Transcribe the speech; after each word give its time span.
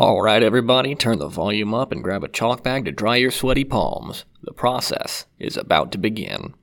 All 0.00 0.22
right, 0.22 0.44
everybody, 0.44 0.94
turn 0.94 1.18
the 1.18 1.26
volume 1.26 1.74
up 1.74 1.90
and 1.90 2.04
grab 2.04 2.22
a 2.22 2.28
chalk 2.28 2.62
bag 2.62 2.84
to 2.84 2.92
dry 2.92 3.16
your 3.16 3.32
sweaty 3.32 3.64
palms. 3.64 4.26
The 4.44 4.52
process 4.52 5.26
is 5.40 5.56
about 5.56 5.90
to 5.90 5.98
begin. 5.98 6.54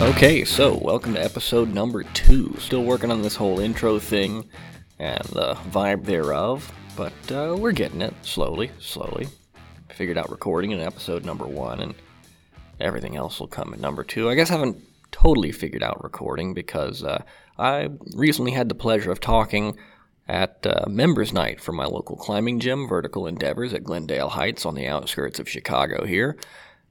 Okay, 0.00 0.44
so 0.44 0.78
welcome 0.82 1.14
to 1.14 1.24
episode 1.24 1.72
number 1.72 2.02
two. 2.02 2.54
Still 2.58 2.84
working 2.84 3.10
on 3.10 3.22
this 3.22 3.36
whole 3.36 3.58
intro 3.58 3.98
thing 3.98 4.44
and 4.98 5.24
the 5.24 5.54
vibe 5.70 6.04
thereof, 6.04 6.72
but 6.96 7.12
uh, 7.32 7.56
we're 7.58 7.72
getting 7.72 8.00
it 8.00 8.14
slowly, 8.22 8.70
slowly. 8.78 9.28
Figured 9.88 10.18
out 10.18 10.30
recording 10.30 10.72
in 10.72 10.80
episode 10.80 11.24
number 11.24 11.46
one, 11.46 11.80
and 11.80 11.94
everything 12.80 13.16
else 13.16 13.38
will 13.38 13.46
come 13.46 13.72
in 13.74 13.80
number 13.80 14.04
two. 14.04 14.28
I 14.28 14.34
guess 14.34 14.50
I 14.50 14.54
haven't 14.54 14.82
totally 15.12 15.52
figured 15.52 15.82
out 15.82 16.02
recording 16.02 16.54
because 16.54 17.04
uh, 17.04 17.22
I 17.58 17.90
recently 18.14 18.52
had 18.52 18.68
the 18.68 18.74
pleasure 18.74 19.12
of 19.12 19.20
talking 19.20 19.76
at 20.26 20.66
uh, 20.66 20.84
members' 20.88 21.32
night 21.32 21.60
for 21.60 21.72
my 21.72 21.84
local 21.84 22.16
climbing 22.16 22.58
gym, 22.58 22.88
Vertical 22.88 23.26
Endeavors, 23.26 23.72
at 23.74 23.84
Glendale 23.84 24.30
Heights 24.30 24.64
on 24.64 24.74
the 24.74 24.86
outskirts 24.86 25.38
of 25.38 25.48
Chicago 25.48 26.04
here. 26.04 26.36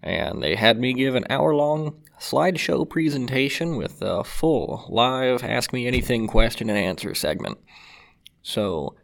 And 0.02 0.44
they 0.44 0.55
had 0.55 0.80
me 0.80 0.94
give 0.94 1.16
an 1.16 1.25
hour 1.30 1.55
long 1.55 2.02
slideshow 2.20 2.88
presentation 2.88 3.75
with 3.77 4.02
a 4.02 4.23
full 4.23 4.85
live 4.89 5.44
Ask 5.44 5.73
Me 5.73 5.88
Anything 5.88 6.27
question 6.27 6.70
and 6.70 6.77
answer 6.77 7.16
segment. 7.16 7.58
So, 8.43 8.95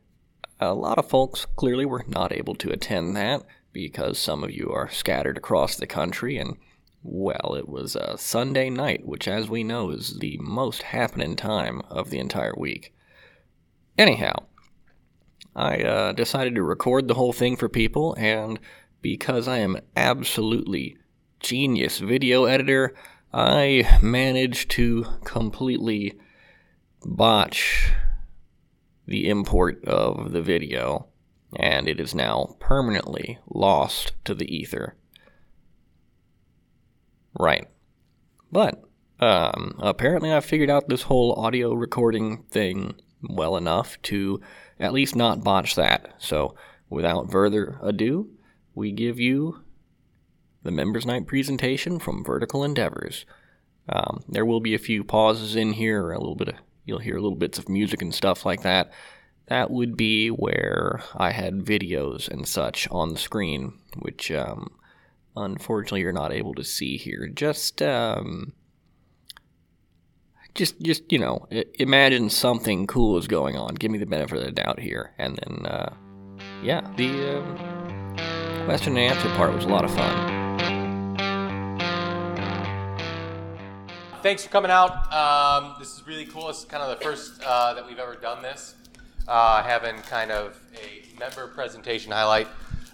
a 0.59 0.73
lot 0.73 0.99
of 0.99 1.09
folks 1.09 1.45
clearly 1.55 1.85
were 1.85 2.03
not 2.07 2.33
able 2.33 2.55
to 2.55 2.71
attend 2.71 3.15
that 3.15 3.43
because 3.71 4.19
some 4.19 4.43
of 4.43 4.51
you 4.51 4.69
are 4.71 4.89
scattered 4.89 5.37
across 5.37 5.75
the 5.75 5.87
country 5.87 6.37
and 6.37 6.57
well, 7.01 7.55
it 7.57 7.69
was 7.69 7.95
a 7.95 8.17
Sunday 8.17 8.69
night, 8.69 9.05
which, 9.05 9.25
as 9.27 9.49
we 9.49 9.63
know, 9.63 9.89
is 9.89 10.19
the 10.19 10.37
most 10.41 10.81
happening 10.81 11.37
time 11.37 11.81
of 11.89 12.09
the 12.09 12.19
entire 12.19 12.53
week. 12.57 12.93
Anyhow, 13.97 14.33
I 15.55 15.77
uh, 15.77 16.11
decided 16.11 16.55
to 16.55 16.63
record 16.63 17.07
the 17.07 17.13
whole 17.13 17.31
thing 17.31 17.55
for 17.55 17.69
people, 17.69 18.15
and 18.17 18.59
because 19.01 19.47
I 19.47 19.59
am 19.59 19.77
an 19.77 19.83
absolutely 19.95 20.97
genius 21.39 21.99
video 21.99 22.43
editor, 22.43 22.93
I 23.31 23.99
managed 24.01 24.71
to 24.71 25.05
completely 25.23 26.19
botch 27.05 27.93
the 29.09 29.27
import 29.27 29.83
of 29.85 30.31
the 30.31 30.41
video, 30.41 31.07
and 31.55 31.87
it 31.87 31.99
is 31.99 32.13
now 32.13 32.55
permanently 32.59 33.39
lost 33.49 34.13
to 34.23 34.35
the 34.35 34.55
ether. 34.55 34.95
Right. 37.37 37.67
But, 38.51 38.83
um, 39.19 39.75
apparently 39.79 40.31
I 40.31 40.39
figured 40.41 40.69
out 40.69 40.89
this 40.89 41.03
whole 41.03 41.33
audio 41.33 41.73
recording 41.73 42.43
thing 42.51 42.95
well 43.23 43.57
enough 43.57 43.99
to 44.03 44.41
at 44.79 44.93
least 44.93 45.15
not 45.15 45.43
botch 45.43 45.75
that. 45.75 46.13
So, 46.19 46.55
without 46.89 47.31
further 47.31 47.79
ado, 47.81 48.29
we 48.75 48.91
give 48.91 49.19
you 49.19 49.63
the 50.61 50.71
Members 50.71 51.05
Night 51.05 51.25
presentation 51.25 51.97
from 51.97 52.23
Vertical 52.23 52.63
Endeavors. 52.63 53.25
Um, 53.87 54.23
there 54.29 54.45
will 54.45 54.59
be 54.59 54.75
a 54.75 54.79
few 54.79 55.03
pauses 55.03 55.55
in 55.55 55.73
here, 55.73 56.11
a 56.11 56.19
little 56.19 56.35
bit 56.35 56.49
of, 56.49 56.55
you'll 56.89 56.99
hear 56.99 57.15
little 57.15 57.37
bits 57.37 57.57
of 57.57 57.69
music 57.69 58.01
and 58.01 58.13
stuff 58.13 58.45
like 58.45 58.63
that. 58.63 58.91
That 59.47 59.71
would 59.71 59.95
be 59.95 60.29
where 60.29 61.01
I 61.15 61.31
had 61.31 61.59
videos 61.59 62.27
and 62.27 62.47
such 62.47 62.87
on 62.91 63.13
the 63.13 63.19
screen, 63.19 63.79
which 63.97 64.31
um, 64.31 64.71
unfortunately 65.35 66.01
you're 66.01 66.11
not 66.11 66.33
able 66.33 66.53
to 66.55 66.63
see 66.63 66.97
here. 66.97 67.27
Just, 67.27 67.81
um, 67.81 68.53
just, 70.53 70.81
just 70.81 71.11
you 71.11 71.19
know, 71.19 71.47
imagine 71.79 72.29
something 72.29 72.85
cool 72.85 73.17
is 73.17 73.27
going 73.27 73.55
on. 73.55 73.75
Give 73.75 73.89
me 73.89 73.97
the 73.97 74.05
benefit 74.05 74.37
of 74.37 74.45
the 74.45 74.51
doubt 74.51 74.79
here, 74.79 75.13
and 75.17 75.37
then, 75.37 75.65
uh, 75.65 75.93
yeah, 76.61 76.81
the 76.97 77.37
um, 77.37 78.65
question 78.65 78.97
and 78.97 79.11
answer 79.13 79.29
part 79.35 79.53
was 79.53 79.65
a 79.65 79.69
lot 79.69 79.85
of 79.85 79.93
fun. 79.93 80.48
Thanks 84.21 84.43
for 84.43 84.49
coming 84.49 84.71
out. 84.71 85.11
Um, 85.13 85.75
this 85.79 85.93
is 85.95 86.05
really 86.05 86.25
cool. 86.25 86.49
Is 86.49 86.65
kind 86.65 86.83
of 86.83 86.97
the 86.97 87.03
first 87.03 87.41
uh, 87.43 87.73
that 87.73 87.85
we've 87.85 87.99
ever 87.99 88.15
done 88.15 88.41
this, 88.41 88.75
uh, 89.27 89.63
having 89.63 89.95
kind 90.03 90.31
of 90.31 90.59
a 90.75 91.19
member 91.19 91.47
presentation 91.47 92.11
highlight. 92.11 92.47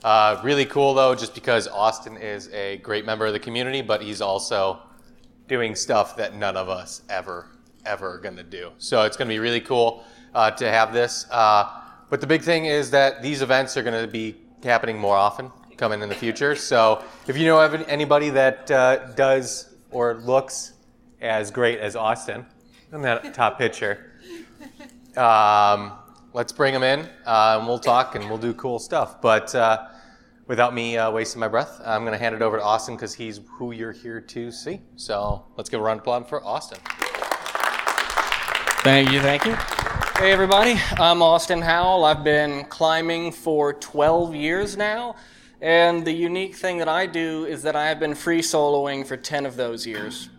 Uh, 0.03 0.39
really 0.43 0.65
cool 0.65 0.93
though, 0.93 1.15
just 1.15 1.33
because 1.33 1.67
Austin 1.67 2.17
is 2.17 2.49
a 2.53 2.77
great 2.77 3.05
member 3.05 3.25
of 3.25 3.33
the 3.33 3.39
community, 3.39 3.81
but 3.81 4.01
he's 4.01 4.21
also 4.21 4.79
doing 5.47 5.75
stuff 5.75 6.15
that 6.17 6.35
none 6.35 6.55
of 6.55 6.69
us 6.69 7.01
ever, 7.09 7.47
ever 7.85 8.19
to 8.35 8.43
do. 8.43 8.71
So 8.77 9.03
it's 9.03 9.17
to 9.27 9.33
be 9.33 9.39
really 9.39 9.61
cool 9.61 10.03
uh, 10.35 10.51
to 10.51 10.69
have 10.69 10.93
this. 10.93 11.25
Uh, 11.31 11.81
but 12.09 12.21
the 12.21 12.27
big 12.27 12.43
thing 12.43 12.65
is 12.65 12.91
that 12.91 13.23
these 13.23 13.41
events 13.41 13.75
are 13.77 13.83
to 13.99 14.11
be 14.11 14.35
happening 14.63 14.97
more 14.97 15.15
often 15.15 15.51
coming 15.75 16.01
in 16.01 16.09
the 16.09 16.15
future. 16.15 16.55
So 16.55 17.03
if 17.27 17.35
you 17.35 17.47
know 17.47 17.59
anybody 17.59 18.29
that 18.29 18.69
uh, 18.69 19.11
does 19.13 19.73
or 19.89 20.15
looks 20.15 20.73
as 21.21 21.51
great 21.51 21.79
as 21.79 21.95
Austin 21.95 22.45
in 22.91 23.01
that 23.01 23.33
top 23.33 23.57
picture. 23.57 24.11
Um, 25.17 25.93
let's 26.33 26.51
bring 26.51 26.73
him 26.73 26.83
in 26.83 26.99
uh, 27.25 27.57
and 27.57 27.67
we'll 27.67 27.79
talk 27.79 28.15
and 28.15 28.25
we'll 28.25 28.37
do 28.37 28.53
cool 28.53 28.79
stuff. 28.79 29.21
But 29.21 29.55
uh, 29.55 29.87
without 30.47 30.73
me 30.73 30.97
uh, 30.97 31.11
wasting 31.11 31.39
my 31.39 31.47
breath, 31.47 31.81
I'm 31.85 32.01
going 32.01 32.13
to 32.13 32.17
hand 32.17 32.35
it 32.35 32.41
over 32.41 32.57
to 32.57 32.63
Austin 32.63 32.95
because 32.95 33.13
he's 33.13 33.39
who 33.57 33.71
you're 33.71 33.91
here 33.91 34.19
to 34.19 34.51
see. 34.51 34.81
So 34.95 35.45
let's 35.57 35.69
give 35.69 35.79
a 35.79 35.83
round 35.83 35.99
of 35.99 36.03
applause 36.03 36.27
for 36.27 36.43
Austin. 36.43 36.79
Thank 38.83 39.11
you, 39.11 39.19
thank 39.21 39.45
you. 39.45 39.55
Hey, 40.17 40.31
everybody, 40.31 40.79
I'm 40.97 41.21
Austin 41.21 41.61
Howell. 41.61 42.05
I've 42.05 42.23
been 42.23 42.65
climbing 42.65 43.31
for 43.31 43.73
12 43.73 44.35
years 44.35 44.77
now. 44.77 45.15
And 45.61 46.05
the 46.05 46.11
unique 46.11 46.55
thing 46.55 46.77
that 46.77 46.87
I 46.87 47.07
do 47.07 47.45
is 47.45 47.63
that 47.63 47.75
I 47.75 47.87
have 47.87 47.99
been 47.99 48.13
free 48.13 48.41
soloing 48.41 49.05
for 49.05 49.17
10 49.17 49.45
of 49.45 49.55
those 49.55 49.87
years. 49.87 50.29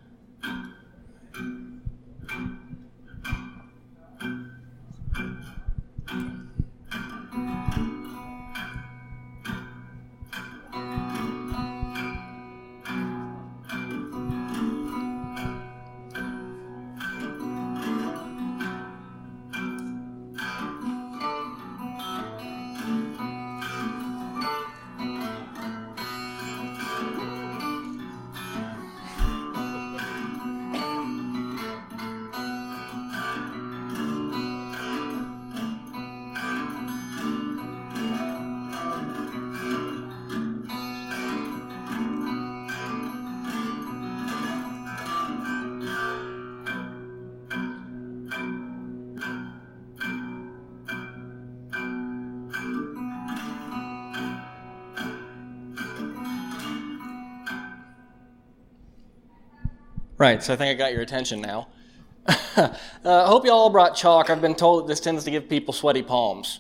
Right, 60.27 60.43
so 60.43 60.53
I 60.53 60.57
think 60.57 60.71
I 60.71 60.75
got 60.75 60.93
your 60.93 61.03
attention 61.03 61.41
now. 61.41 61.69
uh, 62.27 62.75
I 63.05 63.29
hope 63.29 63.45
you 63.45 63.53
all 63.53 63.71
brought 63.71 63.95
chalk. 63.95 64.29
I've 64.29 64.41
been 64.41 64.57
told 64.57 64.83
that 64.83 64.89
this 64.89 64.99
tends 64.99 65.23
to 65.23 65.31
give 65.31 65.49
people 65.49 65.73
sweaty 65.73 66.03
palms. 66.03 66.59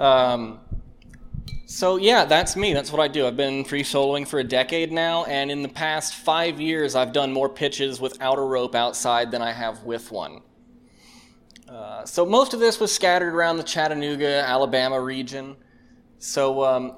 Um, 0.00 0.58
so, 1.66 1.96
yeah, 1.96 2.24
that's 2.24 2.56
me. 2.56 2.72
That's 2.72 2.90
what 2.90 3.00
I 3.00 3.06
do. 3.06 3.24
I've 3.24 3.36
been 3.36 3.64
free 3.64 3.84
soloing 3.84 4.26
for 4.26 4.40
a 4.40 4.42
decade 4.42 4.90
now, 4.90 5.22
and 5.26 5.48
in 5.48 5.62
the 5.62 5.68
past 5.68 6.16
five 6.16 6.60
years, 6.60 6.96
I've 6.96 7.12
done 7.12 7.32
more 7.32 7.48
pitches 7.48 8.00
without 8.00 8.36
a 8.36 8.42
rope 8.42 8.74
outside 8.74 9.30
than 9.30 9.42
I 9.42 9.52
have 9.52 9.84
with 9.84 10.10
one. 10.10 10.40
Uh, 11.68 12.04
so, 12.04 12.26
most 12.26 12.52
of 12.52 12.58
this 12.58 12.80
was 12.80 12.92
scattered 12.92 13.32
around 13.32 13.58
the 13.58 13.62
Chattanooga, 13.62 14.42
Alabama 14.44 15.00
region. 15.00 15.54
So, 16.18 16.64
um, 16.64 16.96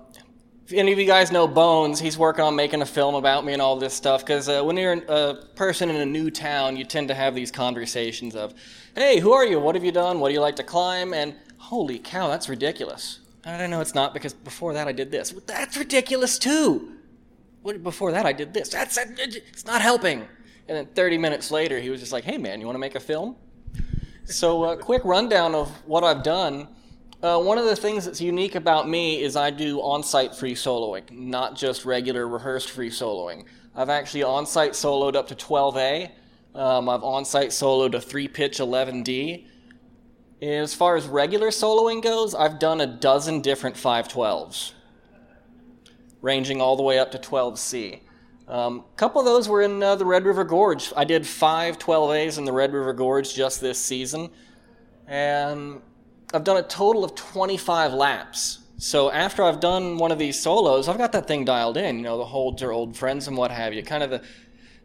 if 0.70 0.78
any 0.78 0.92
of 0.92 1.00
you 1.00 1.06
guys 1.06 1.32
know 1.32 1.48
Bones, 1.48 1.98
he's 1.98 2.16
working 2.16 2.44
on 2.44 2.54
making 2.54 2.80
a 2.80 2.86
film 2.86 3.16
about 3.16 3.44
me 3.44 3.52
and 3.52 3.60
all 3.60 3.76
this 3.76 3.92
stuff. 3.92 4.24
Because 4.24 4.48
uh, 4.48 4.62
when 4.62 4.76
you're 4.76 4.92
a 4.92 5.34
person 5.56 5.90
in 5.90 5.96
a 5.96 6.06
new 6.06 6.30
town, 6.30 6.76
you 6.76 6.84
tend 6.84 7.08
to 7.08 7.14
have 7.14 7.34
these 7.34 7.50
conversations 7.50 8.36
of, 8.36 8.54
"Hey, 8.94 9.18
who 9.18 9.32
are 9.32 9.44
you? 9.44 9.58
What 9.58 9.74
have 9.74 9.82
you 9.82 9.90
done? 9.90 10.20
What 10.20 10.28
do 10.28 10.34
you 10.34 10.40
like 10.40 10.56
to 10.56 10.62
climb?" 10.62 11.12
And 11.12 11.34
holy 11.58 11.98
cow, 11.98 12.28
that's 12.28 12.48
ridiculous. 12.48 13.18
I 13.44 13.66
know, 13.66 13.80
it's 13.80 13.94
not 13.94 14.14
because 14.14 14.32
before 14.32 14.74
that 14.74 14.86
I 14.86 14.92
did 14.92 15.10
this. 15.10 15.32
That's 15.46 15.76
ridiculous 15.76 16.38
too. 16.38 16.92
What, 17.62 17.82
before 17.82 18.12
that 18.12 18.24
I 18.24 18.32
did 18.32 18.54
this. 18.54 18.68
That's 18.68 18.96
it's 18.96 19.66
not 19.66 19.82
helping. 19.82 20.20
And 20.68 20.76
then 20.76 20.86
30 20.94 21.18
minutes 21.18 21.50
later, 21.50 21.80
he 21.80 21.90
was 21.90 21.98
just 21.98 22.12
like, 22.12 22.22
"Hey 22.22 22.38
man, 22.38 22.60
you 22.60 22.66
want 22.66 22.76
to 22.76 22.80
make 22.80 22.94
a 22.94 23.00
film?" 23.00 23.34
So, 24.24 24.62
a 24.62 24.68
uh, 24.68 24.76
quick 24.76 25.04
rundown 25.04 25.56
of 25.56 25.68
what 25.86 26.04
I've 26.04 26.22
done. 26.22 26.68
Uh, 27.22 27.38
one 27.38 27.58
of 27.58 27.66
the 27.66 27.76
things 27.76 28.06
that's 28.06 28.20
unique 28.20 28.54
about 28.54 28.88
me 28.88 29.22
is 29.22 29.36
I 29.36 29.50
do 29.50 29.80
on-site 29.80 30.34
free 30.34 30.54
soloing, 30.54 31.10
not 31.10 31.54
just 31.54 31.84
regular 31.84 32.26
rehearsed 32.26 32.70
free 32.70 32.88
soloing. 32.88 33.44
I've 33.76 33.90
actually 33.90 34.22
on-site 34.22 34.72
soloed 34.72 35.14
up 35.14 35.28
to 35.28 35.34
12A. 35.34 36.12
Um, 36.54 36.88
I've 36.88 37.02
on-site 37.02 37.50
soloed 37.50 37.94
a 37.94 38.00
three-pitch 38.00 38.58
11D. 38.58 39.44
As 40.40 40.72
far 40.72 40.96
as 40.96 41.06
regular 41.06 41.48
soloing 41.48 42.02
goes, 42.02 42.34
I've 42.34 42.58
done 42.58 42.80
a 42.80 42.86
dozen 42.86 43.42
different 43.42 43.76
512s, 43.76 44.72
ranging 46.22 46.62
all 46.62 46.74
the 46.74 46.82
way 46.82 46.98
up 46.98 47.10
to 47.10 47.18
12C. 47.18 48.00
A 48.48 48.56
um, 48.56 48.84
couple 48.96 49.20
of 49.20 49.26
those 49.26 49.46
were 49.46 49.60
in 49.60 49.82
uh, 49.82 49.94
the 49.94 50.06
Red 50.06 50.24
River 50.24 50.42
Gorge. 50.42 50.90
I 50.96 51.04
did 51.04 51.26
five 51.26 51.78
12As 51.78 52.38
in 52.38 52.46
the 52.46 52.52
Red 52.52 52.72
River 52.72 52.94
Gorge 52.94 53.34
just 53.34 53.60
this 53.60 53.78
season. 53.78 54.30
And 55.06 55.82
I've 56.32 56.44
done 56.44 56.58
a 56.58 56.62
total 56.62 57.04
of 57.04 57.14
25 57.14 57.92
laps. 57.92 58.58
So 58.78 59.10
after 59.10 59.42
I've 59.42 59.60
done 59.60 59.98
one 59.98 60.10
of 60.10 60.18
these 60.18 60.40
solos, 60.40 60.88
I've 60.88 60.98
got 60.98 61.12
that 61.12 61.26
thing 61.28 61.44
dialed 61.44 61.76
in, 61.76 61.96
you 61.96 62.02
know, 62.02 62.16
the 62.16 62.24
holds 62.24 62.62
are 62.62 62.72
old 62.72 62.96
friends 62.96 63.28
and 63.28 63.36
what 63.36 63.50
have 63.50 63.74
you. 63.74 63.82
Kind 63.82 64.02
of 64.02 64.10
the, 64.10 64.22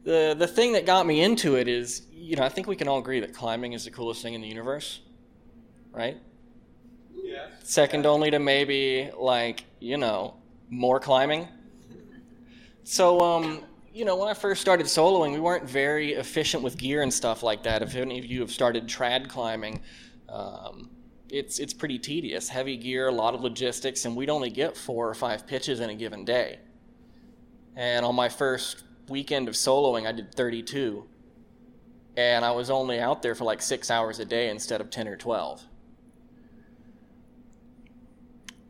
the, 0.04 0.36
the 0.38 0.48
thing 0.48 0.74
that 0.74 0.86
got 0.86 1.06
me 1.06 1.22
into 1.22 1.56
it 1.56 1.68
is, 1.68 2.02
you 2.12 2.36
know, 2.36 2.44
I 2.44 2.50
think 2.50 2.68
we 2.68 2.76
can 2.76 2.88
all 2.88 3.00
agree 3.00 3.22
that 3.22 3.34
climbing 3.34 3.74
is 3.74 3.86
the 3.86 3.92
coolest 3.92 4.22
thing 4.22 4.34
in 4.34 4.42
the 4.42 4.48
universe 4.48 5.00
right? 5.96 6.18
Yeah. 7.14 7.48
Second 7.64 8.06
only 8.06 8.30
to 8.32 8.40
maybe 8.40 9.10
like 9.18 9.64
you 9.80 9.98
know 9.98 10.36
more 10.70 11.00
climbing. 11.00 11.48
So 12.84 13.20
um, 13.22 13.64
you 13.94 14.06
know 14.06 14.16
when 14.18 14.28
I 14.28 14.34
first 14.34 14.62
started 14.62 14.86
soloing, 14.86 15.32
we 15.32 15.40
weren't 15.40 15.68
very 15.68 16.14
efficient 16.14 16.62
with 16.62 16.78
gear 16.78 17.02
and 17.02 17.12
stuff 17.12 17.42
like 17.42 17.64
that. 17.64 17.82
If 17.82 17.96
any 17.96 18.20
of 18.20 18.26
you 18.26 18.42
have 18.42 18.52
started 18.52 18.88
trad 18.88 19.30
climbing. 19.30 19.82
Um, 20.28 20.90
it's 21.30 21.60
it's 21.60 21.74
pretty 21.74 22.00
tedious. 22.00 22.50
Heavy 22.50 22.78
gear, 22.78 23.08
a 23.08 23.12
lot 23.12 23.34
of 23.34 23.42
logistics, 23.42 24.06
and 24.06 24.16
we'd 24.16 24.30
only 24.30 24.50
get 24.50 24.78
four 24.78 25.10
or 25.10 25.14
five 25.14 25.48
pitches 25.48 25.80
in 25.80 25.90
a 25.90 25.96
given 25.96 26.26
day. 26.26 26.60
And 27.76 28.06
on 28.06 28.16
my 28.16 28.30
first 28.30 28.84
weekend 29.10 29.48
of 29.48 29.56
soloing, 29.56 30.08
I 30.08 30.12
did 30.12 30.34
32, 30.34 31.06
and 32.16 32.46
I 32.46 32.52
was 32.52 32.70
only 32.70 33.00
out 33.00 33.22
there 33.22 33.36
for 33.36 33.44
like 33.44 33.62
six 33.62 33.92
hours 33.92 34.20
a 34.20 34.26
day 34.26 34.50
instead 34.50 34.82
of 34.82 34.90
10 34.90 35.08
or 35.08 35.18
12. 35.18 35.64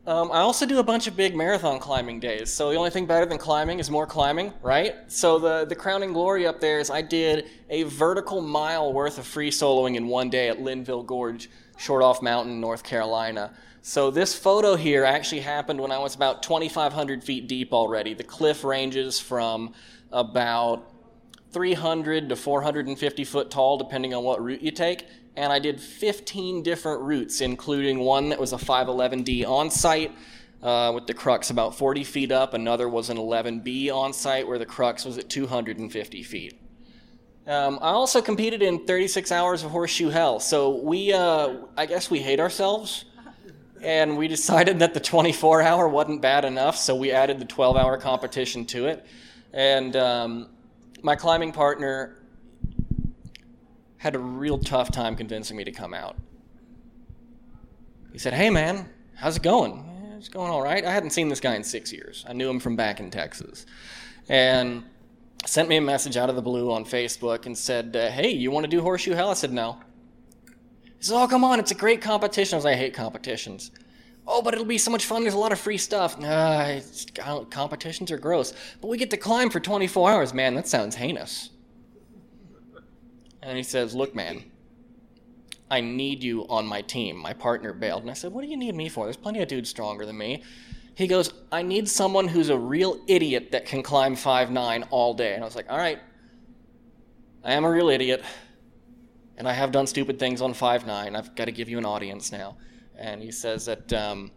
Um, 0.06 0.30
I 0.30 0.38
also 0.38 0.66
do 0.66 0.78
a 0.78 0.84
bunch 0.84 1.08
of 1.08 1.16
big 1.16 1.34
marathon 1.34 1.80
climbing 1.80 2.20
days. 2.20 2.52
So 2.52 2.70
the 2.70 2.76
only 2.76 2.90
thing 2.90 3.06
better 3.06 3.26
than 3.26 3.38
climbing 3.38 3.80
is 3.80 3.90
more 3.90 4.06
climbing, 4.06 4.52
right? 4.62 4.94
So 5.08 5.40
the, 5.40 5.64
the 5.64 5.74
crowning 5.74 6.12
glory 6.12 6.46
up 6.46 6.60
there 6.60 6.78
is 6.78 6.90
I 6.90 7.02
did 7.02 7.46
a 7.70 7.82
vertical 7.84 8.40
mile 8.40 8.92
worth 8.92 9.18
of 9.18 9.26
free 9.26 9.50
soloing 9.50 9.96
in 9.96 10.06
one 10.06 10.30
day 10.30 10.48
at 10.48 10.60
Linville 10.60 11.02
Gorge, 11.02 11.50
Shortoff 11.78 12.22
Mountain, 12.22 12.60
North 12.60 12.82
Carolina. 12.82 13.52
So 13.82 14.10
this 14.10 14.34
photo 14.34 14.74
here 14.74 15.04
actually 15.04 15.42
happened 15.42 15.80
when 15.80 15.92
I 15.92 15.98
was 15.98 16.14
about 16.14 16.42
2,500 16.42 17.22
feet 17.22 17.46
deep 17.46 17.72
already. 17.72 18.14
The 18.14 18.24
cliff 18.24 18.64
ranges 18.64 19.20
from 19.20 19.72
about 20.10 20.90
300 21.52 22.28
to 22.28 22.36
450 22.36 23.24
foot 23.24 23.50
tall, 23.50 23.78
depending 23.78 24.12
on 24.14 24.24
what 24.24 24.42
route 24.42 24.62
you 24.62 24.70
take 24.70 25.06
and 25.36 25.52
I 25.52 25.58
did 25.58 25.80
15 25.80 26.62
different 26.62 27.02
routes, 27.02 27.40
including 27.40 28.00
one 28.00 28.30
that 28.30 28.40
was 28.40 28.52
a 28.52 28.56
511D 28.56 29.46
on 29.46 29.70
site 29.70 30.12
uh, 30.62 30.90
with 30.94 31.06
the 31.06 31.14
crux 31.14 31.50
about 31.50 31.76
40 31.76 32.04
feet 32.04 32.32
up. 32.32 32.54
Another 32.54 32.88
was 32.88 33.10
an 33.10 33.18
11B 33.18 33.92
on 33.92 34.12
site 34.12 34.48
where 34.48 34.58
the 34.58 34.66
crux 34.66 35.04
was 35.04 35.18
at 35.18 35.28
250 35.28 36.22
feet. 36.22 36.58
Um, 37.46 37.78
I 37.80 37.90
also 37.90 38.20
competed 38.20 38.60
in 38.60 38.86
36 38.86 39.30
hours 39.30 39.62
of 39.62 39.70
horseshoe 39.70 40.08
hell. 40.08 40.40
So 40.40 40.76
we, 40.76 41.12
uh, 41.12 41.58
I 41.76 41.86
guess 41.86 42.10
we 42.10 42.18
hate 42.18 42.40
ourselves. 42.40 43.04
And 43.82 44.16
we 44.16 44.26
decided 44.26 44.80
that 44.80 44.94
the 44.94 45.00
24 45.00 45.62
hour 45.62 45.88
wasn't 45.88 46.20
bad 46.22 46.44
enough, 46.44 46.76
so 46.76 46.96
we 46.96 47.12
added 47.12 47.38
the 47.38 47.44
12 47.44 47.76
hour 47.76 47.98
competition 47.98 48.64
to 48.66 48.86
it. 48.86 49.06
And 49.52 49.94
um, 49.94 50.48
my 51.02 51.14
climbing 51.14 51.52
partner 51.52 52.16
had 53.98 54.14
a 54.14 54.18
real 54.18 54.58
tough 54.58 54.90
time 54.90 55.14
convincing 55.14 55.56
me 55.56 55.64
to 55.64 55.72
come 55.72 55.94
out. 55.94 56.16
He 58.12 58.18
said, 58.18 58.32
Hey, 58.32 58.50
man, 58.50 58.88
how's 59.14 59.36
it 59.36 59.42
going? 59.42 59.84
it's 60.16 60.28
going 60.28 60.50
all 60.50 60.62
right. 60.62 60.84
I 60.84 60.90
hadn't 60.90 61.10
seen 61.10 61.28
this 61.28 61.40
guy 61.40 61.54
in 61.54 61.62
six 61.62 61.92
years. 61.92 62.24
I 62.26 62.32
knew 62.32 62.48
him 62.48 62.58
from 62.58 62.74
back 62.74 63.00
in 63.00 63.10
Texas. 63.10 63.66
And 64.28 64.84
sent 65.44 65.68
me 65.68 65.76
a 65.76 65.80
message 65.80 66.16
out 66.16 66.28
of 66.30 66.36
the 66.36 66.42
blue 66.42 66.72
on 66.72 66.84
Facebook 66.84 67.46
and 67.46 67.56
said, 67.56 67.94
uh, 67.94 68.10
Hey, 68.10 68.30
you 68.30 68.50
want 68.50 68.64
to 68.64 68.70
do 68.70 68.80
Horseshoe 68.80 69.14
Hell? 69.14 69.30
I 69.30 69.34
said, 69.34 69.52
No. 69.52 69.78
He 70.84 70.90
said, 71.00 71.20
Oh, 71.20 71.28
come 71.28 71.44
on, 71.44 71.60
it's 71.60 71.70
a 71.70 71.76
great 71.76 72.00
competition. 72.00 72.54
I 72.54 72.58
was 72.58 72.64
like, 72.64 72.74
I 72.74 72.78
hate 72.78 72.94
competitions. 72.94 73.70
Oh, 74.28 74.42
but 74.42 74.54
it'll 74.54 74.66
be 74.66 74.78
so 74.78 74.90
much 74.90 75.04
fun. 75.04 75.22
There's 75.22 75.34
a 75.34 75.38
lot 75.38 75.52
of 75.52 75.60
free 75.60 75.78
stuff. 75.78 76.18
Nah, 76.18 76.80
competitions 77.50 78.10
are 78.10 78.18
gross. 78.18 78.52
But 78.80 78.88
we 78.88 78.98
get 78.98 79.10
to 79.10 79.16
climb 79.16 79.50
for 79.50 79.60
24 79.60 80.10
hours. 80.10 80.34
Man, 80.34 80.54
that 80.56 80.66
sounds 80.66 80.96
heinous. 80.96 81.50
And 83.42 83.56
he 83.56 83.62
says, 83.62 83.94
Look, 83.94 84.14
man, 84.14 84.44
I 85.70 85.80
need 85.80 86.24
you 86.24 86.46
on 86.48 86.66
my 86.66 86.82
team. 86.82 87.16
My 87.16 87.32
partner 87.32 87.72
bailed. 87.72 88.02
And 88.02 88.10
I 88.10 88.14
said, 88.14 88.32
What 88.32 88.42
do 88.42 88.48
you 88.48 88.56
need 88.56 88.74
me 88.74 88.88
for? 88.88 89.04
There's 89.06 89.16
plenty 89.16 89.40
of 89.40 89.48
dudes 89.48 89.70
stronger 89.70 90.04
than 90.04 90.18
me. 90.18 90.42
He 90.96 91.06
goes, 91.06 91.30
I 91.52 91.60
need 91.60 91.90
someone 91.90 92.26
who's 92.26 92.48
a 92.48 92.56
real 92.56 92.98
idiot 93.06 93.52
that 93.52 93.66
can 93.66 93.82
climb 93.82 94.16
five 94.16 94.50
nine 94.50 94.82
all 94.84 95.12
day. 95.12 95.34
And 95.34 95.42
I 95.42 95.46
was 95.46 95.54
like, 95.54 95.70
All 95.70 95.76
right, 95.76 96.00
I 97.44 97.52
am 97.52 97.66
a 97.66 97.70
real 97.70 97.90
idiot. 97.90 98.24
And 99.36 99.46
I 99.46 99.52
have 99.52 99.72
done 99.72 99.86
stupid 99.86 100.18
things 100.18 100.40
on 100.40 100.54
five 100.54 100.86
nine. 100.86 101.14
I've 101.14 101.36
got 101.36 101.44
to 101.44 101.52
give 101.52 101.68
you 101.68 101.76
an 101.76 101.84
audience 101.84 102.32
now. 102.32 102.56
And 102.98 103.22
he 103.22 103.30
says 103.30 103.66
that 103.66 103.92
um, 103.92 104.30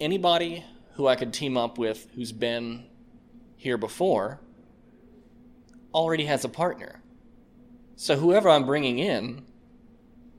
anybody 0.00 0.64
who 0.94 1.08
I 1.08 1.16
could 1.16 1.32
team 1.32 1.56
up 1.56 1.78
with 1.78 2.06
who's 2.14 2.30
been 2.30 2.86
here 3.56 3.76
before 3.76 4.40
already 5.92 6.26
has 6.26 6.44
a 6.44 6.48
partner. 6.48 7.02
So 7.96 8.14
whoever 8.14 8.48
I'm 8.48 8.66
bringing 8.66 9.00
in, 9.00 9.46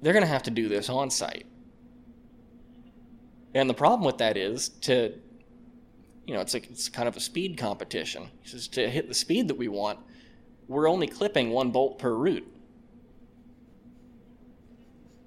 they're 0.01 0.13
going 0.13 0.23
to 0.23 0.31
have 0.31 0.43
to 0.43 0.51
do 0.51 0.69
this 0.69 0.88
on 0.88 1.09
site. 1.09 1.45
And 3.53 3.69
the 3.69 3.73
problem 3.73 4.05
with 4.05 4.17
that 4.17 4.38
is 4.38 4.69
to, 4.81 5.13
you 6.25 6.33
know, 6.33 6.41
it's 6.41 6.53
like 6.53 6.69
it's 6.69 6.89
kind 6.89 7.07
of 7.07 7.15
a 7.15 7.19
speed 7.19 7.57
competition. 7.57 8.29
He 8.41 8.50
says 8.50 8.67
to 8.69 8.89
hit 8.89 9.07
the 9.07 9.13
speed 9.13 9.48
that 9.48 9.57
we 9.57 9.67
want, 9.67 10.00
we're 10.67 10.89
only 10.89 11.07
clipping 11.07 11.51
one 11.51 11.72
bolt 11.72 11.98
per 11.98 12.13
route. 12.13 12.48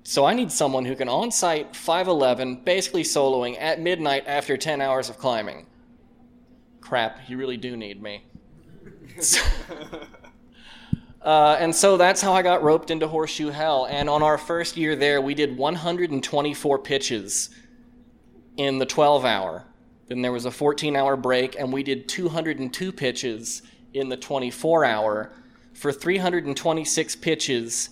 So 0.04 0.24
I 0.24 0.34
need 0.34 0.50
someone 0.50 0.84
who 0.84 0.96
can 0.96 1.08
on 1.08 1.30
site 1.30 1.74
511, 1.76 2.62
basically 2.64 3.04
soloing 3.04 3.56
at 3.60 3.80
midnight 3.80 4.24
after 4.26 4.56
10 4.56 4.80
hours 4.80 5.08
of 5.08 5.18
climbing. 5.18 5.66
Crap, 6.80 7.28
you 7.28 7.36
really 7.36 7.56
do 7.56 7.76
need 7.76 8.02
me. 8.02 8.24
Uh, 11.22 11.54
and 11.60 11.74
so 11.74 11.98
that's 11.98 12.22
how 12.22 12.32
I 12.32 12.40
got 12.40 12.62
roped 12.62 12.90
into 12.90 13.06
Horseshoe 13.06 13.50
Hell. 13.50 13.86
And 13.90 14.08
on 14.08 14.22
our 14.22 14.38
first 14.38 14.76
year 14.76 14.96
there, 14.96 15.20
we 15.20 15.34
did 15.34 15.56
124 15.56 16.78
pitches 16.78 17.50
in 18.56 18.78
the 18.78 18.86
12 18.86 19.24
hour. 19.24 19.64
Then 20.08 20.22
there 20.22 20.32
was 20.32 20.44
a 20.44 20.50
14 20.50 20.96
hour 20.96 21.16
break, 21.16 21.58
and 21.58 21.72
we 21.72 21.82
did 21.82 22.08
202 22.08 22.92
pitches 22.92 23.62
in 23.94 24.08
the 24.08 24.16
24 24.16 24.84
hour 24.84 25.32
for 25.72 25.92
326 25.92 27.16
pitches 27.16 27.90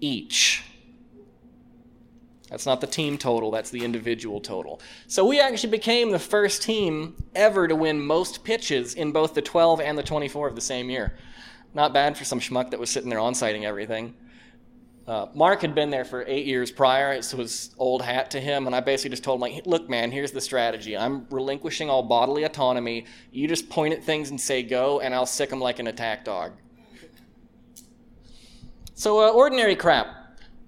each. 0.00 0.64
That's 2.50 2.64
not 2.64 2.80
the 2.80 2.86
team 2.86 3.18
total, 3.18 3.50
that's 3.50 3.70
the 3.70 3.84
individual 3.84 4.40
total. 4.40 4.80
So 5.06 5.26
we 5.26 5.38
actually 5.38 5.70
became 5.70 6.10
the 6.10 6.18
first 6.18 6.62
team 6.62 7.22
ever 7.34 7.68
to 7.68 7.76
win 7.76 8.00
most 8.00 8.42
pitches 8.42 8.94
in 8.94 9.12
both 9.12 9.34
the 9.34 9.42
12 9.42 9.80
and 9.80 9.98
the 9.98 10.02
24 10.02 10.48
of 10.48 10.54
the 10.54 10.60
same 10.60 10.88
year. 10.88 11.14
Not 11.74 11.92
bad 11.92 12.16
for 12.16 12.24
some 12.24 12.40
schmuck 12.40 12.70
that 12.70 12.80
was 12.80 12.88
sitting 12.88 13.10
there 13.10 13.18
on 13.18 13.34
sighting 13.34 13.66
everything. 13.66 14.14
Uh, 15.08 15.26
Mark 15.32 15.62
had 15.62 15.74
been 15.74 15.88
there 15.88 16.04
for 16.04 16.22
eight 16.26 16.44
years 16.44 16.70
prior. 16.70 17.14
It 17.14 17.32
was 17.34 17.74
old 17.78 18.02
hat 18.02 18.30
to 18.32 18.40
him, 18.40 18.66
and 18.66 18.76
I 18.76 18.80
basically 18.80 19.08
just 19.08 19.24
told 19.24 19.38
him, 19.38 19.40
like, 19.40 19.66
look, 19.66 19.88
man, 19.88 20.10
here's 20.10 20.32
the 20.32 20.40
strategy. 20.40 20.98
I'm 20.98 21.26
relinquishing 21.30 21.88
all 21.88 22.02
bodily 22.02 22.44
autonomy. 22.44 23.06
You 23.32 23.48
just 23.48 23.70
point 23.70 23.94
at 23.94 24.04
things 24.04 24.28
and 24.28 24.38
say 24.38 24.62
go, 24.62 25.00
and 25.00 25.14
I'll 25.14 25.24
sick 25.24 25.48
them 25.48 25.60
like 25.60 25.78
an 25.78 25.86
attack 25.86 26.26
dog. 26.26 26.52
So, 28.92 29.26
uh, 29.26 29.30
ordinary 29.30 29.76
crap. 29.76 30.08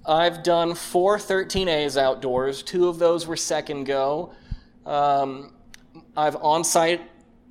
I've 0.07 0.43
done 0.43 0.75
four 0.75 1.19
13As 1.19 1.99
outdoors. 1.99 2.63
Two 2.63 2.89
of 2.89 2.99
those 2.99 3.27
were 3.27 3.37
second 3.37 3.85
go. 3.85 4.33
Um, 4.87 5.53
I've 6.17 6.37
on 6.37 6.65
site 6.65 7.03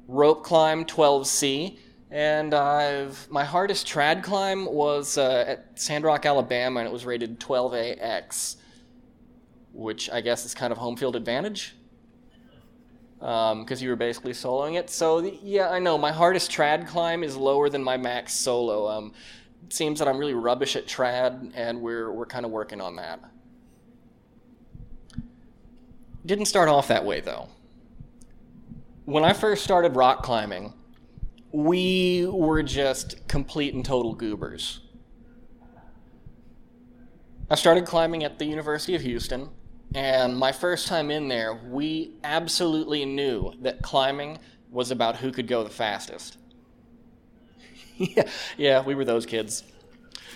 rope 0.07 0.43
climb 0.43 0.85
12C. 0.85 1.77
And 2.11 2.53
I've 2.53 3.29
my 3.29 3.43
hardest 3.43 3.87
trad 3.87 4.23
climb 4.23 4.65
was 4.65 5.17
uh, 5.17 5.45
at 5.47 5.79
Sandrock, 5.79 6.25
Alabama, 6.25 6.79
and 6.79 6.87
it 6.87 6.91
was 6.91 7.05
rated 7.05 7.39
12AX. 7.39 8.55
which 9.73 10.09
I 10.09 10.21
guess 10.21 10.45
is 10.45 10.53
kind 10.55 10.71
of 10.71 10.77
home 10.79 10.95
field 10.95 11.15
advantage 11.15 11.75
because 13.19 13.51
um, 13.53 13.77
you 13.79 13.89
were 13.89 13.97
basically 13.97 14.31
soloing 14.31 14.79
it. 14.79 14.89
So 14.89 15.21
the, 15.21 15.37
yeah, 15.43 15.69
I 15.69 15.79
know 15.79 15.97
my 15.97 16.11
hardest 16.11 16.51
trad 16.51 16.87
climb 16.87 17.23
is 17.23 17.35
lower 17.35 17.69
than 17.69 17.83
my 17.83 17.97
max 17.97 18.33
solo. 18.33 18.87
Um, 18.87 19.13
it 19.65 19.73
seems 19.73 19.99
that 19.99 20.07
I'm 20.07 20.17
really 20.17 20.33
rubbish 20.33 20.75
at 20.75 20.87
trad, 20.87 21.51
and 21.53 21.81
we're 21.81 22.11
we're 22.11 22.25
kind 22.25 22.45
of 22.45 22.51
working 22.51 22.81
on 22.81 22.95
that. 22.95 23.19
Didn't 26.25 26.45
start 26.45 26.69
off 26.69 26.87
that 26.87 27.05
way 27.05 27.19
though. 27.19 27.49
When 29.05 29.23
I 29.23 29.33
first 29.33 29.63
started 29.63 29.95
rock 29.95 30.23
climbing, 30.23 30.73
we 31.51 32.25
were 32.27 32.63
just 32.63 33.27
complete 33.27 33.73
and 33.73 33.83
total 33.83 34.13
goobers. 34.13 34.81
I 37.49 37.55
started 37.55 37.85
climbing 37.85 38.23
at 38.23 38.37
the 38.37 38.45
University 38.45 38.95
of 38.95 39.01
Houston, 39.01 39.49
and 39.95 40.37
my 40.37 40.51
first 40.51 40.87
time 40.87 41.09
in 41.09 41.27
there, 41.27 41.55
we 41.55 42.13
absolutely 42.23 43.05
knew 43.05 43.53
that 43.61 43.81
climbing 43.81 44.37
was 44.69 44.91
about 44.91 45.15
who 45.15 45.31
could 45.31 45.47
go 45.47 45.63
the 45.63 45.69
fastest. 45.69 46.37
yeah, 47.97 48.29
yeah, 48.55 48.83
we 48.83 48.93
were 48.93 49.03
those 49.03 49.25
kids. 49.25 49.63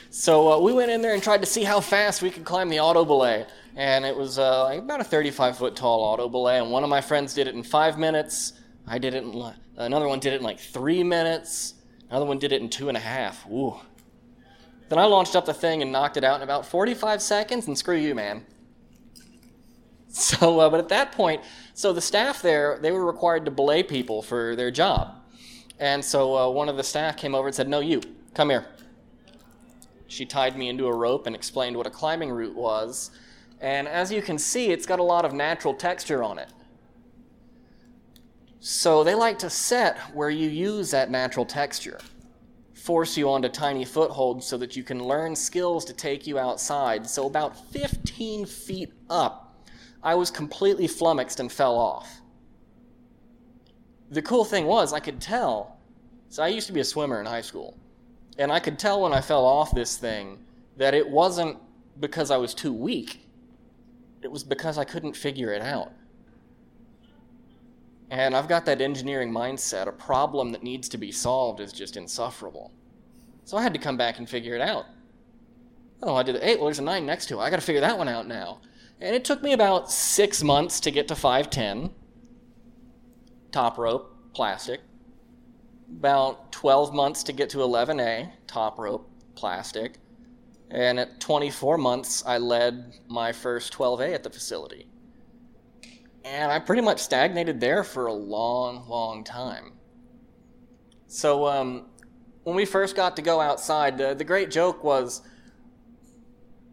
So 0.09 0.51
uh, 0.51 0.59
we 0.59 0.73
went 0.73 0.91
in 0.91 1.01
there 1.01 1.13
and 1.13 1.23
tried 1.23 1.41
to 1.41 1.47
see 1.47 1.63
how 1.63 1.79
fast 1.79 2.21
we 2.21 2.29
could 2.29 2.45
climb 2.45 2.69
the 2.69 2.79
auto 2.79 3.03
belay. 3.05 3.45
And 3.75 4.05
it 4.05 4.15
was 4.15 4.37
uh, 4.37 4.75
about 4.77 5.01
a 5.01 5.03
35 5.03 5.57
foot 5.57 5.75
tall 5.75 6.01
auto 6.01 6.29
belay. 6.29 6.59
And 6.59 6.71
one 6.71 6.83
of 6.83 6.89
my 6.89 7.01
friends 7.01 7.33
did 7.33 7.47
it 7.47 7.55
in 7.55 7.63
five 7.63 7.97
minutes. 7.97 8.53
I 8.87 8.97
did 8.97 9.13
it 9.13 9.23
in, 9.23 9.53
another 9.77 10.07
one 10.07 10.19
did 10.19 10.33
it 10.33 10.37
in 10.37 10.43
like 10.43 10.59
three 10.59 11.03
minutes. 11.03 11.75
Another 12.09 12.25
one 12.25 12.39
did 12.39 12.51
it 12.51 12.61
in 12.61 12.69
two 12.69 12.89
and 12.89 12.97
a 12.97 12.99
half. 12.99 13.45
Ooh. 13.49 13.75
Then 14.89 14.99
I 14.99 15.05
launched 15.05 15.35
up 15.35 15.45
the 15.45 15.53
thing 15.53 15.81
and 15.81 15.91
knocked 15.91 16.17
it 16.17 16.23
out 16.23 16.35
in 16.37 16.43
about 16.43 16.65
45 16.65 17.21
seconds, 17.21 17.67
and 17.67 17.77
screw 17.77 17.97
you, 17.97 18.15
man. 18.15 18.45
So, 20.15 20.59
uh, 20.59 20.69
but 20.69 20.79
at 20.79 20.89
that 20.89 21.11
point, 21.11 21.41
so 21.73 21.91
the 21.91 21.99
staff 21.99 22.43
there, 22.43 22.77
they 22.79 22.91
were 22.91 23.03
required 23.03 23.45
to 23.45 23.51
belay 23.51 23.81
people 23.81 24.21
for 24.21 24.55
their 24.55 24.69
job. 24.69 25.15
And 25.79 26.05
so 26.05 26.37
uh, 26.37 26.49
one 26.51 26.69
of 26.69 26.77
the 26.77 26.83
staff 26.83 27.17
came 27.17 27.33
over 27.33 27.47
and 27.47 27.55
said, 27.55 27.67
No, 27.67 27.79
you, 27.79 27.99
come 28.35 28.51
here. 28.51 28.67
She 30.07 30.27
tied 30.27 30.55
me 30.55 30.69
into 30.69 30.85
a 30.85 30.95
rope 30.95 31.25
and 31.25 31.35
explained 31.35 31.75
what 31.75 31.87
a 31.87 31.89
climbing 31.89 32.29
route 32.29 32.53
was. 32.55 33.09
And 33.59 33.87
as 33.87 34.11
you 34.11 34.21
can 34.21 34.37
see, 34.37 34.69
it's 34.69 34.85
got 34.85 34.99
a 34.99 35.03
lot 35.03 35.25
of 35.25 35.33
natural 35.33 35.73
texture 35.73 36.21
on 36.21 36.37
it. 36.37 36.49
So 38.65 39.03
they 39.03 39.13
like 39.13 39.39
to 39.39 39.49
set 39.49 39.97
where 40.15 40.29
you 40.29 40.47
use 40.47 40.89
that 40.91 41.11
natural 41.11 41.45
texture, 41.45 41.99
force 42.73 43.17
you 43.17 43.29
onto 43.29 43.49
tiny 43.49 43.83
footholds 43.83 44.47
so 44.47 44.57
that 44.57 44.77
you 44.77 44.83
can 44.83 45.03
learn 45.03 45.35
skills 45.35 45.83
to 45.83 45.91
take 45.93 46.25
you 46.25 46.39
outside. 46.39 47.05
So 47.05 47.27
about 47.27 47.57
15 47.71 48.45
feet 48.45 48.93
up 49.09 49.43
I 50.01 50.15
was 50.15 50.31
completely 50.31 50.87
flummoxed 50.87 51.41
and 51.41 51.51
fell 51.51 51.75
off. 51.75 52.21
The 54.11 54.21
cool 54.21 54.45
thing 54.45 54.65
was, 54.65 54.93
I 54.93 54.99
could 55.01 55.19
tell. 55.19 55.77
So 56.29 56.41
I 56.41 56.47
used 56.47 56.67
to 56.67 56.73
be 56.73 56.79
a 56.79 56.85
swimmer 56.85 57.19
in 57.19 57.25
high 57.25 57.41
school. 57.41 57.77
And 58.37 58.49
I 58.49 58.59
could 58.59 58.79
tell 58.79 59.01
when 59.01 59.13
I 59.13 59.19
fell 59.19 59.45
off 59.45 59.75
this 59.75 59.97
thing 59.97 60.39
that 60.77 60.93
it 60.93 61.09
wasn't 61.09 61.57
because 61.99 62.31
I 62.31 62.37
was 62.37 62.53
too 62.53 62.73
weak, 62.73 63.27
it 64.21 64.31
was 64.31 64.43
because 64.43 64.77
I 64.77 64.83
couldn't 64.83 65.15
figure 65.15 65.53
it 65.53 65.61
out. 65.61 65.91
And 68.13 68.35
I've 68.35 68.47
got 68.47 68.65
that 68.65 68.79
engineering 68.79 69.31
mindset. 69.31 69.87
A 69.87 69.91
problem 69.91 70.51
that 70.51 70.61
needs 70.61 70.87
to 70.89 70.99
be 70.99 71.11
solved 71.11 71.59
is 71.59 71.73
just 71.73 71.97
insufferable. 71.97 72.71
So 73.43 73.57
I 73.57 73.63
had 73.63 73.73
to 73.73 73.79
come 73.79 73.97
back 73.97 74.19
and 74.19 74.29
figure 74.29 74.53
it 74.53 74.61
out. 74.61 74.85
Oh, 76.03 76.13
I 76.13 76.21
did 76.21 76.35
the 76.35 76.47
eight. 76.47 76.59
Well, 76.59 76.67
there's 76.67 76.77
a 76.77 76.83
nine 76.83 77.07
next 77.07 77.25
to 77.29 77.39
it. 77.39 77.41
I 77.41 77.49
got 77.49 77.55
to 77.55 77.65
figure 77.65 77.81
that 77.81 77.97
one 77.97 78.07
out 78.07 78.27
now. 78.27 78.61
And 79.01 79.15
it 79.15 79.25
took 79.25 79.41
me 79.41 79.53
about 79.53 79.89
six 79.89 80.43
months 80.43 80.79
to 80.81 80.91
get 80.91 81.07
to 81.07 81.15
510. 81.15 81.89
Top 83.51 83.79
rope, 83.79 84.15
plastic. 84.35 84.81
About 85.89 86.51
12 86.51 86.93
months 86.93 87.23
to 87.23 87.33
get 87.33 87.49
to 87.49 87.57
11A, 87.57 88.29
top 88.45 88.77
rope, 88.77 89.09
plastic. 89.33 89.95
And 90.69 90.99
at 90.99 91.19
24 91.19 91.79
months, 91.79 92.23
I 92.27 92.37
led 92.37 92.93
my 93.07 93.31
first 93.31 93.73
12A 93.73 94.13
at 94.13 94.21
the 94.21 94.29
facility. 94.29 94.85
And 96.25 96.51
I 96.51 96.59
pretty 96.59 96.81
much 96.81 96.99
stagnated 96.99 97.59
there 97.59 97.83
for 97.83 98.05
a 98.05 98.13
long, 98.13 98.87
long 98.87 99.23
time. 99.23 99.73
So, 101.07 101.45
um, 101.47 101.87
when 102.43 102.55
we 102.55 102.65
first 102.65 102.95
got 102.95 103.15
to 103.15 103.21
go 103.21 103.39
outside, 103.39 103.97
the, 103.97 104.13
the 104.13 104.23
great 104.23 104.51
joke 104.51 104.83
was 104.83 105.21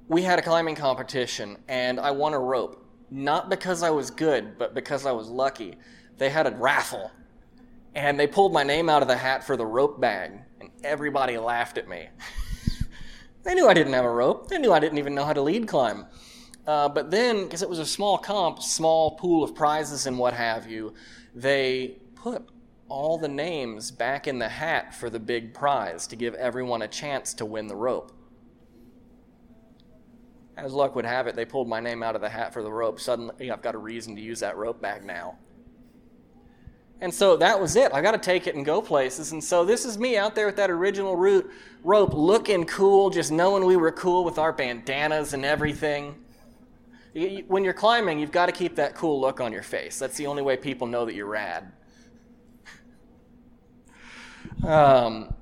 we 0.09 0.23
had 0.23 0.39
a 0.39 0.43
climbing 0.43 0.75
competition 0.75 1.57
and 1.69 2.01
I 2.01 2.11
won 2.11 2.35
a 2.35 2.39
rope. 2.39 2.85
Not 3.11 3.49
because 3.49 3.83
I 3.83 3.91
was 3.91 4.11
good, 4.11 4.59
but 4.59 4.75
because 4.75 5.07
I 5.07 5.13
was 5.13 5.29
lucky. 5.29 5.77
They 6.19 6.31
had 6.31 6.47
a 6.47 6.51
raffle 6.51 7.11
and 7.95 8.19
they 8.19 8.27
pulled 8.27 8.53
my 8.53 8.63
name 8.63 8.89
out 8.89 9.03
of 9.03 9.09
the 9.09 9.17
hat 9.17 9.45
for 9.45 9.57
the 9.57 9.67
rope 9.67 10.01
bag 10.01 10.33
and 10.61 10.71
everybody 10.85 11.39
laughed 11.39 11.79
at 11.79 11.89
me. 11.89 12.09
they 13.45 13.55
knew 13.55 13.69
I 13.69 13.75
didn't 13.75 13.93
have 13.93 14.05
a 14.05 14.11
rope. 14.11 14.49
They 14.49 14.59
knew 14.59 14.73
I 14.73 14.81
didn't 14.81 14.99
even 14.99 15.15
know 15.15 15.25
how 15.25 15.33
to 15.33 15.43
lead 15.43 15.69
climb. 15.69 16.07
Uh, 16.71 16.89
but 16.89 17.11
then, 17.11 17.43
because 17.43 17.63
it 17.63 17.69
was 17.69 17.81
a 17.81 17.85
small 17.85 18.17
comp, 18.17 18.63
small 18.63 19.17
pool 19.17 19.43
of 19.43 19.57
prizes 19.57 20.07
and 20.07 20.17
what 20.17 20.33
have 20.33 20.71
you, 20.71 20.95
they 21.35 21.97
put 22.15 22.49
all 22.89 23.19
the 23.19 23.27
names 23.27 23.91
back 23.91 24.29
in 24.29 24.39
the 24.39 24.49
hat 24.49 24.95
for 24.95 25.11
the 25.11 25.19
big 25.19 25.53
prize 25.53 26.07
to 26.07 26.15
give 26.15 26.33
everyone 26.35 26.83
a 26.83 26.87
chance 26.87 27.35
to 27.35 27.45
win 27.45 27.67
the 27.67 27.75
rope. 27.75 28.13
As 30.57 30.73
luck 30.73 30.95
would 30.95 31.05
have 31.05 31.27
it, 31.27 31.35
they 31.35 31.45
pulled 31.45 31.67
my 31.67 31.81
name 31.81 32.05
out 32.05 32.15
of 32.15 32.21
the 32.21 32.29
hat 32.29 32.53
for 32.53 32.63
the 32.63 32.71
rope. 32.71 33.01
Suddenly, 33.01 33.51
I've 33.51 33.63
got 33.63 33.75
a 33.75 33.79
reason 33.79 34.15
to 34.15 34.23
use 34.23 34.39
that 34.39 34.57
rope 34.57 34.81
bag 34.81 35.05
now. 35.05 35.39
And 37.01 37.13
so 37.13 37.37
that 37.39 37.61
was 37.61 37.75
it. 37.75 37.93
I 37.93 38.01
got 38.01 38.13
to 38.13 38.19
take 38.19 38.47
it 38.47 38.55
and 38.55 38.65
go 38.65 38.81
places. 38.81 39.33
And 39.33 39.43
so 39.43 39.65
this 39.65 39.85
is 39.85 39.99
me 39.99 40.17
out 40.17 40.37
there 40.37 40.47
with 40.47 40.57
that 40.57 40.71
original 40.71 41.17
route 41.17 41.51
rope, 41.83 42.15
looking 42.15 42.65
cool, 42.65 43.11
just 43.11 43.33
knowing 43.33 43.65
we 43.65 43.77
were 43.77 43.91
cool 43.91 44.23
with 44.23 44.39
our 44.39 44.53
bandanas 44.53 45.33
and 45.33 45.45
everything. 45.45 46.15
When 47.13 47.65
you're 47.65 47.73
climbing, 47.73 48.21
you've 48.21 48.31
got 48.31 48.47
to 48.47 48.53
keep 48.53 48.77
that 48.77 48.95
cool 48.95 49.21
look 49.21 49.41
on 49.41 49.53
your 49.53 49.63
face. 49.63 49.99
That's 49.99 50.17
the 50.17 50.27
only 50.27 50.43
way 50.43 50.57
people 50.57 50.87
know 50.87 51.05
that 51.07 51.15
you're 51.15 51.27
rad. 51.27 51.73
Um, 54.65 55.35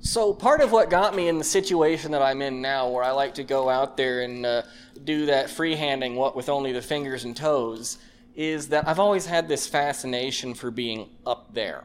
so 0.00 0.32
part 0.32 0.60
of 0.60 0.70
what 0.70 0.90
got 0.90 1.16
me 1.16 1.28
in 1.28 1.38
the 1.38 1.44
situation 1.44 2.12
that 2.12 2.22
I'm 2.22 2.40
in 2.40 2.60
now, 2.60 2.88
where 2.88 3.02
I 3.02 3.10
like 3.10 3.34
to 3.34 3.44
go 3.44 3.68
out 3.68 3.96
there 3.96 4.22
and 4.22 4.46
uh, 4.46 4.62
do 5.04 5.26
that 5.26 5.46
freehanding, 5.46 6.14
what 6.14 6.36
with 6.36 6.48
only 6.48 6.72
the 6.72 6.82
fingers 6.82 7.24
and 7.24 7.36
toes, 7.36 7.98
is 8.36 8.68
that 8.68 8.86
I've 8.86 9.00
always 9.00 9.26
had 9.26 9.48
this 9.48 9.66
fascination 9.66 10.54
for 10.54 10.70
being 10.70 11.10
up 11.26 11.52
there, 11.52 11.84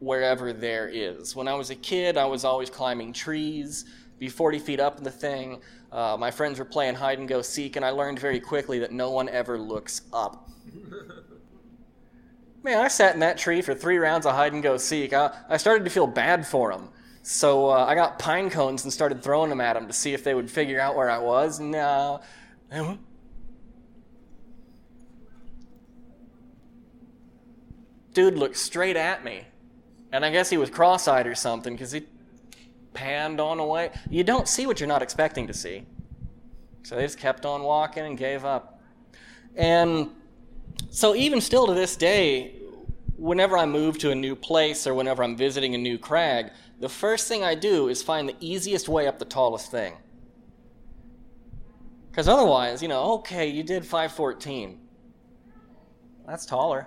wherever 0.00 0.52
there 0.52 0.88
is. 0.88 1.36
When 1.36 1.46
I 1.46 1.54
was 1.54 1.70
a 1.70 1.76
kid, 1.76 2.16
I 2.16 2.24
was 2.24 2.44
always 2.44 2.70
climbing 2.70 3.12
trees, 3.12 3.84
be 4.22 4.28
40 4.28 4.58
feet 4.58 4.80
up 4.80 4.98
in 4.98 5.04
the 5.04 5.10
thing. 5.10 5.60
Uh, 5.90 6.16
my 6.18 6.30
friends 6.30 6.58
were 6.58 6.64
playing 6.64 6.94
hide 6.94 7.18
and 7.18 7.28
go 7.28 7.42
seek, 7.42 7.76
and 7.76 7.84
I 7.84 7.90
learned 7.90 8.18
very 8.18 8.40
quickly 8.40 8.78
that 8.78 8.92
no 8.92 9.10
one 9.10 9.28
ever 9.28 9.58
looks 9.58 10.02
up. 10.12 10.48
Man, 12.64 12.78
I 12.78 12.88
sat 12.88 13.14
in 13.14 13.20
that 13.20 13.38
tree 13.38 13.60
for 13.60 13.74
three 13.74 13.98
rounds 13.98 14.24
of 14.24 14.34
hide 14.34 14.52
and 14.52 14.62
go 14.62 14.76
seek. 14.76 15.12
I, 15.12 15.32
I 15.48 15.56
started 15.56 15.84
to 15.84 15.90
feel 15.90 16.06
bad 16.06 16.46
for 16.46 16.72
them 16.72 16.88
so 17.22 17.70
uh, 17.70 17.86
I 17.88 17.94
got 17.94 18.18
pine 18.18 18.50
cones 18.50 18.82
and 18.82 18.92
started 18.92 19.22
throwing 19.22 19.48
them 19.48 19.60
at 19.60 19.74
them 19.74 19.86
to 19.86 19.92
see 19.92 20.12
if 20.12 20.24
they 20.24 20.34
would 20.34 20.50
figure 20.50 20.80
out 20.80 20.96
where 20.96 21.08
I 21.08 21.18
was. 21.18 21.60
No. 21.60 22.20
Dude 28.12 28.34
looked 28.34 28.56
straight 28.56 28.96
at 28.96 29.24
me. 29.24 29.46
And 30.10 30.24
I 30.24 30.30
guess 30.30 30.50
he 30.50 30.58
was 30.58 30.68
cross 30.68 31.08
eyed 31.08 31.26
or 31.26 31.34
something 31.34 31.74
because 31.74 31.92
he 31.92 32.02
panned 32.94 33.40
on 33.40 33.58
away. 33.58 33.90
You 34.10 34.24
don't 34.24 34.48
see 34.48 34.66
what 34.66 34.80
you're 34.80 34.88
not 34.88 35.02
expecting 35.02 35.46
to 35.46 35.54
see. 35.54 35.86
So 36.82 36.96
they 36.96 37.02
just 37.02 37.18
kept 37.18 37.46
on 37.46 37.62
walking 37.62 38.04
and 38.04 38.18
gave 38.18 38.44
up. 38.44 38.80
And 39.54 40.10
so, 40.90 41.14
even 41.14 41.40
still 41.40 41.66
to 41.66 41.74
this 41.74 41.96
day, 41.96 42.54
whenever 43.16 43.56
I 43.56 43.66
move 43.66 43.98
to 43.98 44.10
a 44.10 44.14
new 44.14 44.34
place 44.34 44.86
or 44.86 44.94
whenever 44.94 45.22
I'm 45.22 45.36
visiting 45.36 45.74
a 45.74 45.78
new 45.78 45.98
crag, 45.98 46.50
the 46.80 46.88
first 46.88 47.28
thing 47.28 47.44
I 47.44 47.54
do 47.54 47.88
is 47.88 48.02
find 48.02 48.28
the 48.28 48.36
easiest 48.40 48.88
way 48.88 49.06
up 49.06 49.18
the 49.18 49.24
tallest 49.24 49.70
thing. 49.70 49.94
Because 52.10 52.28
otherwise, 52.28 52.82
you 52.82 52.88
know, 52.88 53.12
okay, 53.14 53.46
you 53.46 53.62
did 53.62 53.84
514. 53.84 54.80
That's 56.26 56.44
taller. 56.44 56.86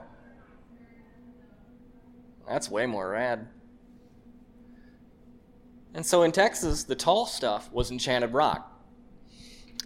That's 2.48 2.70
way 2.70 2.86
more 2.86 3.10
rad. 3.10 3.48
And 5.96 6.06
so 6.06 6.24
in 6.24 6.34
Texas, 6.34 6.84
the 6.84 6.94
tall 6.94 7.26
stuff 7.26 7.72
was 7.72 7.90
Enchanted 7.90 8.34
Rock. 8.34 8.70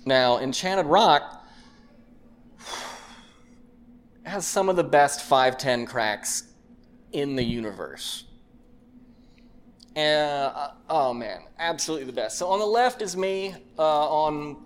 Now, 0.08 0.39
Enchanted 0.39 0.88
Rock 0.88 1.46
has 4.24 4.46
some 4.46 4.70
of 4.70 4.75
the 4.75 4.84
best 4.84 5.22
510 5.22 5.86
cracks 5.86 6.51
in 7.12 7.36
the 7.36 7.44
universe. 7.44 8.25
And, 9.96 10.32
uh, 10.56 10.72
oh 10.89 11.13
man, 11.13 11.44
absolutely 11.60 12.08
the 12.08 12.13
best. 12.13 12.39
So 12.39 12.48
on 12.48 12.58
the 12.58 12.66
left 12.66 13.04
is 13.04 13.16
me. 13.16 13.56
Uh, 13.78 14.10
on 14.10 14.66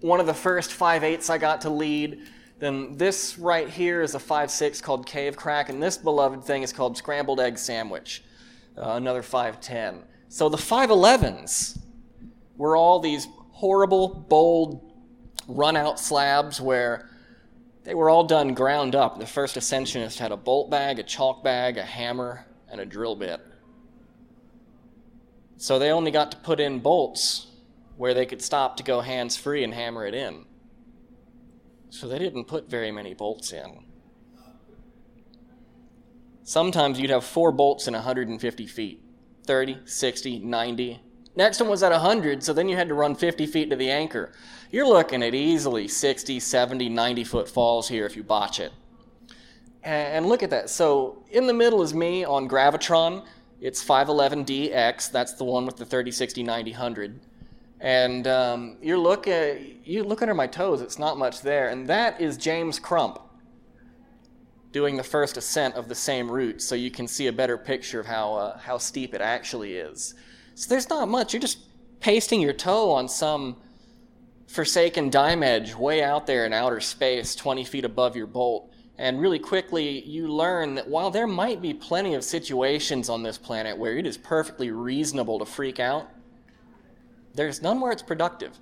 one 0.00 0.18
of 0.18 0.26
the 0.26 0.34
first 0.34 0.72
five 0.72 1.04
eights 1.04 1.30
I 1.30 1.38
got 1.38 1.60
to 1.60 1.70
lead. 1.70 2.26
Then 2.58 2.96
this 2.96 3.38
right 3.38 3.68
here 3.68 4.02
is 4.02 4.16
a 4.16 4.20
five 4.20 4.50
six 4.50 4.80
called 4.80 5.06
Cave 5.06 5.36
Crack, 5.36 5.68
and 5.68 5.80
this 5.80 5.96
beloved 5.96 6.42
thing 6.42 6.64
is 6.64 6.72
called 6.72 6.96
Scrambled 6.96 7.38
Egg 7.38 7.56
Sandwich, 7.56 8.24
uh, 8.76 8.94
another 8.94 9.22
510. 9.22 10.08
So 10.32 10.48
the 10.48 10.56
511s 10.56 11.78
were 12.56 12.74
all 12.74 13.00
these 13.00 13.28
horrible, 13.50 14.08
bold, 14.08 14.80
run 15.46 15.76
out 15.76 16.00
slabs 16.00 16.58
where 16.58 17.10
they 17.84 17.94
were 17.94 18.08
all 18.08 18.24
done 18.24 18.54
ground 18.54 18.94
up. 18.94 19.18
The 19.18 19.26
first 19.26 19.58
Ascensionist 19.58 20.18
had 20.18 20.32
a 20.32 20.38
bolt 20.38 20.70
bag, 20.70 20.98
a 20.98 21.02
chalk 21.02 21.44
bag, 21.44 21.76
a 21.76 21.82
hammer, 21.82 22.46
and 22.70 22.80
a 22.80 22.86
drill 22.86 23.14
bit. 23.14 23.42
So 25.58 25.78
they 25.78 25.90
only 25.90 26.10
got 26.10 26.30
to 26.30 26.38
put 26.38 26.60
in 26.60 26.78
bolts 26.78 27.48
where 27.98 28.14
they 28.14 28.24
could 28.24 28.40
stop 28.40 28.78
to 28.78 28.82
go 28.82 29.02
hands 29.02 29.36
free 29.36 29.62
and 29.62 29.74
hammer 29.74 30.06
it 30.06 30.14
in. 30.14 30.46
So 31.90 32.08
they 32.08 32.18
didn't 32.18 32.44
put 32.44 32.70
very 32.70 32.90
many 32.90 33.12
bolts 33.12 33.52
in. 33.52 33.84
Sometimes 36.42 36.98
you'd 36.98 37.10
have 37.10 37.22
four 37.22 37.52
bolts 37.52 37.86
in 37.86 37.92
150 37.92 38.66
feet 38.66 39.01
30, 39.44 39.78
60, 39.84 40.38
90. 40.40 41.00
Next 41.34 41.60
one 41.60 41.70
was 41.70 41.82
at 41.82 41.92
100, 41.92 42.42
so 42.42 42.52
then 42.52 42.68
you 42.68 42.76
had 42.76 42.88
to 42.88 42.94
run 42.94 43.14
50 43.14 43.46
feet 43.46 43.70
to 43.70 43.76
the 43.76 43.90
anchor. 43.90 44.32
You're 44.70 44.86
looking 44.86 45.22
at 45.22 45.34
easily 45.34 45.88
60, 45.88 46.40
70, 46.40 46.88
90 46.88 47.24
foot 47.24 47.48
falls 47.48 47.88
here 47.88 48.06
if 48.06 48.16
you 48.16 48.22
botch 48.22 48.60
it. 48.60 48.72
And 49.82 50.26
look 50.26 50.42
at 50.42 50.50
that. 50.50 50.70
So 50.70 51.24
in 51.30 51.46
the 51.46 51.52
middle 51.52 51.82
is 51.82 51.92
me 51.92 52.24
on 52.24 52.48
Gravitron. 52.48 53.24
It's 53.60 53.84
511DX. 53.84 55.10
That's 55.10 55.32
the 55.34 55.44
one 55.44 55.66
with 55.66 55.76
the 55.76 55.84
30, 55.84 56.10
60, 56.10 56.42
90, 56.42 56.70
100. 56.70 57.20
And 57.80 58.28
um, 58.28 58.76
you 58.80 58.96
look 59.00 59.26
at 59.26 59.86
you 59.86 60.04
look 60.04 60.22
under 60.22 60.34
my 60.34 60.46
toes. 60.46 60.80
It's 60.80 61.00
not 61.00 61.18
much 61.18 61.40
there. 61.40 61.68
And 61.70 61.88
that 61.88 62.20
is 62.20 62.36
James 62.36 62.78
Crump 62.78 63.18
doing 64.72 64.96
the 64.96 65.04
first 65.04 65.36
ascent 65.36 65.74
of 65.74 65.88
the 65.88 65.94
same 65.94 66.30
route, 66.30 66.60
so 66.60 66.74
you 66.74 66.90
can 66.90 67.06
see 67.06 67.26
a 67.26 67.32
better 67.32 67.58
picture 67.58 68.00
of 68.00 68.06
how 68.06 68.34
uh, 68.34 68.58
how 68.58 68.78
steep 68.78 69.14
it 69.14 69.20
actually 69.20 69.76
is. 69.76 70.14
So 70.54 70.68
there's 70.68 70.88
not 70.88 71.08
much. 71.08 71.32
You're 71.32 71.40
just 71.40 71.58
pasting 72.00 72.40
your 72.40 72.52
toe 72.52 72.90
on 72.90 73.08
some 73.08 73.56
forsaken 74.48 75.08
dime 75.08 75.42
edge 75.42 75.74
way 75.74 76.02
out 76.02 76.26
there 76.26 76.44
in 76.44 76.52
outer 76.52 76.80
space, 76.80 77.34
20 77.34 77.64
feet 77.64 77.84
above 77.84 78.16
your 78.16 78.26
bolt. 78.26 78.70
And 78.98 79.20
really 79.20 79.38
quickly, 79.38 80.04
you 80.04 80.28
learn 80.28 80.74
that 80.74 80.86
while 80.86 81.10
there 81.10 81.26
might 81.26 81.62
be 81.62 81.72
plenty 81.72 82.14
of 82.14 82.22
situations 82.22 83.08
on 83.08 83.22
this 83.22 83.38
planet 83.38 83.78
where 83.78 83.96
it 83.96 84.06
is 84.06 84.18
perfectly 84.18 84.70
reasonable 84.70 85.38
to 85.38 85.46
freak 85.46 85.80
out, 85.80 86.08
there's 87.34 87.62
none 87.62 87.80
where 87.80 87.92
it's 87.92 88.02
productive. 88.02 88.58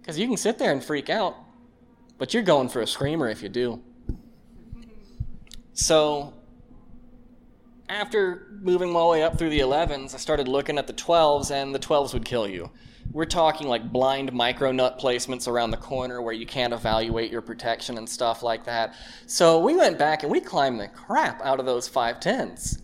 Because 0.00 0.18
you 0.18 0.26
can 0.26 0.36
sit 0.36 0.58
there 0.58 0.72
and 0.72 0.84
freak 0.84 1.08
out, 1.08 1.36
but 2.18 2.34
you're 2.34 2.42
going 2.42 2.68
for 2.68 2.80
a 2.80 2.86
screamer 2.86 3.28
if 3.28 3.42
you 3.42 3.48
do. 3.48 3.82
So, 5.72 6.34
after 7.88 8.48
moving 8.60 8.92
my 8.92 9.04
way 9.04 9.22
up 9.22 9.38
through 9.38 9.50
the 9.50 9.60
11s, 9.60 10.14
I 10.14 10.18
started 10.18 10.48
looking 10.48 10.78
at 10.78 10.86
the 10.86 10.92
12s, 10.92 11.50
and 11.50 11.74
the 11.74 11.78
12s 11.78 12.12
would 12.12 12.24
kill 12.24 12.48
you. 12.48 12.70
We're 13.10 13.26
talking 13.26 13.68
like 13.68 13.92
blind 13.92 14.32
micro 14.32 14.72
nut 14.72 14.98
placements 14.98 15.46
around 15.46 15.70
the 15.70 15.76
corner 15.76 16.22
where 16.22 16.32
you 16.32 16.46
can't 16.46 16.72
evaluate 16.72 17.30
your 17.30 17.42
protection 17.42 17.98
and 17.98 18.08
stuff 18.08 18.42
like 18.42 18.64
that. 18.64 18.94
So 19.26 19.58
we 19.58 19.76
went 19.76 19.98
back 19.98 20.22
and 20.22 20.32
we 20.32 20.40
climbed 20.40 20.80
the 20.80 20.88
crap 20.88 21.42
out 21.42 21.60
of 21.60 21.66
those 21.66 21.88
510s. 21.90 22.78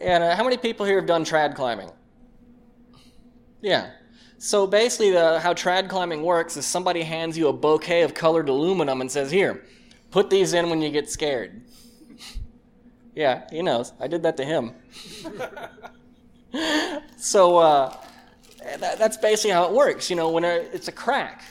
And 0.00 0.22
uh, 0.22 0.36
how 0.36 0.44
many 0.44 0.56
people 0.56 0.86
here 0.86 0.96
have 0.96 1.06
done 1.06 1.24
trad 1.24 1.56
climbing? 1.56 1.90
Yeah. 3.62 3.90
So 4.38 4.66
basically, 4.66 5.10
the, 5.10 5.40
how 5.40 5.54
trad 5.54 5.88
climbing 5.88 6.22
works 6.22 6.56
is 6.56 6.66
somebody 6.66 7.02
hands 7.02 7.38
you 7.38 7.48
a 7.48 7.52
bouquet 7.52 8.02
of 8.02 8.14
colored 8.14 8.48
aluminum 8.48 9.00
and 9.00 9.10
says, 9.10 9.30
Here, 9.30 9.64
put 10.10 10.30
these 10.30 10.52
in 10.52 10.70
when 10.70 10.82
you 10.82 10.90
get 10.90 11.08
scared. 11.08 11.62
yeah, 13.14 13.48
he 13.50 13.62
knows. 13.62 13.92
I 14.00 14.06
did 14.06 14.22
that 14.24 14.36
to 14.36 14.44
him. 14.44 14.72
so 17.16 17.58
uh, 17.58 17.96
that, 18.78 18.98
that's 18.98 19.16
basically 19.16 19.52
how 19.52 19.64
it 19.64 19.72
works. 19.72 20.10
You 20.10 20.16
know, 20.16 20.30
when 20.30 20.44
it's 20.44 20.88
a 20.88 20.92
crack, 20.92 21.42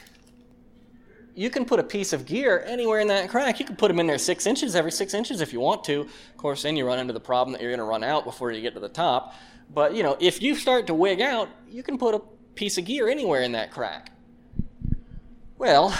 you 1.35 1.49
can 1.49 1.65
put 1.65 1.79
a 1.79 1.83
piece 1.83 2.13
of 2.13 2.25
gear 2.25 2.63
anywhere 2.67 2.99
in 2.99 3.07
that 3.07 3.29
crack. 3.29 3.59
You 3.59 3.65
can 3.65 3.75
put 3.75 3.87
them 3.87 3.99
in 3.99 4.07
there 4.07 4.17
six 4.17 4.45
inches 4.45 4.75
every 4.75 4.91
six 4.91 5.13
inches 5.13 5.41
if 5.41 5.51
you 5.51 5.59
want 5.59 5.83
to. 5.85 6.01
Of 6.01 6.37
course, 6.37 6.63
then 6.63 6.77
you 6.77 6.85
run 6.85 6.99
into 6.99 7.13
the 7.13 7.19
problem 7.19 7.53
that 7.53 7.61
you're 7.61 7.71
going 7.71 7.79
to 7.79 7.85
run 7.85 8.03
out 8.03 8.23
before 8.23 8.51
you 8.51 8.61
get 8.61 8.73
to 8.75 8.79
the 8.79 8.89
top. 8.89 9.33
But 9.73 9.95
you 9.95 10.03
know, 10.03 10.15
if 10.19 10.41
you 10.41 10.55
start 10.55 10.87
to 10.87 10.93
wig 10.93 11.21
out, 11.21 11.49
you 11.67 11.81
can 11.81 11.97
put 11.97 12.13
a 12.13 12.21
piece 12.55 12.77
of 12.77 12.85
gear 12.85 13.07
anywhere 13.07 13.41
in 13.41 13.51
that 13.53 13.71
crack. 13.71 14.11
Well, 15.57 15.97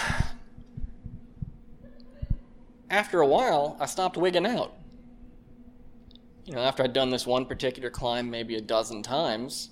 after 2.90 3.22
a 3.22 3.28
while, 3.28 3.78
I 3.80 3.86
stopped 3.86 4.18
wigging 4.18 4.46
out. 4.46 4.74
You 6.46 6.54
know, 6.54 6.62
after 6.62 6.84
I'd 6.84 6.94
done 6.94 7.10
this 7.10 7.26
one 7.26 7.46
particular 7.46 7.90
climb 7.90 8.30
maybe 8.30 8.56
a 8.56 8.62
dozen 8.62 9.02
times, 9.02 9.70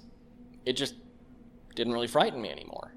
it 0.66 0.74
just 0.74 0.96
didn't 1.76 1.94
really 1.94 2.08
frighten 2.08 2.42
me 2.42 2.50
anymore. 2.50 2.94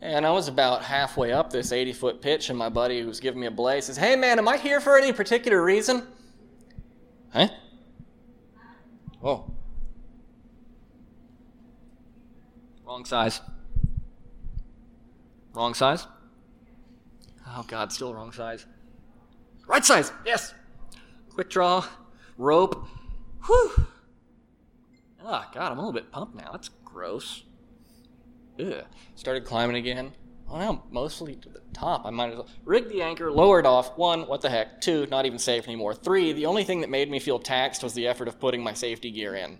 And 0.00 0.26
I 0.26 0.30
was 0.30 0.48
about 0.48 0.82
halfway 0.82 1.32
up 1.32 1.50
this 1.50 1.72
80 1.72 1.92
foot 1.92 2.20
pitch, 2.20 2.50
and 2.50 2.58
my 2.58 2.68
buddy 2.68 3.00
who 3.00 3.06
was 3.06 3.20
giving 3.20 3.40
me 3.40 3.46
a 3.46 3.50
belay 3.50 3.80
says, 3.80 3.96
Hey 3.96 4.16
man, 4.16 4.38
am 4.38 4.48
I 4.48 4.56
here 4.56 4.80
for 4.80 4.98
any 4.98 5.12
particular 5.12 5.62
reason? 5.62 6.06
Huh? 7.32 7.48
Oh. 9.22 9.50
Wrong 12.92 13.06
size. 13.06 13.40
Wrong 15.54 15.72
size? 15.72 16.06
Oh 17.48 17.64
god, 17.66 17.90
still 17.90 18.12
wrong 18.12 18.32
size. 18.32 18.66
Right 19.66 19.82
size, 19.82 20.12
yes! 20.26 20.52
Quick 21.30 21.48
draw, 21.48 21.86
rope. 22.36 22.86
Whew! 23.46 23.86
Ah, 25.24 25.46
oh, 25.48 25.54
god, 25.54 25.72
I'm 25.72 25.78
a 25.78 25.80
little 25.80 25.94
bit 25.94 26.12
pumped 26.12 26.34
now. 26.34 26.50
That's 26.52 26.68
gross. 26.84 27.44
Ugh. 28.60 28.84
Started 29.14 29.46
climbing 29.46 29.76
again. 29.76 30.12
Well, 30.46 30.84
mostly 30.90 31.36
to 31.36 31.48
the 31.48 31.62
top. 31.72 32.04
I 32.04 32.10
might 32.10 32.32
as 32.32 32.36
well 32.36 32.48
rig 32.66 32.90
the 32.90 33.00
anchor, 33.00 33.32
lower 33.32 33.58
it 33.58 33.64
off. 33.64 33.96
One, 33.96 34.26
what 34.26 34.42
the 34.42 34.50
heck? 34.50 34.82
Two, 34.82 35.06
not 35.06 35.24
even 35.24 35.38
safe 35.38 35.64
anymore. 35.66 35.94
Three, 35.94 36.34
the 36.34 36.44
only 36.44 36.64
thing 36.64 36.82
that 36.82 36.90
made 36.90 37.10
me 37.10 37.20
feel 37.20 37.38
taxed 37.38 37.82
was 37.82 37.94
the 37.94 38.06
effort 38.06 38.28
of 38.28 38.38
putting 38.38 38.62
my 38.62 38.74
safety 38.74 39.10
gear 39.10 39.34
in. 39.34 39.58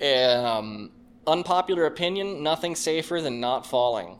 Um, 0.00 0.92
unpopular 1.28 1.86
opinion: 1.86 2.42
nothing 2.42 2.74
safer 2.74 3.20
than 3.20 3.40
not 3.40 3.66
falling. 3.66 4.18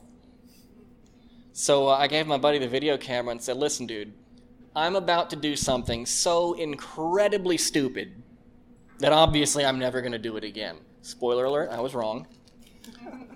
So 1.53 1.89
uh, 1.89 1.97
I 1.97 2.07
gave 2.07 2.27
my 2.27 2.39
buddy 2.39 2.59
the 2.59 2.69
video 2.69 2.97
camera 2.97 3.33
and 3.33 3.43
said, 3.43 3.57
"Listen, 3.57 3.87
dude, 3.87 4.13
I'm 4.77 4.95
about 4.95 5.31
to 5.31 5.37
do 5.37 5.57
something 5.57 6.07
so 6.07 6.53
incredibly 6.53 7.59
stupid 7.59 8.23
that 8.99 9.13
obviously 9.13 9.65
I'm 9.65 9.79
never 9.79 10.01
going 10.01 10.13
to 10.13 10.19
do 10.19 10.37
it 10.37 10.45
again." 10.45 10.77
Spoiler 11.03 11.47
alert: 11.47 11.71
I 11.71 11.81
was 11.81 11.95
wrong. 11.95 12.27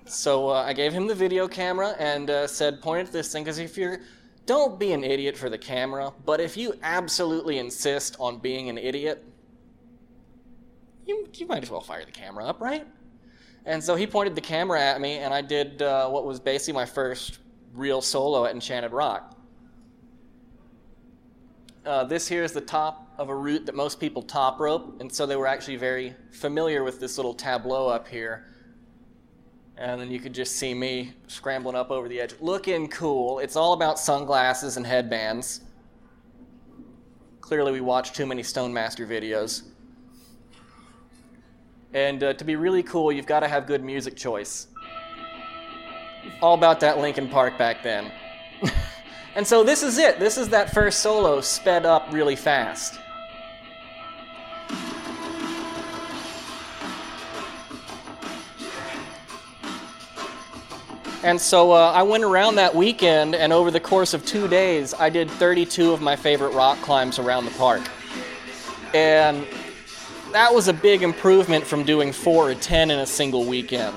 So 0.05 0.49
uh, 0.49 0.63
I 0.63 0.73
gave 0.73 0.93
him 0.93 1.07
the 1.07 1.15
video 1.15 1.47
camera 1.47 1.95
and 1.97 2.29
uh, 2.29 2.47
said, 2.47 2.81
point 2.81 3.07
at 3.07 3.13
this 3.13 3.31
thing, 3.31 3.43
because 3.43 3.59
if 3.59 3.77
you're, 3.77 3.99
don't 4.45 4.77
be 4.77 4.91
an 4.91 5.03
idiot 5.03 5.37
for 5.37 5.49
the 5.49 5.57
camera, 5.57 6.11
but 6.25 6.41
if 6.41 6.57
you 6.57 6.73
absolutely 6.83 7.57
insist 7.57 8.17
on 8.19 8.39
being 8.39 8.69
an 8.69 8.77
idiot, 8.77 9.23
you, 11.05 11.27
you 11.33 11.47
might 11.47 11.63
as 11.63 11.69
well 11.69 11.81
fire 11.81 12.05
the 12.05 12.11
camera 12.11 12.45
up, 12.45 12.59
right? 12.59 12.85
And 13.65 13.83
so 13.83 13.95
he 13.95 14.05
pointed 14.05 14.35
the 14.35 14.41
camera 14.41 14.81
at 14.81 14.99
me, 14.99 15.17
and 15.17 15.33
I 15.33 15.41
did 15.41 15.81
uh, 15.81 16.09
what 16.09 16.25
was 16.25 16.39
basically 16.39 16.73
my 16.73 16.85
first 16.85 17.39
real 17.73 18.01
solo 18.01 18.45
at 18.45 18.53
Enchanted 18.53 18.91
Rock. 18.91 19.37
Uh, 21.85 22.03
this 22.03 22.27
here 22.27 22.43
is 22.43 22.51
the 22.51 22.61
top 22.61 23.13
of 23.17 23.29
a 23.29 23.35
route 23.35 23.65
that 23.65 23.75
most 23.75 23.99
people 23.99 24.21
top 24.21 24.59
rope, 24.59 24.99
and 25.01 25.11
so 25.11 25.25
they 25.25 25.35
were 25.35 25.47
actually 25.47 25.75
very 25.75 26.15
familiar 26.31 26.83
with 26.83 26.99
this 26.99 27.17
little 27.17 27.33
tableau 27.33 27.87
up 27.87 28.07
here 28.07 28.53
and 29.77 29.99
then 29.99 30.11
you 30.11 30.19
could 30.19 30.33
just 30.33 30.55
see 30.55 30.73
me 30.73 31.13
scrambling 31.27 31.75
up 31.75 31.89
over 31.89 32.07
the 32.07 32.19
edge, 32.19 32.35
looking 32.39 32.87
cool. 32.89 33.39
It's 33.39 33.55
all 33.55 33.73
about 33.73 33.99
sunglasses 33.99 34.77
and 34.77 34.85
headbands. 34.85 35.61
Clearly, 37.41 37.71
we 37.71 37.81
watch 37.81 38.13
too 38.13 38.25
many 38.25 38.43
Stonemaster 38.43 39.07
videos. 39.07 39.63
And 41.93 42.23
uh, 42.23 42.33
to 42.33 42.43
be 42.43 42.55
really 42.55 42.81
cool, 42.81 43.11
you've 43.11 43.27
got 43.27 43.41
to 43.41 43.47
have 43.47 43.67
good 43.67 43.83
music 43.83 44.15
choice. 44.15 44.67
All 46.41 46.55
about 46.55 46.79
that 46.79 46.97
Linkin 46.97 47.29
Park 47.29 47.57
back 47.57 47.83
then. 47.83 48.11
and 49.35 49.45
so 49.45 49.63
this 49.63 49.83
is 49.83 49.99
it. 49.99 50.19
This 50.19 50.37
is 50.37 50.49
that 50.49 50.73
first 50.73 51.01
solo 51.01 51.39
sped 51.39 51.85
up 51.85 52.07
really 52.11 52.35
fast. 52.35 52.99
And 61.23 61.39
so 61.39 61.71
uh, 61.71 61.91
I 61.91 62.03
went 62.03 62.25
around 62.25 62.55
that 62.55 62.75
weekend, 62.75 63.33
and 63.33 63.53
over 63.53 63.71
the 63.71 63.79
course 63.79 64.13
of 64.13 64.25
two 64.25 64.47
days, 64.49 64.93
I 64.93 65.09
did 65.09 65.31
32 65.31 65.93
of 65.93 66.01
my 66.01 66.17
favorite 66.17 66.53
rock 66.53 66.81
climbs 66.81 67.17
around 67.17 67.45
the 67.45 67.51
park. 67.51 67.81
And 68.93 69.47
that 70.33 70.53
was 70.53 70.67
a 70.67 70.73
big 70.73 71.03
improvement 71.03 71.65
from 71.65 71.83
doing 71.83 72.11
four 72.11 72.49
or 72.49 72.55
10 72.55 72.91
in 72.91 72.99
a 72.99 73.05
single 73.05 73.45
weekend. 73.45 73.95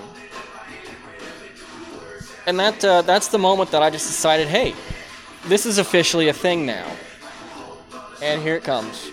and 2.47 2.59
that 2.59 2.85
uh, 2.85 3.03
that's 3.03 3.29
the 3.29 3.39
moment 3.39 3.71
that 3.71 3.83
I 3.83 3.91
just 3.91 4.07
decided, 4.07 4.47
hey, 4.49 4.75
this 5.47 5.67
is 5.67 5.79
officially 5.79 6.29
a 6.29 6.33
thing 6.33 6.67
now. 6.67 6.87
And 8.23 8.43
here 8.43 8.57
it 8.57 8.65
comes. 8.65 9.11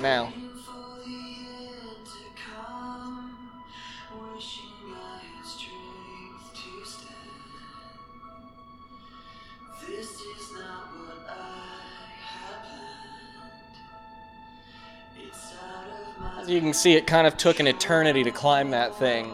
Now. 0.00 0.32
You 16.48 16.60
can 16.60 16.72
see, 16.72 16.94
it 16.94 17.06
kind 17.06 17.26
of 17.26 17.36
took 17.36 17.60
an 17.60 17.66
eternity 17.66 18.24
to 18.24 18.30
climb 18.30 18.70
that 18.70 18.94
thing. 18.96 19.32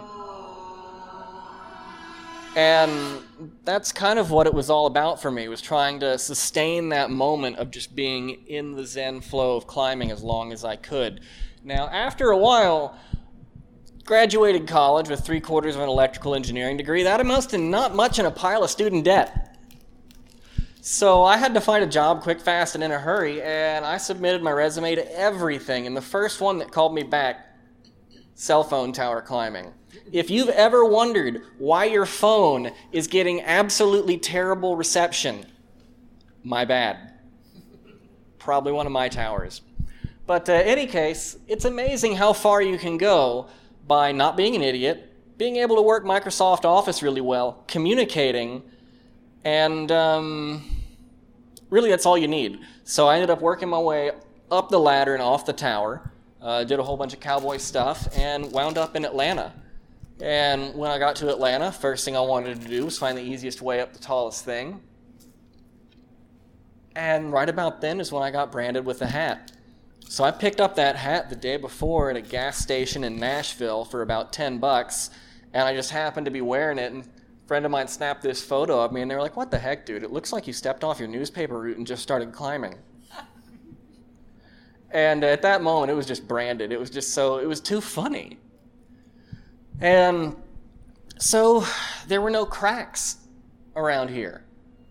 And 2.56 3.20
that's 3.64 3.90
kind 3.90 4.18
of 4.18 4.30
what 4.30 4.46
it 4.46 4.54
was 4.54 4.70
all 4.70 4.86
about 4.86 5.20
for 5.20 5.30
me, 5.30 5.48
was 5.48 5.60
trying 5.60 6.00
to 6.00 6.18
sustain 6.18 6.90
that 6.90 7.10
moment 7.10 7.56
of 7.56 7.70
just 7.70 7.96
being 7.96 8.46
in 8.46 8.74
the 8.74 8.86
zen 8.86 9.20
flow 9.20 9.56
of 9.56 9.66
climbing 9.66 10.12
as 10.12 10.22
long 10.22 10.52
as 10.52 10.64
I 10.64 10.76
could. 10.76 11.20
Now, 11.64 11.88
after 11.88 12.30
a 12.30 12.38
while, 12.38 12.96
graduated 14.04 14.68
college 14.68 15.08
with 15.08 15.20
three 15.20 15.40
quarters 15.40 15.74
of 15.74 15.82
an 15.82 15.88
electrical 15.88 16.34
engineering 16.34 16.76
degree, 16.76 17.02
that 17.02 17.20
amounts 17.20 17.46
to 17.46 17.58
not 17.58 17.94
much 17.94 18.18
in 18.18 18.26
a 18.26 18.30
pile 18.30 18.62
of 18.62 18.70
student 18.70 19.04
debt. 19.04 19.53
So 20.86 21.24
I 21.24 21.38
had 21.38 21.54
to 21.54 21.62
find 21.62 21.82
a 21.82 21.86
job 21.86 22.20
quick, 22.20 22.38
fast, 22.38 22.74
and 22.74 22.84
in 22.84 22.92
a 22.92 22.98
hurry, 22.98 23.40
and 23.40 23.86
I 23.86 23.96
submitted 23.96 24.42
my 24.42 24.50
resume 24.50 24.94
to 24.94 25.18
everything. 25.18 25.86
And 25.86 25.96
the 25.96 26.02
first 26.02 26.42
one 26.42 26.58
that 26.58 26.72
called 26.72 26.94
me 26.94 27.02
back, 27.02 27.56
cell 28.34 28.62
phone 28.62 28.92
tower 28.92 29.22
climbing. 29.22 29.72
If 30.12 30.28
you've 30.28 30.50
ever 30.50 30.84
wondered 30.84 31.40
why 31.56 31.86
your 31.86 32.04
phone 32.04 32.70
is 32.92 33.06
getting 33.06 33.40
absolutely 33.40 34.18
terrible 34.18 34.76
reception, 34.76 35.46
my 36.42 36.66
bad. 36.66 37.14
Probably 38.38 38.72
one 38.72 38.84
of 38.84 38.92
my 38.92 39.08
towers. 39.08 39.62
But 40.26 40.50
uh, 40.50 40.52
any 40.52 40.86
case, 40.86 41.38
it's 41.48 41.64
amazing 41.64 42.16
how 42.16 42.34
far 42.34 42.60
you 42.60 42.76
can 42.76 42.98
go 42.98 43.48
by 43.88 44.12
not 44.12 44.36
being 44.36 44.54
an 44.54 44.60
idiot, 44.60 45.10
being 45.38 45.56
able 45.56 45.76
to 45.76 45.82
work 45.82 46.04
Microsoft 46.04 46.66
Office 46.66 47.02
really 47.02 47.22
well, 47.22 47.64
communicating, 47.68 48.62
and 49.44 49.90
um, 49.90 50.73
really 51.74 51.90
that's 51.90 52.06
all 52.06 52.16
you 52.16 52.28
need. 52.28 52.60
So 52.84 53.08
I 53.08 53.16
ended 53.16 53.30
up 53.30 53.40
working 53.40 53.68
my 53.68 53.80
way 53.80 54.12
up 54.48 54.68
the 54.68 54.78
ladder 54.78 55.12
and 55.14 55.22
off 55.22 55.44
the 55.44 55.52
tower, 55.52 56.12
uh, 56.40 56.62
did 56.62 56.78
a 56.78 56.84
whole 56.84 56.96
bunch 56.96 57.12
of 57.12 57.18
cowboy 57.18 57.56
stuff, 57.56 58.08
and 58.16 58.52
wound 58.52 58.78
up 58.78 58.94
in 58.94 59.04
Atlanta. 59.04 59.52
And 60.20 60.72
when 60.76 60.92
I 60.92 60.98
got 61.00 61.16
to 61.16 61.30
Atlanta, 61.30 61.72
first 61.72 62.04
thing 62.04 62.16
I 62.16 62.20
wanted 62.20 62.60
to 62.60 62.68
do 62.68 62.84
was 62.84 62.96
find 62.96 63.18
the 63.18 63.22
easiest 63.22 63.60
way 63.60 63.80
up 63.80 63.92
the 63.92 63.98
tallest 63.98 64.44
thing. 64.44 64.80
And 66.94 67.32
right 67.32 67.48
about 67.48 67.80
then 67.80 67.98
is 67.98 68.12
when 68.12 68.22
I 68.22 68.30
got 68.30 68.52
branded 68.52 68.86
with 68.86 69.02
a 69.02 69.08
hat. 69.08 69.50
So 70.08 70.22
I 70.22 70.30
picked 70.30 70.60
up 70.60 70.76
that 70.76 70.94
hat 70.94 71.28
the 71.28 71.34
day 71.34 71.56
before 71.56 72.08
at 72.08 72.16
a 72.16 72.20
gas 72.20 72.58
station 72.58 73.02
in 73.02 73.18
Nashville 73.18 73.84
for 73.84 74.02
about 74.02 74.32
10 74.32 74.58
bucks, 74.58 75.10
and 75.52 75.66
I 75.66 75.74
just 75.74 75.90
happened 75.90 76.26
to 76.26 76.30
be 76.30 76.40
wearing 76.40 76.78
it. 76.78 76.92
And 76.92 77.08
friend 77.46 77.64
of 77.64 77.70
mine 77.70 77.88
snapped 77.88 78.22
this 78.22 78.42
photo 78.42 78.80
of 78.80 78.92
me, 78.92 79.02
and 79.02 79.10
they 79.10 79.14
were 79.14 79.20
like, 79.20 79.36
What 79.36 79.50
the 79.50 79.58
heck, 79.58 79.86
dude? 79.86 80.02
It 80.02 80.12
looks 80.12 80.32
like 80.32 80.46
you 80.46 80.52
stepped 80.52 80.84
off 80.84 80.98
your 80.98 81.08
newspaper 81.08 81.58
route 81.58 81.76
and 81.76 81.86
just 81.86 82.02
started 82.02 82.32
climbing. 82.32 82.78
and 84.90 85.24
at 85.24 85.42
that 85.42 85.62
moment, 85.62 85.90
it 85.90 85.94
was 85.94 86.06
just 86.06 86.26
branded. 86.26 86.72
It 86.72 86.80
was 86.80 86.90
just 86.90 87.12
so, 87.12 87.38
it 87.38 87.46
was 87.46 87.60
too 87.60 87.80
funny. 87.80 88.38
And 89.80 90.36
so 91.18 91.64
there 92.06 92.20
were 92.20 92.30
no 92.30 92.46
cracks 92.46 93.18
around 93.76 94.10
here. 94.10 94.44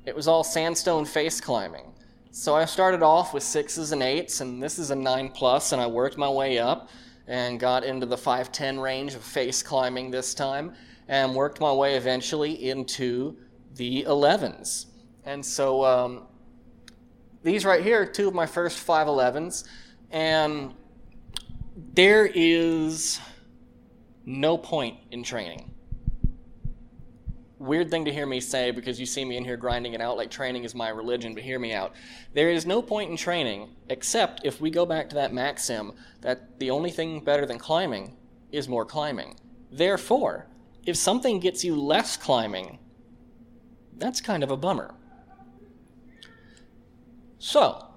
It 0.06 0.16
was 0.16 0.28
all 0.28 0.44
sandstone 0.44 1.06
face 1.06 1.40
climbing. 1.40 1.94
So 2.32 2.56
I 2.56 2.66
started 2.66 3.04
off 3.04 3.34
with 3.34 3.44
sixes 3.44 3.92
and 3.92 4.02
eights, 4.02 4.42
and 4.42 4.62
this 4.62 4.80
is 4.80 4.92
a 4.92 4.96
nine 4.96 5.30
plus, 5.30 5.72
and 5.72 5.82
I 5.82 5.88
worked 5.88 6.18
my 6.18 6.30
way 6.30 6.58
up 6.58 6.90
and 7.28 7.60
got 7.60 7.84
into 7.84 8.06
the 8.06 8.18
510 8.18 8.80
range 8.80 9.14
of 9.14 9.24
face 9.24 9.64
climbing 9.64 10.12
this 10.12 10.34
time, 10.34 10.74
and 11.08 11.36
worked 11.36 11.60
my 11.60 11.72
way 11.72 11.96
eventually 11.96 12.70
into 12.70 13.38
the 13.76 14.04
11s. 14.04 14.88
And 15.26 15.46
so 15.46 15.84
um, 15.86 16.24
these 17.44 17.66
right 17.66 17.84
here 17.84 18.02
are 18.02 18.06
two 18.06 18.28
of 18.28 18.34
my 18.34 18.46
first 18.46 18.86
511s, 18.86 19.66
and 20.12 20.74
there 21.94 22.26
is 22.26 23.20
no 24.26 24.58
point 24.58 24.98
in 25.12 25.24
training. 25.24 25.70
Weird 27.60 27.90
thing 27.90 28.04
to 28.06 28.12
hear 28.12 28.26
me 28.26 28.42
say 28.42 28.72
because 28.72 29.00
you 29.00 29.06
see 29.06 29.24
me 29.24 29.38
in 29.38 29.46
here 29.46 29.56
grinding 29.56 29.94
it 29.94 30.02
out 30.02 30.18
like 30.18 30.30
training 30.30 30.66
is 30.66 30.76
my 30.76 30.90
religion, 30.90 31.34
but 31.34 31.44
hear 31.44 31.60
me 31.60 31.74
out. 31.74 31.94
There 32.34 32.50
is 32.50 32.66
no 32.66 32.82
point 32.82 33.10
in 33.10 33.18
training 33.18 33.70
except 33.90 34.42
if 34.44 34.60
we 34.60 34.70
go 34.70 34.86
back 34.86 35.10
to 35.10 35.16
that 35.16 35.34
maxim 35.34 35.94
that 36.22 36.60
the 36.60 36.70
only 36.70 36.92
thing 36.92 37.22
better 37.22 37.46
than 37.46 37.58
climbing 37.58 38.18
is 38.52 38.68
more 38.68 38.86
climbing. 38.86 39.38
Therefore, 39.72 40.48
if 40.86 40.98
something 40.98 41.40
gets 41.40 41.64
you 41.64 41.76
less 41.76 42.18
climbing, 42.18 42.80
that's 43.98 44.22
kind 44.22 44.44
of 44.44 44.52
a 44.52 44.58
bummer. 44.58 44.94
So, 47.40 47.88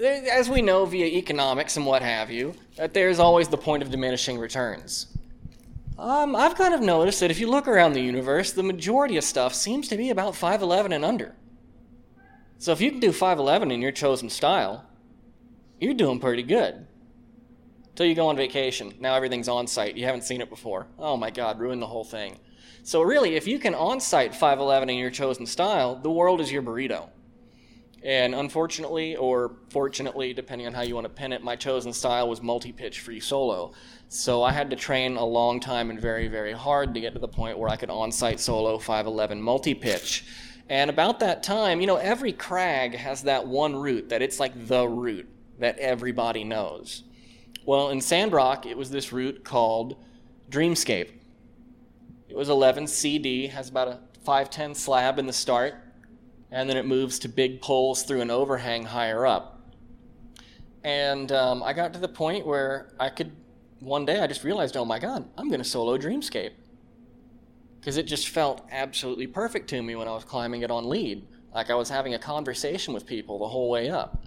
as 0.00 0.48
we 0.48 0.62
know 0.62 0.84
via 0.86 1.06
economics 1.06 1.76
and 1.76 1.86
what 1.86 2.02
have 2.02 2.30
you, 2.30 2.54
that 2.76 2.94
there's 2.94 3.18
always 3.18 3.48
the 3.48 3.56
point 3.56 3.82
of 3.82 3.90
diminishing 3.90 4.38
returns. 4.38 5.06
Um, 5.98 6.34
I've 6.34 6.56
kind 6.56 6.74
of 6.74 6.80
noticed 6.80 7.20
that 7.20 7.30
if 7.30 7.38
you 7.38 7.48
look 7.48 7.68
around 7.68 7.92
the 7.92 8.00
universe, 8.00 8.52
the 8.52 8.62
majority 8.62 9.16
of 9.16 9.24
stuff 9.24 9.54
seems 9.54 9.88
to 9.88 9.96
be 9.96 10.10
about 10.10 10.34
5'11 10.34 10.92
and 10.92 11.04
under. 11.04 11.36
So 12.58 12.72
if 12.72 12.80
you 12.80 12.90
can 12.90 13.00
do 13.00 13.10
5'11 13.10 13.72
in 13.72 13.80
your 13.80 13.92
chosen 13.92 14.28
style, 14.28 14.84
you're 15.80 15.94
doing 15.94 16.18
pretty 16.18 16.42
good. 16.42 16.86
Till 17.94 18.06
you 18.06 18.14
go 18.14 18.26
on 18.28 18.36
vacation. 18.36 18.94
Now 18.98 19.14
everything's 19.14 19.48
on 19.48 19.66
site. 19.66 19.96
You 19.96 20.04
haven't 20.04 20.22
seen 20.22 20.40
it 20.40 20.50
before. 20.50 20.86
Oh 20.98 21.16
my 21.16 21.30
god, 21.30 21.60
ruin 21.60 21.80
the 21.80 21.86
whole 21.86 22.04
thing. 22.04 22.38
So 22.82 23.00
really, 23.02 23.36
if 23.36 23.46
you 23.46 23.58
can 23.58 23.74
on 23.74 24.00
site 24.00 24.32
5'11 24.32 24.90
in 24.90 24.96
your 24.96 25.10
chosen 25.10 25.46
style, 25.46 25.94
the 25.96 26.10
world 26.10 26.40
is 26.40 26.52
your 26.52 26.62
burrito. 26.62 27.08
And 28.02 28.34
unfortunately, 28.34 29.16
or 29.16 29.56
fortunately, 29.70 30.34
depending 30.34 30.66
on 30.66 30.74
how 30.74 30.82
you 30.82 30.94
want 30.94 31.06
to 31.06 31.12
pin 31.12 31.32
it, 31.32 31.42
my 31.42 31.56
chosen 31.56 31.94
style 31.94 32.28
was 32.28 32.42
multi 32.42 32.70
pitch 32.72 33.00
free 33.00 33.20
solo. 33.20 33.72
So 34.08 34.42
I 34.42 34.52
had 34.52 34.68
to 34.70 34.76
train 34.76 35.16
a 35.16 35.24
long 35.24 35.58
time 35.58 35.88
and 35.88 35.98
very, 35.98 36.28
very 36.28 36.52
hard 36.52 36.92
to 36.94 37.00
get 37.00 37.14
to 37.14 37.18
the 37.18 37.28
point 37.28 37.58
where 37.58 37.70
I 37.70 37.76
could 37.76 37.88
on 37.88 38.12
site 38.12 38.40
solo 38.40 38.78
511 38.78 39.40
multi 39.40 39.72
pitch. 39.72 40.26
And 40.68 40.90
about 40.90 41.20
that 41.20 41.42
time, 41.42 41.80
you 41.80 41.86
know, 41.86 41.96
every 41.96 42.32
crag 42.32 42.94
has 42.94 43.22
that 43.22 43.46
one 43.46 43.74
route 43.74 44.10
that 44.10 44.20
it's 44.20 44.38
like 44.38 44.66
the 44.66 44.86
route 44.86 45.28
that 45.58 45.78
everybody 45.78 46.44
knows. 46.44 47.04
Well, 47.66 47.88
in 47.90 48.00
Sandrock, 48.00 48.66
it 48.66 48.76
was 48.76 48.90
this 48.90 49.12
route 49.12 49.42
called 49.44 49.96
Dreamscape. 50.50 51.10
It 52.28 52.36
was 52.36 52.48
11 52.48 52.86
CD, 52.86 53.46
has 53.46 53.68
about 53.68 53.88
a 53.88 54.00
510 54.24 54.74
slab 54.74 55.18
in 55.18 55.26
the 55.26 55.32
start 55.32 55.74
and 56.54 56.70
then 56.70 56.76
it 56.76 56.86
moves 56.86 57.18
to 57.18 57.28
big 57.28 57.60
pulls 57.60 58.04
through 58.04 58.20
an 58.20 58.30
overhang 58.30 58.84
higher 58.84 59.26
up. 59.26 59.60
And 60.84 61.32
um, 61.32 61.64
I 61.64 61.72
got 61.72 61.92
to 61.94 61.98
the 61.98 62.08
point 62.08 62.46
where 62.46 62.92
I 63.00 63.08
could, 63.08 63.32
one 63.80 64.04
day 64.04 64.20
I 64.20 64.28
just 64.28 64.44
realized, 64.44 64.76
oh 64.76 64.84
my 64.84 65.00
God, 65.00 65.28
I'm 65.36 65.48
going 65.48 65.60
to 65.60 65.68
solo 65.68 65.98
Dreamscape. 65.98 66.52
Because 67.80 67.96
it 67.96 68.04
just 68.04 68.28
felt 68.28 68.62
absolutely 68.70 69.26
perfect 69.26 69.68
to 69.70 69.82
me 69.82 69.96
when 69.96 70.06
I 70.06 70.12
was 70.12 70.24
climbing 70.24 70.62
it 70.62 70.70
on 70.70 70.88
lead. 70.88 71.26
Like 71.52 71.70
I 71.70 71.74
was 71.74 71.88
having 71.88 72.14
a 72.14 72.18
conversation 72.18 72.94
with 72.94 73.04
people 73.04 73.40
the 73.40 73.48
whole 73.48 73.68
way 73.68 73.90
up. 73.90 74.24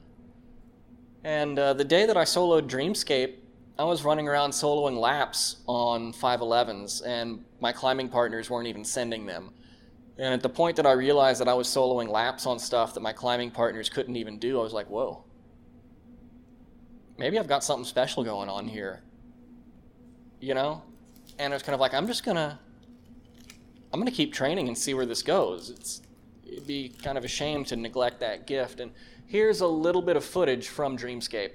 And 1.27 1.59
uh, 1.59 1.73
the 1.73 1.83
day 1.83 2.05
that 2.05 2.15
I 2.15 2.23
soloed 2.23 2.69
Dreamscape, 2.69 3.33
I 3.77 3.83
was 3.83 4.05
running 4.05 4.29
around 4.29 4.51
soloing 4.51 4.97
laps 4.97 5.57
on 5.67 6.13
511s, 6.13 7.05
and 7.05 7.43
my 7.59 7.73
climbing 7.73 8.07
partners 8.07 8.49
weren't 8.49 8.69
even 8.69 8.85
sending 8.85 9.25
them. 9.25 9.49
And 10.17 10.33
at 10.33 10.41
the 10.41 10.47
point 10.47 10.77
that 10.77 10.85
I 10.85 10.93
realized 10.93 11.41
that 11.41 11.49
I 11.49 11.53
was 11.53 11.67
soloing 11.67 12.07
laps 12.07 12.45
on 12.45 12.57
stuff 12.59 12.93
that 12.93 13.01
my 13.01 13.11
climbing 13.11 13.51
partners 13.51 13.89
couldn't 13.89 14.15
even 14.15 14.39
do, 14.39 14.57
I 14.57 14.63
was 14.63 14.71
like, 14.71 14.89
whoa. 14.89 15.25
Maybe 17.17 17.37
I've 17.37 17.49
got 17.49 17.61
something 17.61 17.83
special 17.83 18.23
going 18.23 18.47
on 18.47 18.65
here. 18.65 19.01
You 20.39 20.53
know? 20.53 20.81
And 21.39 21.51
it 21.51 21.55
was 21.57 21.61
kind 21.61 21.73
of 21.73 21.81
like, 21.81 21.93
I'm 21.93 22.07
just 22.07 22.23
gonna 22.23 22.57
I'm 23.91 23.99
gonna 23.99 24.11
keep 24.11 24.31
training 24.31 24.69
and 24.69 24.77
see 24.77 24.93
where 24.93 25.05
this 25.05 25.23
goes. 25.23 25.71
It's 25.71 26.01
it'd 26.45 26.65
be 26.65 26.87
kind 27.03 27.17
of 27.17 27.25
a 27.25 27.27
shame 27.27 27.65
to 27.65 27.75
neglect 27.75 28.21
that 28.21 28.47
gift. 28.47 28.79
And 28.79 28.91
here's 29.27 29.61
a 29.61 29.67
little 29.67 30.01
bit 30.01 30.15
of 30.15 30.23
footage 30.25 30.69
from 30.69 30.97
Dreamscape. 30.97 31.51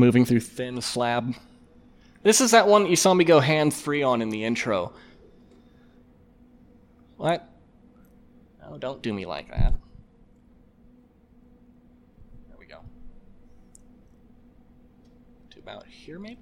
Moving 0.00 0.24
through 0.24 0.40
thin 0.40 0.80
slab. 0.80 1.34
This 2.22 2.40
is 2.40 2.50
that 2.50 2.66
one 2.66 2.82
that 2.84 2.90
you 2.90 2.96
saw 2.96 3.14
me 3.14 3.24
go 3.24 3.40
hand 3.40 3.72
free 3.72 4.02
on 4.02 4.20
in 4.20 4.30
the 4.30 4.44
intro. 4.44 4.92
What? 7.16 7.48
Oh, 8.66 8.78
don't 8.78 9.02
do 9.02 9.12
me 9.12 9.26
like 9.26 9.48
that. 9.50 9.74
There 12.48 12.56
we 12.58 12.66
go. 12.66 12.80
To 15.50 15.58
about 15.58 15.86
here, 15.86 16.18
maybe? 16.18 16.40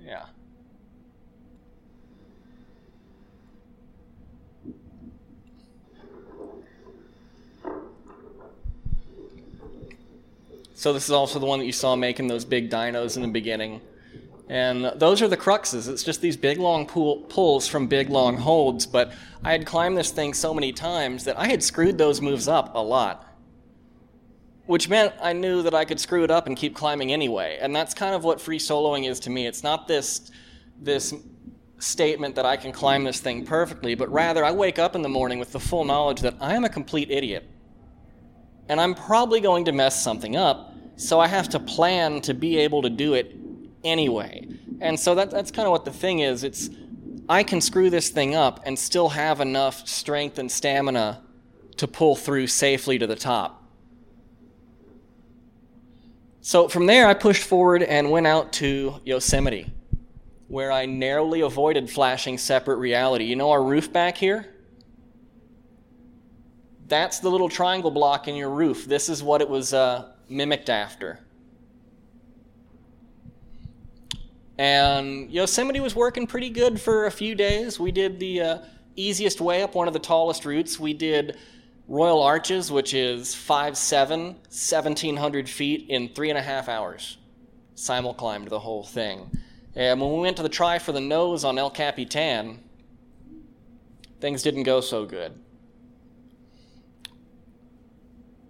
Yeah. 0.00 0.26
So 10.84 10.92
this 10.92 11.04
is 11.04 11.12
also 11.12 11.38
the 11.38 11.46
one 11.46 11.60
that 11.60 11.64
you 11.64 11.72
saw 11.72 11.96
making 11.96 12.26
those 12.26 12.44
big 12.44 12.68
dinos 12.68 13.16
in 13.16 13.22
the 13.22 13.28
beginning. 13.28 13.80
And 14.50 14.92
those 14.96 15.22
are 15.22 15.28
the 15.28 15.36
cruxes. 15.38 15.88
It's 15.88 16.02
just 16.02 16.20
these 16.20 16.36
big 16.36 16.58
long 16.58 16.84
pull, 16.84 17.22
pulls 17.22 17.66
from 17.66 17.86
big 17.86 18.10
long 18.10 18.36
holds. 18.36 18.84
But 18.84 19.14
I 19.42 19.52
had 19.52 19.64
climbed 19.64 19.96
this 19.96 20.10
thing 20.10 20.34
so 20.34 20.52
many 20.52 20.74
times 20.74 21.24
that 21.24 21.38
I 21.38 21.46
had 21.46 21.62
screwed 21.62 21.96
those 21.96 22.20
moves 22.20 22.48
up 22.48 22.74
a 22.74 22.80
lot. 22.80 23.26
Which 24.66 24.90
meant 24.90 25.14
I 25.22 25.32
knew 25.32 25.62
that 25.62 25.72
I 25.72 25.86
could 25.86 25.98
screw 25.98 26.22
it 26.22 26.30
up 26.30 26.48
and 26.48 26.54
keep 26.54 26.74
climbing 26.74 27.14
anyway. 27.14 27.56
And 27.62 27.74
that's 27.74 27.94
kind 27.94 28.14
of 28.14 28.22
what 28.22 28.38
free 28.38 28.58
soloing 28.58 29.08
is 29.08 29.18
to 29.20 29.30
me. 29.30 29.46
It's 29.46 29.62
not 29.62 29.88
this 29.88 30.30
this 30.78 31.14
statement 31.78 32.34
that 32.34 32.44
I 32.44 32.58
can 32.58 32.72
climb 32.72 33.04
this 33.04 33.20
thing 33.20 33.46
perfectly, 33.46 33.94
but 33.94 34.12
rather 34.12 34.44
I 34.44 34.52
wake 34.52 34.78
up 34.78 34.94
in 34.94 35.00
the 35.00 35.08
morning 35.08 35.38
with 35.38 35.50
the 35.50 35.60
full 35.60 35.86
knowledge 35.86 36.20
that 36.20 36.34
I 36.42 36.54
am 36.54 36.64
a 36.64 36.68
complete 36.68 37.10
idiot. 37.10 37.48
And 38.68 38.78
I'm 38.78 38.94
probably 38.94 39.40
going 39.40 39.64
to 39.64 39.72
mess 39.72 40.04
something 40.04 40.36
up, 40.36 40.73
so 40.96 41.20
I 41.20 41.26
have 41.26 41.48
to 41.50 41.60
plan 41.60 42.20
to 42.22 42.34
be 42.34 42.58
able 42.58 42.82
to 42.82 42.90
do 42.90 43.14
it 43.14 43.34
anyway. 43.82 44.46
And 44.80 44.98
so 44.98 45.14
that, 45.14 45.30
that's 45.30 45.50
kind 45.50 45.66
of 45.66 45.72
what 45.72 45.84
the 45.84 45.92
thing 45.92 46.20
is. 46.20 46.44
It's 46.44 46.70
I 47.28 47.42
can 47.42 47.60
screw 47.60 47.90
this 47.90 48.10
thing 48.10 48.34
up 48.34 48.60
and 48.66 48.78
still 48.78 49.10
have 49.10 49.40
enough 49.40 49.88
strength 49.88 50.38
and 50.38 50.50
stamina 50.50 51.22
to 51.76 51.88
pull 51.88 52.16
through 52.16 52.46
safely 52.48 52.98
to 52.98 53.06
the 53.06 53.16
top. 53.16 53.62
So 56.40 56.68
from 56.68 56.84
there, 56.86 57.06
I 57.06 57.14
pushed 57.14 57.42
forward 57.42 57.82
and 57.82 58.10
went 58.10 58.26
out 58.26 58.52
to 58.54 59.00
Yosemite, 59.04 59.72
where 60.48 60.70
I 60.70 60.84
narrowly 60.84 61.40
avoided 61.40 61.88
flashing 61.88 62.36
separate 62.36 62.76
reality. 62.76 63.24
You 63.24 63.36
know 63.36 63.50
our 63.50 63.62
roof 63.62 63.90
back 63.90 64.18
here? 64.18 64.54
That's 66.86 67.20
the 67.20 67.30
little 67.30 67.48
triangle 67.48 67.90
block 67.90 68.28
in 68.28 68.34
your 68.34 68.50
roof. 68.50 68.84
This 68.84 69.08
is 69.08 69.22
what 69.22 69.40
it 69.40 69.48
was 69.48 69.72
uh, 69.72 70.12
mimicked 70.28 70.70
after. 70.70 71.20
And 74.56 75.30
Yosemite 75.30 75.80
was 75.80 75.96
working 75.96 76.26
pretty 76.26 76.50
good 76.50 76.80
for 76.80 77.06
a 77.06 77.10
few 77.10 77.34
days. 77.34 77.80
We 77.80 77.90
did 77.90 78.20
the 78.20 78.40
uh, 78.40 78.58
easiest 78.94 79.40
way 79.40 79.62
up 79.62 79.74
one 79.74 79.88
of 79.88 79.94
the 79.94 80.00
tallest 80.00 80.44
routes. 80.44 80.78
We 80.78 80.94
did 80.94 81.36
Royal 81.88 82.22
Arches, 82.22 82.70
which 82.70 82.94
is 82.94 83.34
5'7, 83.34 84.34
1,700 84.34 85.48
feet 85.48 85.86
in 85.88 86.08
three 86.08 86.30
and 86.30 86.38
a 86.38 86.42
half 86.42 86.68
hours. 86.68 87.18
Simul 87.74 88.14
climbed 88.14 88.48
the 88.48 88.60
whole 88.60 88.84
thing. 88.84 89.30
And 89.74 90.00
when 90.00 90.12
we 90.12 90.20
went 90.20 90.36
to 90.36 90.42
the 90.44 90.48
try 90.48 90.78
for 90.78 90.92
the 90.92 91.00
nose 91.00 91.44
on 91.44 91.58
El 91.58 91.70
Capitan, 91.70 92.60
things 94.20 94.42
didn't 94.42 94.62
go 94.62 94.80
so 94.80 95.04
good. 95.04 95.32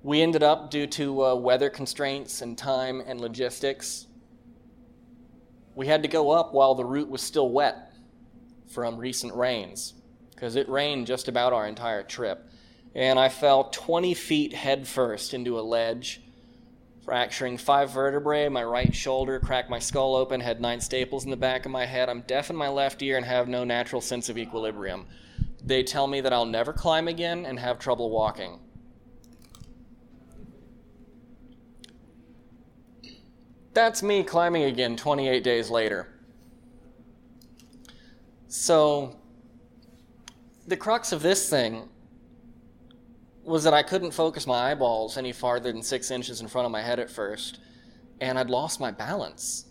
We 0.05 0.21
ended 0.21 0.43
up, 0.43 0.71
due 0.71 0.87
to 0.87 1.25
uh, 1.25 1.35
weather 1.35 1.71
constraints 1.71 2.43
and 2.43 2.59
time 2.59 3.03
and 3.07 3.19
logistics, 3.19 4.07
we 5.75 5.87
had 5.87 6.03
to 6.03 6.11
go 6.11 6.31
up 6.31 6.53
while 6.53 6.75
the 6.75 6.85
route 6.85 7.09
was 7.09 7.23
still 7.23 7.49
wet 7.49 7.91
from 8.69 8.99
recent 8.99 9.35
rains 9.35 9.95
because 10.35 10.57
it 10.57 10.69
rained 10.69 11.07
just 11.07 11.27
about 11.27 11.55
our 11.55 11.67
entire 11.67 12.03
trip. 12.03 12.47
And 12.95 13.19
I 13.19 13.31
fell 13.31 13.71
20 13.71 14.13
feet 14.13 14.53
headfirst 14.53 15.33
into 15.33 15.59
a 15.59 15.63
ledge, 15.63 16.21
fracturing 17.03 17.57
five 17.57 17.91
vertebrae, 17.91 18.51
my 18.51 18.63
right 18.63 18.95
shoulder, 18.95 19.41
cracked 19.41 19.71
my 19.71 19.79
skull 19.79 20.15
open, 20.17 20.39
had 20.39 20.61
nine 20.61 20.83
staples 20.83 21.25
in 21.25 21.31
the 21.31 21.37
back 21.39 21.65
of 21.65 21.73
my 21.73 21.87
head. 21.87 22.11
I'm 22.11 22.21
deaf 22.27 22.51
in 22.51 22.57
my 22.57 22.69
left 22.69 23.03
ear 23.03 23.17
and 23.17 23.25
have 23.25 23.49
no 23.49 23.65
natural 23.65 24.03
sense 24.03 24.29
of 24.29 24.37
equilibrium. 24.37 25.07
They 25.65 25.83
tell 25.83 26.07
me 26.07 26.21
that 26.21 26.33
I'll 26.35 26.45
never 26.45 26.75
climb 26.75 27.09
again 27.09 27.47
and 27.47 27.59
have 27.59 27.79
trouble 27.79 28.11
walking. 28.11 28.61
That's 33.75 34.05
me 34.05 34.23
climbing 34.23 34.63
again 34.63 34.97
28 34.97 35.43
days 35.43 35.69
later. 35.69 36.09
So, 38.47 39.17
the 40.69 40.77
crux 40.77 41.11
of 41.11 41.23
this 41.23 41.51
thing 41.51 41.89
was 43.43 43.65
that 43.65 43.75
I 43.75 43.83
couldn't 43.83 44.13
focus 44.13 44.47
my 44.47 44.71
eyeballs 44.71 45.19
any 45.19 45.33
farther 45.33 45.73
than 45.73 45.83
six 45.83 46.13
inches 46.13 46.41
in 46.41 46.47
front 46.47 46.67
of 46.67 46.73
my 46.73 46.81
head 46.81 47.01
at 47.01 47.11
first, 47.11 47.59
and 48.21 48.39
I'd 48.39 48.49
lost 48.49 48.79
my 48.79 48.93
balance. 48.93 49.67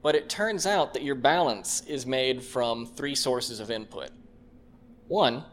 But 0.00 0.14
it 0.14 0.28
turns 0.28 0.64
out 0.64 0.94
that 0.94 1.02
your 1.02 1.16
balance 1.16 1.82
is 1.88 2.06
made 2.06 2.40
from 2.40 2.86
three 2.86 3.16
sources 3.16 3.58
of 3.58 3.68
input. 3.68 4.10
One 5.08 5.44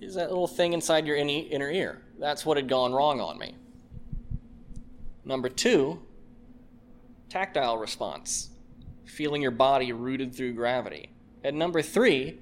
is 0.00 0.16
that 0.16 0.30
little 0.30 0.48
thing 0.48 0.72
inside 0.72 1.06
your 1.06 1.16
inner 1.16 1.70
ear. 1.70 2.02
That's 2.18 2.44
what 2.44 2.56
had 2.56 2.68
gone 2.68 2.92
wrong 2.92 3.20
on 3.20 3.38
me. 3.38 3.54
Number 5.24 5.48
two 5.48 6.00
tactile 7.28 7.78
response, 7.78 8.50
feeling 9.04 9.42
your 9.42 9.50
body 9.50 9.92
rooted 9.92 10.34
through 10.34 10.54
gravity. 10.54 11.10
And 11.44 11.58
number 11.58 11.82
three 11.82 12.40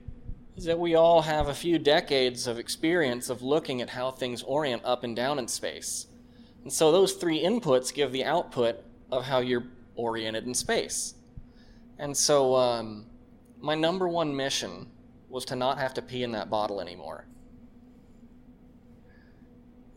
is 0.57 0.64
that 0.64 0.79
we 0.79 0.94
all 0.94 1.22
have 1.22 1.49
a 1.49 1.55
few 1.55 1.79
decades 1.79 2.46
of 2.46 2.59
experience 2.59 3.29
of 3.29 3.42
looking 3.42 3.83
at 3.83 3.90
how 3.90 4.11
things 4.11 4.42
orient 4.42 4.83
up 4.85 5.05
and 5.05 5.14
down 5.14 5.38
in 5.38 5.49
space. 5.49 6.07
And 6.62 6.72
so 6.72 6.90
those 6.90 7.12
three 7.12 7.42
inputs 7.42 7.92
give 7.92 8.11
the 8.11 8.25
output 8.25 8.83
of 9.11 9.25
how 9.25 9.38
you're 9.38 9.66
oriented 9.94 10.46
in 10.46 10.55
space. 10.55 11.14
And 11.99 12.16
so 12.16 12.55
um, 12.55 13.07
my 13.61 13.75
number 13.75 14.09
one 14.09 14.35
mission 14.35 14.90
was 15.29 15.44
to 15.46 15.57
not 15.57 15.79
have 15.79 15.94
to 15.94 16.03
pee 16.03 16.22
in 16.22 16.33
that 16.33 16.51
bottle 16.51 16.81
anymore. 16.81 17.27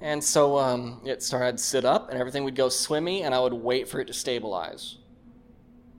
And 0.02 0.24
so 0.24 0.58
um, 0.58 1.02
it 1.06 1.22
started 1.22 1.58
to 1.58 1.64
sit 1.64 1.84
up, 1.84 2.10
and 2.10 2.18
everything 2.20 2.44
would 2.46 2.56
go 2.56 2.70
swimmy, 2.70 3.24
and 3.24 3.36
I 3.36 3.40
would 3.40 3.54
wait 3.54 3.88
for 3.88 4.00
it 4.00 4.06
to 4.06 4.14
stabilize. 4.14 4.98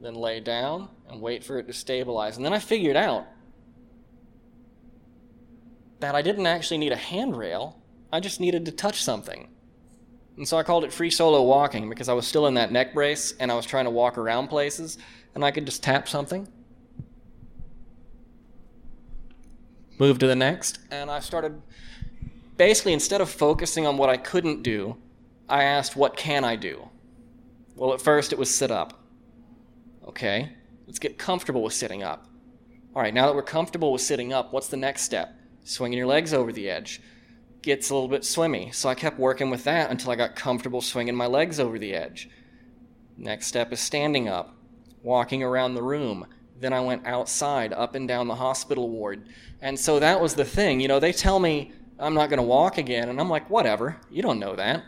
Then 0.01 0.15
lay 0.15 0.41
down 0.41 0.89
and 1.09 1.21
wait 1.21 1.45
for 1.45 1.59
it 1.59 1.67
to 1.67 1.73
stabilize. 1.75 2.37
And 2.37 2.45
then 2.47 2.55
I 2.55 2.59
figured 2.59 2.97
out 2.97 3.27
that 6.01 6.15
I 6.15 6.23
didn't 6.23 6.47
actually 6.47 6.79
need 6.79 6.93
a 6.93 6.97
handrail, 6.97 7.79
I 8.11 8.21
just 8.21 8.41
needed 8.41 8.65
to 8.65 8.73
touch 8.73 9.03
something. 9.03 9.49
And 10.37 10.49
so 10.49 10.57
I 10.57 10.63
called 10.63 10.85
it 10.85 10.93
free 10.93 11.11
solo 11.11 11.43
walking 11.43 11.91
because 11.91 12.09
I 12.09 12.15
was 12.15 12.27
still 12.27 12.47
in 12.47 12.55
that 12.55 12.73
neck 12.73 12.95
brace 12.95 13.35
and 13.39 13.53
I 13.53 13.55
was 13.55 13.67
trying 13.67 13.85
to 13.85 13.91
walk 13.91 14.17
around 14.17 14.49
places, 14.49 14.97
and 15.35 15.45
I 15.45 15.51
could 15.51 15.67
just 15.67 15.83
tap 15.83 16.09
something. 16.09 16.49
Move 19.99 20.19
to 20.21 20.27
the 20.27 20.35
next, 20.35 20.79
and 20.91 21.11
I 21.11 21.21
started 21.21 21.61
basically, 22.61 22.93
instead 22.93 23.23
of 23.23 23.31
focusing 23.31 23.87
on 23.87 23.97
what 23.97 24.11
I 24.11 24.19
couldn't 24.19 24.63
do, 24.63 24.99
I 25.49 25.63
asked, 25.63 25.97
What 25.97 26.15
can 26.15 26.45
I 26.45 26.57
do? 26.57 26.91
Well, 27.75 27.95
at 27.95 28.03
first 28.03 28.35
it 28.35 28.39
was 28.39 28.55
sit 28.55 28.71
up. 28.71 29.03
Okay, 30.07 30.53
let's 30.87 30.99
get 30.99 31.17
comfortable 31.17 31.63
with 31.63 31.73
sitting 31.73 32.03
up. 32.03 32.27
All 32.95 33.01
right, 33.01 33.15
now 33.15 33.25
that 33.25 33.35
we're 33.35 33.43
comfortable 33.43 33.95
with 33.95 34.03
sitting 34.03 34.35
up, 34.35 34.53
what's 34.53 34.69
the 34.69 34.77
next 34.77 35.05
step? 35.05 35.35
Swinging 35.65 35.97
your 35.97 36.07
legs 36.07 36.35
over 36.35 36.53
the 36.53 36.69
edge. 36.69 37.01
Gets 37.63 37.89
a 37.89 37.95
little 37.95 38.11
bit 38.11 38.27
swimmy, 38.27 38.71
so 38.73 38.91
I 38.91 38.95
kept 38.95 39.19
working 39.19 39.49
with 39.49 39.65
that 39.65 39.91
until 39.91 40.11
I 40.11 40.17
got 40.17 40.37
comfortable 40.37 40.83
swinging 40.83 41.15
my 41.15 41.27
legs 41.27 41.59
over 41.59 41.79
the 41.79 41.95
edge. 41.95 42.29
Next 43.17 43.47
step 43.47 43.73
is 43.73 43.81
standing 43.81 44.29
up, 44.29 44.55
walking 45.03 45.43
around 45.43 45.77
the 45.77 45.83
room. 45.83 46.27
Then 46.59 46.75
I 46.75 46.83
went 46.83 47.07
outside, 47.07 47.73
up 47.73 47.95
and 47.95 48.07
down 48.07 48.29
the 48.29 48.35
hospital 48.35 48.91
ward. 48.91 49.27
And 49.63 49.81
so 49.81 49.99
that 49.99 50.21
was 50.21 50.35
the 50.35 50.45
thing. 50.45 50.81
You 50.81 50.89
know, 50.89 51.01
they 51.01 51.13
tell 51.13 51.41
me 51.41 51.73
I'm 52.01 52.15
not 52.15 52.31
going 52.31 52.39
to 52.39 52.43
walk 52.43 52.79
again. 52.79 53.09
And 53.09 53.21
I'm 53.21 53.29
like, 53.29 53.49
whatever, 53.51 53.97
you 54.11 54.23
don't 54.23 54.39
know 54.39 54.57
that. 54.57 54.85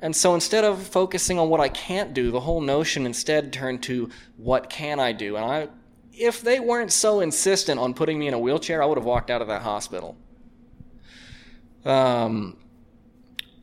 And 0.00 0.14
so 0.14 0.34
instead 0.34 0.64
of 0.64 0.82
focusing 0.82 1.38
on 1.38 1.48
what 1.48 1.60
I 1.60 1.68
can't 1.68 2.12
do, 2.12 2.30
the 2.30 2.40
whole 2.40 2.60
notion 2.60 3.06
instead 3.06 3.52
turned 3.52 3.84
to 3.84 4.10
what 4.36 4.68
can 4.68 4.98
I 4.98 5.12
do? 5.12 5.36
And 5.36 5.44
I, 5.44 5.68
if 6.12 6.42
they 6.42 6.58
weren't 6.58 6.92
so 6.92 7.20
insistent 7.20 7.78
on 7.78 7.94
putting 7.94 8.18
me 8.18 8.26
in 8.26 8.34
a 8.34 8.38
wheelchair, 8.38 8.82
I 8.82 8.86
would 8.86 8.98
have 8.98 9.04
walked 9.04 9.30
out 9.30 9.42
of 9.42 9.48
that 9.48 9.62
hospital. 9.62 10.16
Um, 11.84 12.56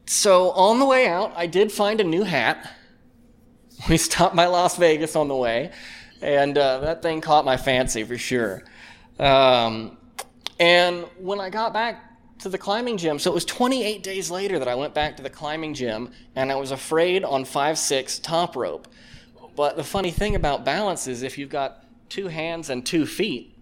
so 0.05 0.51
on 0.51 0.79
the 0.79 0.85
way 0.85 1.07
out, 1.07 1.33
I 1.35 1.45
did 1.45 1.71
find 1.71 1.99
a 2.01 2.05
new 2.05 2.23
hat. 2.23 2.75
We 3.87 3.95
stopped 3.95 4.35
by 4.35 4.47
Las 4.47 4.75
Vegas 4.75 5.15
on 5.15 5.29
the 5.29 5.35
way, 5.37 5.71
and 6.21 6.57
uh, 6.57 6.79
that 6.79 7.01
thing 7.01 7.21
caught 7.21 7.45
my 7.45 7.55
fancy 7.55 8.03
for 8.03 8.17
sure. 8.17 8.61
Um, 9.17 9.97
and 10.59 11.05
when 11.17 11.39
I 11.39 11.49
got 11.49 11.71
back 11.71 12.08
to 12.39 12.49
the 12.49 12.57
climbing 12.57 12.97
gym. 12.97 13.19
So 13.19 13.31
it 13.31 13.33
was 13.33 13.45
28 13.45 14.01
days 14.03 14.31
later 14.31 14.59
that 14.59 14.67
I 14.67 14.75
went 14.75 14.93
back 14.93 15.17
to 15.17 15.23
the 15.23 15.29
climbing 15.29 15.73
gym 15.73 16.11
and 16.35 16.51
I 16.51 16.55
was 16.55 16.71
afraid 16.71 17.23
on 17.23 17.45
5 17.45 17.77
6 17.77 18.19
top 18.19 18.55
rope. 18.55 18.87
But 19.55 19.75
the 19.75 19.83
funny 19.83 20.11
thing 20.11 20.35
about 20.35 20.63
balance 20.63 21.07
is 21.07 21.21
if 21.21 21.37
you've 21.37 21.49
got 21.49 21.83
two 22.07 22.27
hands 22.27 22.69
and 22.69 22.85
two 22.85 23.05
feet, 23.05 23.55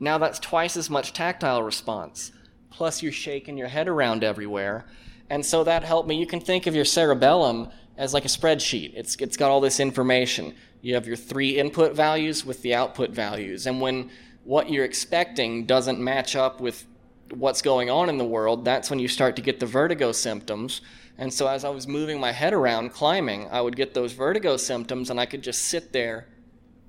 now 0.00 0.18
that's 0.18 0.38
twice 0.38 0.76
as 0.76 0.90
much 0.90 1.12
tactile 1.12 1.62
response. 1.62 2.32
Plus, 2.70 3.02
you're 3.02 3.12
shaking 3.12 3.56
your 3.56 3.68
head 3.68 3.88
around 3.88 4.22
everywhere. 4.22 4.86
And 5.30 5.44
so 5.44 5.64
that 5.64 5.84
helped 5.84 6.08
me. 6.08 6.16
You 6.16 6.26
can 6.26 6.40
think 6.40 6.66
of 6.66 6.74
your 6.74 6.84
cerebellum 6.84 7.70
as 7.98 8.14
like 8.14 8.24
a 8.24 8.28
spreadsheet, 8.28 8.92
it's, 8.94 9.16
it's 9.16 9.36
got 9.36 9.50
all 9.50 9.60
this 9.60 9.80
information. 9.80 10.54
You 10.80 10.94
have 10.94 11.06
your 11.06 11.16
three 11.16 11.58
input 11.58 11.94
values 11.94 12.46
with 12.46 12.62
the 12.62 12.72
output 12.72 13.10
values. 13.10 13.66
And 13.66 13.80
when 13.80 14.10
what 14.44 14.70
you're 14.70 14.84
expecting 14.84 15.66
doesn't 15.66 15.98
match 15.98 16.36
up 16.36 16.60
with 16.60 16.86
what's 17.32 17.62
going 17.62 17.90
on 17.90 18.08
in 18.08 18.18
the 18.18 18.24
world, 18.24 18.64
that's 18.64 18.90
when 18.90 18.98
you 18.98 19.08
start 19.08 19.36
to 19.36 19.42
get 19.42 19.60
the 19.60 19.66
vertigo 19.66 20.12
symptoms. 20.12 20.80
And 21.18 21.32
so 21.32 21.48
as 21.48 21.64
I 21.64 21.68
was 21.68 21.88
moving 21.88 22.20
my 22.20 22.32
head 22.32 22.52
around 22.52 22.90
climbing, 22.90 23.48
I 23.50 23.60
would 23.60 23.76
get 23.76 23.94
those 23.94 24.12
vertigo 24.12 24.56
symptoms 24.56 25.10
and 25.10 25.18
I 25.20 25.26
could 25.26 25.42
just 25.42 25.66
sit 25.66 25.92
there 25.92 26.26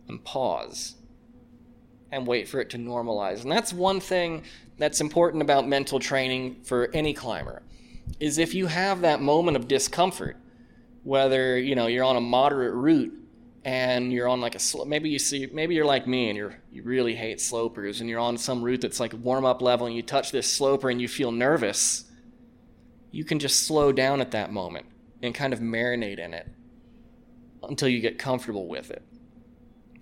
and 0.07 0.23
pause 0.23 0.95
and 2.11 2.25
wait 2.25 2.47
for 2.47 2.59
it 2.59 2.69
to 2.71 2.77
normalize. 2.77 3.43
And 3.43 3.51
that's 3.51 3.73
one 3.73 3.99
thing 3.99 4.43
that's 4.77 5.01
important 5.01 5.41
about 5.41 5.67
mental 5.67 5.99
training 5.99 6.61
for 6.63 6.89
any 6.93 7.13
climber 7.13 7.61
is 8.19 8.37
if 8.37 8.53
you 8.53 8.67
have 8.67 9.01
that 9.01 9.21
moment 9.21 9.57
of 9.57 9.67
discomfort, 9.67 10.35
whether, 11.03 11.57
you 11.57 11.75
know, 11.75 11.87
you're 11.87 12.03
on 12.03 12.15
a 12.15 12.21
moderate 12.21 12.73
route 12.73 13.13
and 13.65 14.11
you're 14.13 14.27
on 14.27 14.39
like 14.39 14.55
a 14.55 14.59
maybe 14.85 15.09
you 15.09 15.19
see 15.19 15.47
maybe 15.51 15.75
you're 15.75 15.85
like 15.85 16.07
me 16.07 16.29
and 16.29 16.37
you're 16.37 16.55
you 16.71 16.81
really 16.83 17.15
hate 17.15 17.41
slopers 17.41 17.99
and 17.99 18.09
you're 18.09 18.19
on 18.19 18.37
some 18.37 18.61
route 18.61 18.81
that's 18.81 18.99
like 18.99 19.13
warm 19.21 19.43
up 19.45 19.61
level 19.61 19.85
and 19.85 19.95
you 19.95 20.01
touch 20.01 20.31
this 20.31 20.51
sloper 20.51 20.89
and 20.89 21.01
you 21.01 21.07
feel 21.07 21.31
nervous 21.31 22.05
you 23.11 23.23
can 23.23 23.39
just 23.39 23.65
slow 23.65 23.91
down 23.91 24.21
at 24.21 24.31
that 24.31 24.51
moment 24.51 24.85
and 25.21 25.33
kind 25.33 25.53
of 25.53 25.59
marinate 25.59 26.19
in 26.19 26.33
it 26.33 26.47
until 27.63 27.87
you 27.87 27.99
get 27.99 28.17
comfortable 28.17 28.67
with 28.67 28.91
it. 28.91 29.03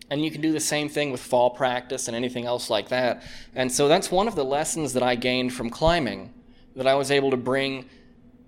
And 0.09 0.23
you 0.23 0.31
can 0.31 0.41
do 0.41 0.51
the 0.51 0.59
same 0.59 0.87
thing 0.87 1.11
with 1.11 1.21
fall 1.21 1.49
practice 1.49 2.07
and 2.07 2.15
anything 2.15 2.45
else 2.45 2.69
like 2.69 2.89
that. 2.89 3.23
And 3.55 3.71
so 3.71 3.87
that's 3.87 4.11
one 4.11 4.27
of 4.27 4.35
the 4.35 4.45
lessons 4.45 4.93
that 4.93 5.03
i 5.03 5.15
gained 5.15 5.53
from 5.53 5.69
climbing 5.69 6.33
that 6.75 6.87
i 6.87 6.95
was 6.95 7.09
able 7.11 7.31
to 7.31 7.37
bring 7.37 7.89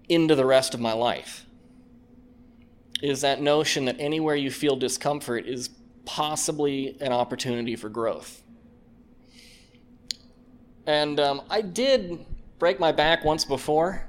into 0.07 0.35
the 0.35 0.45
rest 0.45 0.73
of 0.73 0.79
my 0.79 0.93
life 0.93 1.45
is 3.01 3.21
that 3.21 3.41
notion 3.41 3.85
that 3.85 3.95
anywhere 3.99 4.35
you 4.35 4.51
feel 4.51 4.75
discomfort 4.75 5.45
is 5.45 5.69
possibly 6.05 6.97
an 7.01 7.11
opportunity 7.11 7.75
for 7.75 7.89
growth. 7.89 8.41
And 10.85 11.19
um, 11.19 11.41
I 11.49 11.61
did 11.61 12.25
break 12.57 12.79
my 12.79 12.91
back 12.91 13.23
once 13.23 13.45
before 13.45 14.05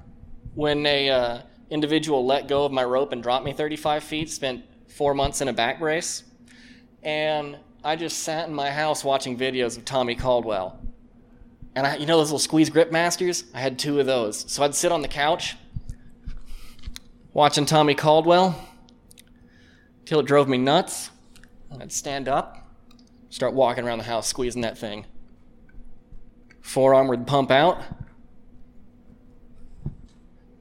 when 0.54 0.84
a 0.86 1.10
uh, 1.10 1.42
individual 1.68 2.24
let 2.24 2.48
go 2.48 2.64
of 2.64 2.72
my 2.72 2.84
rope 2.84 3.12
and 3.12 3.22
dropped 3.22 3.44
me 3.44 3.52
35 3.52 4.02
feet. 4.02 4.30
Spent 4.30 4.64
four 4.88 5.14
months 5.14 5.40
in 5.40 5.48
a 5.48 5.52
back 5.52 5.78
brace, 5.78 6.24
and 7.02 7.58
I 7.84 7.96
just 7.96 8.20
sat 8.20 8.48
in 8.48 8.54
my 8.54 8.70
house 8.70 9.04
watching 9.04 9.38
videos 9.38 9.76
of 9.76 9.84
Tommy 9.84 10.14
Caldwell. 10.14 10.80
And 11.74 11.86
I, 11.86 11.96
you 11.96 12.06
know 12.06 12.16
those 12.16 12.28
little 12.28 12.38
squeeze 12.40 12.68
grip 12.68 12.90
masters? 12.90 13.44
I 13.54 13.60
had 13.60 13.78
two 13.78 14.00
of 14.00 14.06
those. 14.06 14.50
So 14.50 14.64
I'd 14.64 14.74
sit 14.74 14.90
on 14.90 15.02
the 15.02 15.08
couch 15.08 15.56
watching 17.32 17.64
Tommy 17.64 17.94
Caldwell 17.94 18.69
till 20.10 20.18
it 20.18 20.26
drove 20.26 20.48
me 20.48 20.58
nuts. 20.58 21.08
I'd 21.80 21.92
stand 21.92 22.26
up, 22.26 22.68
start 23.28 23.54
walking 23.54 23.84
around 23.84 23.98
the 23.98 24.04
house, 24.04 24.26
squeezing 24.26 24.62
that 24.62 24.76
thing. 24.76 25.06
Forearm 26.62 27.06
would 27.06 27.28
pump 27.28 27.52
out. 27.52 27.80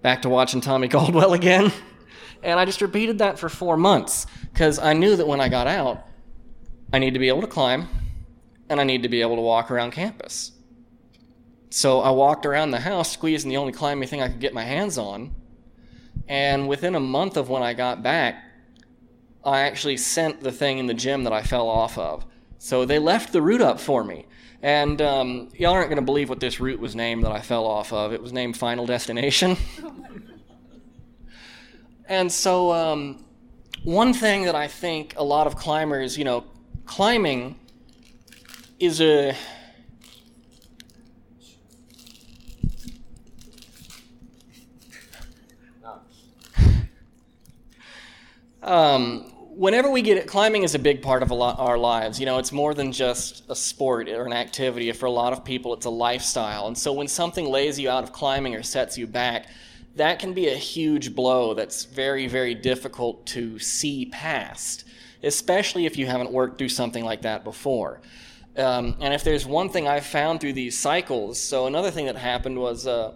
Back 0.03 0.21
to 0.21 0.29
watching 0.29 0.61
Tommy 0.61 0.87
Caldwell 0.87 1.33
again. 1.33 1.71
And 2.43 2.59
I 2.59 2.65
just 2.65 2.79
repeated 2.79 3.17
that 3.17 3.39
for 3.39 3.49
four 3.49 3.75
months 3.75 4.27
because 4.53 4.77
I 4.77 4.93
knew 4.93 5.15
that 5.15 5.27
when 5.27 5.41
I 5.41 5.49
got 5.49 5.65
out, 5.65 6.05
I 6.93 6.99
need 6.99 7.15
to 7.15 7.19
be 7.19 7.29
able 7.29 7.41
to 7.41 7.47
climb 7.47 7.87
and 8.69 8.79
I 8.79 8.83
need 8.83 9.01
to 9.01 9.09
be 9.09 9.21
able 9.21 9.37
to 9.37 9.41
walk 9.41 9.71
around 9.71 9.93
campus. 9.93 10.51
So 11.71 12.01
I 12.01 12.11
walked 12.11 12.45
around 12.45 12.69
the 12.69 12.81
house 12.81 13.11
squeezing 13.11 13.49
the 13.49 13.57
only 13.57 13.73
climbing 13.73 14.07
thing 14.07 14.21
I 14.21 14.27
could 14.27 14.41
get 14.41 14.53
my 14.53 14.63
hands 14.63 14.99
on. 14.99 15.33
And 16.27 16.67
within 16.67 16.93
a 16.93 16.99
month 16.99 17.35
of 17.35 17.49
when 17.49 17.63
I 17.63 17.73
got 17.73 18.03
back, 18.03 18.43
I 19.43 19.61
actually 19.61 19.97
sent 19.97 20.41
the 20.41 20.51
thing 20.51 20.77
in 20.77 20.87
the 20.87 20.93
gym 20.93 21.23
that 21.23 21.33
I 21.33 21.43
fell 21.43 21.67
off 21.67 21.97
of. 21.97 22.25
So 22.57 22.85
they 22.85 22.99
left 22.99 23.31
the 23.31 23.41
route 23.41 23.61
up 23.61 23.79
for 23.79 24.03
me. 24.03 24.25
And 24.61 25.01
um, 25.01 25.49
y'all 25.55 25.71
aren't 25.71 25.89
going 25.89 26.01
to 26.01 26.05
believe 26.05 26.27
what 26.27 26.41
this 26.41 26.59
route 26.59 26.79
was 26.79 26.95
named 26.95 27.23
that 27.23 27.31
I 27.31 27.39
fell 27.39 27.65
off 27.65 27.93
of. 27.93 28.11
It 28.11 28.21
was 28.21 28.33
named 28.33 28.57
Final 28.57 28.85
Destination. 28.85 29.55
and 32.09 32.29
so, 32.29 32.73
um, 32.73 33.23
one 33.83 34.13
thing 34.13 34.43
that 34.43 34.55
I 34.55 34.67
think 34.67 35.13
a 35.15 35.23
lot 35.23 35.47
of 35.47 35.55
climbers, 35.55 36.17
you 36.17 36.25
know, 36.25 36.43
climbing 36.85 37.57
is 38.79 38.99
a 38.99 39.33
Um, 48.69 49.21
whenever 49.55 49.89
we 49.89 50.03
get 50.03 50.17
it, 50.17 50.27
climbing 50.27 50.61
is 50.61 50.75
a 50.75 50.79
big 50.79 51.01
part 51.01 51.23
of 51.23 51.31
lot, 51.31 51.57
our 51.57 51.75
lives. 51.75 52.19
You 52.19 52.27
know, 52.27 52.37
it's 52.37 52.51
more 52.51 52.75
than 52.75 52.91
just 52.91 53.43
a 53.49 53.55
sport 53.55 54.07
or 54.07 54.25
an 54.25 54.31
activity. 54.31 54.91
For 54.91 55.07
a 55.07 55.11
lot 55.11 55.33
of 55.33 55.43
people, 55.43 55.73
it's 55.73 55.87
a 55.87 55.89
lifestyle. 55.89 56.67
And 56.67 56.77
so 56.77 56.93
when 56.93 57.07
something 57.07 57.47
lays 57.47 57.79
you 57.79 57.89
out 57.89 58.03
of 58.03 58.13
climbing 58.13 58.53
or 58.53 58.61
sets 58.61 58.95
you 58.95 59.07
back, 59.07 59.47
that 59.95 60.19
can 60.19 60.35
be 60.35 60.49
a 60.49 60.55
huge 60.55 61.15
blow 61.15 61.55
that's 61.55 61.85
very, 61.85 62.27
very 62.27 62.53
difficult 62.53 63.25
to 63.25 63.57
see 63.57 64.05
past, 64.05 64.85
especially 65.23 65.87
if 65.87 65.97
you 65.97 66.05
haven't 66.05 66.31
worked 66.31 66.59
through 66.59 66.69
something 66.69 67.03
like 67.03 67.23
that 67.23 67.43
before. 67.43 68.01
Um, 68.55 68.97
and 68.99 69.15
if 69.15 69.23
there's 69.23 69.47
one 69.47 69.69
thing 69.69 69.87
I've 69.87 70.05
found 70.05 70.41
through 70.41 70.53
these 70.53 70.77
cycles, 70.77 71.41
so 71.41 71.65
another 71.65 71.89
thing 71.89 72.05
that 72.05 72.17
happened 72.17 72.59
was 72.59 72.85
uh, 72.85 73.13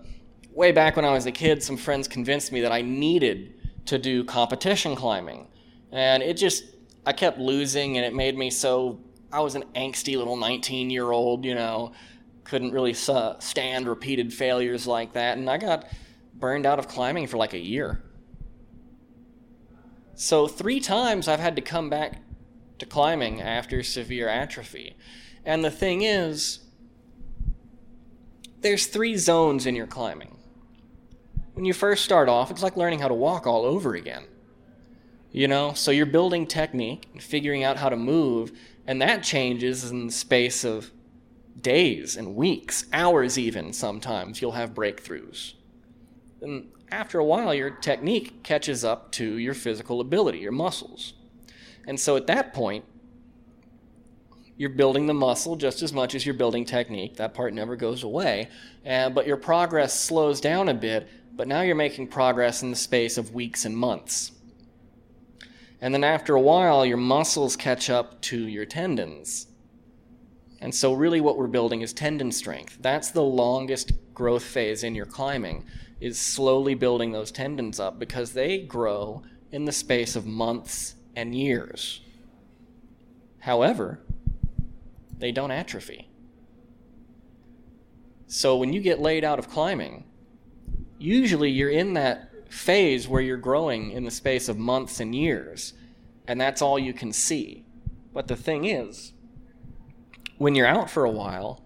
way 0.52 0.72
back 0.72 0.96
when 0.96 1.06
I 1.06 1.12
was 1.12 1.28
a 1.28 1.32
kid, 1.32 1.62
some 1.62 1.78
friends 1.78 2.08
convinced 2.08 2.52
me 2.52 2.62
that 2.62 2.72
I 2.72 2.82
needed 2.82 3.53
to 3.86 3.98
do 3.98 4.24
competition 4.24 4.96
climbing. 4.96 5.48
And 5.91 6.24
it 6.24 6.38
just, 6.38 6.63
I 7.06 7.13
kept 7.13 7.38
losing, 7.38 7.98
and 7.98 8.06
it 8.06 8.13
made 8.13 8.38
me 8.38 8.50
so. 8.50 9.00
I 9.32 9.39
was 9.39 9.56
an 9.56 9.63
angsty 9.76 10.15
little 10.15 10.38
19 10.38 10.89
year 10.89 11.12
old, 11.12 11.43
you 11.43 11.56
know, 11.56 11.93
couldn't 12.43 12.72
really 12.72 12.93
stand 12.93 13.88
repeated 13.88 14.34
failures 14.34 14.86
like 14.86 15.13
that. 15.13 15.38
And 15.38 15.50
I 15.50 15.58
got 15.58 15.88
burned 16.36 16.65
out 16.65 16.78
of 16.78 16.88
climbing 16.88 17.28
for 17.28 17.38
like 17.38 17.54
a 17.54 17.60
year. 17.60 18.04
So, 20.15 20.48
three 20.48 20.80
times 20.80 21.28
I've 21.28 21.39
had 21.39 21.56
to 21.56 21.62
come 21.62 21.89
back 21.89 22.22
to 22.78 22.86
climbing 22.86 23.41
after 23.41 23.82
severe 23.82 24.30
atrophy. 24.30 24.96
And 25.46 25.63
the 25.63 25.72
thing 25.72 26.04
is, 26.04 26.60
there's 28.62 28.88
three 28.88 29.17
zones 29.17 29.65
in 29.65 29.76
your 29.76 29.88
climbing. 29.88 30.38
When 31.54 31.66
you 31.66 31.74
first 31.74 32.04
start 32.04 32.30
off, 32.30 32.50
it's 32.50 32.63
like 32.63 32.78
learning 32.78 33.00
how 33.00 33.08
to 33.08 33.13
walk 33.13 33.46
all 33.46 33.63
over 33.66 33.94
again. 33.94 34.26
You 35.32 35.48
know, 35.48 35.74
so 35.74 35.92
you're 35.92 36.06
building 36.06 36.46
technique 36.46 37.08
and 37.12 37.22
figuring 37.22 37.63
out 37.63 37.78
how 37.78 37.89
to 37.89 37.96
move, 37.96 38.52
and 38.86 39.02
that 39.02 39.24
changes 39.24 39.89
in 39.89 40.08
the 40.08 40.12
space 40.12 40.63
of 40.63 40.92
days 41.60 42.18
and 42.18 42.36
weeks, 42.36 42.86
hours 42.94 43.38
even 43.38 43.74
sometimes. 43.74 44.42
You'll 44.42 44.52
have 44.52 44.74
breakthroughs. 44.74 45.54
And 46.42 46.69
after 46.92 47.17
a 47.19 47.25
while, 47.25 47.54
your 47.54 47.71
technique 47.71 48.44
catches 48.44 48.84
up 48.84 49.12
to 49.13 49.38
your 49.38 49.54
physical 49.54 50.02
ability, 50.02 50.40
your 50.40 50.52
muscles. 50.52 51.13
And 51.88 52.00
so 52.00 52.15
at 52.15 52.27
that 52.27 52.54
point, 52.54 52.86
you're 54.56 54.69
building 54.69 55.08
the 55.08 55.13
muscle 55.13 55.56
just 55.56 55.82
as 55.82 55.92
much 55.92 56.13
as 56.13 56.25
you're 56.25 56.36
building 56.36 56.63
technique. 56.63 57.15
That 57.15 57.34
part 57.34 57.54
never 57.54 57.75
goes 57.75 58.04
away. 58.04 58.50
Uh, 58.86 59.10
but 59.10 59.25
your 59.25 59.38
progress 59.38 60.00
slows 60.00 60.40
down 60.40 60.69
a 60.69 60.73
bit 60.73 61.10
but 61.36 61.48
now 61.48 61.62
you're 61.62 61.75
making 61.75 62.08
progress 62.08 62.62
in 62.62 62.69
the 62.69 62.75
space 62.75 63.17
of 63.17 63.34
weeks 63.34 63.65
and 63.65 63.75
months. 63.75 64.31
And 65.81 65.94
then 65.94 66.04
after 66.04 66.36
a 66.36 66.42
while, 66.42 66.86
your 66.86 66.98
muscles 66.98 67.56
catch 67.56 67.90
up 67.90 68.21
to 68.23 68.48
your 68.48 68.65
tendons. 68.65 69.48
And 70.62 70.73
so, 70.73 70.94
really, 70.94 71.19
what 71.19 71.38
we're 71.38 71.48
building 71.48 71.81
is 71.81 71.92
tendon 71.92 72.31
strength. 72.31 72.77
That's 72.79 73.12
the 73.12 73.23
longest 73.23 73.92
growth 74.13 74.44
phase 74.44 74.84
in 74.84 74.96
your 74.96 75.06
climbing, 75.06 75.65
is 76.00 76.17
slowly 76.17 76.73
building 76.73 77.12
those 77.12 77.31
tendons 77.31 77.81
up 77.81 78.00
because 78.00 78.31
they 78.31 78.60
grow 78.60 79.23
in 79.52 79.65
the 79.65 79.73
space 79.73 80.15
of 80.15 80.25
months 80.25 80.96
and 81.17 81.36
years. 81.36 82.00
However, 83.40 84.00
they 85.17 85.34
don't 85.34 85.52
atrophy. 85.52 86.08
So, 88.27 88.56
when 88.56 88.71
you 88.71 88.79
get 88.79 89.02
laid 89.02 89.25
out 89.25 89.38
of 89.38 89.50
climbing, 89.50 90.06
usually 91.04 91.51
you're 91.51 91.69
in 91.69 91.93
that 91.93 92.29
phase 92.49 93.08
where 93.08 93.21
you're 93.21 93.35
growing 93.35 93.91
in 93.91 94.06
the 94.06 94.12
space 94.12 94.47
of 94.47 94.58
months 94.58 94.99
and 94.99 95.13
years, 95.13 95.73
and 96.27 96.39
that's 96.39 96.62
all 96.62 96.79
you 96.79 96.93
can 96.93 97.12
see. 97.12 97.65
But 98.13 98.27
the 98.27 98.35
thing 98.35 98.65
is, 98.65 99.13
when 100.37 100.56
you're 100.56 100.67
out 100.67 100.89
for 100.89 101.04
a 101.04 101.12
while, 101.12 101.62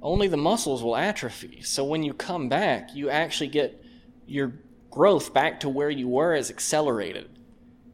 only 0.00 0.26
the 0.26 0.36
muscles 0.38 0.82
will 0.82 0.96
atrophy. 0.96 1.60
So 1.62 1.84
when 1.84 2.02
you 2.02 2.14
come 2.14 2.48
back, 2.48 2.94
you 2.94 3.10
actually 3.10 3.48
get 3.48 3.84
your 4.26 4.54
growth 4.90 5.34
back 5.34 5.60
to 5.60 5.68
where 5.68 5.90
you 5.90 6.08
were 6.08 6.32
as 6.32 6.50
accelerated. 6.50 7.38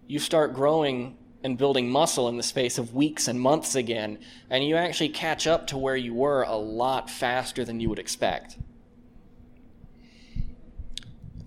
You 0.07 0.20
start 0.20 0.55
growing 0.55 1.18
and 1.42 1.59
building 1.59 1.90
muscle 1.90 2.28
in 2.28 2.36
the 2.36 2.42
space 2.42 2.78
of 2.78 2.94
weeks 2.94 3.26
and 3.26 3.40
months 3.40 3.74
again, 3.74 4.18
and 4.49 4.64
you 4.64 4.76
actually 4.76 5.09
catch 5.09 5.49
up 5.49 5.66
to 5.68 5.78
where 5.78 5.97
you 5.97 6.14
were 6.14 6.42
a 6.42 6.57
lot 6.57 7.11
faster 7.11 7.64
than 7.64 7.80
you 7.80 7.88
would 7.88 7.99
expect. 7.99 8.59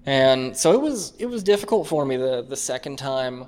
And 0.05 0.55
so 0.55 0.73
it 0.73 0.81
was 0.81 1.13
it 1.19 1.25
was 1.25 1.43
difficult 1.43 1.87
for 1.87 2.05
me 2.05 2.17
the 2.17 2.45
the 2.47 2.55
second 2.55 2.97
time 2.97 3.47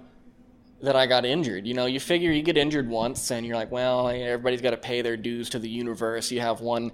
that 0.82 0.96
I 0.96 1.06
got 1.06 1.26
injured. 1.26 1.68
You 1.68 1.74
know, 1.74 1.86
you 1.86 2.00
figure 2.00 2.32
you 2.32 2.42
get 2.42 2.58
injured 2.58 2.90
once 2.90 3.32
and 3.32 3.46
you're 3.46 3.56
like, 3.56 3.72
well, 3.72 4.10
everybody's 4.10 4.62
got 4.62 4.72
to 4.72 4.78
pay 4.78 5.02
their 5.02 5.18
dues 5.18 5.50
to 5.52 5.60
the 5.60 5.70
universe. 5.70 6.32
You 6.32 6.42
have 6.42 6.62
one, 6.62 6.92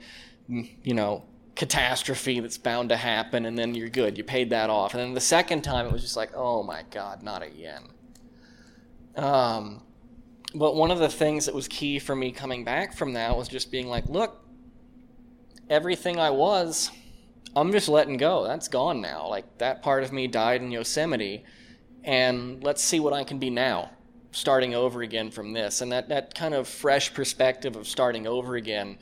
you 0.47 0.93
know, 0.93 1.23
catastrophe 1.55 2.39
that's 2.39 2.57
bound 2.57 2.89
to 2.89 2.97
happen 2.97 3.45
and 3.45 3.57
then 3.57 3.73
you're 3.73 3.89
good. 3.89 4.17
You 4.17 4.23
paid 4.23 4.49
that 4.49 4.69
off. 4.69 4.93
And 4.93 5.01
then 5.01 5.13
the 5.13 5.21
second 5.21 5.63
time 5.63 5.85
it 5.85 5.91
was 5.91 6.01
just 6.01 6.17
like, 6.17 6.31
oh 6.35 6.63
my 6.63 6.83
God, 6.91 7.23
not 7.23 7.41
again. 7.41 7.83
Um, 9.15 9.81
but 10.53 10.75
one 10.75 10.91
of 10.91 10.99
the 10.99 11.09
things 11.09 11.45
that 11.45 11.55
was 11.55 11.67
key 11.67 11.99
for 11.99 12.15
me 12.15 12.31
coming 12.31 12.63
back 12.63 12.95
from 12.95 13.13
that 13.13 13.35
was 13.35 13.47
just 13.47 13.71
being 13.71 13.87
like, 13.87 14.07
look, 14.07 14.43
everything 15.69 16.19
I 16.19 16.29
was, 16.29 16.91
I'm 17.57 17.71
just 17.71 17.89
letting 17.89 18.17
go. 18.17 18.43
That's 18.43 18.67
gone 18.67 19.01
now. 19.01 19.27
Like 19.27 19.57
that 19.57 19.81
part 19.81 20.03
of 20.03 20.11
me 20.11 20.27
died 20.27 20.61
in 20.61 20.71
Yosemite 20.71 21.43
and 22.03 22.63
let's 22.63 22.83
see 22.83 22.99
what 22.99 23.13
I 23.13 23.23
can 23.23 23.39
be 23.39 23.49
now, 23.49 23.89
starting 24.31 24.75
over 24.75 25.01
again 25.01 25.31
from 25.31 25.53
this. 25.53 25.81
And 25.81 25.91
that, 25.91 26.09
that 26.09 26.35
kind 26.35 26.53
of 26.53 26.67
fresh 26.67 27.13
perspective 27.13 27.75
of 27.75 27.87
starting 27.87 28.27
over 28.27 28.55
again 28.55 28.99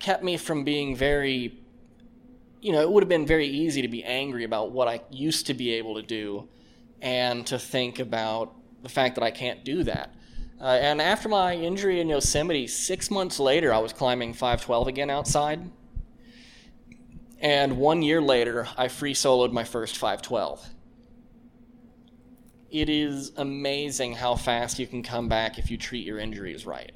kept 0.00 0.24
me 0.24 0.36
from 0.36 0.64
being 0.64 0.96
very, 0.96 1.58
you 2.60 2.72
know, 2.72 2.80
it 2.80 2.90
would 2.90 3.04
have 3.04 3.08
been 3.08 3.26
very 3.26 3.46
easy 3.46 3.82
to 3.82 3.88
be 3.88 4.02
angry 4.02 4.42
about 4.42 4.72
what 4.72 4.88
I 4.88 5.00
used 5.10 5.46
to 5.46 5.54
be 5.54 5.72
able 5.74 5.94
to 5.94 6.02
do 6.02 6.48
and 7.00 7.46
to 7.46 7.58
think 7.58 8.00
about 8.00 8.52
the 8.82 8.88
fact 8.88 9.14
that 9.14 9.22
I 9.22 9.30
can't 9.30 9.64
do 9.64 9.84
that. 9.84 10.12
Uh, 10.60 10.64
and 10.64 11.00
after 11.00 11.28
my 11.28 11.54
injury 11.54 12.00
in 12.00 12.08
Yosemite, 12.08 12.66
six 12.66 13.10
months 13.10 13.38
later, 13.38 13.72
I 13.72 13.78
was 13.78 13.92
climbing 13.92 14.32
512 14.32 14.88
again 14.88 15.10
outside. 15.10 15.70
And 17.42 17.76
one 17.76 18.00
year 18.00 18.22
later, 18.22 18.68
I 18.78 18.88
free 18.88 19.12
soloed 19.12 19.52
my 19.52 19.64
first 19.64 19.98
512 19.98 20.66
it 22.72 22.88
is 22.88 23.32
amazing 23.36 24.14
how 24.14 24.34
fast 24.34 24.78
you 24.78 24.86
can 24.86 25.02
come 25.02 25.28
back 25.28 25.58
if 25.58 25.70
you 25.70 25.76
treat 25.76 26.06
your 26.06 26.18
injuries 26.18 26.64
right. 26.64 26.92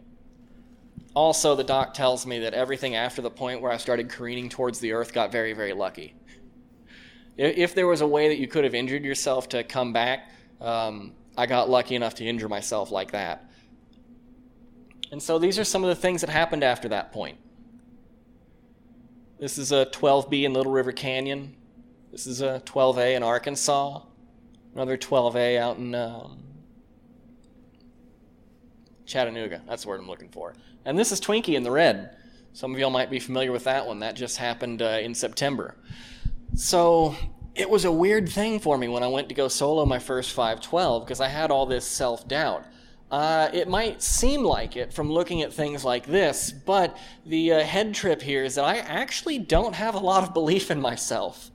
Also, 1.14 1.54
the 1.54 1.64
doc 1.64 1.92
tells 1.92 2.26
me 2.26 2.40
that 2.40 2.54
everything 2.54 2.94
after 2.96 3.20
the 3.20 3.30
point 3.30 3.60
where 3.60 3.70
I 3.70 3.76
started 3.76 4.08
careening 4.08 4.48
towards 4.48 4.80
the 4.80 4.92
earth 4.92 5.12
got 5.12 5.30
very, 5.30 5.52
very 5.52 5.74
lucky. 5.74 6.14
If 7.36 7.74
there 7.74 7.86
was 7.86 8.00
a 8.00 8.06
way 8.06 8.28
that 8.28 8.38
you 8.38 8.48
could 8.48 8.64
have 8.64 8.74
injured 8.74 9.04
yourself 9.04 9.50
to 9.50 9.62
come 9.62 9.92
back, 9.92 10.30
um, 10.62 11.12
I 11.36 11.44
got 11.44 11.68
lucky 11.68 11.94
enough 11.94 12.14
to 12.16 12.24
injure 12.24 12.48
myself 12.48 12.90
like 12.90 13.12
that. 13.12 13.44
And 15.12 15.22
so 15.22 15.38
these 15.38 15.58
are 15.58 15.64
some 15.64 15.84
of 15.84 15.88
the 15.88 15.94
things 15.94 16.22
that 16.22 16.30
happened 16.30 16.64
after 16.64 16.88
that 16.88 17.12
point. 17.12 17.38
This 19.38 19.58
is 19.58 19.72
a 19.72 19.86
12B 19.86 20.44
in 20.44 20.54
Little 20.54 20.72
River 20.72 20.92
Canyon. 20.92 21.54
This 22.10 22.26
is 22.26 22.40
a 22.40 22.62
12A 22.64 23.16
in 23.16 23.22
Arkansas 23.22 24.00
another 24.76 24.98
12A 24.98 25.58
out 25.58 25.78
in 25.78 25.94
um, 25.94 26.38
Chattanooga. 29.06 29.62
That's 29.66 29.84
the 29.84 29.88
word 29.88 30.00
I'm 30.00 30.06
looking 30.06 30.28
for. 30.28 30.54
And 30.84 30.98
this 30.98 31.12
is 31.12 31.20
Twinkie 31.20 31.54
in 31.54 31.62
the 31.62 31.70
red. 31.70 32.14
Some 32.52 32.74
of 32.74 32.78
y'all 32.78 32.90
might 32.90 33.10
be 33.10 33.18
familiar 33.18 33.52
with 33.52 33.64
that 33.64 33.86
one. 33.86 34.00
That 34.00 34.16
just 34.16 34.36
happened 34.36 34.82
uh, 34.82 34.98
in 35.00 35.14
September. 35.14 35.76
So 36.54 37.16
it 37.54 37.70
was 37.70 37.86
a 37.86 37.92
weird 37.92 38.28
thing 38.28 38.60
for 38.60 38.76
me 38.76 38.86
when 38.86 39.02
I 39.02 39.08
went 39.08 39.30
to 39.30 39.34
go 39.34 39.48
solo 39.48 39.86
my 39.86 39.98
first 39.98 40.32
512 40.32 41.06
because 41.06 41.22
I 41.22 41.28
had 41.28 41.50
all 41.50 41.64
this 41.64 41.86
self 41.86 42.28
doubt. 42.28 42.66
Uh, 43.10 43.48
it 43.52 43.68
might 43.68 44.02
seem 44.02 44.42
like 44.42 44.76
it 44.76 44.92
from 44.92 45.10
looking 45.10 45.42
at 45.42 45.52
things 45.52 45.84
like 45.84 46.06
this, 46.06 46.50
but 46.50 46.96
the 47.24 47.52
uh, 47.52 47.60
head 47.60 47.94
trip 47.94 48.20
here 48.20 48.42
is 48.42 48.56
that 48.56 48.64
I 48.64 48.78
actually 48.78 49.38
don't 49.38 49.74
have 49.74 49.94
a 49.94 49.98
lot 49.98 50.24
of 50.24 50.34
belief 50.34 50.70
in 50.72 50.80
myself. 50.80 51.50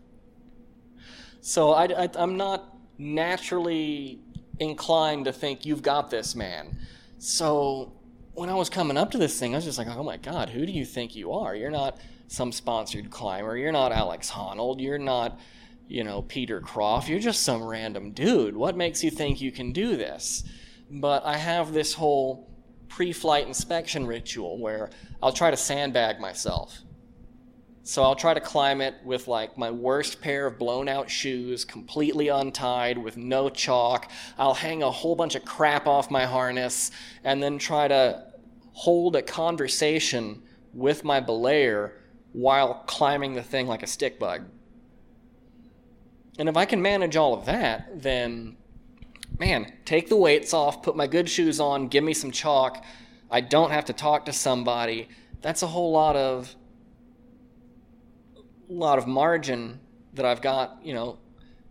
So 1.41 1.71
I, 1.71 2.09
am 2.15 2.37
not 2.37 2.77
naturally 2.97 4.21
inclined 4.59 5.25
to 5.25 5.33
think 5.33 5.65
you've 5.65 5.81
got 5.81 6.09
this, 6.09 6.35
man. 6.35 6.77
So 7.17 7.91
when 8.33 8.47
I 8.49 8.53
was 8.53 8.69
coming 8.69 8.95
up 8.95 9.11
to 9.11 9.17
this 9.17 9.37
thing, 9.37 9.53
I 9.53 9.57
was 9.57 9.65
just 9.65 9.77
like, 9.77 9.87
oh 9.87 10.03
my 10.03 10.17
God, 10.17 10.49
who 10.49 10.65
do 10.65 10.71
you 10.71 10.85
think 10.85 11.15
you 11.15 11.33
are? 11.33 11.53
You're 11.53 11.71
not 11.71 11.99
some 12.27 12.53
sponsored 12.53 13.09
climber. 13.09 13.57
You're 13.57 13.73
not 13.73 13.91
Alex 13.91 14.31
Honnold. 14.31 14.79
You're 14.79 14.97
not, 14.97 15.37
you 15.89 16.03
know, 16.05 16.21
Peter 16.21 16.61
Croft. 16.61 17.09
You're 17.09 17.19
just 17.19 17.43
some 17.43 17.61
random 17.61 18.11
dude. 18.11 18.55
What 18.55 18.77
makes 18.77 19.03
you 19.03 19.11
think 19.11 19.41
you 19.41 19.51
can 19.51 19.73
do 19.73 19.97
this? 19.97 20.43
But 20.91 21.25
I 21.25 21.37
have 21.37 21.71
this 21.71 21.93
whole 21.93 22.49
pre 22.89 23.13
flight 23.13 23.47
inspection 23.47 24.05
ritual 24.05 24.59
where 24.59 24.89
I'll 25.23 25.31
try 25.31 25.49
to 25.49 25.57
sandbag 25.57 26.19
myself. 26.19 26.77
So 27.83 28.03
I'll 28.03 28.15
try 28.15 28.33
to 28.33 28.41
climb 28.41 28.81
it 28.81 28.95
with 29.03 29.27
like 29.27 29.57
my 29.57 29.71
worst 29.71 30.21
pair 30.21 30.45
of 30.45 30.59
blown 30.59 30.87
out 30.87 31.09
shoes, 31.09 31.65
completely 31.65 32.27
untied 32.27 32.97
with 32.97 33.17
no 33.17 33.49
chalk. 33.49 34.11
I'll 34.37 34.53
hang 34.53 34.83
a 34.83 34.91
whole 34.91 35.15
bunch 35.15 35.35
of 35.35 35.45
crap 35.45 35.87
off 35.87 36.11
my 36.11 36.25
harness 36.25 36.91
and 37.23 37.41
then 37.41 37.57
try 37.57 37.87
to 37.87 38.25
hold 38.73 39.15
a 39.15 39.21
conversation 39.21 40.43
with 40.73 41.03
my 41.03 41.21
belayer 41.21 41.93
while 42.33 42.83
climbing 42.85 43.33
the 43.33 43.43
thing 43.43 43.65
like 43.65 43.81
a 43.81 43.87
stick 43.87 44.19
bug. 44.19 44.43
And 46.37 46.47
if 46.49 46.55
I 46.55 46.65
can 46.65 46.81
manage 46.81 47.15
all 47.15 47.33
of 47.33 47.45
that, 47.45 48.01
then 48.01 48.57
man, 49.41 49.73
take 49.85 50.07
the 50.07 50.15
weights 50.15 50.53
off, 50.53 50.83
put 50.83 50.95
my 50.95 51.07
good 51.07 51.27
shoes 51.27 51.59
on, 51.59 51.87
give 51.87 52.03
me 52.03 52.13
some 52.13 52.29
chalk. 52.29 52.85
I 53.31 53.41
don't 53.41 53.71
have 53.71 53.85
to 53.85 53.93
talk 53.93 54.25
to 54.25 54.33
somebody. 54.33 55.09
That's 55.41 55.63
a 55.63 55.67
whole 55.67 55.91
lot 55.91 56.15
of 56.15 56.55
lot 58.69 58.99
of 58.99 59.07
margin 59.07 59.79
that 60.13 60.25
I've 60.25 60.43
got, 60.43 60.77
you 60.83 60.93
know, 60.93 61.17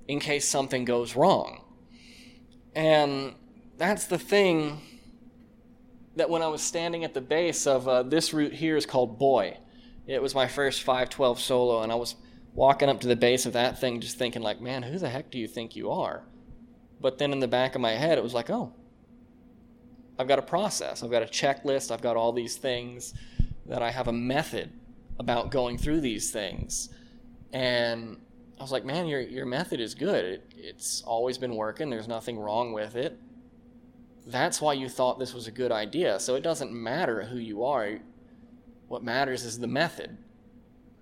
in 0.09 0.19
case 0.19 0.49
something 0.49 0.85
goes 0.85 1.15
wrong. 1.15 1.63
And 2.75 3.35
that's 3.79 4.07
the 4.07 4.19
thing 4.19 4.81
that 6.17 6.29
when 6.29 6.43
I 6.43 6.49
was 6.49 6.63
standing 6.63 7.05
at 7.05 7.15
the 7.15 7.21
base 7.21 7.69
of 7.69 7.87
uh, 7.87 8.03
this 8.03 8.35
route 8.35 8.53
here 8.53 8.77
is 8.77 8.85
called 8.85 9.17
Boy. 9.17 9.57
It 10.09 10.21
was 10.21 10.35
my 10.35 10.49
first 10.49 10.83
512 10.83 11.41
solo, 11.41 11.83
and 11.83 11.93
I 11.93 11.95
was 11.95 12.17
walking 12.53 12.89
up 12.89 13.01
to 13.03 13.07
the 13.07 13.15
base 13.15 13.47
of 13.47 13.53
that 13.53 13.79
thing 13.81 14.01
just 14.01 14.19
thinking, 14.19 14.43
like, 14.43 14.61
man, 14.61 14.83
who 14.83 14.99
the 14.99 15.09
heck 15.09 15.31
do 15.31 15.39
you 15.39 15.47
think 15.47 15.77
you 15.77 15.93
are? 15.93 16.25
But 17.01 17.19
then 17.19 17.33
in 17.33 17.41
the 17.41 17.49
back 17.49 17.75
of 17.75 17.81
my 17.81 17.93
head, 17.93 18.19
it 18.19 18.23
was 18.23 18.35
like, 18.35 18.51
oh, 18.51 18.73
I've 20.19 20.29
got 20.29 20.39
a 20.39 20.43
process, 20.43 21.03
I've 21.03 21.11
got 21.11 21.23
a 21.23 21.27
checklist, 21.27 21.91
I've 21.91 22.03
got 22.03 22.17
all 22.17 22.33
these 22.33 22.57
things 22.57 23.15
that 23.67 23.83
I 23.83 23.91
have 23.91 24.09
a 24.09 24.13
method 24.13 24.71
about 25.19 25.51
going 25.51 25.79
through 25.79 26.03
these 26.03 26.31
things. 26.31 26.91
And 27.53 28.19
I 28.59 28.63
was 28.63 28.73
like, 28.73 28.85
man, 28.85 29.07
your, 29.07 29.21
your 29.21 29.47
method 29.47 29.81
is 29.81 29.95
good. 29.95 30.25
It, 30.25 30.53
it's 30.57 31.03
always 31.03 31.39
been 31.39 31.57
working. 31.57 31.89
There's 31.89 32.09
nothing 32.09 32.39
wrong 32.39 32.73
with 32.73 32.97
it. 32.97 33.19
That's 34.27 34.61
why 34.61 34.75
you 34.75 34.89
thought 34.89 35.19
this 35.19 35.33
was 35.33 35.47
a 35.47 35.51
good 35.51 35.73
idea. 35.73 36.21
So 36.21 36.35
it 36.35 36.43
doesn't 36.43 36.71
matter 36.71 37.23
who 37.23 37.39
you 37.39 37.65
are. 37.65 37.99
What 38.89 39.03
matters 39.03 39.45
is 39.45 39.59
the 39.59 39.67
method. 39.67 40.19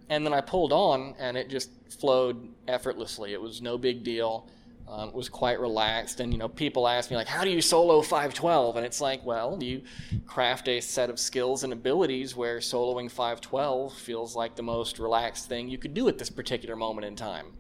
And 0.09 0.25
then 0.25 0.33
I 0.33 0.41
pulled 0.41 0.73
on, 0.73 1.15
and 1.19 1.37
it 1.37 1.51
just 1.51 1.71
flowed 1.99 2.49
effortlessly. 2.69 3.33
It 3.33 3.41
was 3.41 3.61
no 3.61 3.77
big 3.77 4.05
deal 4.05 4.49
um, 4.89 5.13
was 5.13 5.29
quite 5.29 5.61
relaxed. 5.61 6.21
And 6.21 6.33
you 6.33 6.39
know, 6.39 6.49
people 6.49 6.89
ask 6.89 7.11
me 7.11 7.17
like, 7.17 7.27
"How 7.27 7.45
do 7.45 7.51
you 7.51 7.61
solo 7.61 8.01
512?" 8.03 8.77
And 8.77 8.87
it's 8.87 9.01
like, 9.01 9.25
well, 9.25 9.59
you 9.63 9.83
craft 10.27 10.69
a 10.69 10.81
set 10.81 11.11
of 11.11 11.19
skills 11.19 11.65
and 11.65 11.73
abilities 11.73 12.35
where 12.35 12.59
soloing 12.59 13.11
512 13.11 13.93
feels 13.93 14.35
like 14.35 14.57
the 14.57 14.63
most 14.63 14.99
relaxed 14.99 15.49
thing 15.49 15.69
you 15.69 15.79
could 15.79 15.95
do 15.95 16.09
at 16.09 16.19
this 16.19 16.31
particular 16.31 16.77
moment 16.77 17.07
in 17.07 17.17
time. 17.17 17.53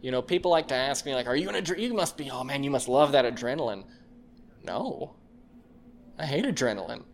You 0.00 0.10
know, 0.10 0.20
people 0.20 0.50
like 0.50 0.68
to 0.68 0.74
ask 0.74 1.06
me 1.06 1.14
like, 1.14 1.26
"Are 1.26 1.36
you 1.36 1.48
an 1.48 1.54
adre- 1.54 1.78
you 1.78 1.94
must 1.94 2.16
be 2.16 2.30
oh 2.30 2.44
man, 2.44 2.62
you 2.62 2.70
must 2.70 2.88
love 2.88 3.12
that 3.12 3.24
adrenaline." 3.24 3.84
No, 4.62 5.14
I 6.18 6.26
hate 6.26 6.44
adrenaline. 6.44 7.04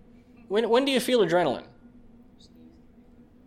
When 0.48 0.68
when 0.68 0.84
do 0.84 0.92
you 0.92 1.00
feel 1.00 1.20
adrenaline? 1.20 1.66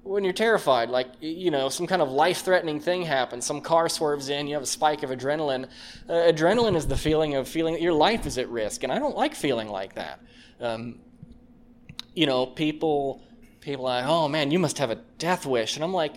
When 0.04 0.24
you're 0.24 0.34
terrified, 0.34 0.90
like 0.90 1.08
you 1.22 1.50
know, 1.50 1.70
some 1.70 1.88
kind 1.88 2.02
of 2.02 2.12
life-threatening 2.12 2.80
thing 2.80 3.04
happens, 3.04 3.46
some 3.46 3.62
car 3.62 3.90
swerves 3.90 4.30
in, 4.30 4.48
you 4.48 4.54
have 4.54 4.64
a 4.64 4.68
spike 4.68 5.04
of 5.04 5.10
adrenaline. 5.10 5.66
Uh, 6.08 6.14
adrenaline 6.14 6.76
is 6.76 6.88
the 6.88 6.98
feeling 6.98 7.36
of 7.36 7.48
feeling 7.48 7.74
that 7.74 7.82
your 7.82 7.94
life 7.94 8.26
is 8.26 8.38
at 8.38 8.50
risk, 8.50 8.84
and 8.84 8.92
I 8.92 9.00
don't 9.00 9.16
like 9.16 9.34
feeling 9.34 9.70
like 9.70 9.96
that. 9.96 10.20
Um, 10.60 11.00
you 12.14 12.26
know, 12.26 12.46
people 12.46 13.24
people 13.62 13.88
are 13.88 14.02
like, 14.02 14.06
oh 14.06 14.28
man, 14.28 14.52
you 14.52 14.60
must 14.60 14.78
have 14.78 14.92
a 14.92 14.96
death 15.18 15.46
wish, 15.46 15.76
and 15.76 15.84
I'm 15.84 15.94
like, 15.94 16.16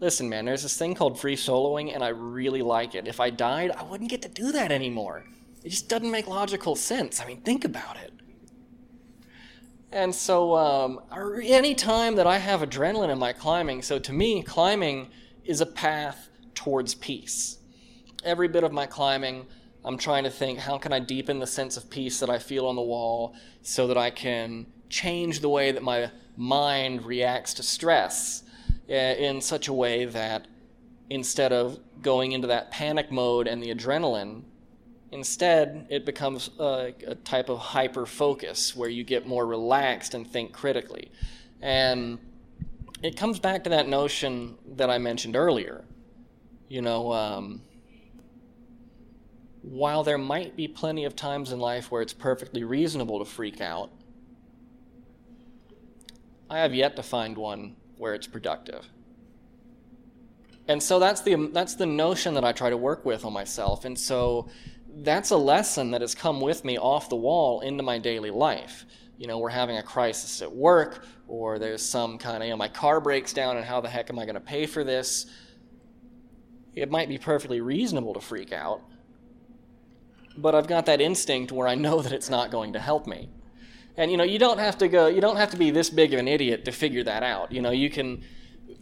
listen, 0.00 0.28
man, 0.28 0.44
there's 0.44 0.62
this 0.62 0.76
thing 0.76 0.94
called 0.94 1.18
free 1.18 1.36
soloing, 1.36 1.92
and 1.94 2.04
I 2.04 2.08
really 2.08 2.62
like 2.62 2.94
it. 2.94 3.08
If 3.08 3.18
I 3.18 3.30
died, 3.30 3.72
I 3.72 3.82
wouldn't 3.82 4.10
get 4.10 4.22
to 4.22 4.28
do 4.28 4.52
that 4.52 4.70
anymore. 4.70 5.24
It 5.64 5.70
just 5.70 5.88
doesn't 5.88 6.10
make 6.10 6.28
logical 6.28 6.76
sense. 6.76 7.20
I 7.20 7.26
mean, 7.26 7.40
think 7.40 7.64
about 7.64 7.96
it. 7.96 8.12
And 9.96 10.14
so, 10.14 10.54
um, 10.54 11.00
any 11.42 11.74
time 11.74 12.16
that 12.16 12.26
I 12.26 12.36
have 12.36 12.60
adrenaline 12.60 13.08
in 13.08 13.18
my 13.18 13.32
climbing, 13.32 13.80
so 13.80 13.98
to 13.98 14.12
me, 14.12 14.42
climbing 14.42 15.08
is 15.42 15.62
a 15.62 15.66
path 15.66 16.28
towards 16.54 16.94
peace. 16.94 17.56
Every 18.22 18.46
bit 18.46 18.62
of 18.62 18.72
my 18.72 18.84
climbing, 18.84 19.46
I'm 19.86 19.96
trying 19.96 20.24
to 20.24 20.30
think 20.30 20.58
how 20.58 20.76
can 20.76 20.92
I 20.92 20.98
deepen 20.98 21.38
the 21.38 21.46
sense 21.46 21.78
of 21.78 21.88
peace 21.88 22.20
that 22.20 22.28
I 22.28 22.38
feel 22.38 22.66
on 22.66 22.76
the 22.76 22.82
wall 22.82 23.34
so 23.62 23.86
that 23.86 23.96
I 23.96 24.10
can 24.10 24.66
change 24.90 25.40
the 25.40 25.48
way 25.48 25.72
that 25.72 25.82
my 25.82 26.10
mind 26.36 27.06
reacts 27.06 27.54
to 27.54 27.62
stress 27.62 28.42
eh, 28.90 29.14
in 29.14 29.40
such 29.40 29.66
a 29.66 29.72
way 29.72 30.04
that 30.04 30.46
instead 31.08 31.54
of 31.54 31.78
going 32.02 32.32
into 32.32 32.48
that 32.48 32.70
panic 32.70 33.10
mode 33.10 33.48
and 33.48 33.62
the 33.62 33.74
adrenaline, 33.74 34.42
instead 35.12 35.86
it 35.88 36.04
becomes 36.04 36.50
a, 36.58 36.92
a 37.06 37.14
type 37.14 37.48
of 37.48 37.58
hyper 37.58 38.06
focus 38.06 38.74
where 38.74 38.88
you 38.88 39.04
get 39.04 39.26
more 39.26 39.46
relaxed 39.46 40.14
and 40.14 40.26
think 40.26 40.52
critically. 40.52 41.10
And 41.60 42.18
it 43.02 43.16
comes 43.16 43.38
back 43.38 43.64
to 43.64 43.70
that 43.70 43.88
notion 43.88 44.56
that 44.76 44.90
I 44.90 44.98
mentioned 44.98 45.36
earlier. 45.36 45.84
You 46.68 46.82
know, 46.82 47.12
um, 47.12 47.62
while 49.62 50.02
there 50.02 50.18
might 50.18 50.56
be 50.56 50.68
plenty 50.68 51.04
of 51.04 51.14
times 51.14 51.52
in 51.52 51.60
life 51.60 51.90
where 51.90 52.02
it's 52.02 52.12
perfectly 52.12 52.64
reasonable 52.64 53.18
to 53.18 53.24
freak 53.24 53.60
out, 53.60 53.90
I 56.48 56.58
have 56.58 56.74
yet 56.74 56.96
to 56.96 57.02
find 57.02 57.36
one 57.36 57.76
where 57.96 58.14
it's 58.14 58.26
productive. 58.26 58.86
And 60.68 60.82
so 60.82 60.98
that's 60.98 61.20
the 61.20 61.34
that's 61.52 61.74
the 61.74 61.86
notion 61.86 62.34
that 62.34 62.44
I 62.44 62.52
try 62.52 62.70
to 62.70 62.76
work 62.76 63.04
with 63.04 63.24
on 63.24 63.32
myself. 63.32 63.84
And 63.84 63.98
so 63.98 64.48
that's 65.02 65.30
a 65.30 65.36
lesson 65.36 65.90
that 65.90 66.00
has 66.00 66.14
come 66.14 66.40
with 66.40 66.64
me 66.64 66.78
off 66.78 67.08
the 67.08 67.16
wall 67.16 67.60
into 67.60 67.82
my 67.82 67.98
daily 67.98 68.30
life. 68.30 68.86
You 69.18 69.26
know, 69.26 69.38
we're 69.38 69.50
having 69.50 69.76
a 69.76 69.82
crisis 69.82 70.42
at 70.42 70.54
work, 70.54 71.06
or 71.28 71.58
there's 71.58 71.82
some 71.82 72.18
kind 72.18 72.38
of, 72.38 72.44
you 72.44 72.50
know, 72.50 72.56
my 72.56 72.68
car 72.68 73.00
breaks 73.00 73.32
down, 73.32 73.56
and 73.56 73.64
how 73.64 73.80
the 73.80 73.88
heck 73.88 74.10
am 74.10 74.18
I 74.18 74.24
going 74.24 74.34
to 74.34 74.40
pay 74.40 74.66
for 74.66 74.84
this? 74.84 75.26
It 76.74 76.90
might 76.90 77.08
be 77.08 77.18
perfectly 77.18 77.60
reasonable 77.60 78.14
to 78.14 78.20
freak 78.20 78.52
out, 78.52 78.82
but 80.36 80.54
I've 80.54 80.66
got 80.66 80.86
that 80.86 81.00
instinct 81.00 81.52
where 81.52 81.66
I 81.66 81.74
know 81.74 82.02
that 82.02 82.12
it's 82.12 82.28
not 82.28 82.50
going 82.50 82.74
to 82.74 82.78
help 82.78 83.06
me. 83.06 83.30
And 83.96 84.10
you 84.10 84.18
know, 84.18 84.24
you 84.24 84.38
don't 84.38 84.58
have 84.58 84.76
to 84.78 84.88
go, 84.88 85.06
you 85.06 85.22
don't 85.22 85.36
have 85.36 85.50
to 85.52 85.56
be 85.56 85.70
this 85.70 85.88
big 85.88 86.12
of 86.12 86.20
an 86.20 86.28
idiot 86.28 86.66
to 86.66 86.72
figure 86.72 87.02
that 87.04 87.22
out. 87.22 87.50
You 87.50 87.62
know, 87.62 87.70
you 87.70 87.88
can 87.88 88.22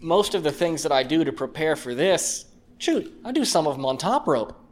most 0.00 0.34
of 0.34 0.42
the 0.42 0.52
things 0.52 0.82
that 0.82 0.92
I 0.92 1.02
do 1.02 1.24
to 1.24 1.32
prepare 1.32 1.76
for 1.76 1.94
this, 1.94 2.46
shoot, 2.78 3.12
I 3.24 3.32
do 3.32 3.44
some 3.44 3.66
of 3.66 3.76
them 3.76 3.86
on 3.86 3.96
top 3.96 4.26
rope. 4.26 4.63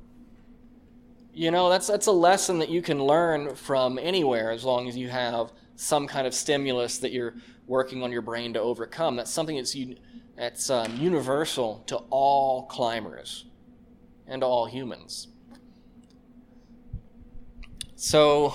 You 1.35 1.51
know, 1.51 1.71
that's 1.71 1.87
that's 1.87 2.07
a 2.07 2.13
lesson 2.13 2.59
that 2.59 2.69
you 2.69 2.83
can 2.83 3.03
learn 3.03 3.55
from 3.55 3.99
anywhere 3.99 4.51
as 4.51 4.65
long 4.65 4.89
as 4.89 4.97
you 4.97 5.09
have 5.09 5.53
some 5.77 6.07
kind 6.07 6.27
of 6.27 6.35
stimulus 6.35 6.99
that 6.99 7.13
you're 7.13 7.35
working 7.67 8.03
on 8.03 8.13
your 8.13 8.23
brain 8.23 8.53
to 8.53 8.61
overcome. 8.61 9.17
That's 9.17 9.31
something 9.31 9.57
that's 9.57 9.75
that's 10.37 10.69
um, 10.69 10.97
universal 10.97 11.85
to 11.87 11.97
all 12.11 12.67
climbers 12.67 13.47
and 14.27 14.43
all 14.43 14.67
humans. 14.67 15.29
So, 17.95 18.55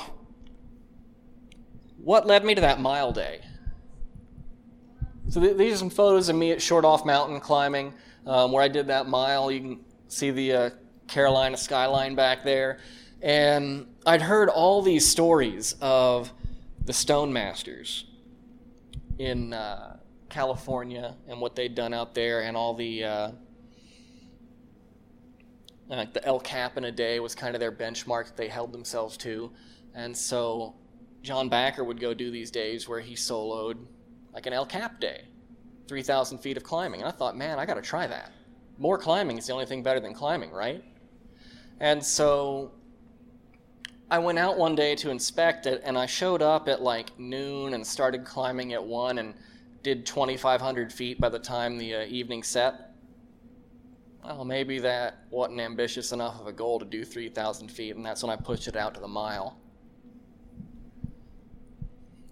what 1.97 2.27
led 2.27 2.43
me 2.45 2.53
to 2.53 2.61
that 2.61 2.79
mile 2.79 3.11
day? 3.11 3.41
So 5.29 5.41
th- 5.41 5.57
these 5.57 5.73
are 5.73 5.77
some 5.77 5.89
photos 5.89 6.29
of 6.29 6.35
me 6.35 6.51
at 6.51 6.59
Shortoff 6.59 7.05
Mountain 7.05 7.39
climbing, 7.39 7.93
um, 8.25 8.51
where 8.51 8.63
I 8.63 8.67
did 8.67 8.87
that 8.87 9.07
mile. 9.07 9.51
You 9.51 9.59
can 9.59 9.79
see 10.07 10.31
the 10.31 10.53
uh, 10.53 10.69
Carolina 11.07 11.57
skyline 11.57 12.15
back 12.15 12.43
there. 12.43 12.79
And 13.21 13.87
I'd 14.05 14.21
heard 14.21 14.49
all 14.49 14.81
these 14.81 15.07
stories 15.07 15.75
of 15.81 16.31
the 16.85 16.93
Stonemasters 16.93 18.03
in 19.17 19.53
uh, 19.53 19.97
California 20.29 21.15
and 21.27 21.41
what 21.41 21.55
they'd 21.55 21.73
done 21.73 21.93
out 21.93 22.13
there, 22.13 22.41
and 22.41 22.55
all 22.55 22.73
the 22.73 23.03
uh, 23.03 23.31
like 25.89 26.13
the 26.13 26.23
El 26.25 26.39
Cap 26.39 26.77
in 26.77 26.85
a 26.85 26.91
day 26.91 27.19
was 27.19 27.33
kind 27.33 27.55
of 27.55 27.59
their 27.59 27.71
benchmark 27.71 28.27
that 28.27 28.37
they 28.37 28.47
held 28.47 28.71
themselves 28.71 29.17
to. 29.17 29.51
And 29.95 30.15
so 30.15 30.75
John 31.23 31.49
Bachar 31.49 31.85
would 31.85 31.99
go 31.99 32.13
do 32.13 32.29
these 32.29 32.51
days 32.51 32.87
where 32.87 32.99
he 32.99 33.15
soloed 33.15 33.77
like 34.33 34.45
an 34.45 34.53
El 34.53 34.65
Cap 34.65 34.99
day, 34.99 35.25
3,000 35.87 36.37
feet 36.37 36.57
of 36.57 36.63
climbing. 36.63 37.01
And 37.01 37.09
I 37.09 37.11
thought, 37.11 37.35
man, 37.35 37.57
I 37.57 37.65
got 37.65 37.75
to 37.75 37.81
try 37.81 38.05
that. 38.05 38.31
More 38.77 38.97
climbing 38.97 39.37
is 39.37 39.47
the 39.47 39.53
only 39.53 39.65
thing 39.65 39.81
better 39.81 39.99
than 39.99 40.13
climbing, 40.13 40.51
right? 40.51 40.83
And 41.79 42.03
so 42.03 42.71
I 44.09 44.19
went 44.19 44.39
out 44.39 44.57
one 44.57 44.75
day 44.75 44.95
to 44.95 45.09
inspect 45.09 45.65
it, 45.65 45.81
and 45.83 45.97
I 45.97 46.05
showed 46.05 46.41
up 46.41 46.67
at 46.67 46.81
like 46.81 47.17
noon 47.19 47.73
and 47.73 47.85
started 47.85 48.25
climbing 48.25 48.73
at 48.73 48.83
1 48.83 49.17
and 49.19 49.33
did 49.83 50.05
2,500 50.05 50.91
feet 50.91 51.19
by 51.19 51.29
the 51.29 51.39
time 51.39 51.77
the 51.77 51.95
uh, 51.95 52.05
evening 52.05 52.43
set. 52.43 52.91
Well, 54.23 54.43
maybe 54.43 54.79
that 54.79 55.25
wasn't 55.29 55.61
ambitious 55.61 56.11
enough 56.11 56.39
of 56.41 56.47
a 56.47 56.51
goal 56.51 56.79
to 56.79 56.85
do 56.85 57.05
3,000 57.05 57.69
feet, 57.69 57.95
and 57.95 58.05
that's 58.05 58.23
when 58.23 58.29
I 58.29 58.35
pushed 58.35 58.67
it 58.67 58.75
out 58.75 58.93
to 58.95 58.99
the 58.99 59.07
mile. 59.07 59.57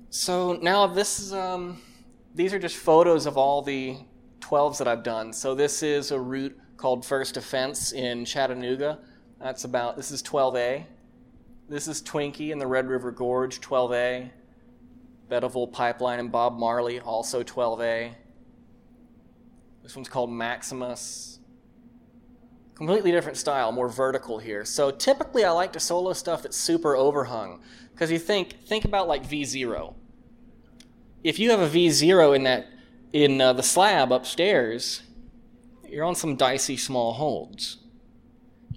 So 0.09 0.53
now 0.53 0.87
this 0.87 1.19
is 1.19 1.33
um, 1.33 1.81
these 2.33 2.53
are 2.53 2.59
just 2.59 2.77
photos 2.77 3.25
of 3.25 3.37
all 3.37 3.61
the 3.61 3.97
12s 4.39 4.77
that 4.77 4.87
I've 4.87 5.03
done. 5.03 5.33
So 5.33 5.55
this 5.55 5.83
is 5.83 6.11
a 6.11 6.19
route 6.19 6.57
called 6.77 7.05
First 7.05 7.33
Defense 7.33 7.91
in 7.91 8.25
Chattanooga. 8.25 8.99
That's 9.39 9.63
about, 9.63 9.97
this 9.97 10.11
is 10.11 10.23
12A. 10.23 10.85
This 11.67 11.87
is 11.87 12.01
Twinkie 12.01 12.51
in 12.51 12.59
the 12.59 12.67
Red 12.67 12.87
River 12.87 13.11
Gorge, 13.11 13.61
12A. 13.61 14.29
Bettavul 15.29 15.71
Pipeline 15.71 16.19
and 16.19 16.31
Bob 16.31 16.57
Marley, 16.57 16.99
also 16.99 17.43
12A. 17.43 18.13
This 19.83 19.95
one's 19.95 20.09
called 20.09 20.31
Maximus. 20.31 21.39
Completely 22.75 23.11
different 23.11 23.37
style, 23.37 23.71
more 23.71 23.89
vertical 23.89 24.37
here. 24.37 24.65
So 24.65 24.91
typically 24.91 25.43
I 25.43 25.51
like 25.51 25.73
to 25.73 25.79
solo 25.79 26.13
stuff 26.13 26.43
that's 26.43 26.57
super 26.57 26.95
overhung. 26.95 27.61
Because 27.91 28.11
you 28.11 28.19
think, 28.19 28.65
think 28.65 28.85
about 28.85 29.07
like 29.07 29.23
V0 29.27 29.95
if 31.25 31.39
you 31.39 31.49
have 31.49 31.59
a 31.59 31.67
V0 31.67 32.35
in 32.35 32.43
that 32.43 32.67
in 33.11 33.41
uh, 33.41 33.51
the 33.51 33.63
slab 33.63 34.11
upstairs, 34.11 35.01
you're 35.89 36.05
on 36.05 36.13
some 36.13 36.35
dicey 36.35 36.77
small 36.77 37.13
holds. 37.13 37.77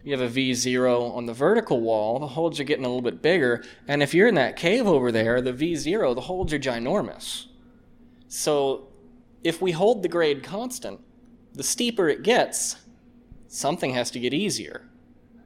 You 0.08 0.16
have 0.16 0.34
a 0.34 0.40
V0 0.40 1.14
on 1.14 1.26
the 1.26 1.34
vertical 1.34 1.82
wall, 1.82 2.18
the 2.18 2.28
holds 2.28 2.58
are 2.58 2.64
getting 2.64 2.86
a 2.86 2.88
little 2.88 3.02
bit 3.02 3.20
bigger, 3.20 3.62
and 3.86 4.02
if 4.02 4.14
you're 4.14 4.26
in 4.26 4.36
that 4.36 4.56
cave 4.56 4.86
over 4.86 5.12
there, 5.12 5.42
the 5.42 5.52
V0, 5.52 6.14
the 6.14 6.22
holds 6.22 6.50
are 6.54 6.58
ginormous. 6.58 7.44
So 8.26 8.88
if 9.44 9.60
we 9.60 9.72
hold 9.72 10.02
the 10.02 10.08
grade 10.08 10.42
constant, 10.42 11.00
the 11.52 11.62
steeper 11.62 12.08
it 12.08 12.22
gets, 12.22 12.76
something 13.48 13.92
has 13.92 14.10
to 14.12 14.18
get 14.18 14.32
easier. 14.32 14.88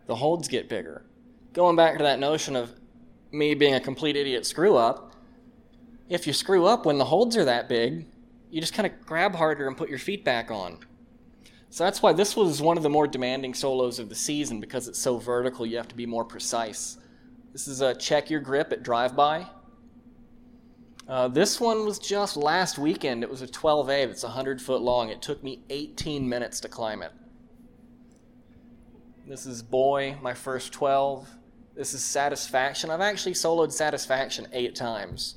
The 0.06 0.14
holds 0.14 0.46
get 0.46 0.68
bigger. 0.68 1.06
Going 1.54 1.74
back 1.74 1.98
to 1.98 2.04
that 2.04 2.20
notion 2.20 2.54
of 2.54 2.72
me 3.32 3.54
being 3.54 3.74
a 3.74 3.80
complete 3.80 4.14
idiot 4.14 4.46
screw 4.46 4.76
up, 4.76 5.16
if 6.08 6.24
you 6.24 6.32
screw 6.32 6.66
up 6.66 6.86
when 6.86 6.98
the 6.98 7.06
holds 7.06 7.36
are 7.36 7.46
that 7.46 7.68
big, 7.68 8.06
you 8.48 8.60
just 8.60 8.74
kind 8.74 8.86
of 8.86 9.04
grab 9.04 9.34
harder 9.34 9.66
and 9.66 9.76
put 9.76 9.88
your 9.88 9.98
feet 9.98 10.24
back 10.24 10.52
on. 10.52 10.78
So 11.72 11.84
that's 11.84 12.02
why 12.02 12.12
this 12.12 12.36
was 12.36 12.60
one 12.60 12.76
of 12.76 12.82
the 12.82 12.90
more 12.90 13.06
demanding 13.06 13.54
solos 13.54 13.98
of 13.98 14.10
the 14.10 14.14
season 14.14 14.60
because 14.60 14.88
it's 14.88 14.98
so 14.98 15.16
vertical, 15.16 15.64
you 15.64 15.78
have 15.78 15.88
to 15.88 15.94
be 15.94 16.04
more 16.04 16.22
precise. 16.22 16.98
This 17.54 17.66
is 17.66 17.80
a 17.80 17.94
check 17.94 18.28
your 18.28 18.40
grip 18.40 18.72
at 18.72 18.82
drive 18.82 19.16
by. 19.16 19.46
Uh, 21.08 21.28
this 21.28 21.58
one 21.58 21.86
was 21.86 21.98
just 21.98 22.36
last 22.36 22.76
weekend. 22.76 23.22
It 23.22 23.30
was 23.30 23.40
a 23.40 23.46
12A 23.46 24.06
that's 24.06 24.22
100 24.22 24.60
foot 24.60 24.82
long. 24.82 25.08
It 25.08 25.22
took 25.22 25.42
me 25.42 25.62
18 25.70 26.28
minutes 26.28 26.60
to 26.60 26.68
climb 26.68 27.00
it. 27.00 27.12
This 29.26 29.46
is 29.46 29.62
Boy, 29.62 30.18
my 30.20 30.34
first 30.34 30.74
12. 30.74 31.26
This 31.74 31.94
is 31.94 32.04
Satisfaction. 32.04 32.90
I've 32.90 33.00
actually 33.00 33.32
soloed 33.32 33.72
Satisfaction 33.72 34.46
eight 34.52 34.74
times. 34.74 35.36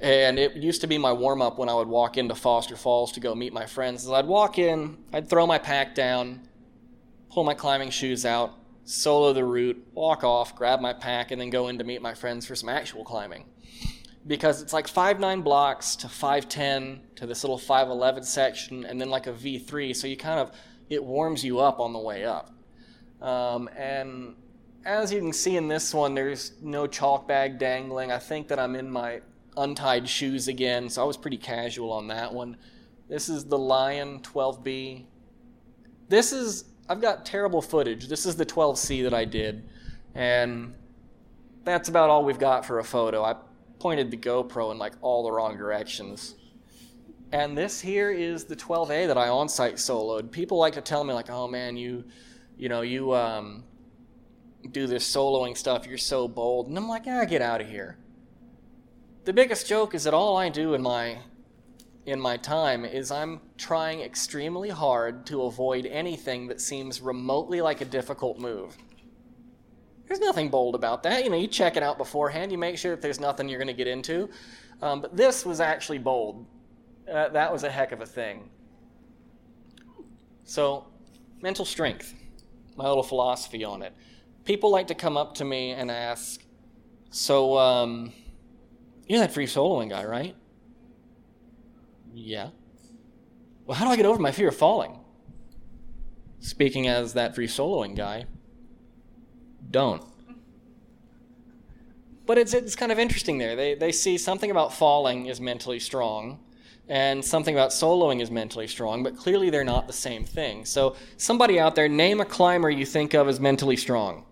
And 0.00 0.38
it 0.38 0.54
used 0.54 0.80
to 0.82 0.86
be 0.86 0.96
my 0.96 1.12
warm 1.12 1.42
up 1.42 1.58
when 1.58 1.68
I 1.68 1.74
would 1.74 1.88
walk 1.88 2.16
into 2.16 2.34
Foster 2.34 2.76
Falls 2.76 3.10
to 3.12 3.20
go 3.20 3.34
meet 3.34 3.52
my 3.52 3.66
friends. 3.66 4.08
I'd 4.08 4.26
walk 4.26 4.58
in, 4.58 4.98
I'd 5.12 5.28
throw 5.28 5.46
my 5.46 5.58
pack 5.58 5.94
down, 5.94 6.48
pull 7.30 7.42
my 7.42 7.54
climbing 7.54 7.90
shoes 7.90 8.24
out, 8.24 8.54
solo 8.84 9.32
the 9.32 9.44
route, 9.44 9.84
walk 9.92 10.22
off, 10.22 10.54
grab 10.54 10.80
my 10.80 10.92
pack, 10.92 11.30
and 11.30 11.40
then 11.40 11.50
go 11.50 11.68
in 11.68 11.78
to 11.78 11.84
meet 11.84 12.00
my 12.00 12.14
friends 12.14 12.46
for 12.46 12.54
some 12.54 12.68
actual 12.68 13.04
climbing. 13.04 13.44
Because 14.26 14.62
it's 14.62 14.72
like 14.72 14.86
5'9 14.86 15.42
blocks 15.42 15.96
to 15.96 16.06
5'10 16.06 17.00
to 17.16 17.26
this 17.26 17.42
little 17.42 17.58
5'11 17.58 18.24
section, 18.24 18.84
and 18.84 19.00
then 19.00 19.10
like 19.10 19.26
a 19.26 19.32
V3, 19.32 19.96
so 19.96 20.06
you 20.06 20.16
kind 20.16 20.38
of, 20.38 20.52
it 20.88 21.02
warms 21.02 21.44
you 21.44 21.58
up 21.58 21.80
on 21.80 21.92
the 21.92 21.98
way 21.98 22.24
up. 22.24 22.52
Um, 23.20 23.68
and 23.76 24.36
as 24.84 25.12
you 25.12 25.18
can 25.18 25.32
see 25.32 25.56
in 25.56 25.68
this 25.68 25.92
one, 25.92 26.14
there's 26.14 26.52
no 26.62 26.86
chalk 26.86 27.26
bag 27.26 27.58
dangling. 27.58 28.12
I 28.12 28.18
think 28.18 28.48
that 28.48 28.58
I'm 28.58 28.74
in 28.74 28.90
my 28.90 29.20
untied 29.58 30.08
shoes 30.08 30.48
again, 30.48 30.88
so 30.88 31.02
I 31.02 31.04
was 31.04 31.16
pretty 31.16 31.36
casual 31.36 31.92
on 31.92 32.08
that 32.08 32.32
one. 32.32 32.56
This 33.08 33.28
is 33.28 33.44
the 33.44 33.58
Lion 33.58 34.20
12B. 34.20 35.04
This 36.08 36.32
is, 36.32 36.64
I've 36.88 37.00
got 37.00 37.24
terrible 37.26 37.62
footage. 37.62 38.08
This 38.08 38.26
is 38.26 38.36
the 38.36 38.46
12C 38.46 39.02
that 39.04 39.14
I 39.14 39.24
did, 39.24 39.68
and 40.14 40.74
that's 41.64 41.88
about 41.88 42.10
all 42.10 42.24
we've 42.24 42.38
got 42.38 42.64
for 42.64 42.78
a 42.78 42.84
photo. 42.84 43.22
I 43.22 43.36
pointed 43.78 44.10
the 44.10 44.16
GoPro 44.16 44.72
in 44.72 44.78
like 44.78 44.94
all 45.00 45.22
the 45.22 45.32
wrong 45.32 45.56
directions. 45.56 46.34
And 47.32 47.56
this 47.56 47.80
here 47.80 48.10
is 48.10 48.44
the 48.44 48.56
12A 48.56 49.06
that 49.06 49.18
I 49.18 49.28
on-site 49.28 49.74
soloed. 49.74 50.30
People 50.30 50.58
like 50.58 50.74
to 50.74 50.80
tell 50.80 51.04
me 51.04 51.12
like, 51.12 51.28
"Oh 51.28 51.46
man, 51.46 51.76
you, 51.76 52.04
you 52.56 52.70
know, 52.70 52.80
you 52.80 53.14
um, 53.14 53.64
do 54.72 54.86
this 54.86 55.06
soloing 55.14 55.56
stuff. 55.56 55.86
You're 55.86 55.98
so 55.98 56.26
bold." 56.26 56.68
And 56.68 56.78
I'm 56.78 56.88
like, 56.88 57.04
"Yeah, 57.04 57.22
get 57.26 57.42
out 57.42 57.60
of 57.60 57.68
here." 57.68 57.98
The 59.28 59.34
biggest 59.34 59.66
joke 59.66 59.94
is 59.94 60.04
that 60.04 60.14
all 60.14 60.38
I 60.38 60.48
do 60.48 60.72
in 60.72 60.80
my 60.80 61.18
in 62.06 62.18
my 62.18 62.38
time 62.38 62.86
is 62.86 63.10
I'm 63.10 63.42
trying 63.58 64.00
extremely 64.00 64.70
hard 64.70 65.26
to 65.26 65.42
avoid 65.42 65.84
anything 65.84 66.46
that 66.46 66.62
seems 66.62 67.02
remotely 67.02 67.60
like 67.60 67.82
a 67.82 67.84
difficult 67.84 68.38
move. 68.38 68.74
There's 70.06 70.18
nothing 70.18 70.48
bold 70.48 70.74
about 70.74 71.02
that. 71.02 71.24
You 71.24 71.28
know, 71.28 71.36
you 71.36 71.46
check 71.46 71.76
it 71.76 71.82
out 71.82 71.98
beforehand. 71.98 72.50
You 72.50 72.56
make 72.56 72.78
sure 72.78 72.92
that 72.92 73.02
there's 73.02 73.20
nothing 73.20 73.50
you're 73.50 73.58
going 73.58 73.68
to 73.68 73.74
get 73.74 73.86
into. 73.86 74.30
Um, 74.80 75.02
but 75.02 75.14
this 75.14 75.44
was 75.44 75.60
actually 75.60 75.98
bold. 75.98 76.46
Uh, 77.06 77.28
that 77.28 77.52
was 77.52 77.64
a 77.64 77.70
heck 77.70 77.92
of 77.92 78.00
a 78.00 78.06
thing. 78.06 78.48
So, 80.44 80.86
mental 81.42 81.66
strength, 81.66 82.14
my 82.76 82.88
little 82.88 83.02
philosophy 83.02 83.62
on 83.62 83.82
it. 83.82 83.92
People 84.46 84.70
like 84.70 84.86
to 84.86 84.94
come 84.94 85.18
up 85.18 85.34
to 85.34 85.44
me 85.44 85.72
and 85.72 85.90
ask, 85.90 86.42
So, 87.10 87.58
um, 87.58 88.14
you're 89.08 89.20
that 89.20 89.32
free 89.32 89.46
soloing 89.46 89.88
guy, 89.90 90.04
right? 90.04 90.36
Yeah. 92.12 92.50
Well, 93.66 93.76
how 93.76 93.84
do 93.86 93.90
I 93.90 93.96
get 93.96 94.06
over 94.06 94.18
my 94.20 94.32
fear 94.32 94.48
of 94.48 94.56
falling? 94.56 95.00
Speaking 96.40 96.86
as 96.86 97.14
that 97.14 97.34
free 97.34 97.48
soloing 97.48 97.96
guy, 97.96 98.26
don't. 99.70 100.02
But 102.26 102.38
it's, 102.38 102.52
it's 102.52 102.76
kind 102.76 102.92
of 102.92 102.98
interesting 102.98 103.38
there. 103.38 103.56
They, 103.56 103.74
they 103.74 103.90
see 103.90 104.18
something 104.18 104.50
about 104.50 104.74
falling 104.74 105.26
is 105.26 105.40
mentally 105.40 105.80
strong, 105.80 106.38
and 106.88 107.24
something 107.24 107.54
about 107.54 107.70
soloing 107.70 108.20
is 108.20 108.30
mentally 108.30 108.66
strong, 108.66 109.02
but 109.02 109.16
clearly 109.16 109.48
they're 109.50 109.64
not 109.64 109.86
the 109.86 109.92
same 109.94 110.24
thing. 110.24 110.64
So, 110.64 110.96
somebody 111.16 111.58
out 111.58 111.74
there, 111.74 111.88
name 111.88 112.20
a 112.20 112.26
climber 112.26 112.68
you 112.70 112.84
think 112.84 113.14
of 113.14 113.28
as 113.28 113.40
mentally 113.40 113.76
strong. 113.76 114.26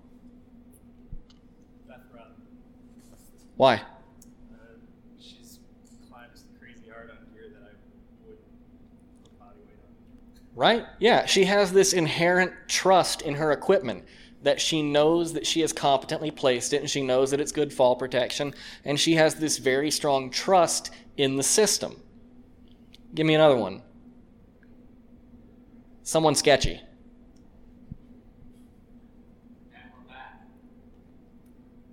Why? 3.57 3.77
Uh, 3.77 3.79
she's 5.18 5.61
climbs 6.11 6.45
crazy 6.61 6.91
hard 6.93 7.11
on 7.11 7.16
gear 7.33 7.49
that 7.49 7.62
I 7.62 7.72
wouldn't 8.27 8.45
put 9.24 9.39
body 9.39 9.61
weight 9.66 9.81
on. 9.83 10.46
Right? 10.57 10.87
Yeah, 10.99 11.27
she 11.27 11.45
has 11.45 11.73
this 11.73 11.93
inherent 11.93 12.51
trust 12.67 13.21
in 13.21 13.35
her 13.35 13.53
equipment 13.53 14.07
that 14.43 14.59
she 14.59 14.81
knows 14.81 15.35
that 15.35 15.47
she 15.47 15.61
has 15.61 15.73
competently 15.73 16.31
placed 16.31 16.73
it 16.73 16.81
and 16.81 16.89
she 16.89 17.03
knows 17.03 17.31
that 17.31 17.41
it's 17.41 17.53
good 17.53 17.75
fall 17.75 17.95
protection 17.95 18.55
and 18.83 18.99
she 18.99 19.15
has 19.15 19.35
this 19.35 19.59
very 19.59 19.91
strong 19.91 20.31
trust 20.31 20.91
in 21.19 21.37
the 21.37 21.43
system. 21.43 22.01
Give 23.15 23.27
me 23.27 23.35
another 23.35 23.57
one. 23.57 23.83
Someone 26.03 26.35
sketchy. 26.35 26.81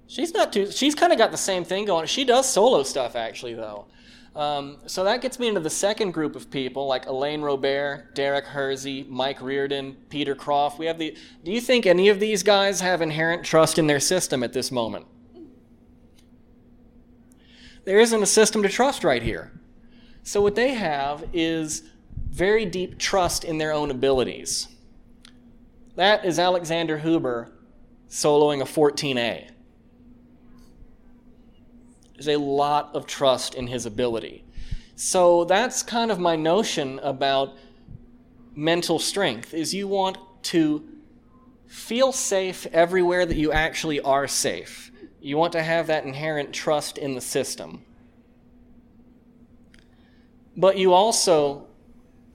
She's 0.08 0.34
not 0.34 0.54
too. 0.54 0.72
She's 0.72 0.94
kind 0.94 1.12
of 1.12 1.18
got 1.18 1.32
the 1.32 1.38
same 1.38 1.66
thing 1.66 1.86
going. 1.86 2.06
She 2.06 2.24
does 2.24 2.48
solo 2.48 2.84
stuff 2.84 3.16
actually, 3.16 3.56
though. 3.56 3.88
Um, 4.36 4.78
so 4.88 5.04
that 5.04 5.22
gets 5.22 5.38
me 5.38 5.48
into 5.48 5.60
the 5.60 5.70
second 5.70 6.12
group 6.12 6.36
of 6.36 6.50
people, 6.50 6.88
like 6.88 7.06
Alain 7.06 7.42
Robert, 7.42 8.16
Derek 8.16 8.46
Hersey, 8.46 9.06
Mike 9.08 9.42
Reardon, 9.42 9.96
Peter 10.10 10.34
Croft. 10.34 10.80
We 10.80 10.88
have 10.88 10.98
the. 10.98 11.16
Do 11.44 11.52
you 11.52 11.62
think 11.62 11.86
any 11.86 12.10
of 12.10 12.20
these 12.20 12.42
guys 12.42 12.82
have 12.82 13.02
inherent 13.02 13.44
trust 13.44 13.78
in 13.78 13.86
their 13.86 14.00
system 14.00 14.42
at 14.42 14.54
this 14.54 14.72
moment? 14.72 15.06
There 17.86 18.00
isn't 18.00 18.24
a 18.24 18.28
system 18.28 18.64
to 18.64 18.70
trust 18.70 19.04
right 19.04 19.22
here. 19.22 19.52
So 20.24 20.42
what 20.42 20.56
they 20.56 20.74
have 20.74 21.26
is 21.34 21.84
very 22.30 22.66
deep 22.66 22.98
trust 22.98 23.44
in 23.44 23.58
their 23.58 23.72
own 23.72 23.92
abilities. 23.92 24.68
That 25.96 26.26
is 26.26 26.40
Alexander 26.40 26.98
Huber 26.98 27.52
soloing 28.10 28.62
a 28.62 28.66
14A. 28.66 29.50
There's 32.14 32.28
a 32.28 32.38
lot 32.38 32.92
of 32.94 33.06
trust 33.06 33.56
in 33.56 33.68
his 33.68 33.86
ability. 33.86 34.44
So 34.96 35.46
that's 35.46 35.82
kind 35.84 36.12
of 36.12 36.20
my 36.20 36.36
notion 36.36 37.00
about 37.00 37.56
mental 38.56 39.00
strength 39.00 39.54
is 39.54 39.74
you 39.74 39.88
want 39.88 40.18
to 40.44 40.88
feel 41.66 42.12
safe 42.12 42.68
everywhere 42.68 43.26
that 43.26 43.36
you 43.36 43.52
actually 43.52 44.00
are 44.02 44.28
safe. 44.28 44.92
You 45.20 45.38
want 45.38 45.54
to 45.54 45.64
have 45.64 45.88
that 45.88 46.06
inherent 46.06 46.54
trust 46.54 46.98
in 46.98 47.16
the 47.16 47.22
system. 47.22 47.84
But 50.56 50.78
you 50.78 50.94
also, 50.94 51.66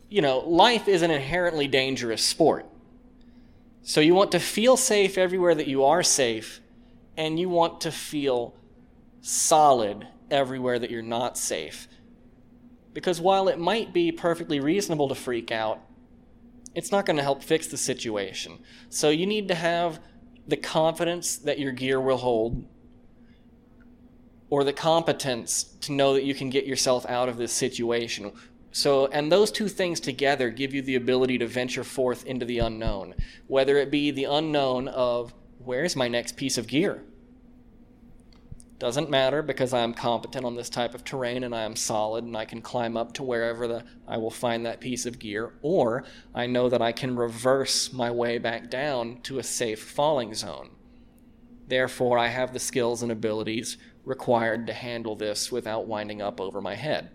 you 0.09 0.23
know, 0.23 0.41
life 0.41 0.89
is 0.89 1.03
an 1.03 1.11
inherently 1.11 1.69
dangerous 1.69 2.25
sport. 2.25 2.67
So 3.83 4.01
you 4.01 4.15
want 4.15 4.33
to 4.33 4.41
feel 4.41 4.77
safe 4.77 5.17
everywhere 5.17 5.55
that 5.55 5.69
you 5.69 5.85
are 5.85 6.03
safe, 6.03 6.61
and 7.17 7.39
you 7.39 7.49
want 7.49 7.81
to 7.83 7.93
feel 7.93 8.55
solid 9.21 10.07
everywhere 10.31 10.79
that 10.79 10.91
you're 10.91 11.03
not 11.03 11.39
safe. 11.39 11.89
Because 12.93 13.21
while 13.21 13.49
it 13.49 13.59
might 13.59 13.93
be 13.93 14.11
perfectly 14.11 14.61
reasonable 14.61 15.09
to 15.09 15.15
freak 15.15 15.53
out, 15.53 15.81
it's 16.75 16.93
not 16.93 17.07
going 17.07 17.17
to 17.17 17.23
help 17.23 17.43
fix 17.43 17.67
the 17.67 17.77
situation. 17.77 18.59
So 18.89 19.11
you 19.11 19.27
need 19.27 19.49
to 19.49 19.55
have 19.55 20.01
the 20.47 20.57
confidence 20.57 21.37
that 21.37 21.59
your 21.59 21.73
gear 21.73 22.01
will 22.01 22.17
hold, 22.17 22.67
or 24.51 24.65
the 24.65 24.73
competence 24.73 25.65
to 25.83 25.93
know 25.93 26.15
that 26.15 26.25
you 26.25 26.35
can 26.35 26.49
get 26.49 26.67
yourself 26.67 27.05
out 27.07 27.29
of 27.29 27.37
this 27.37 27.53
situation. 27.53 28.33
So, 28.71 29.07
and 29.09 29.31
those 29.31 29.51
two 29.51 29.69
things 29.69 30.01
together 30.01 30.51
give 30.51 30.73
you 30.73 30.83
the 30.83 30.95
ability 30.95 31.39
to 31.39 31.47
venture 31.47 31.85
forth 31.85 32.25
into 32.25 32.47
the 32.47 32.61
unknown, 32.61 33.15
whether 33.47 33.77
it 33.77 33.91
be 33.91 34.11
the 34.11 34.25
unknown 34.25 34.89
of 34.89 35.35
where's 35.59 35.97
my 35.97 36.09
next 36.09 36.37
piece 36.37 36.57
of 36.57 36.67
gear? 36.67 37.03
Doesn't 38.79 39.11
matter 39.11 39.43
because 39.43 39.73
I 39.73 39.81
am 39.81 39.93
competent 39.93 40.45
on 40.45 40.55
this 40.55 40.71
type 40.71 40.95
of 40.95 41.03
terrain 41.03 41.43
and 41.43 41.53
I 41.53 41.63
am 41.63 41.75
solid 41.75 42.23
and 42.25 42.37
I 42.37 42.45
can 42.45 42.63
climb 42.63 42.97
up 42.97 43.13
to 43.15 43.25
wherever 43.25 43.67
the, 43.67 43.85
I 44.07 44.19
will 44.19 44.31
find 44.31 44.65
that 44.65 44.81
piece 44.81 45.05
of 45.05 45.19
gear. 45.19 45.55
Or 45.63 46.05
I 46.33 46.47
know 46.47 46.69
that 46.69 46.81
I 46.81 46.93
can 46.93 47.17
reverse 47.17 47.93
my 47.93 48.11
way 48.13 48.39
back 48.39 48.71
down 48.71 49.21
to 49.23 49.41
a 49.41 49.43
safe 49.43 49.83
falling 49.83 50.33
zone. 50.33 50.71
Therefore, 51.67 52.19
I 52.19 52.29
have 52.29 52.53
the 52.53 52.61
skills 52.61 53.03
and 53.03 53.11
abilities 53.11 53.79
required 54.05 54.69
to 54.69 54.73
handle 54.73 55.17
this 55.17 55.51
without 55.51 55.89
winding 55.89 56.23
up 56.23 56.41
over 56.41 56.61
my 56.61 56.77
head. 56.77 57.11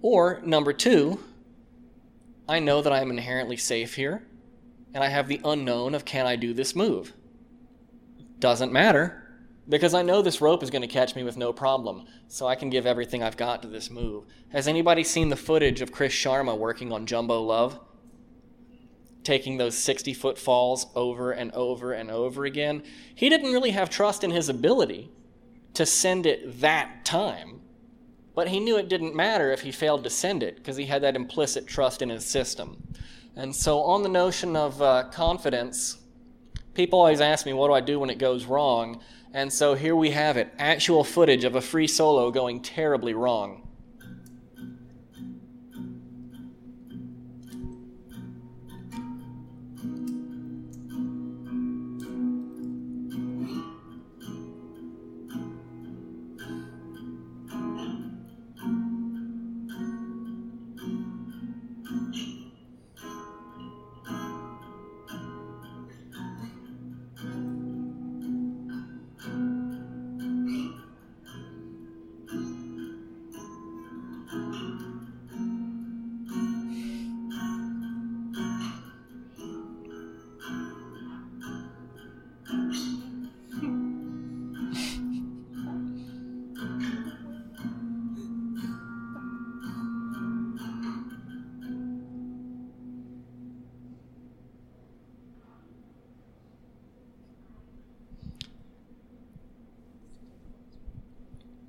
Or, 0.00 0.40
number 0.42 0.72
two, 0.72 1.20
I 2.48 2.60
know 2.60 2.80
that 2.80 2.92
I 2.92 3.00
am 3.02 3.10
inherently 3.10 3.56
safe 3.56 3.94
here, 3.94 4.26
and 4.94 5.04
I 5.04 5.08
have 5.08 5.28
the 5.28 5.40
unknown 5.44 5.94
of 5.94 6.04
can 6.04 6.26
I 6.26 6.34
do 6.34 6.54
this 6.54 6.74
move? 6.74 7.12
Doesn't 8.38 8.72
matter 8.72 9.27
because 9.68 9.92
I 9.92 10.02
know 10.02 10.22
this 10.22 10.40
rope 10.40 10.62
is 10.62 10.70
going 10.70 10.82
to 10.82 10.88
catch 10.88 11.14
me 11.14 11.22
with 11.22 11.36
no 11.36 11.52
problem, 11.52 12.06
so 12.26 12.46
I 12.46 12.54
can 12.54 12.70
give 12.70 12.86
everything 12.86 13.22
I've 13.22 13.36
got 13.36 13.62
to 13.62 13.68
this 13.68 13.90
move. 13.90 14.24
Has 14.48 14.66
anybody 14.66 15.04
seen 15.04 15.28
the 15.28 15.36
footage 15.36 15.80
of 15.80 15.92
Chris 15.92 16.12
Sharma 16.12 16.56
working 16.56 16.92
on 16.92 17.06
Jumbo 17.06 17.42
Love? 17.42 17.78
Taking 19.24 19.58
those 19.58 19.76
60 19.76 20.14
foot 20.14 20.38
falls 20.38 20.86
over 20.94 21.32
and 21.32 21.52
over 21.52 21.92
and 21.92 22.10
over 22.10 22.46
again. 22.46 22.82
He 23.14 23.28
didn't 23.28 23.52
really 23.52 23.72
have 23.72 23.90
trust 23.90 24.24
in 24.24 24.30
his 24.30 24.48
ability 24.48 25.10
to 25.74 25.84
send 25.84 26.24
it 26.24 26.60
that 26.60 27.04
time, 27.04 27.60
but 28.34 28.48
he 28.48 28.60
knew 28.60 28.78
it 28.78 28.88
didn't 28.88 29.14
matter 29.14 29.52
if 29.52 29.60
he 29.60 29.72
failed 29.72 30.02
to 30.04 30.10
send 30.10 30.42
it 30.42 30.56
because 30.56 30.76
he 30.76 30.86
had 30.86 31.02
that 31.02 31.14
implicit 31.14 31.66
trust 31.66 32.00
in 32.00 32.08
his 32.08 32.24
system. 32.24 32.82
And 33.36 33.54
so, 33.54 33.82
on 33.82 34.02
the 34.02 34.08
notion 34.08 34.56
of 34.56 34.80
uh, 34.80 35.04
confidence, 35.12 35.98
people 36.74 36.98
always 36.98 37.20
ask 37.20 37.44
me, 37.44 37.52
what 37.52 37.68
do 37.68 37.74
I 37.74 37.80
do 37.80 38.00
when 38.00 38.08
it 38.08 38.18
goes 38.18 38.46
wrong? 38.46 39.00
And 39.32 39.52
so 39.52 39.74
here 39.74 39.94
we 39.94 40.10
have 40.10 40.36
it 40.36 40.52
actual 40.58 41.04
footage 41.04 41.44
of 41.44 41.54
a 41.54 41.60
free 41.60 41.86
solo 41.86 42.30
going 42.30 42.60
terribly 42.60 43.14
wrong. 43.14 43.67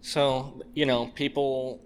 So, 0.10 0.60
you 0.74 0.88
know, 0.88 1.06
people 1.14 1.84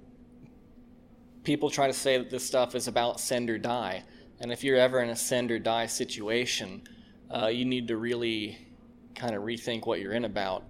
people 1.43 1.69
try 1.69 1.87
to 1.87 1.93
say 1.93 2.17
that 2.17 2.29
this 2.29 2.45
stuff 2.45 2.73
is 2.73 2.87
about 2.87 3.19
send 3.19 3.49
or 3.49 3.57
die. 3.57 4.03
And 4.39 4.49
if 4.49 4.63
you're 4.63 4.77
ever 4.77 5.01
in 5.01 5.09
a 5.09 5.15
send 5.15 5.51
or 5.51 5.59
die 5.59 5.87
situation, 5.87 6.83
uh, 7.29 7.47
you 7.47 7.65
need 7.65 7.89
to 7.89 7.97
really 7.97 8.65
kind 9.13 9.35
of 9.35 9.43
rethink 9.43 9.85
what 9.85 9.99
you're 9.99 10.13
in 10.13 10.23
about. 10.23 10.63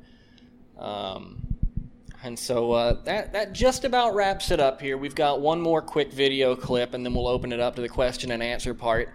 Um, 0.80 1.45
and 2.24 2.39
so 2.39 2.72
uh, 2.72 3.04
that 3.04 3.34
that 3.34 3.54
just 3.54 3.86
about 3.86 4.16
wraps 4.16 4.49
it 4.49 4.60
up 4.60 4.82
here. 4.82 4.97
We've 4.97 5.14
got 5.14 5.39
one 5.39 5.62
more 5.62 5.84
quick 5.84 6.12
video 6.12 6.56
clip, 6.56 6.95
and 6.95 7.06
then 7.06 7.14
we'll 7.14 7.28
open 7.28 7.54
it 7.54 7.60
up 7.60 7.76
to 7.76 7.84
the 7.84 7.89
question 7.89 8.32
and 8.32 8.41
answer 8.41 8.74
part. 8.74 9.14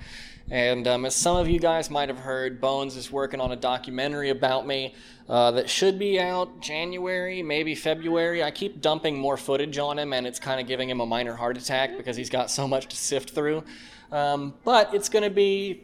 And 0.50 0.88
um, 0.88 1.04
as 1.04 1.14
some 1.14 1.36
of 1.36 1.48
you 1.48 1.58
guys 1.58 1.90
might 1.90 2.08
have 2.08 2.18
heard, 2.18 2.60
Bones 2.60 2.96
is 2.96 3.12
working 3.12 3.40
on 3.40 3.52
a 3.52 3.56
documentary 3.56 4.30
about 4.30 4.66
me 4.66 4.94
uh, 5.28 5.50
that 5.50 5.68
should 5.68 5.98
be 5.98 6.18
out 6.18 6.60
January, 6.60 7.42
maybe 7.42 7.74
February. 7.74 8.42
I 8.42 8.50
keep 8.50 8.80
dumping 8.80 9.18
more 9.18 9.36
footage 9.36 9.76
on 9.76 9.98
him, 9.98 10.14
and 10.14 10.26
it's 10.26 10.38
kind 10.38 10.58
of 10.58 10.66
giving 10.66 10.88
him 10.88 11.00
a 11.00 11.06
minor 11.06 11.34
heart 11.34 11.58
attack 11.58 11.98
because 11.98 12.16
he's 12.16 12.30
got 12.30 12.50
so 12.50 12.66
much 12.66 12.88
to 12.88 12.96
sift 12.96 13.30
through. 13.30 13.62
Um, 14.10 14.54
but 14.64 14.94
it's 14.94 15.10
going 15.10 15.24
to 15.24 15.30
be 15.30 15.82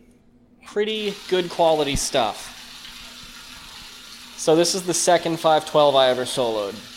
pretty 0.65 1.15
good 1.29 1.51
quality 1.51 1.97
stuff. 1.97 2.53
So 4.39 4.57
this 4.57 4.75
is 4.75 4.85
the 4.85 4.95
second 4.95 5.41
512 5.41 5.95
I 5.95 6.09
ever 6.09 6.23
soloed. 6.23 6.94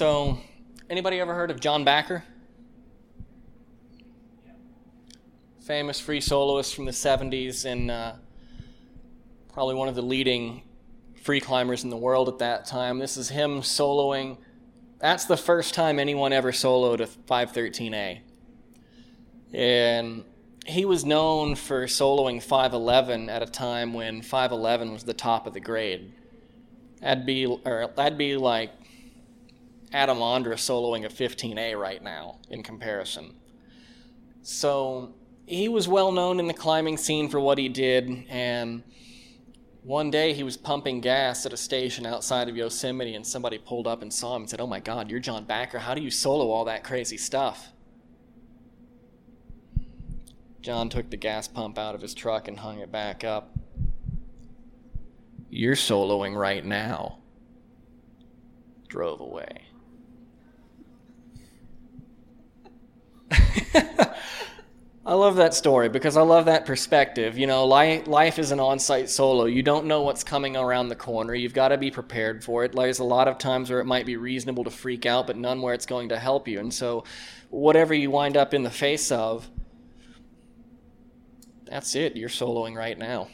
So, 0.00 0.38
anybody 0.88 1.20
ever 1.20 1.34
heard 1.34 1.50
of 1.50 1.60
John 1.60 1.84
Bachar? 1.84 2.22
Famous 5.60 6.00
free 6.00 6.22
soloist 6.22 6.74
from 6.74 6.86
the 6.86 6.90
70s 6.90 7.66
and 7.66 7.90
uh, 7.90 8.14
probably 9.52 9.74
one 9.74 9.88
of 9.88 9.94
the 9.94 10.00
leading 10.00 10.62
free 11.22 11.38
climbers 11.38 11.84
in 11.84 11.90
the 11.90 11.98
world 11.98 12.30
at 12.30 12.38
that 12.38 12.64
time. 12.64 12.98
This 12.98 13.18
is 13.18 13.28
him 13.28 13.60
soloing. 13.60 14.38
That's 15.00 15.26
the 15.26 15.36
first 15.36 15.74
time 15.74 15.98
anyone 15.98 16.32
ever 16.32 16.50
soloed 16.50 17.00
a 17.00 17.06
513A. 17.06 18.20
And 19.52 20.24
he 20.64 20.86
was 20.86 21.04
known 21.04 21.56
for 21.56 21.84
soloing 21.84 22.42
511 22.42 23.28
at 23.28 23.42
a 23.42 23.46
time 23.46 23.92
when 23.92 24.22
511 24.22 24.94
was 24.94 25.04
the 25.04 25.12
top 25.12 25.46
of 25.46 25.52
the 25.52 25.60
grade. 25.60 26.14
That'd 27.02 27.26
be 27.26 27.44
or 27.44 27.92
that'd 27.96 28.16
be 28.16 28.38
like 28.38 28.79
Adam 29.92 30.18
Ondra 30.18 30.54
soloing 30.54 31.04
a 31.04 31.08
15A 31.08 31.78
right 31.78 32.02
now 32.02 32.38
in 32.48 32.62
comparison. 32.62 33.34
So 34.42 35.14
he 35.46 35.68
was 35.68 35.88
well 35.88 36.12
known 36.12 36.38
in 36.38 36.46
the 36.46 36.54
climbing 36.54 36.96
scene 36.96 37.28
for 37.28 37.40
what 37.40 37.58
he 37.58 37.68
did, 37.68 38.24
and 38.28 38.84
one 39.82 40.10
day 40.10 40.32
he 40.32 40.42
was 40.42 40.56
pumping 40.56 41.00
gas 41.00 41.44
at 41.44 41.52
a 41.52 41.56
station 41.56 42.06
outside 42.06 42.48
of 42.48 42.56
Yosemite, 42.56 43.14
and 43.14 43.26
somebody 43.26 43.58
pulled 43.58 43.86
up 43.86 44.02
and 44.02 44.12
saw 44.12 44.36
him 44.36 44.42
and 44.42 44.50
said, 44.50 44.60
"Oh 44.60 44.66
my 44.66 44.80
God, 44.80 45.10
you're 45.10 45.20
John 45.20 45.44
Bachar. 45.44 45.80
How 45.80 45.94
do 45.94 46.02
you 46.02 46.10
solo 46.10 46.50
all 46.50 46.64
that 46.66 46.84
crazy 46.84 47.16
stuff?" 47.16 47.72
John 50.60 50.90
took 50.90 51.10
the 51.10 51.16
gas 51.16 51.48
pump 51.48 51.78
out 51.78 51.94
of 51.94 52.02
his 52.02 52.14
truck 52.14 52.46
and 52.46 52.58
hung 52.58 52.78
it 52.78 52.92
back 52.92 53.24
up. 53.24 53.58
You're 55.48 55.74
soloing 55.74 56.36
right 56.36 56.64
now. 56.64 57.18
Drove 58.86 59.20
away. 59.20 59.62
I 65.04 65.14
love 65.14 65.36
that 65.36 65.54
story 65.54 65.88
because 65.88 66.16
I 66.16 66.22
love 66.22 66.44
that 66.44 66.66
perspective. 66.66 67.38
You 67.38 67.46
know, 67.46 67.64
life, 67.64 68.38
is 68.38 68.52
an 68.52 68.60
on 68.60 68.78
site 68.78 69.08
solo. 69.08 69.46
You 69.46 69.62
don't 69.62 69.86
know 69.86 70.02
what's 70.02 70.22
coming 70.22 70.56
around 70.56 70.88
the 70.88 70.94
corner. 70.94 71.34
You've 71.34 71.54
got 71.54 71.68
to 71.68 71.78
be 71.78 71.90
prepared 71.90 72.44
for 72.44 72.64
it. 72.64 72.72
There's 72.72 72.98
a 72.98 73.04
lot 73.04 73.26
of 73.26 73.38
times 73.38 73.70
where 73.70 73.80
it 73.80 73.86
might 73.86 74.06
be 74.06 74.16
reasonable 74.16 74.64
to 74.64 74.70
freak 74.70 75.06
out, 75.06 75.26
but 75.26 75.36
none 75.36 75.62
where 75.62 75.74
it's 75.74 75.86
going 75.86 76.10
to 76.10 76.18
help 76.18 76.46
you. 76.46 76.60
And 76.60 76.72
so, 76.72 77.04
whatever 77.48 77.94
you 77.94 78.10
wind 78.10 78.36
up 78.36 78.54
in 78.54 78.62
the 78.62 78.70
face 78.70 79.10
of, 79.10 79.48
that's 81.64 81.94
it. 81.94 82.16
You're 82.16 82.28
soloing 82.28 82.76
right 82.76 82.98
now. 82.98 83.28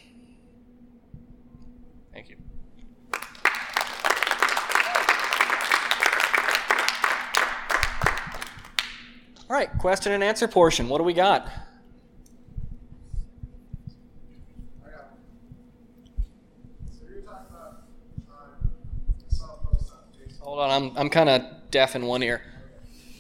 All 9.48 9.54
right, 9.54 9.70
question 9.78 10.10
and 10.10 10.24
answer 10.24 10.48
portion. 10.48 10.88
What 10.88 10.98
do 10.98 11.04
we 11.04 11.12
got? 11.12 11.46
I 14.84 14.90
got 14.90 15.12
one. 15.12 15.20
So 16.90 17.04
you're 17.08 17.20
talking 17.22 17.46
about, 17.50 17.84
I 18.28 19.32
saw 19.32 19.44
a 19.44 19.64
post 19.64 19.92
on 19.92 19.98
Facebook. 20.18 20.40
Hold 20.42 20.58
on, 20.58 20.70
I'm, 20.70 20.98
I'm 20.98 21.08
kind 21.08 21.28
of 21.28 21.42
deaf 21.70 21.94
in 21.94 22.06
one 22.06 22.24
ear. 22.24 22.42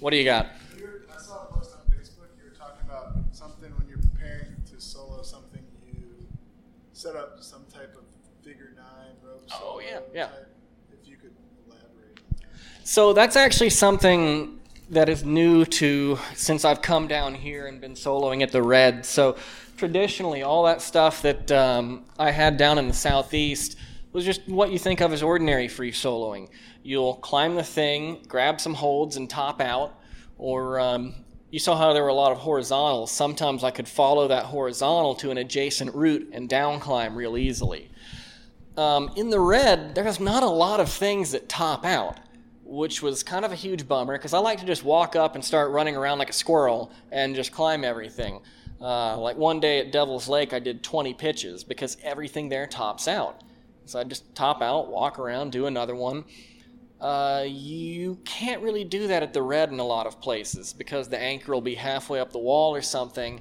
What 0.00 0.10
do 0.10 0.16
you 0.16 0.24
got? 0.24 0.46
I 0.46 1.22
saw 1.22 1.44
a 1.44 1.52
post 1.54 1.76
on 1.76 1.96
Facebook. 1.96 2.26
You 2.36 2.50
were 2.50 2.56
talking 2.56 2.84
about 2.84 3.18
something 3.30 3.70
when 3.78 3.86
you're 3.86 3.98
preparing 3.98 4.56
to 4.72 4.80
solo 4.80 5.22
something. 5.22 5.62
You 5.86 6.26
set 6.92 7.14
up 7.14 7.36
some 7.40 7.66
type 7.72 7.94
of 7.94 8.02
figure 8.44 8.72
nine 8.74 9.14
rope. 9.22 9.48
Oh, 9.52 9.80
yeah, 9.80 10.00
yeah. 10.12 10.26
type. 10.26 10.48
If 10.92 11.08
you 11.08 11.18
could 11.18 11.36
elaborate. 11.68 12.18
So 12.82 13.12
that's 13.12 13.36
actually 13.36 13.70
something 13.70 14.55
that 14.90 15.08
is 15.08 15.24
new 15.24 15.64
to 15.64 16.18
since 16.34 16.64
I've 16.64 16.80
come 16.80 17.08
down 17.08 17.34
here 17.34 17.66
and 17.66 17.80
been 17.80 17.94
soloing 17.94 18.42
at 18.42 18.52
the 18.52 18.62
Red. 18.62 19.04
So 19.04 19.36
traditionally, 19.76 20.42
all 20.42 20.64
that 20.64 20.80
stuff 20.80 21.22
that 21.22 21.50
um, 21.50 22.04
I 22.18 22.30
had 22.30 22.56
down 22.56 22.78
in 22.78 22.86
the 22.88 22.94
southeast 22.94 23.76
was 24.12 24.24
just 24.24 24.46
what 24.48 24.70
you 24.70 24.78
think 24.78 25.00
of 25.00 25.12
as 25.12 25.22
ordinary 25.22 25.68
free 25.68 25.92
soloing. 25.92 26.48
You'll 26.82 27.16
climb 27.16 27.56
the 27.56 27.64
thing, 27.64 28.24
grab 28.28 28.60
some 28.60 28.74
holds, 28.74 29.16
and 29.16 29.28
top 29.28 29.60
out. 29.60 29.98
Or 30.38 30.78
um, 30.78 31.14
you 31.50 31.58
saw 31.58 31.76
how 31.76 31.92
there 31.92 32.02
were 32.02 32.08
a 32.08 32.14
lot 32.14 32.32
of 32.32 32.38
horizontals. 32.38 33.10
Sometimes 33.10 33.64
I 33.64 33.70
could 33.70 33.88
follow 33.88 34.28
that 34.28 34.46
horizontal 34.46 35.14
to 35.16 35.30
an 35.30 35.38
adjacent 35.38 35.94
route 35.94 36.28
and 36.32 36.48
down 36.48 36.80
climb 36.80 37.16
real 37.16 37.36
easily. 37.36 37.90
Um, 38.76 39.10
in 39.16 39.30
the 39.30 39.40
red, 39.40 39.94
there's 39.94 40.20
not 40.20 40.42
a 40.42 40.48
lot 40.48 40.80
of 40.80 40.88
things 40.90 41.32
that 41.32 41.48
top 41.48 41.84
out, 41.84 42.20
which 42.66 43.00
was 43.00 43.22
kind 43.22 43.44
of 43.44 43.52
a 43.52 43.54
huge 43.54 43.86
bummer 43.86 44.18
because 44.18 44.34
I 44.34 44.38
like 44.38 44.58
to 44.60 44.66
just 44.66 44.82
walk 44.82 45.14
up 45.14 45.34
and 45.34 45.44
start 45.44 45.70
running 45.70 45.96
around 45.96 46.18
like 46.18 46.30
a 46.30 46.34
squirrel 46.34 46.90
and 47.12 47.34
just 47.34 47.52
climb 47.52 47.84
everything. 47.84 48.40
Uh, 48.80 49.16
like 49.18 49.36
one 49.36 49.60
day 49.60 49.78
at 49.78 49.92
Devil's 49.92 50.28
Lake, 50.28 50.52
I 50.52 50.58
did 50.58 50.82
20 50.82 51.14
pitches 51.14 51.64
because 51.64 51.96
everything 52.02 52.48
there 52.48 52.66
tops 52.66 53.08
out. 53.08 53.42
So 53.86 54.00
I 54.00 54.04
just 54.04 54.34
top 54.34 54.62
out, 54.62 54.90
walk 54.90 55.18
around, 55.18 55.52
do 55.52 55.66
another 55.66 55.94
one. 55.94 56.24
Uh, 57.00 57.44
you 57.46 58.18
can't 58.24 58.62
really 58.62 58.84
do 58.84 59.06
that 59.06 59.22
at 59.22 59.32
the 59.32 59.42
red 59.42 59.70
in 59.70 59.78
a 59.78 59.84
lot 59.84 60.06
of 60.06 60.20
places 60.20 60.72
because 60.72 61.08
the 61.08 61.18
anchor 61.18 61.52
will 61.52 61.60
be 61.60 61.74
halfway 61.74 62.18
up 62.18 62.32
the 62.32 62.38
wall 62.38 62.74
or 62.74 62.82
something. 62.82 63.40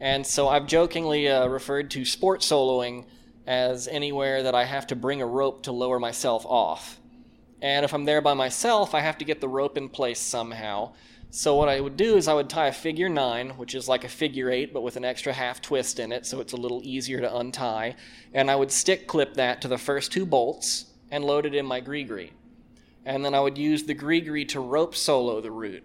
And 0.00 0.26
so 0.26 0.48
I've 0.48 0.66
jokingly 0.66 1.28
uh, 1.28 1.46
referred 1.46 1.90
to 1.92 2.04
sport 2.04 2.40
soloing 2.40 3.06
as 3.46 3.88
anywhere 3.88 4.42
that 4.42 4.54
I 4.54 4.64
have 4.64 4.88
to 4.88 4.96
bring 4.96 5.22
a 5.22 5.26
rope 5.26 5.62
to 5.64 5.72
lower 5.72 5.98
myself 5.98 6.44
off. 6.44 7.00
And 7.62 7.84
if 7.84 7.94
I'm 7.94 8.04
there 8.04 8.20
by 8.20 8.34
myself, 8.34 8.94
I 8.94 9.00
have 9.00 9.18
to 9.18 9.24
get 9.24 9.40
the 9.40 9.48
rope 9.48 9.78
in 9.78 9.88
place 9.88 10.20
somehow. 10.20 10.92
So 11.30 11.56
what 11.56 11.68
I 11.68 11.80
would 11.80 11.96
do 11.96 12.16
is 12.16 12.28
I 12.28 12.34
would 12.34 12.48
tie 12.48 12.68
a 12.68 12.72
figure 12.72 13.08
nine, 13.08 13.50
which 13.50 13.74
is 13.74 13.88
like 13.88 14.04
a 14.04 14.08
figure 14.08 14.50
eight, 14.50 14.72
but 14.72 14.82
with 14.82 14.96
an 14.96 15.04
extra 15.04 15.32
half 15.32 15.60
twist 15.60 15.98
in 15.98 16.12
it, 16.12 16.24
so 16.24 16.40
it's 16.40 16.52
a 16.52 16.56
little 16.56 16.80
easier 16.84 17.20
to 17.20 17.36
untie. 17.36 17.96
And 18.32 18.50
I 18.50 18.56
would 18.56 18.70
stick 18.70 19.06
clip 19.06 19.34
that 19.34 19.60
to 19.62 19.68
the 19.68 19.78
first 19.78 20.12
two 20.12 20.24
bolts 20.24 20.86
and 21.10 21.24
load 21.24 21.46
it 21.46 21.54
in 21.54 21.66
my 21.66 21.80
gree 21.80 22.30
And 23.04 23.24
then 23.24 23.34
I 23.34 23.40
would 23.40 23.58
use 23.58 23.84
the 23.84 23.94
gree 23.94 24.44
to 24.46 24.60
rope 24.60 24.94
solo 24.94 25.40
the 25.40 25.50
route. 25.50 25.84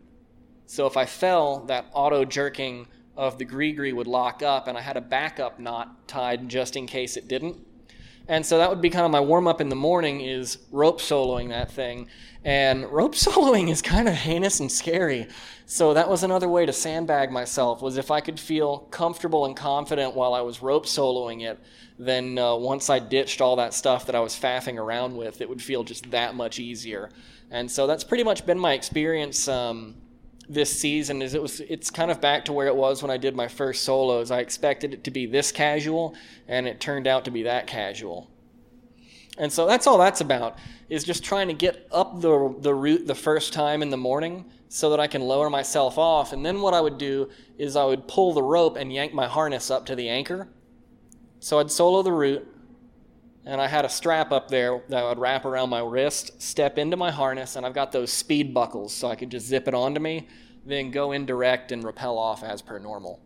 So 0.67 0.88
if 0.88 0.95
I 0.95 1.05
fell, 1.05 1.65
that 1.65 1.88
auto 1.93 2.24
jerking 2.24 2.88
of 3.17 3.38
the 3.38 3.45
gree 3.45 3.91
would 3.91 4.07
lock 4.07 4.41
up, 4.41 4.67
and 4.67 4.78
I 4.78 4.82
had 4.82 4.97
a 4.97 5.01
backup 5.01 5.59
knot 5.59 6.07
tied 6.07 6.47
just 6.47 6.76
in 6.76 6.88
case 6.88 7.17
it 7.17 7.28
didn't. 7.28 7.57
And 8.32 8.46
so 8.46 8.60
that 8.60 8.70
would 8.70 8.80
be 8.80 8.90
kind 8.90 9.04
of 9.04 9.12
my 9.12 9.20
warm 9.20 9.46
up 9.46 9.60
in 9.60 9.68
the 9.68 9.76
morning 9.76 10.22
is 10.22 10.58
rope 10.72 11.02
soloing 11.02 11.50
that 11.50 11.70
thing. 11.70 12.08
And 12.46 12.86
rope 12.86 13.14
soloing 13.28 13.70
is 13.70 13.82
kind 13.82 14.08
of 14.08 14.14
heinous 14.14 14.62
and 14.62 14.72
scary. 14.72 15.28
So 15.66 15.94
that 15.96 16.08
was 16.08 16.24
another 16.24 16.48
way 16.48 16.66
to 16.66 16.72
sandbag 16.72 17.30
myself 17.30 17.82
was 17.82 17.98
if 17.98 18.10
I 18.10 18.22
could 18.22 18.40
feel 18.40 18.88
comfortable 18.90 19.46
and 19.46 19.54
confident 19.54 20.16
while 20.16 20.34
I 20.34 20.40
was 20.40 20.62
rope 20.62 20.86
soloing 20.86 21.42
it, 21.42 21.60
then 22.00 22.38
uh, 22.38 22.56
once 22.56 22.90
I 22.90 23.00
ditched 23.00 23.42
all 23.42 23.58
that 23.58 23.74
stuff 23.74 24.06
that 24.06 24.16
I 24.16 24.22
was 24.22 24.34
faffing 24.34 24.78
around 24.78 25.18
with, 25.18 25.42
it 25.42 25.50
would 25.50 25.62
feel 25.62 25.84
just 25.84 26.10
that 26.12 26.34
much 26.34 26.58
easier. 26.58 27.10
And 27.50 27.70
so 27.70 27.86
that's 27.86 28.06
pretty 28.06 28.24
much 28.24 28.46
been 28.46 28.58
my 28.58 28.72
experience 28.72 29.50
um, 29.50 29.96
this 30.54 30.78
season 30.78 31.22
is 31.22 31.34
it 31.34 31.41
was 31.41 31.62
it's 31.62 31.89
kind 31.89 32.12
of 32.12 32.20
back 32.20 32.45
to 32.45 32.54
where 32.54 32.68
it 32.68 32.76
was 32.76 33.02
when 33.02 33.10
I 33.10 33.18
did 33.18 33.36
my 33.36 33.47
first 33.47 33.84
solos. 33.84 34.32
I 34.32 34.39
expected 34.39 34.93
it 34.93 35.04
to 35.06 35.12
be 35.12 35.26
this 35.26 35.52
casual 35.52 36.16
and 36.47 36.68
it 36.68 36.80
turned 36.80 37.08
out 37.08 37.26
to 37.26 37.32
be 37.32 37.43
that 37.43 37.68
casual. 37.68 38.30
And 39.38 39.52
so 39.52 39.66
that's 39.66 39.88
all 39.88 39.97
that's 39.97 40.22
about 40.22 40.58
is 40.89 41.04
just 41.04 41.24
trying 41.24 41.47
to 41.47 41.54
get 41.54 41.88
up 41.91 42.20
the 42.20 42.54
the 42.60 42.74
route 42.74 43.08
the 43.08 43.16
first 43.16 43.54
time 43.54 43.82
in 43.82 43.89
the 43.89 43.97
morning 43.97 44.45
so 44.68 44.89
that 44.89 44.99
I 44.99 45.08
can 45.08 45.22
lower 45.22 45.49
myself 45.49 45.97
off 45.97 46.34
and 46.34 46.45
then 46.45 46.62
what 46.62 46.74
I 46.74 46.82
would 46.82 46.97
do 46.97 47.30
is 47.58 47.76
I 47.76 47.86
would 47.86 48.08
pull 48.08 48.34
the 48.34 48.43
rope 48.43 48.78
and 48.78 48.91
yank 48.91 49.14
my 49.14 49.28
harness 49.28 49.72
up 49.72 49.86
to 49.86 49.95
the 49.95 50.10
anchor. 50.10 50.49
So 51.39 51.60
I'd 51.60 51.72
solo 51.72 52.04
the 52.04 52.12
route 52.12 52.47
and 53.45 53.60
I 53.60 53.68
had 53.68 53.86
a 53.86 53.89
strap 53.89 54.32
up 54.32 54.49
there 54.49 54.82
that 54.89 55.04
I 55.04 55.10
would 55.10 55.18
wrap 55.18 55.45
around 55.45 55.70
my 55.70 55.82
wrist, 55.82 56.41
step 56.41 56.78
into 56.78 56.95
my 56.95 57.10
harness, 57.10 57.56
and 57.56 57.66
I've 57.66 57.74
got 57.74 57.91
those 57.91 58.14
speed 58.14 58.54
buckles 58.54 58.93
so 58.93 59.08
I 59.08 59.16
could 59.16 59.32
just 59.32 59.47
zip 59.47 59.68
it 59.68 59.74
onto 59.74 59.99
me, 59.99 60.28
then 60.66 60.91
go 60.91 61.12
indirect 61.12 61.72
and 61.72 61.84
rappel 61.84 62.18
off 62.18 62.43
as 62.43 62.62
per 62.62 62.80
normal. 62.80 63.20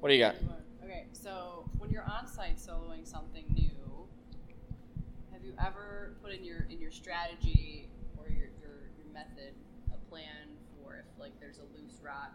What 0.00 0.10
do 0.10 0.14
you 0.14 0.20
got? 0.20 0.36
Okay, 0.84 1.06
so 1.12 1.68
when 1.78 1.90
you're 1.90 2.04
on 2.04 2.28
site 2.28 2.58
soloing 2.58 3.06
something 3.06 3.44
new, 3.54 4.06
have 5.32 5.44
you 5.44 5.52
ever 5.64 6.16
put 6.22 6.32
in 6.32 6.44
your 6.44 6.66
in 6.70 6.80
your 6.80 6.92
strategy 6.92 7.88
or 8.16 8.28
your, 8.28 8.48
your, 8.60 8.90
your 8.96 9.12
method 9.12 9.54
a 9.92 10.08
plan 10.08 10.54
for 10.76 10.94
if 10.94 11.06
like 11.18 11.32
there's 11.40 11.58
a 11.58 11.64
loose 11.76 11.98
rock 12.04 12.32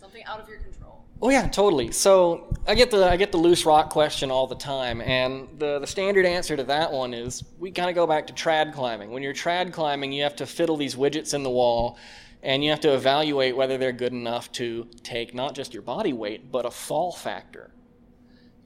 something 0.00 0.24
out 0.24 0.40
of 0.40 0.48
your 0.48 0.58
control? 0.58 1.04
Oh 1.22 1.28
yeah, 1.28 1.46
totally. 1.48 1.92
So 1.92 2.56
I 2.66 2.74
get 2.74 2.90
the 2.90 3.04
I 3.04 3.16
get 3.16 3.30
the 3.30 3.38
loose 3.38 3.66
rock 3.66 3.90
question 3.90 4.30
all 4.30 4.46
the 4.46 4.54
time, 4.54 5.02
and 5.02 5.48
the 5.58 5.78
the 5.78 5.86
standard 5.86 6.24
answer 6.24 6.56
to 6.56 6.64
that 6.64 6.90
one 6.90 7.12
is 7.12 7.44
we 7.58 7.70
kind 7.70 7.90
of 7.90 7.94
go 7.94 8.06
back 8.06 8.26
to 8.28 8.32
trad 8.32 8.72
climbing. 8.72 9.10
When 9.10 9.22
you're 9.22 9.34
trad 9.34 9.72
climbing, 9.72 10.12
you 10.12 10.22
have 10.22 10.36
to 10.36 10.46
fiddle 10.46 10.78
these 10.78 10.94
widgets 10.94 11.34
in 11.34 11.42
the 11.42 11.50
wall, 11.50 11.98
and 12.42 12.64
you 12.64 12.70
have 12.70 12.80
to 12.80 12.94
evaluate 12.94 13.54
whether 13.54 13.76
they're 13.76 13.92
good 13.92 14.12
enough 14.12 14.50
to 14.52 14.88
take 15.02 15.34
not 15.34 15.54
just 15.54 15.74
your 15.74 15.82
body 15.82 16.14
weight 16.14 16.50
but 16.50 16.64
a 16.64 16.70
fall 16.70 17.12
factor. 17.12 17.70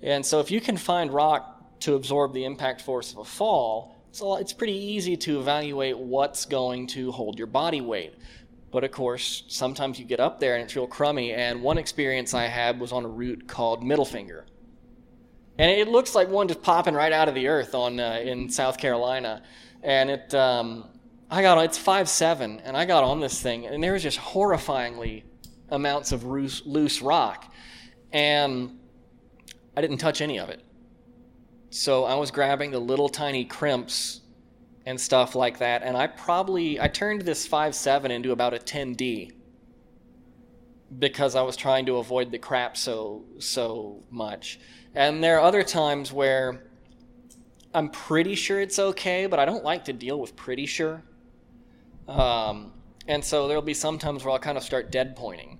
And 0.00 0.24
so 0.24 0.38
if 0.38 0.50
you 0.50 0.60
can 0.60 0.76
find 0.76 1.12
rock 1.12 1.80
to 1.80 1.94
absorb 1.94 2.34
the 2.34 2.44
impact 2.44 2.82
force 2.82 3.12
of 3.12 3.18
a 3.18 3.24
fall, 3.24 3.96
so 4.12 4.36
it's 4.36 4.52
pretty 4.52 4.76
easy 4.76 5.16
to 5.16 5.40
evaluate 5.40 5.98
what's 5.98 6.44
going 6.44 6.86
to 6.88 7.10
hold 7.10 7.36
your 7.36 7.48
body 7.48 7.80
weight. 7.80 8.14
But 8.74 8.82
of 8.82 8.90
course, 8.90 9.44
sometimes 9.46 10.00
you 10.00 10.04
get 10.04 10.18
up 10.18 10.40
there 10.40 10.56
and 10.56 10.64
it's 10.64 10.74
real 10.74 10.88
crummy. 10.88 11.32
And 11.32 11.62
one 11.62 11.78
experience 11.78 12.34
I 12.34 12.48
had 12.48 12.80
was 12.80 12.90
on 12.90 13.04
a 13.04 13.08
route 13.08 13.46
called 13.46 13.84
Middle 13.84 14.04
Finger. 14.04 14.46
And 15.56 15.70
it 15.70 15.86
looks 15.86 16.16
like 16.16 16.28
one 16.28 16.48
just 16.48 16.60
popping 16.60 16.94
right 16.94 17.12
out 17.12 17.28
of 17.28 17.36
the 17.36 17.46
earth 17.46 17.76
on 17.76 18.00
uh, 18.00 18.18
in 18.20 18.50
South 18.50 18.76
Carolina. 18.76 19.44
And 19.84 20.10
it, 20.10 20.34
um, 20.34 20.88
I 21.30 21.40
got 21.40 21.62
it's 21.64 21.78
five 21.78 22.08
seven, 22.08 22.58
and 22.64 22.76
I 22.76 22.84
got 22.84 23.04
on 23.04 23.20
this 23.20 23.40
thing, 23.40 23.64
and 23.64 23.80
there 23.80 23.92
was 23.92 24.02
just 24.02 24.18
horrifyingly 24.18 25.22
amounts 25.68 26.10
of 26.10 26.24
loose, 26.24 26.66
loose 26.66 27.00
rock, 27.00 27.54
and 28.12 28.76
I 29.76 29.82
didn't 29.82 29.98
touch 29.98 30.20
any 30.20 30.40
of 30.40 30.48
it. 30.48 30.64
So 31.70 32.02
I 32.02 32.16
was 32.16 32.32
grabbing 32.32 32.72
the 32.72 32.80
little 32.80 33.08
tiny 33.08 33.44
crimps 33.44 34.22
and 34.86 35.00
stuff 35.00 35.34
like 35.34 35.58
that. 35.58 35.82
And 35.82 35.96
I 35.96 36.06
probably 36.06 36.80
I 36.80 36.88
turned 36.88 37.22
this 37.22 37.46
5.7 37.46 38.10
into 38.10 38.32
about 38.32 38.54
a 38.54 38.58
10D 38.58 39.32
because 40.98 41.34
I 41.34 41.42
was 41.42 41.56
trying 41.56 41.86
to 41.86 41.96
avoid 41.96 42.30
the 42.30 42.38
crap 42.38 42.76
so 42.76 43.24
so 43.38 44.02
much. 44.10 44.60
And 44.94 45.22
there 45.22 45.38
are 45.38 45.42
other 45.42 45.62
times 45.62 46.12
where 46.12 46.66
I'm 47.74 47.88
pretty 47.88 48.36
sure 48.36 48.60
it's 48.60 48.78
okay, 48.78 49.26
but 49.26 49.38
I 49.38 49.44
don't 49.44 49.64
like 49.64 49.84
to 49.86 49.92
deal 49.92 50.20
with 50.20 50.36
pretty 50.36 50.66
sure. 50.66 51.02
Um, 52.06 52.72
and 53.08 53.24
so 53.24 53.48
there'll 53.48 53.62
be 53.62 53.74
some 53.74 53.98
times 53.98 54.24
where 54.24 54.32
I'll 54.32 54.38
kind 54.38 54.56
of 54.56 54.62
start 54.62 54.92
dead 54.92 55.16
pointing. 55.16 55.58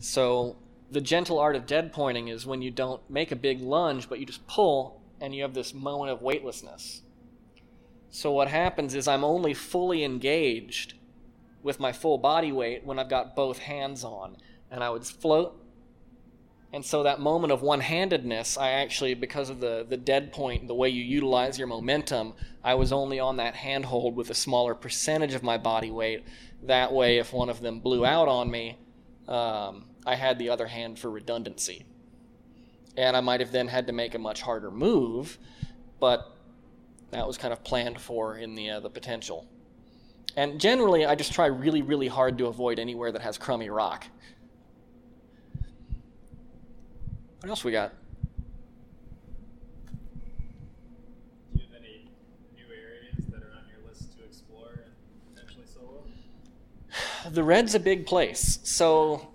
So 0.00 0.56
the 0.90 1.00
gentle 1.00 1.38
art 1.38 1.56
of 1.56 1.64
dead 1.66 1.92
pointing 1.92 2.28
is 2.28 2.46
when 2.46 2.60
you 2.60 2.70
don't 2.70 3.00
make 3.10 3.32
a 3.32 3.36
big 3.36 3.60
lunge, 3.62 4.08
but 4.08 4.20
you 4.20 4.26
just 4.26 4.46
pull 4.46 5.00
and 5.20 5.34
you 5.34 5.42
have 5.42 5.54
this 5.54 5.72
moment 5.72 6.10
of 6.10 6.20
weightlessness. 6.20 7.02
So 8.10 8.32
what 8.32 8.48
happens 8.48 8.94
is 8.94 9.06
I'm 9.06 9.24
only 9.24 9.54
fully 9.54 10.04
engaged 10.04 10.94
with 11.62 11.80
my 11.80 11.92
full 11.92 12.18
body 12.18 12.52
weight 12.52 12.84
when 12.84 12.98
I've 12.98 13.08
got 13.10 13.36
both 13.36 13.58
hands 13.58 14.04
on. 14.04 14.36
And 14.70 14.82
I 14.82 14.90
would 14.90 15.06
float. 15.06 15.54
And 16.72 16.84
so 16.84 17.02
that 17.02 17.20
moment 17.20 17.52
of 17.52 17.62
one 17.62 17.80
handedness, 17.80 18.58
I 18.58 18.70
actually, 18.70 19.14
because 19.14 19.48
of 19.48 19.60
the, 19.60 19.86
the 19.88 19.96
dead 19.96 20.32
point, 20.32 20.68
the 20.68 20.74
way 20.74 20.90
you 20.90 21.02
utilize 21.02 21.58
your 21.58 21.66
momentum, 21.66 22.34
I 22.62 22.74
was 22.74 22.92
only 22.92 23.18
on 23.18 23.38
that 23.38 23.54
handhold 23.54 24.16
with 24.16 24.28
a 24.28 24.34
smaller 24.34 24.74
percentage 24.74 25.32
of 25.32 25.42
my 25.42 25.56
body 25.56 25.90
weight. 25.90 26.24
That 26.64 26.92
way, 26.92 27.16
if 27.18 27.32
one 27.32 27.48
of 27.48 27.62
them 27.62 27.80
blew 27.80 28.04
out 28.04 28.28
on 28.28 28.50
me, 28.50 28.76
um, 29.26 29.86
I 30.04 30.14
had 30.14 30.38
the 30.38 30.50
other 30.50 30.66
hand 30.66 30.98
for 30.98 31.10
redundancy. 31.10 31.86
And 32.98 33.16
I 33.16 33.20
might 33.20 33.40
have 33.40 33.52
then 33.52 33.68
had 33.68 33.86
to 33.86 33.92
make 33.94 34.14
a 34.14 34.18
much 34.18 34.42
harder 34.42 34.70
move, 34.70 35.38
but 36.00 36.36
that 37.10 37.26
was 37.26 37.38
kind 37.38 37.52
of 37.52 37.64
planned 37.64 38.00
for 38.00 38.36
in 38.36 38.54
the 38.54 38.70
uh, 38.70 38.80
the 38.80 38.90
potential. 38.90 39.46
And 40.36 40.60
generally, 40.60 41.04
I 41.04 41.14
just 41.14 41.32
try 41.32 41.46
really, 41.46 41.82
really 41.82 42.06
hard 42.06 42.38
to 42.38 42.46
avoid 42.46 42.78
anywhere 42.78 43.10
that 43.10 43.22
has 43.22 43.38
crummy 43.38 43.70
rock. 43.70 44.06
What 47.40 47.50
else 47.50 47.64
we 47.64 47.72
got? 47.72 47.92
Do 51.52 51.60
you 51.60 51.66
have 51.72 51.80
any 51.80 52.10
new 52.56 52.66
areas 52.72 53.26
that 53.30 53.42
are 53.42 53.52
on 53.56 53.64
your 53.68 53.88
list 53.88 54.16
to 54.18 54.24
explore 54.24 54.84
and 54.84 55.34
potentially 55.34 55.66
solo? 55.66 56.04
The 57.32 57.42
red's 57.42 57.74
a 57.74 57.80
big 57.80 58.06
place. 58.06 58.58
So 58.64 59.28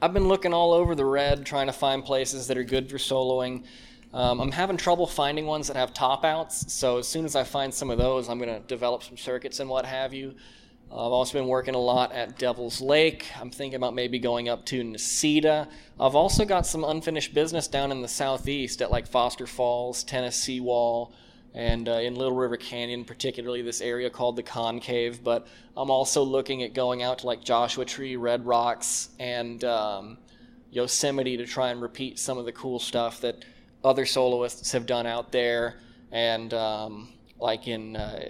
I've 0.00 0.14
been 0.14 0.28
looking 0.28 0.54
all 0.54 0.72
over 0.72 0.94
the 0.94 1.04
red, 1.04 1.44
trying 1.44 1.66
to 1.66 1.72
find 1.72 2.04
places 2.04 2.46
that 2.46 2.56
are 2.56 2.64
good 2.64 2.88
for 2.90 2.96
soloing. 2.96 3.64
Um, 4.12 4.40
I'm 4.40 4.50
having 4.50 4.76
trouble 4.76 5.06
finding 5.06 5.46
ones 5.46 5.68
that 5.68 5.76
have 5.76 5.94
top 5.94 6.24
outs, 6.24 6.72
so 6.72 6.98
as 6.98 7.06
soon 7.06 7.24
as 7.24 7.36
I 7.36 7.44
find 7.44 7.72
some 7.72 7.90
of 7.90 7.98
those, 7.98 8.28
I'm 8.28 8.38
going 8.38 8.52
to 8.52 8.66
develop 8.66 9.04
some 9.04 9.16
circuits 9.16 9.60
and 9.60 9.70
what 9.70 9.86
have 9.86 10.12
you. 10.12 10.34
Uh, 10.90 11.06
I've 11.06 11.12
also 11.12 11.38
been 11.38 11.46
working 11.46 11.76
a 11.76 11.78
lot 11.78 12.10
at 12.10 12.36
Devil's 12.36 12.80
Lake. 12.80 13.26
I'm 13.40 13.50
thinking 13.50 13.76
about 13.76 13.94
maybe 13.94 14.18
going 14.18 14.48
up 14.48 14.66
to 14.66 14.82
Necedah. 14.82 15.68
I've 16.00 16.16
also 16.16 16.44
got 16.44 16.66
some 16.66 16.82
unfinished 16.82 17.32
business 17.32 17.68
down 17.68 17.92
in 17.92 18.02
the 18.02 18.08
southeast 18.08 18.82
at 18.82 18.90
like 18.90 19.06
Foster 19.06 19.46
Falls, 19.46 20.02
Tennessee 20.02 20.58
Wall, 20.58 21.12
and 21.54 21.88
uh, 21.88 21.92
in 21.92 22.16
Little 22.16 22.34
River 22.34 22.56
Canyon, 22.56 23.04
particularly 23.04 23.62
this 23.62 23.80
area 23.80 24.10
called 24.10 24.34
the 24.34 24.42
Concave. 24.42 25.22
But 25.22 25.46
I'm 25.76 25.90
also 25.90 26.24
looking 26.24 26.64
at 26.64 26.74
going 26.74 27.04
out 27.04 27.20
to 27.20 27.26
like 27.28 27.44
Joshua 27.44 27.84
Tree, 27.84 28.16
Red 28.16 28.44
Rocks, 28.44 29.10
and 29.20 29.62
um, 29.62 30.18
Yosemite 30.72 31.36
to 31.36 31.46
try 31.46 31.70
and 31.70 31.80
repeat 31.80 32.18
some 32.18 32.38
of 32.38 32.44
the 32.44 32.52
cool 32.52 32.80
stuff 32.80 33.20
that 33.20 33.44
other 33.82 34.06
soloists 34.06 34.72
have 34.72 34.86
done 34.86 35.06
out 35.06 35.32
there, 35.32 35.80
and 36.12 36.52
um, 36.54 37.12
like 37.38 37.68
in 37.68 37.96
uh, 37.96 38.20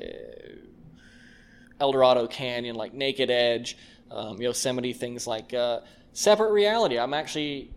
Eldorado 1.81 2.27
Canyon, 2.27 2.77
like 2.77 2.95
Naked 2.95 3.31
Edge, 3.31 3.77
um, 4.11 4.41
Yosemite, 4.41 4.93
things 4.93 5.27
like 5.27 5.53
uh, 5.55 5.81
Separate 6.13 6.53
Reality. 6.53 6.99
I'm 6.99 7.15
actually 7.15 7.71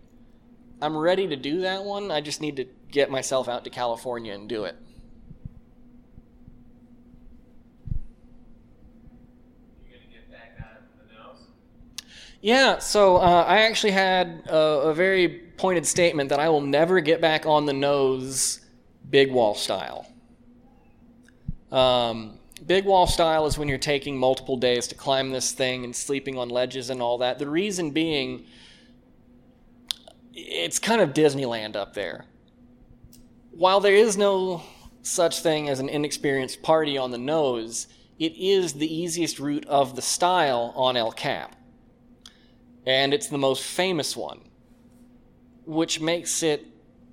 I'm 0.80 0.96
ready 0.96 1.28
to 1.28 1.36
do 1.36 1.62
that 1.62 1.84
one. 1.84 2.10
I 2.10 2.20
just 2.20 2.40
need 2.40 2.56
to 2.56 2.66
get 2.90 3.10
myself 3.10 3.48
out 3.48 3.64
to 3.64 3.70
California 3.70 4.34
and 4.34 4.48
do 4.48 4.64
it. 4.64 4.76
Yeah, 12.42 12.78
so 12.78 13.16
uh, 13.16 13.46
I 13.48 13.62
actually 13.62 13.92
had 13.92 14.42
a, 14.48 14.58
a, 14.58 14.94
very 14.94 15.43
pointed 15.56 15.86
statement 15.86 16.28
that 16.30 16.40
I 16.40 16.48
will 16.48 16.60
never 16.60 17.00
get 17.00 17.20
back 17.20 17.46
on 17.46 17.66
the 17.66 17.72
nose 17.72 18.60
big 19.08 19.32
wall 19.32 19.54
style. 19.54 20.06
Um, 21.70 22.38
big 22.66 22.84
wall 22.84 23.06
style 23.06 23.46
is 23.46 23.58
when 23.58 23.68
you're 23.68 23.78
taking 23.78 24.16
multiple 24.16 24.56
days 24.56 24.86
to 24.88 24.94
climb 24.94 25.30
this 25.30 25.52
thing 25.52 25.84
and 25.84 25.94
sleeping 25.94 26.38
on 26.38 26.48
ledges 26.48 26.90
and 26.90 27.02
all 27.02 27.18
that. 27.18 27.38
The 27.38 27.48
reason 27.48 27.90
being, 27.90 28.46
it's 30.32 30.78
kind 30.78 31.00
of 31.00 31.12
Disneyland 31.12 31.76
up 31.76 31.94
there. 31.94 32.26
While 33.50 33.80
there 33.80 33.94
is 33.94 34.16
no 34.16 34.62
such 35.02 35.40
thing 35.40 35.68
as 35.68 35.80
an 35.80 35.88
inexperienced 35.88 36.62
party 36.62 36.96
on 36.96 37.10
the 37.10 37.18
nose, 37.18 37.88
it 38.18 38.36
is 38.36 38.74
the 38.74 38.92
easiest 38.92 39.38
route 39.38 39.66
of 39.66 39.96
the 39.96 40.02
style 40.02 40.72
on 40.76 40.96
El 40.96 41.12
Cap. 41.12 41.56
And 42.86 43.14
it's 43.14 43.28
the 43.28 43.38
most 43.38 43.62
famous 43.62 44.16
one, 44.16 44.40
which 45.66 46.00
makes 46.00 46.42
it 46.42 46.66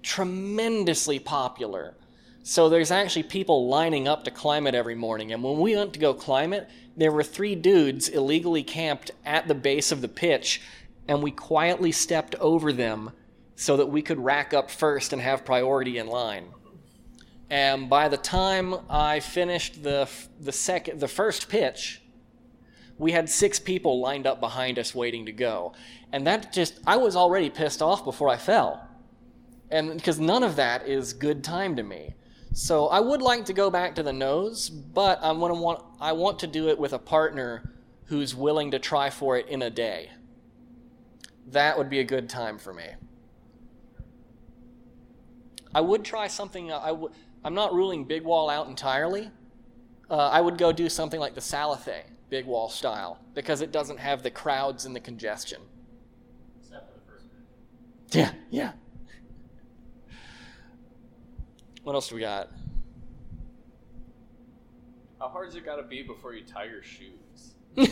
tremendously 0.03 1.19
popular. 1.19 1.95
So 2.43 2.69
there's 2.69 2.91
actually 2.91 3.23
people 3.23 3.67
lining 3.67 4.07
up 4.07 4.23
to 4.23 4.31
climb 4.31 4.65
it 4.65 4.73
every 4.73 4.95
morning. 4.95 5.31
And 5.31 5.43
when 5.43 5.59
we 5.59 5.75
went 5.75 5.93
to 5.93 5.99
go 5.99 6.13
climb 6.13 6.53
it, 6.53 6.69
there 6.97 7.11
were 7.11 7.23
three 7.23 7.55
dudes 7.55 8.07
illegally 8.09 8.63
camped 8.63 9.11
at 9.25 9.47
the 9.47 9.55
base 9.55 9.91
of 9.91 10.01
the 10.01 10.07
pitch, 10.07 10.61
and 11.07 11.21
we 11.21 11.31
quietly 11.31 11.91
stepped 11.91 12.35
over 12.35 12.73
them 12.73 13.11
so 13.55 13.77
that 13.77 13.87
we 13.87 14.01
could 14.01 14.19
rack 14.19 14.53
up 14.53 14.71
first 14.71 15.13
and 15.13 15.21
have 15.21 15.45
priority 15.45 15.97
in 15.97 16.07
line. 16.07 16.47
And 17.49 17.89
by 17.89 18.07
the 18.07 18.17
time 18.17 18.75
I 18.89 19.19
finished 19.19 19.83
the 19.83 20.09
the 20.39 20.93
the 20.95 21.07
first 21.07 21.49
pitch, 21.49 22.01
we 22.97 23.11
had 23.11 23.29
six 23.29 23.59
people 23.59 23.99
lined 23.99 24.25
up 24.25 24.39
behind 24.39 24.79
us 24.79 24.95
waiting 24.95 25.25
to 25.25 25.31
go. 25.31 25.73
And 26.13 26.27
that 26.27 26.51
just 26.51 26.79
I 26.85 26.97
was 26.97 27.15
already 27.15 27.49
pissed 27.49 27.81
off 27.81 28.03
before 28.03 28.29
I 28.29 28.37
fell. 28.37 28.87
And 29.69 29.93
because 29.93 30.19
none 30.19 30.43
of 30.43 30.55
that 30.57 30.87
is 30.87 31.13
good 31.13 31.43
time 31.43 31.75
to 31.77 31.83
me. 31.83 32.13
So 32.53 32.87
I 32.87 32.99
would 32.99 33.21
like 33.21 33.45
to 33.45 33.53
go 33.53 33.69
back 33.69 33.95
to 33.95 34.03
the 34.03 34.11
nose, 34.11 34.69
but 34.69 35.23
I 35.23 35.31
want 35.31 35.53
to 35.53 35.59
want 35.59 35.83
I 35.99 36.11
want 36.11 36.39
to 36.39 36.47
do 36.47 36.67
it 36.69 36.77
with 36.77 36.93
a 36.93 36.99
partner 36.99 37.73
who's 38.05 38.35
willing 38.35 38.71
to 38.71 38.79
try 38.79 39.09
for 39.09 39.37
it 39.37 39.47
in 39.47 39.61
a 39.61 39.69
day. 39.69 40.11
That 41.47 41.77
would 41.77 41.89
be 41.89 41.99
a 41.99 42.03
good 42.03 42.29
time 42.29 42.57
for 42.57 42.73
me. 42.73 42.87
I 45.73 45.81
would 45.81 46.03
try 46.03 46.27
something. 46.27 46.71
Uh. 46.71 47.07
I'm 47.43 47.53
not 47.53 47.73
ruling 47.73 48.05
big 48.05 48.23
wall 48.23 48.49
out 48.49 48.67
entirely. 48.67 49.31
Uh, 50.09 50.17
I 50.17 50.41
would 50.41 50.57
go 50.57 50.71
do 50.71 50.89
something 50.89 51.19
like 51.19 51.33
the 51.33 51.41
Salathe, 51.41 52.03
big 52.29 52.45
wall 52.45 52.69
style, 52.69 53.19
because 53.33 53.61
it 53.61 53.71
doesn't 53.71 53.99
have 53.99 54.23
the 54.23 54.29
crowds 54.29 54.85
and 54.85 54.95
the 54.95 54.99
congestion. 54.99 55.61
Except 56.59 56.91
for 56.91 56.99
the 56.99 57.11
first 57.11 57.27
pitch. 57.31 58.00
Yeah, 58.11 58.31
yeah. 58.49 58.71
What 61.83 61.93
else 61.93 62.09
do 62.09 62.15
we 62.15 62.21
got? 62.21 62.49
How 65.19 65.27
hard 65.27 65.45
hard's 65.45 65.55
it 65.55 65.65
got 65.65 65.77
to 65.77 65.83
be 65.83 66.03
before 66.03 66.33
you 66.33 66.43
tie 66.43 66.65
your 66.65 66.83
shoes? 66.83 67.53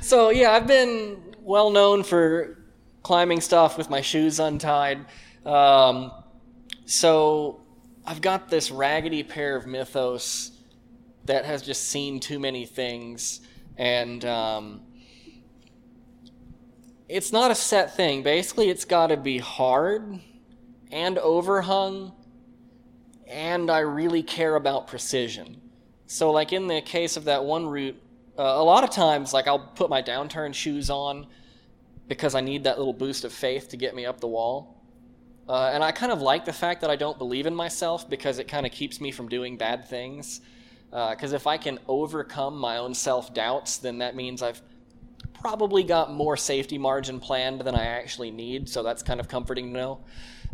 so 0.00 0.30
yeah, 0.30 0.52
I've 0.52 0.66
been 0.66 1.36
well 1.40 1.70
known 1.70 2.02
for 2.02 2.58
climbing 3.02 3.40
stuff 3.40 3.78
with 3.78 3.88
my 3.88 4.00
shoes 4.00 4.40
untied. 4.40 5.06
Um, 5.44 6.10
so 6.84 7.60
I've 8.04 8.20
got 8.20 8.48
this 8.48 8.70
raggedy 8.70 9.22
pair 9.22 9.56
of 9.56 9.66
Mythos 9.66 10.50
that 11.26 11.44
has 11.44 11.62
just 11.62 11.88
seen 11.88 12.18
too 12.18 12.38
many 12.38 12.66
things, 12.66 13.40
and 13.76 14.24
um, 14.24 14.82
it's 17.08 17.32
not 17.32 17.50
a 17.50 17.54
set 17.54 17.96
thing. 17.96 18.22
Basically, 18.22 18.68
it's 18.68 18.84
got 18.84 19.08
to 19.08 19.16
be 19.16 19.38
hard 19.38 20.20
and 20.90 21.18
overhung, 21.18 22.12
and 23.26 23.70
I 23.70 23.80
really 23.80 24.22
care 24.22 24.56
about 24.56 24.86
precision. 24.86 25.60
So, 26.06 26.30
like 26.30 26.52
in 26.52 26.66
the 26.66 26.80
case 26.80 27.16
of 27.16 27.24
that 27.24 27.44
one 27.44 27.66
route, 27.66 28.00
uh, 28.38 28.42
a 28.42 28.62
lot 28.62 28.84
of 28.84 28.90
times, 28.90 29.32
like 29.32 29.46
I'll 29.46 29.58
put 29.58 29.90
my 29.90 30.02
downturn 30.02 30.54
shoes 30.54 30.90
on 30.90 31.26
because 32.08 32.34
I 32.34 32.40
need 32.40 32.64
that 32.64 32.78
little 32.78 32.92
boost 32.92 33.24
of 33.24 33.32
faith 33.32 33.68
to 33.70 33.76
get 33.76 33.94
me 33.94 34.06
up 34.06 34.20
the 34.20 34.28
wall. 34.28 34.84
Uh, 35.48 35.70
and 35.72 35.82
I 35.82 35.92
kind 35.92 36.12
of 36.12 36.20
like 36.20 36.44
the 36.44 36.52
fact 36.52 36.80
that 36.80 36.90
I 36.90 36.96
don't 36.96 37.18
believe 37.18 37.46
in 37.46 37.54
myself 37.54 38.08
because 38.08 38.38
it 38.38 38.48
kind 38.48 38.66
of 38.66 38.72
keeps 38.72 39.00
me 39.00 39.10
from 39.10 39.28
doing 39.28 39.56
bad 39.56 39.88
things. 39.88 40.40
Because 40.90 41.32
uh, 41.32 41.36
if 41.36 41.46
I 41.46 41.56
can 41.56 41.78
overcome 41.88 42.56
my 42.56 42.78
own 42.78 42.94
self 42.94 43.34
doubts, 43.34 43.78
then 43.78 43.98
that 43.98 44.14
means 44.16 44.42
I've 44.42 44.60
probably 45.46 45.84
got 45.84 46.12
more 46.12 46.36
safety 46.36 46.76
margin 46.76 47.20
planned 47.20 47.60
than 47.60 47.76
I 47.76 47.84
actually 47.84 48.32
need. 48.32 48.68
So 48.68 48.82
that's 48.82 49.00
kind 49.00 49.20
of 49.20 49.28
comforting 49.28 49.72
to 49.72 49.78
know. 49.78 50.00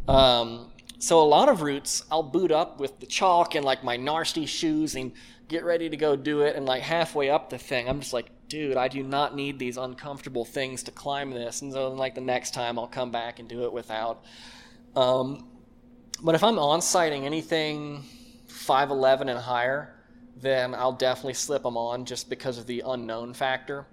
Um, 0.07 0.71
so 0.99 1.23
a 1.23 1.25
lot 1.25 1.49
of 1.49 1.63
routes, 1.63 2.05
I'll 2.11 2.23
boot 2.23 2.53
up 2.53 2.79
with 2.79 3.01
the 3.01 3.07
chalk 3.07 3.55
and 3.55 3.65
like 3.65 3.83
my 3.83 3.97
nasty 3.97 4.45
shoes 4.45 4.95
and 4.95 5.13
get 5.49 5.65
ready 5.65 5.89
to 5.89 5.97
go 5.97 6.15
do 6.15 6.43
it. 6.43 6.57
And 6.57 6.67
like 6.67 6.83
halfway 6.83 7.31
up 7.31 7.49
the 7.49 7.57
thing, 7.57 7.89
I'm 7.89 8.01
just 8.01 8.13
like, 8.13 8.27
dude, 8.49 8.77
I 8.77 8.89
do 8.89 9.03
not 9.03 9.35
need 9.35 9.59
these 9.59 9.79
uncomfortable 9.79 10.45
things 10.45 10.83
to 10.83 10.91
climb 10.91 11.31
this. 11.31 11.63
And 11.63 11.73
so 11.73 11.89
then 11.89 11.97
like 11.97 12.15
the 12.15 12.21
next 12.21 12.53
time, 12.53 12.79
I'll 12.79 12.87
come 12.87 13.11
back 13.11 13.39
and 13.39 13.49
do 13.49 13.65
it 13.65 13.73
without. 13.73 14.23
Um, 14.95 15.49
but 16.23 16.35
if 16.35 16.45
I'm 16.45 16.59
on 16.59 16.83
sighting 16.83 17.25
anything 17.25 18.05
5'11 18.47 19.23
and 19.23 19.39
higher, 19.39 19.95
then 20.37 20.75
I'll 20.75 20.93
definitely 20.93 21.33
slip 21.33 21.63
them 21.63 21.79
on 21.79 22.05
just 22.05 22.29
because 22.29 22.59
of 22.59 22.67
the 22.67 22.83
unknown 22.85 23.33
factor. 23.33 23.87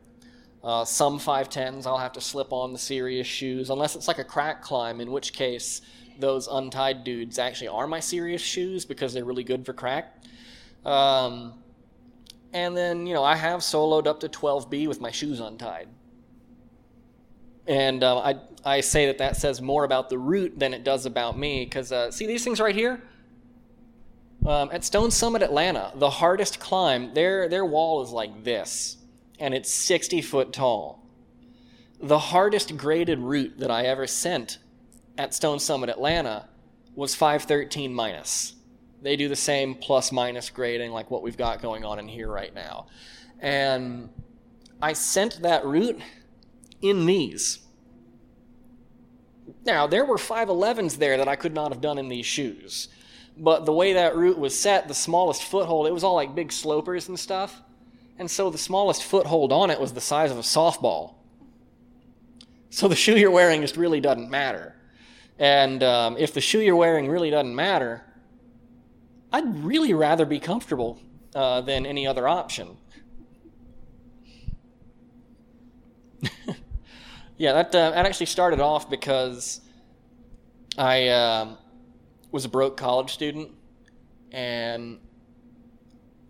Uh, 0.64 0.84
some 0.84 1.20
5'10s, 1.20 1.86
I'll 1.86 1.97
have 1.97 2.14
to 2.14 2.22
slip 2.22 2.51
on 2.51 2.74
the 2.74 2.80
serious 2.80 3.28
shoes, 3.28 3.70
unless 3.70 3.95
it's 3.95 4.07
like 4.07 4.20
a 4.20 4.24
crack 4.24 4.62
climb, 4.62 4.99
in 4.99 5.12
which 5.12 5.32
case 5.32 5.82
those 6.20 6.47
untied 6.47 7.03
dudes 7.03 7.39
actually 7.39 7.70
are 7.70 7.88
my 7.88 7.99
serious 7.99 8.41
shoes 8.41 8.84
because 8.84 9.14
they're 9.14 9.24
really 9.24 9.43
good 9.43 9.66
for 9.66 9.74
crack. 9.74 10.22
Um, 10.86 11.53
and 12.53 12.76
then, 12.76 13.05
you 13.05 13.14
know, 13.14 13.24
I 13.24 13.36
have 13.36 13.62
soloed 13.62 14.07
up 14.07 14.20
to 14.22 14.30
12B 14.30 14.88
with 14.88 14.99
my 14.99 15.12
shoes 15.12 15.39
untied. 15.39 15.88
And 17.68 18.03
uh, 18.03 18.18
I, 18.18 18.36
I 18.66 18.82
say 18.82 19.05
that 19.05 19.20
that 19.20 19.38
says 19.38 19.62
more 19.62 19.84
about 19.84 20.10
the 20.10 20.18
route 20.18 20.57
than 20.57 20.74
it 20.74 20.84
does 20.84 21.05
about 21.05 21.38
me. 21.38 21.64
Because, 21.64 21.91
uh, 21.91 22.10
see 22.12 22.26
these 22.26 22.43
things 22.43 22.60
right 22.60 22.76
here? 22.76 23.01
Um, 24.45 24.70
at 24.72 24.84
Stone 24.84 25.12
Summit, 25.12 25.43
Atlanta, 25.43 25.91
the 25.95 26.10
hardest 26.10 26.60
climb, 26.60 27.14
their, 27.14 27.47
their 27.47 27.66
wall 27.66 28.01
is 28.01 28.10
like 28.10 28.43
this, 28.43 28.97
and 29.40 29.54
it's 29.54 29.72
60 29.72 30.22
foot 30.22 30.54
tall. 30.54 31.06
The 32.02 32.20
hardest 32.20 32.78
graded 32.78 33.20
route 33.20 33.60
that 33.60 33.72
I 33.72 33.84
ever 33.84 34.08
sent 34.08 34.60
at 35.18 35.34
Stone 35.34 35.60
Summit, 35.60 35.90
Atlanta, 35.90 36.48
was 36.96 37.16
513 37.16 37.94
minus. 37.94 38.54
They 39.02 39.16
do 39.16 39.30
the 39.30 39.36
same 39.36 39.76
plus 39.76 40.12
minus 40.12 40.50
grading 40.50 40.92
like 40.92 41.10
what 41.10 41.24
we've 41.24 41.38
got 41.38 41.62
going 41.62 41.86
on 41.86 42.00
in 42.00 42.08
here 42.08 42.30
right 42.30 42.54
now. 42.54 42.88
And 43.40 44.10
I 44.82 44.94
sent 44.94 45.42
that 45.42 45.66
route 45.66 46.02
in 46.82 47.06
these. 47.06 47.60
Now, 49.66 49.88
there 49.88 50.06
were 50.06 50.18
511s 50.18 50.98
there 50.98 51.18
that 51.18 51.28
I 51.28 51.36
could 51.36 51.54
not 51.54 51.72
have 51.72 51.82
done 51.82 51.98
in 51.98 52.10
these 52.10 52.26
shoes. 52.26 52.90
But 53.38 53.66
the 53.66 53.74
way 53.74 53.94
that 53.94 54.16
route 54.16 54.38
was 54.38 54.58
set, 54.58 54.88
the 54.88 54.94
smallest 54.94 55.44
foothold, 55.44 55.88
it 55.88 55.94
was 55.94 56.04
all 56.04 56.16
like 56.16 56.36
big 56.36 56.52
slopers 56.52 57.08
and 57.08 57.18
stuff. 57.18 57.62
And 58.20 58.30
so 58.30 58.49
the 58.49 58.57
smallest 58.57 59.03
foothold 59.03 59.53
on 59.53 59.72
it 59.72 59.80
was 59.80 59.93
the 59.93 60.01
size 60.01 60.30
of 60.30 60.38
a 60.38 60.41
softball. 60.41 61.15
So 62.70 62.89
the 62.89 62.95
shoe 62.95 63.17
you're 63.17 63.32
wearing 63.32 63.61
just 63.61 63.78
really 63.78 64.01
doesn't 64.01 64.30
matter. 64.30 64.76
And 65.39 65.82
um, 65.82 66.17
if 66.17 66.34
the 66.34 66.41
shoe 66.41 66.59
you're 66.59 66.76
wearing 66.76 67.07
really 67.07 67.30
doesn't 67.30 67.55
matter, 67.55 68.03
I'd 69.32 69.63
really 69.63 69.93
rather 69.93 70.26
be 70.26 70.38
comfortable 70.38 70.99
uh, 71.34 71.61
than 71.61 71.86
any 71.86 72.05
other 72.05 72.28
option. 72.28 72.76
yeah, 77.38 77.53
that 77.53 77.74
uh, 77.74 77.91
that 77.91 78.05
actually 78.05 78.26
started 78.26 78.59
off 78.59 78.89
because 78.89 79.61
I 80.78 81.07
uh, 81.07 81.55
was 82.32 82.43
a 82.43 82.49
broke 82.49 82.76
college 82.76 83.13
student, 83.13 83.51
and 84.34 84.99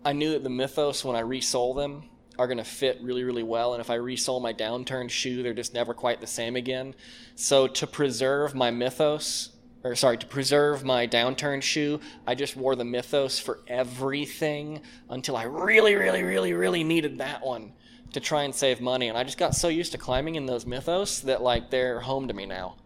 I 0.04 0.12
knew 0.12 0.32
that 0.32 0.42
the 0.42 0.50
Mythos, 0.50 1.04
when 1.04 1.16
I 1.16 1.22
resole 1.22 1.76
them, 1.76 2.04
are 2.38 2.46
going 2.46 2.58
to 2.58 2.64
fit 2.64 2.98
really, 3.02 3.22
really 3.22 3.42
well. 3.42 3.74
And 3.74 3.80
if 3.80 3.90
I 3.90 3.98
resole 3.98 4.40
my 4.40 4.54
downturned 4.54 5.10
shoe, 5.10 5.42
they're 5.42 5.52
just 5.52 5.74
never 5.74 5.92
quite 5.92 6.20
the 6.20 6.26
same 6.26 6.56
again. 6.56 6.94
So 7.34 7.66
to 7.66 7.86
preserve 7.86 8.54
my 8.54 8.70
Mythos, 8.70 9.50
or 9.84 9.94
sorry, 9.94 10.16
to 10.18 10.26
preserve 10.26 10.82
my 10.82 11.06
downturned 11.06 11.62
shoe, 11.62 12.00
I 12.26 12.34
just 12.34 12.56
wore 12.56 12.76
the 12.76 12.84
Mythos 12.84 13.38
for 13.38 13.60
everything 13.66 14.80
until 15.10 15.36
I 15.36 15.42
really, 15.42 15.96
really, 15.96 16.22
really, 16.22 16.54
really 16.54 16.82
needed 16.82 17.18
that 17.18 17.44
one 17.44 17.72
to 18.12 18.20
try 18.20 18.44
and 18.44 18.54
save 18.54 18.80
money. 18.80 19.08
And 19.08 19.18
I 19.18 19.24
just 19.24 19.38
got 19.38 19.54
so 19.54 19.68
used 19.68 19.92
to 19.92 19.98
climbing 19.98 20.36
in 20.36 20.46
those 20.46 20.64
Mythos 20.64 21.20
that 21.20 21.42
like 21.42 21.70
they're 21.70 22.00
home 22.00 22.28
to 22.28 22.34
me 22.34 22.46
now. 22.46 22.76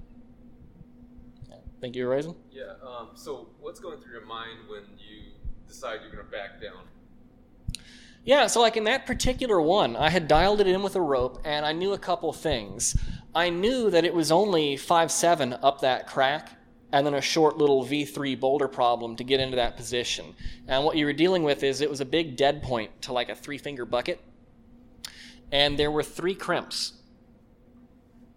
Thank 1.80 1.96
you, 1.96 2.08
Raisin. 2.08 2.34
Yeah. 2.50 2.72
Um, 2.82 3.10
so, 3.14 3.48
what's 3.60 3.78
going 3.78 4.00
through 4.00 4.12
your 4.12 4.24
mind 4.24 4.60
when 4.70 4.84
you 4.96 5.32
decide 5.68 6.00
you're 6.00 6.10
going 6.10 6.24
to 6.24 6.30
back 6.30 6.60
down? 6.60 6.82
Yeah, 8.24 8.46
so 8.46 8.60
like 8.60 8.76
in 8.78 8.84
that 8.84 9.04
particular 9.04 9.60
one, 9.60 9.96
I 9.96 10.08
had 10.08 10.28
dialed 10.28 10.60
it 10.60 10.66
in 10.66 10.82
with 10.82 10.96
a 10.96 11.00
rope 11.00 11.42
and 11.44 11.66
I 11.66 11.72
knew 11.72 11.92
a 11.92 11.98
couple 11.98 12.32
things. 12.32 12.96
I 13.34 13.50
knew 13.50 13.90
that 13.90 14.04
it 14.04 14.14
was 14.14 14.32
only 14.32 14.78
five 14.78 15.12
seven 15.12 15.52
up 15.62 15.80
that 15.82 16.06
crack 16.06 16.56
and 16.94 17.04
then 17.04 17.14
a 17.14 17.20
short 17.20 17.58
little 17.58 17.84
V3 17.84 18.38
boulder 18.38 18.68
problem 18.68 19.16
to 19.16 19.24
get 19.24 19.40
into 19.40 19.56
that 19.56 19.76
position. 19.76 20.34
And 20.68 20.84
what 20.84 20.96
you 20.96 21.04
were 21.04 21.12
dealing 21.12 21.42
with 21.42 21.64
is 21.64 21.80
it 21.80 21.90
was 21.90 22.00
a 22.00 22.06
big 22.06 22.36
dead 22.36 22.62
point 22.62 23.02
to 23.02 23.12
like 23.12 23.28
a 23.28 23.34
three 23.34 23.58
finger 23.58 23.84
bucket, 23.84 24.20
and 25.50 25.76
there 25.76 25.90
were 25.90 26.04
three 26.04 26.36
crimps. 26.36 26.92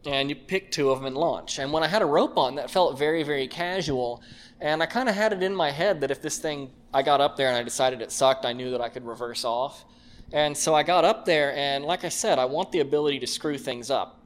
And 0.06 0.30
you 0.30 0.36
pick 0.36 0.72
two 0.72 0.90
of 0.90 1.00
them 1.00 1.08
and 1.08 1.18
launch. 1.18 1.60
And 1.60 1.74
when 1.74 1.84
I 1.84 1.88
had 1.88 2.02
a 2.02 2.06
rope 2.06 2.38
on, 2.38 2.56
that 2.56 2.72
felt 2.72 2.98
very, 2.98 3.24
very 3.24 3.48
casual. 3.48 4.22
And 4.62 4.82
I 4.82 4.86
kind 4.86 5.10
of 5.10 5.16
had 5.16 5.34
it 5.34 5.44
in 5.44 5.54
my 5.54 5.72
head 5.72 6.02
that 6.02 6.12
if 6.12 6.22
this 6.22 6.38
thing, 6.38 6.72
I 6.94 7.02
got 7.04 7.20
up 7.20 7.36
there 7.36 7.50
and 7.50 7.58
I 7.58 7.64
decided 7.64 8.02
it 8.02 8.12
sucked, 8.12 8.46
I 8.46 8.54
knew 8.54 8.72
that 8.72 8.82
I 8.82 8.90
could 8.90 9.06
reverse 9.06 9.44
off. 9.44 9.86
And 10.32 10.56
so 10.58 10.76
I 10.76 10.84
got 10.84 11.06
up 11.06 11.26
there, 11.26 11.56
and 11.56 11.86
like 11.86 12.04
I 12.04 12.10
said, 12.10 12.38
I 12.38 12.46
want 12.46 12.74
the 12.74 12.82
ability 12.82 13.20
to 13.20 13.28
screw 13.28 13.58
things 13.58 13.90
up 13.90 14.20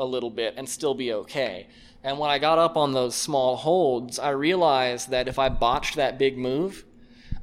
a 0.00 0.04
little 0.04 0.30
bit 0.30 0.54
and 0.56 0.68
still 0.68 0.94
be 0.94 1.12
okay. 1.12 1.68
And 2.02 2.18
when 2.18 2.28
I 2.28 2.38
got 2.38 2.58
up 2.58 2.76
on 2.76 2.92
those 2.92 3.14
small 3.14 3.56
holds, 3.56 4.18
I 4.18 4.30
realized 4.30 5.10
that 5.10 5.28
if 5.28 5.38
I 5.38 5.48
botched 5.48 5.96
that 5.96 6.18
big 6.18 6.36
move, 6.36 6.84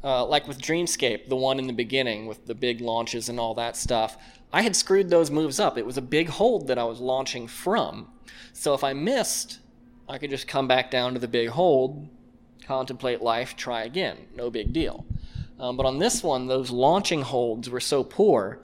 uh, 0.03 0.25
like 0.25 0.47
with 0.47 0.59
Dreamscape, 0.59 1.29
the 1.29 1.35
one 1.35 1.57
in 1.57 1.67
the 1.67 1.73
beginning 1.73 2.25
with 2.27 2.45
the 2.47 2.55
big 2.55 2.81
launches 2.81 3.29
and 3.29 3.39
all 3.39 3.53
that 3.55 3.77
stuff, 3.77 4.17
I 4.53 4.63
had 4.63 4.75
screwed 4.75 5.09
those 5.09 5.31
moves 5.31 5.59
up. 5.59 5.77
It 5.77 5.85
was 5.85 5.97
a 5.97 6.01
big 6.01 6.29
hold 6.29 6.67
that 6.67 6.77
I 6.77 6.83
was 6.83 6.99
launching 6.99 7.47
from. 7.47 8.07
So 8.53 8.73
if 8.73 8.83
I 8.83 8.93
missed, 8.93 9.59
I 10.09 10.17
could 10.17 10.29
just 10.29 10.47
come 10.47 10.67
back 10.67 10.91
down 10.91 11.13
to 11.13 11.19
the 11.19 11.27
big 11.27 11.49
hold, 11.49 12.07
contemplate 12.65 13.21
life, 13.21 13.55
try 13.55 13.83
again. 13.83 14.17
No 14.35 14.49
big 14.49 14.73
deal. 14.73 15.05
Um, 15.59 15.77
but 15.77 15.85
on 15.85 15.99
this 15.99 16.23
one, 16.23 16.47
those 16.47 16.69
launching 16.69 17.21
holds 17.21 17.69
were 17.69 17.79
so 17.79 18.03
poor 18.03 18.59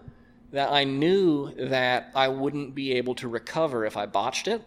that 0.52 0.72
I 0.72 0.84
knew 0.84 1.54
that 1.56 2.12
I 2.16 2.28
wouldn't 2.28 2.74
be 2.74 2.94
able 2.94 3.16
to 3.16 3.28
recover 3.28 3.86
if 3.86 3.96
I 3.96 4.06
botched 4.06 4.48
it. 4.48 4.62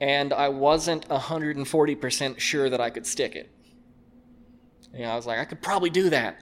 And 0.00 0.32
I 0.32 0.48
wasn't 0.48 1.08
140% 1.08 2.38
sure 2.38 2.68
that 2.68 2.80
I 2.80 2.90
could 2.90 3.06
stick 3.06 3.36
it. 3.36 3.50
You 4.92 5.00
know, 5.00 5.10
I 5.10 5.16
was 5.16 5.26
like, 5.26 5.38
I 5.38 5.44
could 5.44 5.62
probably 5.62 5.90
do 5.90 6.10
that. 6.10 6.38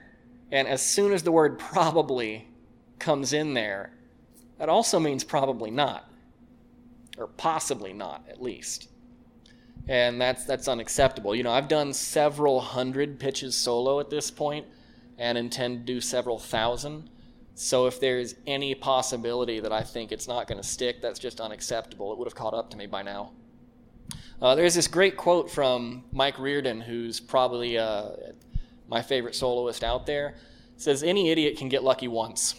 And 0.51 0.67
as 0.67 0.81
soon 0.81 1.13
as 1.13 1.23
the 1.23 1.31
word 1.31 1.57
probably 1.73 2.47
comes 3.01 3.33
in 3.33 3.53
there, 3.53 3.91
that 4.57 4.69
also 4.69 4.99
means 4.99 5.25
probably 5.25 5.71
not. 5.71 6.09
Or 7.17 7.27
possibly 7.27 7.91
not, 7.91 8.23
at 8.29 8.41
least. 8.41 8.87
And 9.87 10.21
that's 10.21 10.45
that's 10.45 10.67
unacceptable. 10.67 11.35
You 11.35 11.43
know, 11.43 11.51
I've 11.51 11.67
done 11.67 11.91
several 11.91 12.61
hundred 12.61 13.19
pitches 13.19 13.55
solo 13.55 13.99
at 13.99 14.09
this 14.09 14.31
point 14.31 14.65
and 15.17 15.37
intend 15.37 15.79
to 15.85 15.93
do 15.93 15.99
several 15.99 16.39
thousand. 16.39 17.09
So 17.55 17.87
if 17.87 17.99
there's 17.99 18.35
any 18.47 18.73
possibility 18.73 19.59
that 19.59 19.73
I 19.73 19.81
think 19.81 20.11
it's 20.11 20.27
not 20.27 20.47
going 20.47 20.61
to 20.61 20.67
stick, 20.67 21.01
that's 21.01 21.19
just 21.19 21.41
unacceptable. 21.41 22.11
It 22.13 22.17
would 22.17 22.27
have 22.27 22.35
caught 22.35 22.53
up 22.53 22.69
to 22.71 22.77
me 22.77 22.87
by 22.87 23.01
now. 23.01 23.31
Uh, 24.41 24.55
there's 24.55 24.73
this 24.73 24.87
great 24.87 25.17
quote 25.17 25.51
from 25.51 26.03
Mike 26.11 26.39
Reardon, 26.39 26.81
who's 26.81 27.19
probably 27.19 27.77
uh, 27.77 28.09
my 28.87 29.01
favorite 29.01 29.35
soloist 29.35 29.83
out 29.83 30.05
there. 30.05 30.35
It 30.75 30.81
says, 30.81 31.03
Any 31.03 31.29
idiot 31.29 31.57
can 31.57 31.69
get 31.69 31.83
lucky 31.83 32.07
once, 32.07 32.55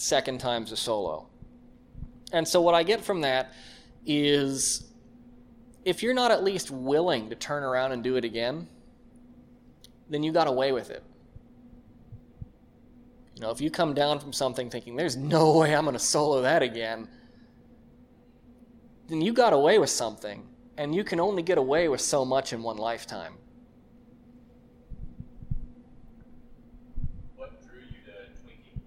second 0.00 0.38
time's 0.38 0.72
a 0.72 0.76
solo. 0.76 1.26
And 2.32 2.46
so 2.46 2.60
what 2.60 2.74
I 2.74 2.82
get 2.82 3.00
from 3.00 3.20
that 3.22 3.52
is 4.06 4.90
if 5.84 6.02
you're 6.02 6.14
not 6.14 6.30
at 6.30 6.44
least 6.44 6.70
willing 6.70 7.30
to 7.30 7.36
turn 7.36 7.62
around 7.62 7.92
and 7.92 8.02
do 8.02 8.16
it 8.16 8.24
again, 8.24 8.68
then 10.08 10.22
you 10.22 10.32
got 10.32 10.46
away 10.46 10.72
with 10.72 10.90
it. 10.90 11.02
You 13.34 13.42
know, 13.42 13.50
if 13.50 13.60
you 13.60 13.70
come 13.70 13.94
down 13.94 14.20
from 14.20 14.32
something 14.32 14.68
thinking, 14.68 14.96
there's 14.96 15.16
no 15.16 15.58
way 15.58 15.74
I'm 15.74 15.84
going 15.84 15.94
to 15.94 15.98
solo 15.98 16.42
that 16.42 16.62
again, 16.62 17.08
then 19.08 19.20
you 19.20 19.32
got 19.32 19.52
away 19.52 19.78
with 19.78 19.90
something. 19.90 20.46
And 20.76 20.94
you 20.94 21.04
can 21.04 21.20
only 21.20 21.42
get 21.42 21.58
away 21.58 21.88
with 21.88 22.00
so 22.00 22.24
much 22.24 22.52
in 22.52 22.62
one 22.62 22.78
lifetime. 22.78 23.34
What 27.36 27.60
drew 27.62 27.80
you 27.80 28.00
to 28.06 28.12
Twinkie? 28.40 28.80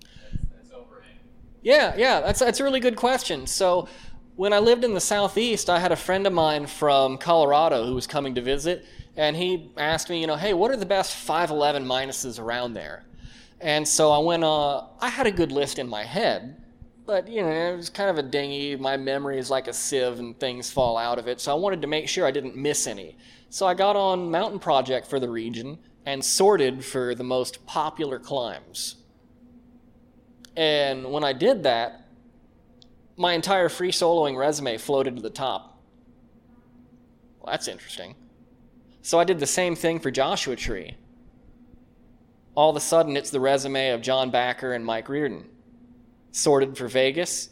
That's, 0.00 0.44
that's 0.54 0.72
overhang. 0.72 1.18
Yeah, 1.62 1.94
yeah, 1.96 2.20
that's, 2.20 2.40
that's 2.40 2.58
a 2.58 2.64
really 2.64 2.80
good 2.80 2.96
question. 2.96 3.46
So, 3.46 3.88
when 4.34 4.52
I 4.52 4.58
lived 4.58 4.82
in 4.82 4.94
the 4.94 5.00
Southeast, 5.00 5.68
I 5.70 5.78
had 5.78 5.92
a 5.92 5.96
friend 5.96 6.26
of 6.26 6.32
mine 6.32 6.66
from 6.66 7.18
Colorado 7.18 7.86
who 7.86 7.94
was 7.94 8.06
coming 8.06 8.34
to 8.34 8.40
visit, 8.40 8.84
and 9.16 9.36
he 9.36 9.70
asked 9.76 10.08
me, 10.10 10.20
you 10.20 10.26
know, 10.26 10.36
hey, 10.36 10.54
what 10.54 10.70
are 10.70 10.76
the 10.76 10.86
best 10.86 11.14
511 11.14 11.84
minuses 11.84 12.40
around 12.40 12.72
there? 12.74 13.04
And 13.60 13.86
so 13.86 14.10
I 14.10 14.18
went, 14.18 14.42
uh, 14.42 14.84
I 15.00 15.08
had 15.08 15.26
a 15.26 15.30
good 15.30 15.52
list 15.52 15.78
in 15.78 15.86
my 15.86 16.02
head, 16.02 16.56
but, 17.06 17.28
you 17.28 17.42
know, 17.42 17.50
it 17.50 17.76
was 17.76 17.90
kind 17.90 18.10
of 18.10 18.18
a 18.18 18.22
dingy. 18.22 18.74
My 18.74 18.96
memory 18.96 19.38
is 19.38 19.50
like 19.50 19.68
a 19.68 19.72
sieve 19.72 20.18
and 20.18 20.38
things 20.40 20.70
fall 20.70 20.96
out 20.96 21.18
of 21.18 21.28
it, 21.28 21.40
so 21.40 21.52
I 21.52 21.54
wanted 21.54 21.82
to 21.82 21.88
make 21.88 22.08
sure 22.08 22.26
I 22.26 22.30
didn't 22.30 22.56
miss 22.56 22.86
any. 22.86 23.16
So 23.50 23.66
I 23.66 23.74
got 23.74 23.96
on 23.96 24.30
Mountain 24.30 24.60
Project 24.60 25.06
for 25.06 25.20
the 25.20 25.28
region 25.28 25.78
and 26.06 26.24
sorted 26.24 26.84
for 26.84 27.14
the 27.14 27.22
most 27.22 27.64
popular 27.66 28.18
climbs. 28.18 28.96
And 30.56 31.10
when 31.10 31.24
I 31.24 31.32
did 31.32 31.62
that, 31.62 32.06
my 33.16 33.32
entire 33.32 33.68
free 33.68 33.92
soloing 33.92 34.36
resume 34.36 34.78
floated 34.78 35.16
to 35.16 35.22
the 35.22 35.30
top. 35.30 35.80
Well, 37.40 37.52
that's 37.52 37.68
interesting. 37.68 38.14
So 39.02 39.18
I 39.18 39.24
did 39.24 39.40
the 39.40 39.46
same 39.46 39.74
thing 39.74 39.98
for 39.98 40.10
Joshua 40.10 40.56
Tree. 40.56 40.96
All 42.54 42.70
of 42.70 42.76
a 42.76 42.80
sudden, 42.80 43.16
it's 43.16 43.30
the 43.30 43.40
resume 43.40 43.90
of 43.90 44.02
John 44.02 44.30
Bachar 44.30 44.74
and 44.74 44.84
Mike 44.84 45.08
Reardon. 45.08 45.48
Sorted 46.30 46.76
for 46.76 46.86
Vegas. 46.86 47.48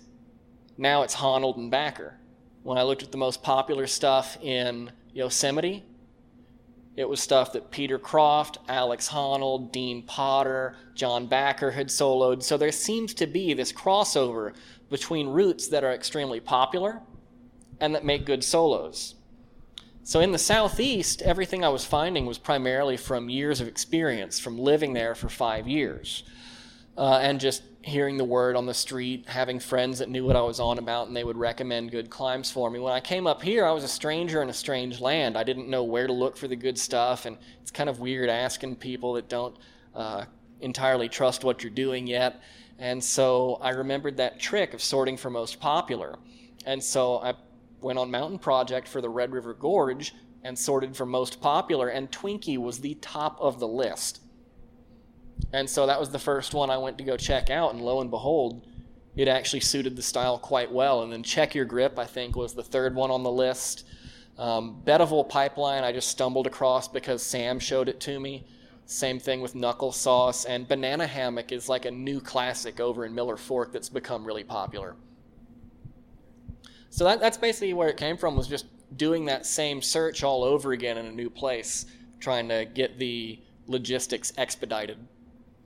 Now 0.77 1.03
it's 1.03 1.17
Honnold 1.17 1.57
and 1.57 1.73
Bachar. 1.73 2.15
When 2.63 2.79
I 2.79 2.83
looked 2.83 3.03
at 3.03 3.11
the 3.11 3.19
most 3.19 3.43
popular 3.43 3.87
stuff 3.87 4.37
in 4.43 4.93
Yosemite, 5.13 5.85
it 6.97 7.09
was 7.09 7.21
stuff 7.21 7.53
that 7.53 7.71
Peter 7.71 7.99
Croft, 7.99 8.59
Alex 8.69 9.09
Honnold, 9.09 9.73
Dean 9.73 10.03
Potter, 10.03 10.77
John 10.95 11.29
Bachar 11.29 11.73
had 11.73 11.89
soloed. 11.89 12.43
So 12.43 12.57
there 12.57 12.73
seems 12.73 13.15
to 13.15 13.27
be 13.27 13.55
this 13.55 13.73
crossover 13.73 14.55
between 14.91 15.29
routes 15.29 15.69
that 15.69 15.85
are 15.85 15.93
extremely 15.93 16.41
popular 16.41 17.01
and 17.81 17.95
that 17.95 18.05
make 18.05 18.27
good 18.27 18.45
solos. 18.45 19.15
So 20.03 20.21
in 20.21 20.33
the 20.33 20.39
southeast, 20.39 21.23
everything 21.23 21.65
I 21.65 21.69
was 21.69 21.85
finding 21.85 22.27
was 22.27 22.39
primarily 22.39 22.97
from 22.97 23.31
years 23.31 23.61
of 23.61 23.69
experience, 23.69 24.41
from 24.41 24.59
living 24.59 24.93
there 24.93 25.15
for 25.15 25.29
five 25.29 25.69
years, 25.69 26.25
uh, 26.99 27.21
and 27.23 27.39
just 27.39 27.63
hearing 27.83 28.19
the 28.19 28.25
word 28.25 28.57
on 28.57 28.67
the 28.67 28.75
street, 28.75 29.27
having 29.27 29.59
friends 29.59 29.99
that 29.99 30.09
knew 30.11 30.27
what 30.27 30.37
I 30.37 30.43
was 30.43 30.61
on 30.61 30.79
about, 30.79 31.09
and 31.09 31.17
they 31.17 31.25
would 31.25 31.37
recommend 31.37 31.91
good 31.91 32.11
climbs 32.11 32.51
for 32.51 32.71
me. 32.71 32.79
When 32.79 32.93
I 32.93 33.01
came 33.01 33.27
up 33.27 33.43
here, 33.43 33.65
I 33.65 33.73
was 33.73 33.85
a 33.85 33.89
stranger 33.89 34.43
in 34.43 34.51
a 34.51 34.55
strange 34.55 35.01
land. 35.01 35.37
I 35.37 35.45
didn't 35.45 35.69
know 35.69 35.85
where 35.85 36.07
to 36.07 36.13
look 36.13 36.37
for 36.37 36.47
the 36.47 36.57
good 36.57 36.79
stuff, 36.79 37.25
and 37.25 37.39
it's 37.63 37.71
kind 37.71 37.89
of 37.89 37.99
weird 37.99 38.29
asking 38.29 38.77
people 38.77 39.15
that 39.15 39.29
don't 39.29 39.57
uh, 39.95 40.25
entirely 40.61 41.09
trust 41.09 41.43
what 41.43 41.63
you're 41.63 41.73
doing 41.73 42.07
yet. 42.07 42.43
And 42.79 43.03
so 43.03 43.59
I 43.63 43.71
remembered 43.71 44.17
that 44.19 44.39
trick 44.39 44.75
of 44.75 44.83
sorting 44.83 45.17
for 45.17 45.31
most 45.31 45.59
popular. 45.61 46.17
And 46.67 46.83
so 46.83 47.19
I 47.19 47.35
went 47.81 47.99
on 47.99 48.11
Mountain 48.11 48.41
Project 48.41 48.89
for 48.89 49.01
the 49.01 49.09
Red 49.09 49.33
River 49.33 49.55
Gorge 49.55 50.15
and 50.43 50.59
sorted 50.59 50.97
for 50.97 51.07
most 51.07 51.41
popular, 51.41 51.89
and 51.89 52.11
Twinkie 52.11 52.59
was 52.59 52.79
the 52.79 52.95
top 52.97 53.39
of 53.41 53.59
the 53.59 53.69
list. 53.69 54.21
And 55.53 55.69
so 55.69 55.87
that 55.87 55.99
was 55.99 56.11
the 56.11 56.19
first 56.19 56.55
one 56.55 56.71
I 56.71 56.79
went 56.79 56.99
to 56.99 57.05
go 57.05 57.17
check 57.17 57.51
out, 57.51 57.73
and 57.73 57.83
lo 57.83 58.01
and 58.01 58.11
behold, 58.11 58.67
it 59.17 59.29
actually 59.29 59.61
suited 59.61 59.97
the 59.97 60.03
style 60.03 60.39
quite 60.39 60.71
well. 60.71 61.03
And 61.03 61.13
then 61.13 61.23
Check 61.23 61.55
Your 61.55 61.65
Grip, 61.65 61.99
I 61.99 62.07
think, 62.07 62.37
was 62.37 62.55
the 62.55 62.63
third 62.63 62.95
one 62.95 63.11
on 63.11 63.23
the 63.23 63.33
list. 63.33 63.85
Um, 64.39 64.81
Bettavul 64.85 65.29
Pipeline, 65.29 65.85
I 65.85 65.93
just 65.93 66.09
stumbled 66.09 66.47
across 66.47 66.89
because 66.89 67.23
Sam 67.23 67.59
showed 67.59 67.89
it 67.89 68.01
to 68.01 68.19
me. 68.19 68.47
Same 68.87 69.21
thing 69.21 69.41
with 69.41 69.55
Knuckle 69.55 69.93
Sauce, 69.93 70.45
and 70.45 70.67
Banana 70.67 71.07
Hammock 71.07 71.53
is 71.53 71.69
like 71.69 71.85
a 71.85 71.91
new 71.91 72.21
classic 72.21 72.81
over 72.81 73.05
in 73.05 73.15
Miller 73.15 73.37
Fork 73.37 73.73
that's 73.73 73.89
become 73.89 74.25
really 74.25 74.43
popular. 74.43 74.97
So 76.91 77.05
that, 77.05 77.21
that's 77.21 77.37
basically 77.37 77.73
where 77.73 77.89
it 77.89 77.97
came 77.97 78.17
from 78.17 78.37
was 78.37 78.49
just 78.49 78.67
doing 78.97 79.27
that 79.27 79.47
same 79.47 79.81
search 79.81 80.25
all 80.25 80.43
over 80.43 80.73
again 80.73 80.99
in 80.99 81.07
a 81.07 81.13
new 81.13 81.31
place, 81.31 81.87
trying 82.19 82.49
to 82.49 82.65
get 82.65 82.99
the 82.99 83.39
logistics 83.69 84.33
expedited. 84.37 84.99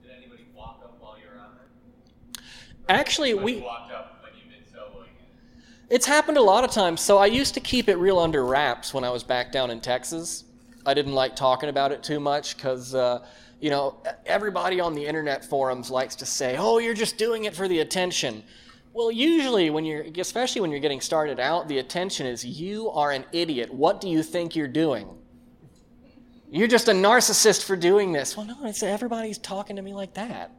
Did 0.03 0.11
anybody 0.15 0.45
walk 0.55 0.81
up 0.83 0.97
while 0.99 1.17
you 1.17 1.25
were 1.33 1.41
on 1.41 1.55
there? 1.55 2.43
Actually, 2.89 3.33
we 3.33 3.57
walked 3.57 3.91
up 3.91 4.21
when 4.21 4.31
you've 4.39 4.49
been 4.49 4.79
soloing 4.79 5.05
it? 5.05 5.93
It's 5.93 6.05
happened 6.05 6.37
a 6.37 6.41
lot 6.41 6.63
of 6.63 6.71
times. 6.71 7.01
So 7.01 7.17
I 7.17 7.25
used 7.25 7.53
to 7.55 7.59
keep 7.59 7.89
it 7.89 7.95
real 7.95 8.19
under 8.19 8.45
wraps 8.45 8.93
when 8.93 9.03
I 9.03 9.09
was 9.09 9.23
back 9.23 9.51
down 9.51 9.71
in 9.71 9.81
Texas. 9.81 10.43
I 10.85 10.93
didn't 10.93 11.13
like 11.13 11.35
talking 11.35 11.69
about 11.69 11.91
it 11.91 12.03
too 12.03 12.19
much 12.19 12.55
because, 12.55 12.93
uh, 12.93 13.25
you 13.59 13.71
know, 13.71 13.97
everybody 14.25 14.79
on 14.79 14.93
the 14.93 15.05
internet 15.05 15.43
forums 15.43 15.89
likes 15.89 16.15
to 16.17 16.25
say, 16.25 16.57
"Oh, 16.57 16.77
you're 16.77 16.93
just 16.93 17.17
doing 17.17 17.45
it 17.45 17.55
for 17.55 17.67
the 17.67 17.79
attention." 17.79 18.43
Well, 18.93 19.11
usually 19.11 19.71
when 19.71 19.83
you're, 19.83 20.05
especially 20.17 20.61
when 20.61 20.71
you're 20.71 20.79
getting 20.79 21.01
started 21.01 21.39
out, 21.39 21.67
the 21.67 21.79
attention 21.79 22.27
is 22.27 22.45
you 22.45 22.89
are 22.91 23.11
an 23.11 23.25
idiot. 23.33 23.73
What 23.73 23.99
do 23.99 24.07
you 24.07 24.23
think 24.23 24.55
you're 24.55 24.67
doing? 24.67 25.09
You're 26.49 26.67
just 26.67 26.87
a 26.87 26.93
narcissist 26.93 27.63
for 27.63 27.75
doing 27.75 28.13
this. 28.13 28.37
Well, 28.37 28.45
no, 28.45 28.55
it's 28.63 28.83
everybody's 28.83 29.37
talking 29.37 29.75
to 29.75 29.81
me 29.81 29.93
like 29.93 30.13
that. 30.13 30.51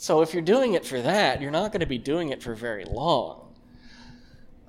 So 0.00 0.22
if 0.22 0.32
you're 0.32 0.42
doing 0.42 0.74
it 0.74 0.86
for 0.86 1.02
that, 1.02 1.42
you're 1.42 1.50
not 1.50 1.72
going 1.72 1.80
to 1.80 1.86
be 1.86 1.98
doing 1.98 2.28
it 2.28 2.40
for 2.40 2.54
very 2.54 2.84
long. 2.84 3.52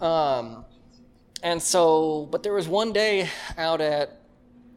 Um, 0.01 0.65
and 1.43 1.61
so, 1.61 2.27
but 2.31 2.41
there 2.41 2.53
was 2.53 2.67
one 2.67 2.93
day 2.93 3.29
out 3.55 3.79
at 3.79 4.21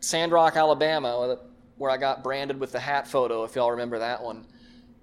Sandrock, 0.00 0.54
Alabama, 0.54 1.38
where 1.78 1.90
I 1.90 1.96
got 1.96 2.22
branded 2.22 2.60
with 2.60 2.70
the 2.70 2.80
hat 2.80 3.08
photo, 3.08 3.44
if 3.44 3.56
y'all 3.56 3.70
remember 3.70 4.00
that 4.00 4.22
one. 4.22 4.46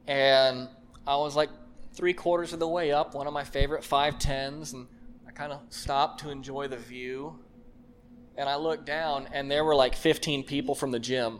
And 0.05 0.69
I 1.07 1.15
was 1.15 1.35
like 1.35 1.49
three 1.93 2.13
quarters 2.13 2.53
of 2.53 2.59
the 2.59 2.67
way 2.67 2.91
up 2.91 3.15
one 3.15 3.25
of 3.25 3.33
my 3.33 3.43
favorite 3.43 3.81
510s, 3.81 4.73
and 4.73 4.85
I 5.27 5.31
kind 5.31 5.51
of 5.51 5.61
stopped 5.71 6.19
to 6.19 6.29
enjoy 6.29 6.67
the 6.67 6.77
view. 6.77 7.39
And 8.37 8.47
I 8.47 8.55
looked 8.55 8.85
down, 8.85 9.27
and 9.33 9.49
there 9.49 9.65
were 9.65 9.75
like 9.75 9.95
15 9.95 10.43
people 10.43 10.75
from 10.75 10.91
the 10.91 10.99
gym. 10.99 11.39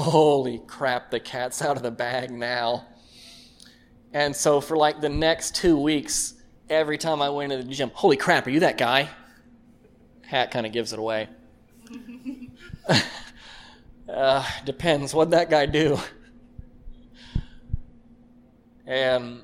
Holy 0.00 0.58
crap, 0.66 1.10
the 1.10 1.20
cat's 1.20 1.60
out 1.60 1.76
of 1.76 1.82
the 1.82 1.90
bag 1.90 2.30
now. 2.30 2.86
And 4.14 4.34
so 4.34 4.60
for 4.60 4.76
like 4.76 5.00
the 5.00 5.08
next 5.08 5.54
two 5.54 5.78
weeks, 5.78 6.34
every 6.70 6.96
time 6.96 7.20
I 7.20 7.28
went 7.28 7.52
into 7.52 7.66
the 7.66 7.74
gym, 7.74 7.90
holy 7.92 8.16
crap, 8.16 8.46
are 8.46 8.50
you 8.50 8.60
that 8.60 8.78
guy? 8.78 9.10
Hat 10.22 10.50
kind 10.50 10.64
of 10.64 10.72
gives 10.72 10.94
it 10.94 10.98
away. 10.98 11.28
uh, 14.08 14.48
depends. 14.64 15.14
What'd 15.14 15.32
that 15.32 15.50
guy 15.50 15.66
do? 15.66 15.98
And 18.86 19.42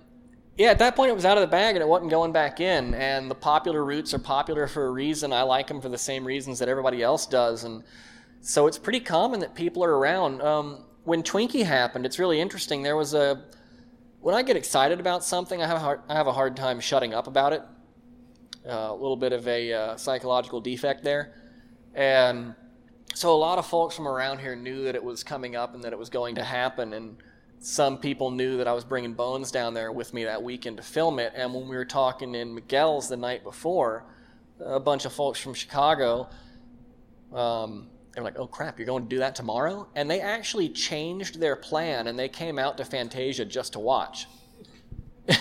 yeah, 0.56 0.70
at 0.70 0.78
that 0.78 0.96
point 0.96 1.10
it 1.10 1.14
was 1.14 1.26
out 1.26 1.36
of 1.36 1.42
the 1.42 1.46
bag 1.46 1.76
and 1.76 1.82
it 1.82 1.88
wasn't 1.88 2.10
going 2.10 2.32
back 2.32 2.60
in. 2.60 2.94
And 2.94 3.30
the 3.30 3.34
popular 3.34 3.84
routes 3.84 4.14
are 4.14 4.18
popular 4.18 4.66
for 4.66 4.86
a 4.86 4.90
reason. 4.90 5.32
I 5.32 5.42
like 5.42 5.66
them 5.66 5.82
for 5.82 5.90
the 5.90 5.98
same 5.98 6.24
reasons 6.24 6.58
that 6.58 6.70
everybody 6.70 7.02
else 7.02 7.26
does. 7.26 7.64
And 7.64 7.84
so 8.40 8.66
it's 8.66 8.78
pretty 8.78 9.00
common 9.00 9.40
that 9.40 9.54
people 9.54 9.84
are 9.84 9.96
around. 9.96 10.40
Um, 10.42 10.84
when 11.04 11.22
Twinkie 11.22 11.64
happened, 11.64 12.06
it's 12.06 12.18
really 12.18 12.40
interesting. 12.40 12.82
There 12.82 12.96
was 12.96 13.14
a 13.14 13.44
when 14.20 14.34
I 14.34 14.42
get 14.42 14.56
excited 14.56 14.98
about 15.00 15.22
something, 15.24 15.62
I 15.62 15.66
have 15.66 15.76
a 15.76 15.80
hard, 15.80 16.00
I 16.08 16.14
have 16.14 16.26
a 16.26 16.32
hard 16.32 16.56
time 16.56 16.80
shutting 16.80 17.14
up 17.14 17.26
about 17.26 17.52
it. 17.52 17.62
Uh, 18.66 18.88
a 18.90 18.94
little 18.94 19.16
bit 19.16 19.32
of 19.32 19.46
a 19.48 19.72
uh, 19.72 19.96
psychological 19.96 20.60
defect 20.60 21.02
there, 21.02 21.34
and 21.94 22.54
so 23.14 23.34
a 23.34 23.36
lot 23.36 23.58
of 23.58 23.66
folks 23.66 23.96
from 23.96 24.06
around 24.06 24.40
here 24.40 24.54
knew 24.54 24.84
that 24.84 24.94
it 24.94 25.02
was 25.02 25.24
coming 25.24 25.56
up 25.56 25.74
and 25.74 25.82
that 25.84 25.92
it 25.92 25.98
was 25.98 26.10
going 26.10 26.34
to 26.34 26.44
happen, 26.44 26.92
and 26.92 27.16
some 27.60 27.98
people 27.98 28.30
knew 28.30 28.58
that 28.58 28.68
I 28.68 28.72
was 28.72 28.84
bringing 28.84 29.14
Bones 29.14 29.50
down 29.50 29.74
there 29.74 29.90
with 29.90 30.12
me 30.12 30.24
that 30.24 30.42
weekend 30.42 30.76
to 30.76 30.82
film 30.82 31.18
it. 31.18 31.32
And 31.34 31.52
when 31.54 31.68
we 31.68 31.76
were 31.76 31.84
talking 31.84 32.34
in 32.34 32.54
Miguel's 32.54 33.08
the 33.08 33.16
night 33.16 33.42
before, 33.42 34.04
a 34.60 34.78
bunch 34.78 35.04
of 35.04 35.12
folks 35.12 35.40
from 35.40 35.54
Chicago. 35.54 36.28
Um, 37.32 37.88
they 38.18 38.22
were 38.22 38.30
like, 38.30 38.38
oh 38.40 38.48
crap, 38.48 38.80
you're 38.80 38.86
going 38.86 39.04
to 39.04 39.08
do 39.08 39.20
that 39.20 39.36
tomorrow? 39.36 39.86
And 39.94 40.10
they 40.10 40.20
actually 40.20 40.68
changed 40.70 41.38
their 41.38 41.54
plan 41.54 42.08
and 42.08 42.18
they 42.18 42.28
came 42.28 42.58
out 42.58 42.76
to 42.78 42.84
Fantasia 42.84 43.44
just 43.44 43.74
to 43.74 43.78
watch. 43.78 44.26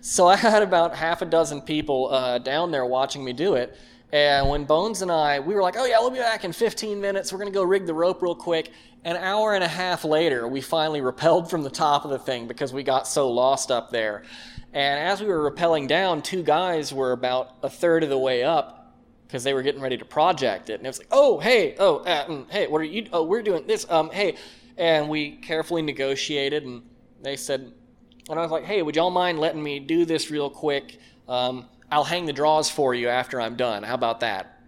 so 0.00 0.28
I 0.28 0.36
had 0.36 0.62
about 0.62 0.94
half 0.94 1.20
a 1.20 1.24
dozen 1.24 1.62
people 1.62 2.14
uh, 2.14 2.38
down 2.38 2.70
there 2.70 2.86
watching 2.86 3.24
me 3.24 3.32
do 3.32 3.54
it. 3.54 3.76
And 4.12 4.48
when 4.48 4.66
Bones 4.66 5.02
and 5.02 5.10
I, 5.10 5.40
we 5.40 5.52
were 5.52 5.62
like, 5.62 5.74
oh 5.76 5.84
yeah, 5.84 5.98
we'll 5.98 6.10
be 6.10 6.20
back 6.20 6.44
in 6.44 6.52
15 6.52 7.00
minutes. 7.00 7.32
We're 7.32 7.40
going 7.40 7.52
to 7.52 7.58
go 7.58 7.64
rig 7.64 7.86
the 7.86 7.94
rope 7.94 8.22
real 8.22 8.36
quick. 8.36 8.70
An 9.02 9.16
hour 9.16 9.54
and 9.54 9.64
a 9.64 9.68
half 9.68 10.04
later, 10.04 10.46
we 10.46 10.60
finally 10.60 11.00
rappelled 11.02 11.50
from 11.50 11.64
the 11.64 11.70
top 11.70 12.04
of 12.04 12.12
the 12.12 12.20
thing 12.20 12.46
because 12.46 12.72
we 12.72 12.84
got 12.84 13.08
so 13.08 13.28
lost 13.32 13.72
up 13.72 13.90
there. 13.90 14.22
And 14.72 15.00
as 15.00 15.20
we 15.20 15.26
were 15.26 15.50
rappelling 15.50 15.88
down, 15.88 16.22
two 16.22 16.44
guys 16.44 16.92
were 16.92 17.10
about 17.10 17.56
a 17.64 17.68
third 17.68 18.04
of 18.04 18.10
the 18.10 18.18
way 18.18 18.44
up 18.44 18.81
because 19.32 19.44
they 19.44 19.54
were 19.54 19.62
getting 19.62 19.80
ready 19.80 19.96
to 19.96 20.04
project 20.04 20.68
it. 20.68 20.74
And 20.74 20.84
it 20.84 20.90
was 20.90 20.98
like, 20.98 21.08
oh, 21.10 21.38
hey, 21.38 21.74
oh, 21.78 22.00
uh, 22.00 22.26
mm, 22.26 22.50
hey, 22.50 22.66
what 22.66 22.82
are 22.82 22.84
you? 22.84 23.06
Oh, 23.14 23.22
we're 23.22 23.40
doing 23.40 23.66
this. 23.66 23.86
Um, 23.88 24.10
hey, 24.10 24.36
and 24.76 25.08
we 25.08 25.36
carefully 25.36 25.80
negotiated, 25.80 26.64
and 26.64 26.82
they 27.22 27.36
said, 27.36 27.72
and 28.28 28.38
I 28.38 28.42
was 28.42 28.50
like, 28.50 28.64
hey, 28.64 28.82
would 28.82 28.94
y'all 28.94 29.10
mind 29.10 29.38
letting 29.38 29.62
me 29.62 29.80
do 29.80 30.04
this 30.04 30.30
real 30.30 30.50
quick? 30.50 30.98
Um, 31.28 31.66
I'll 31.90 32.04
hang 32.04 32.26
the 32.26 32.32
draws 32.34 32.68
for 32.68 32.94
you 32.94 33.08
after 33.08 33.40
I'm 33.40 33.56
done. 33.56 33.82
How 33.82 33.94
about 33.94 34.20
that? 34.20 34.60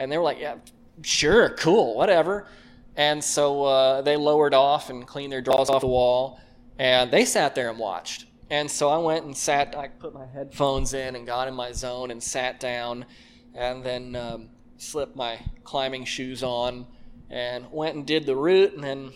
And 0.00 0.10
they 0.10 0.18
were 0.18 0.24
like, 0.24 0.40
yeah, 0.40 0.56
sure, 1.02 1.50
cool, 1.50 1.94
whatever. 1.94 2.48
And 2.96 3.22
so 3.22 3.64
uh, 3.64 4.02
they 4.02 4.16
lowered 4.16 4.52
off 4.52 4.90
and 4.90 5.06
cleaned 5.06 5.32
their 5.32 5.40
draws 5.40 5.70
off 5.70 5.82
the 5.82 5.86
wall, 5.86 6.40
and 6.76 7.08
they 7.08 7.24
sat 7.24 7.54
there 7.54 7.70
and 7.70 7.78
watched. 7.78 8.26
And 8.50 8.68
so 8.68 8.88
I 8.88 8.98
went 8.98 9.26
and 9.26 9.36
sat, 9.36 9.78
I 9.78 9.86
put 9.86 10.12
my 10.12 10.26
headphones 10.26 10.92
in 10.92 11.14
and 11.14 11.24
got 11.24 11.46
in 11.46 11.54
my 11.54 11.70
zone 11.70 12.10
and 12.10 12.20
sat 12.20 12.58
down 12.58 13.06
and 13.54 13.84
then 13.84 14.16
um, 14.16 14.48
slipped 14.76 15.16
my 15.16 15.38
climbing 15.64 16.04
shoes 16.04 16.42
on 16.42 16.86
and 17.30 17.70
went 17.70 17.96
and 17.96 18.06
did 18.06 18.26
the 18.26 18.36
route 18.36 18.74
and 18.74 18.82
then 18.82 19.12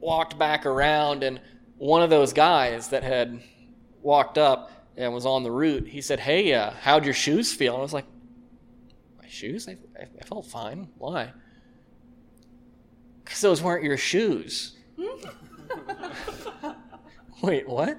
walked 0.00 0.38
back 0.38 0.66
around. 0.66 1.22
And 1.22 1.40
one 1.78 2.02
of 2.02 2.10
those 2.10 2.32
guys 2.32 2.88
that 2.88 3.02
had 3.02 3.40
walked 4.02 4.38
up 4.38 4.70
and 4.96 5.12
was 5.12 5.26
on 5.26 5.42
the 5.42 5.50
route 5.50 5.86
he 5.86 6.00
said 6.00 6.18
hey 6.20 6.54
uh, 6.54 6.70
how'd 6.70 7.04
your 7.04 7.14
shoes 7.14 7.52
feel? 7.52 7.74
And 7.74 7.80
i 7.80 7.82
was 7.82 7.92
like 7.92 8.06
my 9.20 9.28
shoes? 9.28 9.68
I, 9.68 9.76
I 10.00 10.24
felt 10.24 10.46
fine. 10.46 10.88
Why? 10.98 11.32
Because 13.24 13.40
those 13.40 13.60
weren't 13.60 13.82
your 13.82 13.96
shoes. 13.96 14.76
Wait 17.42 17.68
what? 17.68 17.98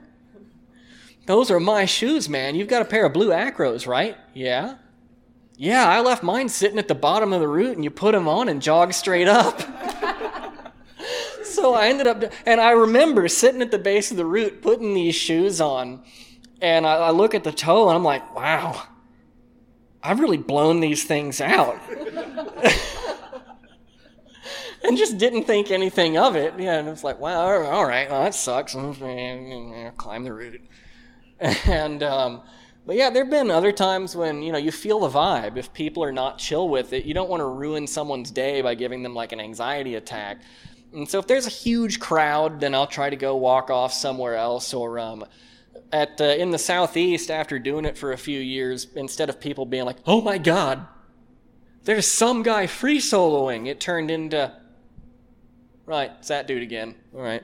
Those 1.25 1.51
are 1.51 1.59
my 1.59 1.85
shoes 1.85 2.29
man. 2.29 2.55
You've 2.55 2.69
got 2.69 2.81
a 2.81 2.85
pair 2.85 3.05
of 3.05 3.13
blue 3.13 3.29
acros 3.29 3.85
right? 3.85 4.17
Yeah 4.33 4.77
yeah, 5.57 5.89
I 5.89 6.01
left 6.01 6.21
mine 6.21 6.49
sitting 6.49 6.77
at 6.77 6.87
the 6.87 6.95
bottom 6.95 7.33
of 7.33 7.41
the 7.41 7.47
route 7.47 7.75
and 7.75 7.83
you 7.83 7.89
put 7.89 8.11
them 8.11 8.27
on 8.27 8.47
and 8.47 8.61
jog 8.61 8.93
straight 8.93 9.27
up. 9.27 9.59
so 11.43 11.73
I 11.73 11.87
ended 11.87 12.05
up, 12.05 12.23
and 12.45 12.61
I 12.61 12.71
remember 12.71 13.27
sitting 13.27 13.63
at 13.63 13.71
the 13.71 13.79
base 13.79 14.11
of 14.11 14.17
the 14.17 14.25
route 14.25 14.61
putting 14.61 14.93
these 14.93 15.15
shoes 15.15 15.59
on, 15.59 16.03
and 16.61 16.85
I, 16.85 16.95
I 16.97 17.09
look 17.09 17.33
at 17.33 17.43
the 17.43 17.51
toe 17.51 17.89
and 17.89 17.95
I'm 17.95 18.03
like, 18.03 18.35
wow, 18.35 18.83
I've 20.03 20.19
really 20.19 20.37
blown 20.37 20.79
these 20.79 21.03
things 21.05 21.41
out. 21.41 21.79
and 24.83 24.95
just 24.95 25.17
didn't 25.17 25.45
think 25.45 25.71
anything 25.71 26.19
of 26.19 26.35
it. 26.35 26.53
Yeah, 26.59 26.77
and 26.77 26.87
it's 26.87 27.03
like, 27.03 27.19
wow, 27.19 27.65
all 27.65 27.85
right, 27.85 28.07
well, 28.11 28.23
that 28.23 28.35
sucks. 28.35 28.73
Climb 28.73 30.23
the 30.23 30.33
route. 30.33 30.61
And, 31.39 32.03
um, 32.03 32.43
but 32.87 32.95
yeah, 32.95 33.09
there 33.09 33.25
have 33.25 33.29
been 33.29 33.51
other 33.51 33.73
times 33.73 34.15
when, 34.15 34.41
you 34.41 34.53
know, 34.53 34.57
you 34.57 34.71
feel 34.71 35.01
the 35.01 35.09
vibe. 35.09 35.57
If 35.57 35.73
people 35.73 36.03
are 36.05 36.11
not 36.13 36.39
chill 36.39 36.69
with 36.69 36.93
it, 36.93 37.03
you 37.03 37.13
don't 37.13 37.29
want 37.29 37.41
to 37.41 37.45
ruin 37.45 37.85
someone's 37.85 38.31
day 38.31 38.61
by 38.61 38.75
giving 38.75 39.03
them 39.03 39.13
like 39.13 39.33
an 39.33 39.41
anxiety 39.41 39.95
attack. 39.95 40.37
And 40.93 41.07
so 41.07 41.19
if 41.19 41.27
there's 41.27 41.45
a 41.45 41.51
huge 41.51 41.99
crowd, 41.99 42.61
then 42.61 42.73
I'll 42.73 42.87
try 42.87 43.09
to 43.09 43.17
go 43.17 43.35
walk 43.35 43.69
off 43.69 43.91
somewhere 43.91 44.35
else 44.35 44.73
or 44.73 44.99
um, 44.99 45.25
at 45.91 46.21
uh, 46.21 46.23
in 46.23 46.51
the 46.51 46.57
southeast 46.57 47.29
after 47.29 47.59
doing 47.59 47.83
it 47.83 47.97
for 47.97 48.13
a 48.13 48.17
few 48.17 48.39
years 48.39 48.87
instead 48.95 49.29
of 49.29 49.41
people 49.41 49.65
being 49.65 49.85
like, 49.85 49.97
"Oh 50.05 50.21
my 50.21 50.37
god, 50.37 50.87
there's 51.83 52.07
some 52.07 52.41
guy 52.41 52.67
free 52.67 52.99
soloing." 52.99 53.67
It 53.67 53.81
turned 53.81 54.09
into 54.09 54.53
right, 55.85 56.11
it's 56.19 56.29
that 56.29 56.47
dude 56.47 56.63
again. 56.63 56.95
All 57.13 57.21
right. 57.21 57.43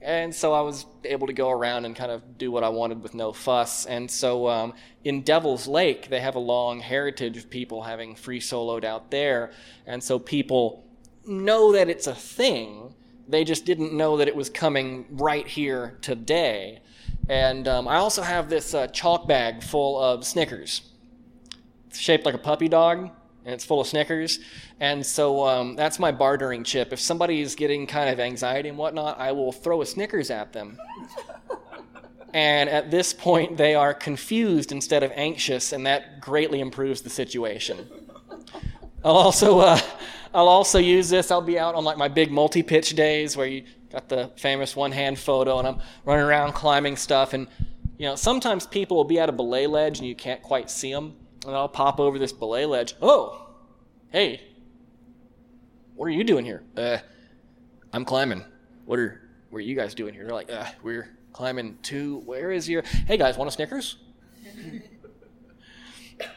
And 0.00 0.32
so 0.32 0.52
I 0.52 0.60
was 0.60 0.86
able 1.04 1.26
to 1.26 1.32
go 1.32 1.50
around 1.50 1.84
and 1.84 1.94
kind 1.94 2.12
of 2.12 2.38
do 2.38 2.52
what 2.52 2.62
I 2.62 2.68
wanted 2.68 3.02
with 3.02 3.14
no 3.14 3.32
fuss. 3.32 3.84
And 3.84 4.08
so 4.08 4.48
um, 4.48 4.74
in 5.02 5.22
Devil's 5.22 5.66
Lake, 5.66 6.08
they 6.08 6.20
have 6.20 6.36
a 6.36 6.40
long 6.40 6.78
heritage 6.80 7.36
of 7.36 7.50
people 7.50 7.82
having 7.82 8.14
free 8.14 8.40
soloed 8.40 8.84
out 8.84 9.10
there. 9.10 9.50
And 9.86 10.02
so 10.02 10.18
people 10.18 10.84
know 11.26 11.72
that 11.72 11.88
it's 11.88 12.06
a 12.06 12.14
thing. 12.14 12.94
They 13.26 13.42
just 13.42 13.64
didn't 13.64 13.92
know 13.92 14.16
that 14.18 14.28
it 14.28 14.36
was 14.36 14.48
coming 14.48 15.06
right 15.10 15.46
here 15.46 15.98
today. 16.00 16.80
And 17.28 17.66
um, 17.66 17.88
I 17.88 17.96
also 17.96 18.22
have 18.22 18.48
this 18.48 18.74
uh, 18.74 18.86
chalk 18.86 19.26
bag 19.26 19.62
full 19.64 20.00
of 20.00 20.24
Snickers. 20.24 20.82
It's 21.88 21.98
shaped 21.98 22.24
like 22.24 22.34
a 22.34 22.38
puppy 22.38 22.68
dog 22.68 23.10
and 23.48 23.54
it's 23.54 23.64
full 23.64 23.80
of 23.80 23.86
Snickers. 23.86 24.40
And 24.78 25.04
so 25.04 25.48
um, 25.48 25.74
that's 25.74 25.98
my 25.98 26.12
bartering 26.12 26.64
chip. 26.64 26.92
If 26.92 27.00
somebody 27.00 27.40
is 27.40 27.54
getting 27.54 27.86
kind 27.86 28.10
of 28.10 28.20
anxiety 28.20 28.68
and 28.68 28.76
whatnot, 28.76 29.18
I 29.18 29.32
will 29.32 29.52
throw 29.52 29.80
a 29.80 29.86
Snickers 29.86 30.30
at 30.30 30.52
them. 30.52 30.76
and 32.34 32.68
at 32.68 32.90
this 32.90 33.14
point, 33.14 33.56
they 33.56 33.74
are 33.74 33.94
confused 33.94 34.70
instead 34.70 35.02
of 35.02 35.12
anxious, 35.14 35.72
and 35.72 35.86
that 35.86 36.20
greatly 36.20 36.60
improves 36.60 37.00
the 37.00 37.08
situation. 37.08 37.88
I'll 39.02 39.12
also 39.16 39.60
uh, 39.60 39.80
I'll 40.34 40.48
also 40.48 40.78
use 40.78 41.08
this. 41.08 41.30
I'll 41.30 41.40
be 41.40 41.58
out 41.58 41.74
on 41.74 41.84
like 41.84 41.96
my 41.96 42.08
big 42.08 42.30
multi-pitch 42.30 42.90
days 42.96 43.34
where 43.34 43.46
you 43.46 43.64
got 43.90 44.10
the 44.10 44.30
famous 44.36 44.76
one-hand 44.76 45.18
photo, 45.18 45.58
and 45.58 45.66
I'm 45.66 45.80
running 46.04 46.26
around 46.26 46.52
climbing 46.52 46.96
stuff, 46.96 47.32
and 47.32 47.48
you 47.96 48.04
know 48.04 48.14
sometimes 48.14 48.66
people 48.66 48.98
will 48.98 49.04
be 49.04 49.18
at 49.18 49.30
a 49.30 49.32
belay 49.32 49.66
ledge 49.66 50.00
and 50.00 50.06
you 50.06 50.14
can't 50.14 50.42
quite 50.42 50.70
see 50.70 50.92
them 50.92 51.16
and 51.46 51.54
I'll 51.54 51.68
pop 51.68 52.00
over 52.00 52.18
this 52.18 52.32
belay 52.32 52.64
ledge. 52.66 52.94
Oh, 53.00 53.48
hey, 54.10 54.42
what 55.94 56.06
are 56.06 56.10
you 56.10 56.24
doing 56.24 56.44
here? 56.44 56.62
Uh, 56.76 56.98
I'm 57.92 58.04
climbing. 58.04 58.44
What 58.86 58.98
are 58.98 59.20
what 59.50 59.58
are 59.58 59.62
you 59.62 59.74
guys 59.76 59.94
doing 59.94 60.14
here? 60.14 60.24
They're 60.24 60.34
like, 60.34 60.50
uh, 60.50 60.66
we're 60.82 61.16
climbing 61.32 61.78
to. 61.84 62.18
Where 62.20 62.50
is 62.52 62.68
your? 62.68 62.82
Hey 62.82 63.16
guys, 63.16 63.36
want 63.36 63.48
a 63.48 63.52
Snickers? 63.52 63.96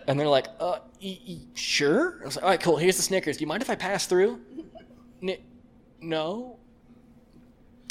and 0.07 0.19
they're 0.19 0.27
like, 0.27 0.47
uh, 0.59 0.79
e- 0.99 1.19
e- 1.25 1.47
sure. 1.53 2.19
I 2.21 2.25
was 2.25 2.35
like, 2.35 2.43
all 2.43 2.49
right, 2.51 2.61
cool. 2.61 2.77
Here's 2.77 2.97
the 2.97 3.01
Snickers. 3.03 3.37
Do 3.37 3.41
you 3.41 3.47
mind 3.47 3.63
if 3.63 3.69
I 3.69 3.75
pass 3.75 4.05
through? 4.05 4.39
N- 5.23 5.37
no. 6.01 6.57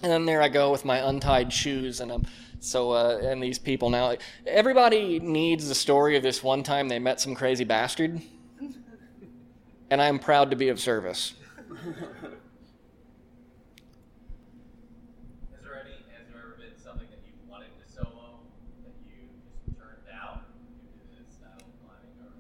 And 0.03 0.11
then 0.11 0.25
there 0.25 0.41
I 0.41 0.49
go 0.49 0.71
with 0.73 0.85
my 0.85 0.99
untied 0.99 1.53
shoes, 1.53 2.01
and 2.01 2.11
um, 2.11 2.25
so 2.61 2.93
uh, 2.93 3.19
and 3.23 3.43
these 3.43 3.59
people 3.59 3.91
now. 3.91 4.17
Everybody 4.47 5.19
needs 5.19 5.69
the 5.69 5.75
story 5.75 6.17
of 6.17 6.23
this 6.23 6.43
one 6.43 6.63
time 6.63 6.89
they 6.89 6.99
met 6.99 7.21
some 7.21 7.35
crazy 7.35 7.65
bastard, 7.65 8.21
and 9.91 10.01
I'm 10.03 10.19
proud 10.19 10.51
to 10.51 10.57
be 10.57 10.69
of 10.69 10.81
service. 10.81 11.35
Has 11.71 11.79
there 15.63 15.81
any? 15.85 15.95
Has 16.17 16.27
there 16.31 16.41
ever 16.43 16.57
been 16.59 16.77
something 16.83 17.07
that 17.11 17.21
you 17.25 17.33
wanted 17.49 17.69
to 17.79 17.85
solo 17.93 18.41
that 18.85 18.95
you 19.09 19.29
just 19.67 19.79
turned 19.79 20.05
down 20.09 20.41
due 20.93 21.01
to 21.17 21.23
the 21.25 21.31
style 21.33 21.57
of 21.57 21.63
climbing, 21.85 22.17
or 22.21 22.33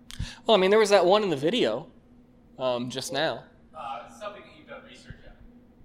Well, 0.46 0.56
I 0.56 0.58
mean, 0.60 0.70
there 0.70 0.78
was 0.78 0.90
that 0.90 1.06
one 1.06 1.22
in 1.22 1.30
the 1.30 1.36
video, 1.36 1.86
um, 2.58 2.90
just 2.90 3.12
now. 3.12 3.44
uh, 3.74 4.08
something 4.10 4.42
that 4.42 4.52
you've 4.58 4.68
done 4.68 4.82
research 4.88 5.20
on, 5.26 5.32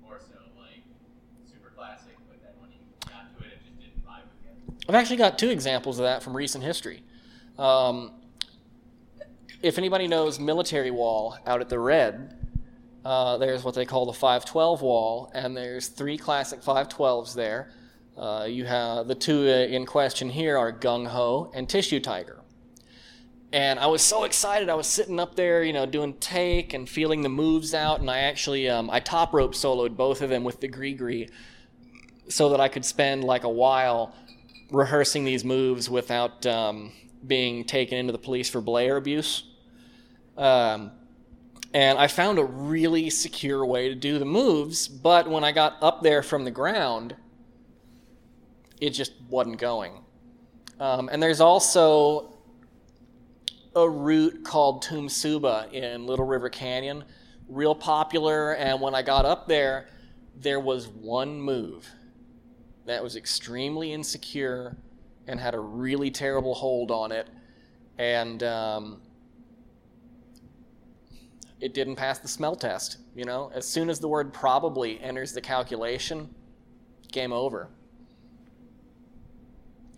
more 0.02 0.20
so 0.20 0.36
like 0.60 0.84
super 1.50 1.70
classic, 1.76 2.16
but 2.28 2.42
then 2.42 2.52
when 2.60 2.72
you 2.72 2.80
got 3.08 3.30
to 3.38 3.44
it, 3.46 3.52
it 3.54 3.60
just 3.64 3.80
didn't 3.80 4.04
vibe 4.06 4.24
with 4.28 4.44
you. 4.44 4.52
I've 4.88 4.96
actually 4.96 5.18
got 5.18 5.40
two 5.40 5.50
examples 5.50 5.98
of 5.98 6.04
that 6.04 6.22
from 6.22 6.38
recent 6.38 6.64
history. 6.64 7.02
Um, 7.58 8.12
if 9.64 9.80
anybody 9.80 10.08
knows 10.08 10.40
Military 10.40 10.92
Wall 10.92 11.38
out 11.48 11.60
at 11.60 11.70
the 11.70 11.80
Red, 11.80 12.38
uh, 13.04 13.38
there's 13.38 13.64
what 13.64 13.74
they 13.74 13.86
call 13.86 14.06
the 14.06 14.14
512 14.14 14.82
wall, 14.82 15.32
and 15.34 15.58
there's 15.58 15.88
three 15.88 16.18
classic 16.18 16.62
512s 16.62 17.34
there. 17.34 17.72
Uh, 18.16 18.46
you 18.48 18.66
have 18.66 19.08
the 19.08 19.16
two 19.16 19.42
uh, 19.48 19.66
in 19.68 19.86
question 19.86 20.30
here 20.30 20.58
are 20.58 20.72
Gung 20.72 21.08
Ho 21.08 21.52
and 21.56 21.68
Tissue 21.68 22.00
Tiger. 22.00 22.42
And 23.52 23.80
I 23.80 23.88
was 23.88 24.02
so 24.02 24.24
excited. 24.24 24.70
I 24.70 24.76
was 24.76 24.88
sitting 24.88 25.20
up 25.20 25.36
there, 25.36 25.64
you 25.64 25.74
know, 25.74 25.86
doing 25.86 26.14
take 26.16 26.74
and 26.74 26.88
feeling 26.88 27.22
the 27.22 27.30
moves 27.30 27.74
out, 27.74 28.02
and 28.02 28.10
I 28.10 28.20
actually 28.20 28.70
um, 28.70 28.90
I 28.92 29.00
top 29.00 29.34
rope 29.34 29.54
soloed 29.54 29.96
both 29.96 30.22
of 30.22 30.30
them 30.30 30.44
with 30.44 30.60
the 30.60 30.70
GriGri 30.70 31.32
so 32.28 32.50
that 32.50 32.60
I 32.60 32.68
could 32.68 32.86
spend 32.86 33.24
like 33.24 33.44
a 33.44 33.50
while 33.50 34.14
rehearsing 34.72 35.26
these 35.26 35.44
moves 35.44 35.90
without 35.90 36.46
um, 36.46 36.92
being 37.26 37.64
taken 37.64 37.98
into 37.98 38.12
the 38.12 38.18
police 38.18 38.50
for 38.50 38.62
belayer 38.62 38.98
abuse. 38.98 39.44
Um, 40.38 40.92
and 41.74 41.98
I 41.98 42.08
found 42.08 42.40
a 42.40 42.44
really 42.44 43.10
secure 43.10 43.66
way 43.66 43.90
to 43.90 43.96
do 43.96 44.18
the 44.18 44.26
moves, 44.26 44.88
but 44.88 45.30
when 45.30 45.44
I 45.44 45.52
got 45.52 45.76
up 45.82 46.02
there 46.02 46.24
from 46.24 46.46
the 46.46 46.52
ground, 46.52 47.16
it 48.80 48.92
just 48.92 49.14
wasn't 49.30 49.58
going. 49.60 49.94
Um, 50.80 51.10
and 51.12 51.22
there's 51.22 51.42
also 51.42 52.34
a 53.76 53.90
route 53.90 54.44
called 54.44 54.84
Tumsuba 54.84 55.72
in 55.74 56.06
Little 56.06 56.26
River 56.26 56.50
Canyon, 56.50 57.04
real 57.50 57.76
popular. 57.76 58.54
And 58.54 58.80
when 58.80 58.96
I 58.96 59.02
got 59.02 59.26
up 59.26 59.48
there, 59.48 59.88
there 60.38 60.60
was 60.60 60.88
one 60.88 61.40
move 61.40 61.90
that 62.86 63.04
was 63.04 63.16
extremely 63.16 63.94
insecure 63.94 64.78
and 65.28 65.40
had 65.40 65.56
a 65.56 65.60
really 65.60 66.12
terrible 66.12 66.54
hold 66.54 66.92
on 66.92 67.12
it. 67.12 67.28
And 67.98 68.44
um, 68.44 69.02
it 71.60 71.74
didn't 71.74 71.96
pass 71.96 72.20
the 72.20 72.28
smell 72.28 72.56
test. 72.56 72.98
You 73.16 73.26
know, 73.26 73.52
as 73.54 73.68
soon 73.68 73.90
as 73.90 74.00
the 74.00 74.08
word 74.08 74.34
probably 74.34 75.00
enters 75.02 75.34
the 75.34 75.42
calculation, 75.42 76.30
game 77.12 77.34
over. 77.34 77.70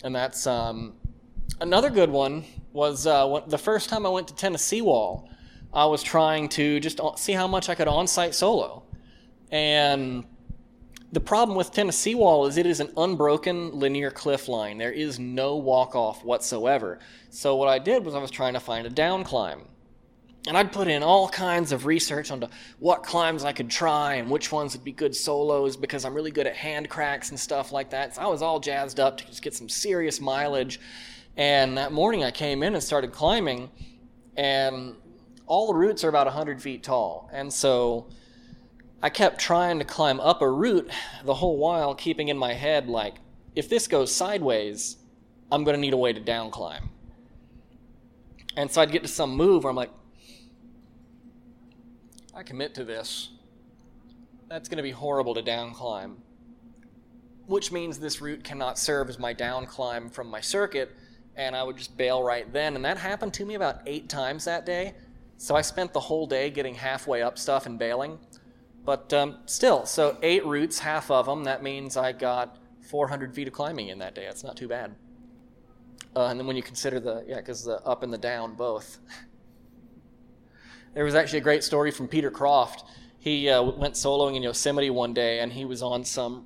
And 0.04 0.16
that's 0.16 0.46
um, 0.46 0.94
another 1.60 1.90
good 1.90 2.10
one. 2.10 2.46
Was 2.74 3.08
uh, 3.08 3.42
the 3.48 3.58
first 3.58 3.90
time 3.90 4.06
I 4.06 4.10
went 4.10 4.28
to 4.28 4.36
Tennessee 4.36 4.82
Wall, 4.82 5.28
I 5.74 5.86
was 5.86 6.04
trying 6.04 6.48
to 6.50 6.80
just 6.80 7.00
see 7.18 7.34
how 7.34 7.48
much 7.48 7.70
I 7.70 7.76
could 7.76 7.88
on-site 7.88 8.36
solo, 8.36 8.84
and 9.52 10.26
the 11.12 11.22
problem 11.22 11.58
with 11.58 11.72
Tennessee 11.72 12.16
Wall 12.16 12.46
is 12.48 12.58
it 12.58 12.66
is 12.66 12.80
an 12.80 12.92
unbroken 12.98 13.80
linear 13.80 14.12
cliff 14.12 14.48
line. 14.48 14.78
There 14.78 14.92
is 14.92 15.20
no 15.20 15.56
walk 15.56 15.96
off 15.96 16.24
whatsoever. 16.24 17.00
So 17.30 17.56
what 17.56 17.70
I 17.70 17.80
did 17.80 18.04
was 18.04 18.14
I 18.14 18.20
was 18.20 18.32
trying 18.32 18.54
to 18.54 18.60
find 18.60 18.86
a 18.86 18.90
down 18.90 19.24
climb. 19.24 19.62
And 20.48 20.58
I'd 20.58 20.72
put 20.72 20.88
in 20.88 21.04
all 21.04 21.28
kinds 21.28 21.72
of 21.72 21.86
research 21.86 22.32
onto 22.32 22.48
what 22.80 23.04
climbs 23.04 23.44
I 23.44 23.52
could 23.52 23.70
try 23.70 24.16
and 24.16 24.30
which 24.30 24.52
ones 24.52 24.74
would 24.74 24.84
be 24.84 24.94
good 24.94 25.16
solos 25.16 25.76
because 25.76 26.06
I'm 26.06 26.14
really 26.14 26.32
good 26.32 26.48
at 26.48 26.56
hand 26.56 26.90
cracks 26.90 27.30
and 27.30 27.40
stuff 27.40 27.72
like 27.72 27.90
that. 27.90 28.16
So 28.16 28.22
I 28.22 28.28
was 28.28 28.42
all 28.42 28.60
jazzed 28.60 29.00
up 29.00 29.18
to 29.18 29.26
just 29.28 29.42
get 29.42 29.54
some 29.54 29.68
serious 29.68 30.22
mileage. 30.22 30.80
And 31.36 31.78
that 31.78 31.92
morning 31.92 32.24
I 32.24 32.32
came 32.32 32.64
in 32.64 32.74
and 32.74 32.84
started 32.84 33.12
climbing, 33.12 33.70
and 34.36 34.96
all 35.46 35.68
the 35.68 35.76
routes 35.76 36.04
are 36.04 36.10
about 36.10 36.26
100 36.26 36.62
feet 36.62 36.82
tall. 36.82 37.30
And 37.32 37.52
so 37.52 38.08
I 39.02 39.10
kept 39.10 39.40
trying 39.40 39.80
to 39.80 39.86
climb 39.86 40.19
up 40.19 40.41
a 40.41 40.49
route 40.49 40.90
the 41.24 41.36
whole 41.36 41.57
while, 41.57 41.94
keeping 41.94 42.30
in 42.30 42.38
my 42.38 42.53
head, 42.53 42.88
like, 42.88 43.15
if 43.56 43.69
this 43.69 43.88
goes 43.88 44.14
sideways, 44.14 44.98
I'm 45.52 45.64
going 45.64 45.76
to 45.76 45.82
need 45.82 45.94
a 45.94 45.98
way 45.98 46.14
to 46.14 46.19
down 46.19 46.52
climb. 46.52 46.90
And 48.56 48.72
so 48.72 48.82
I'd 48.82 48.91
get 48.91 49.03
to 49.03 49.07
some 49.07 49.36
move 49.36 49.64
where 49.64 49.69
I'm 49.69 49.76
like, 49.76 49.91
I 52.34 52.44
commit 52.44 52.74
to 52.76 52.84
this. 52.84 53.30
That's 54.49 54.68
going 54.68 54.78
to 54.78 54.84
be 54.84 54.91
horrible 54.91 55.36
to 55.36 55.41
down 55.41 55.74
climb. 55.74 56.18
Which 57.45 57.72
means 57.72 57.99
this 57.99 58.19
route 58.19 58.44
cannot 58.44 58.80
serve 58.80 59.10
as 59.10 59.19
my 59.19 59.32
down 59.32 59.68
climb 59.68 60.10
from 60.10 60.28
my 60.28 60.41
circuit, 60.41 60.91
and 61.36 61.56
I 61.56 61.64
would 61.64 61.78
just 61.78 61.98
bail 61.98 62.24
right 62.24 62.52
then. 62.52 62.76
And 62.76 62.84
that 62.84 62.98
happened 62.98 63.34
to 63.36 63.45
me 63.45 63.53
about 63.53 63.82
eight 63.86 64.10
times 64.10 64.45
that 64.45 64.65
day. 64.65 64.95
So 65.38 65.56
I 65.56 65.61
spent 65.61 65.94
the 65.94 65.99
whole 65.99 66.26
day 66.26 66.49
getting 66.49 66.74
halfway 66.74 67.22
up 67.22 67.38
stuff 67.38 67.68
and 67.68 67.78
bailing. 67.78 68.18
But 68.88 69.12
um, 69.12 69.40
still, 69.48 69.86
so 69.86 70.18
eight 70.24 70.46
routes, 70.46 70.80
half 70.80 71.12
of 71.12 71.26
them, 71.26 71.44
that 71.44 71.62
means 71.62 71.98
I 71.98 72.14
got 72.14 72.58
400 72.84 73.36
feet 73.36 73.50
of 73.50 73.54
climbing 73.54 73.90
in 73.90 74.00
that 74.00 74.16
day. 74.16 74.24
That's 74.24 74.46
not 74.46 74.56
too 74.56 74.70
bad. 74.70 74.96
Uh, 76.16 76.28
and 76.28 76.40
then 76.40 76.48
when 76.48 76.56
you 76.56 76.64
consider 76.64 77.02
the, 77.02 77.26
yeah, 77.28 77.36
because 77.36 77.66
the 77.66 77.84
up 77.84 78.02
and 78.04 78.14
the 78.14 78.18
down 78.18 78.54
both. 78.54 79.00
there 80.94 81.04
was 81.04 81.16
actually 81.16 81.40
a 81.40 81.42
great 81.42 81.66
story 81.66 81.92
from 81.92 82.08
Peter 82.08 82.32
Croft. 82.32 82.86
He 83.20 83.50
uh, 83.50 83.62
went 83.62 83.96
soloing 83.96 84.38
in 84.38 84.44
Yosemite 84.44 84.90
one 84.90 85.14
day 85.14 85.42
and 85.42 85.52
he 85.52 85.66
was 85.66 85.82
on 85.82 86.06
some 86.06 86.46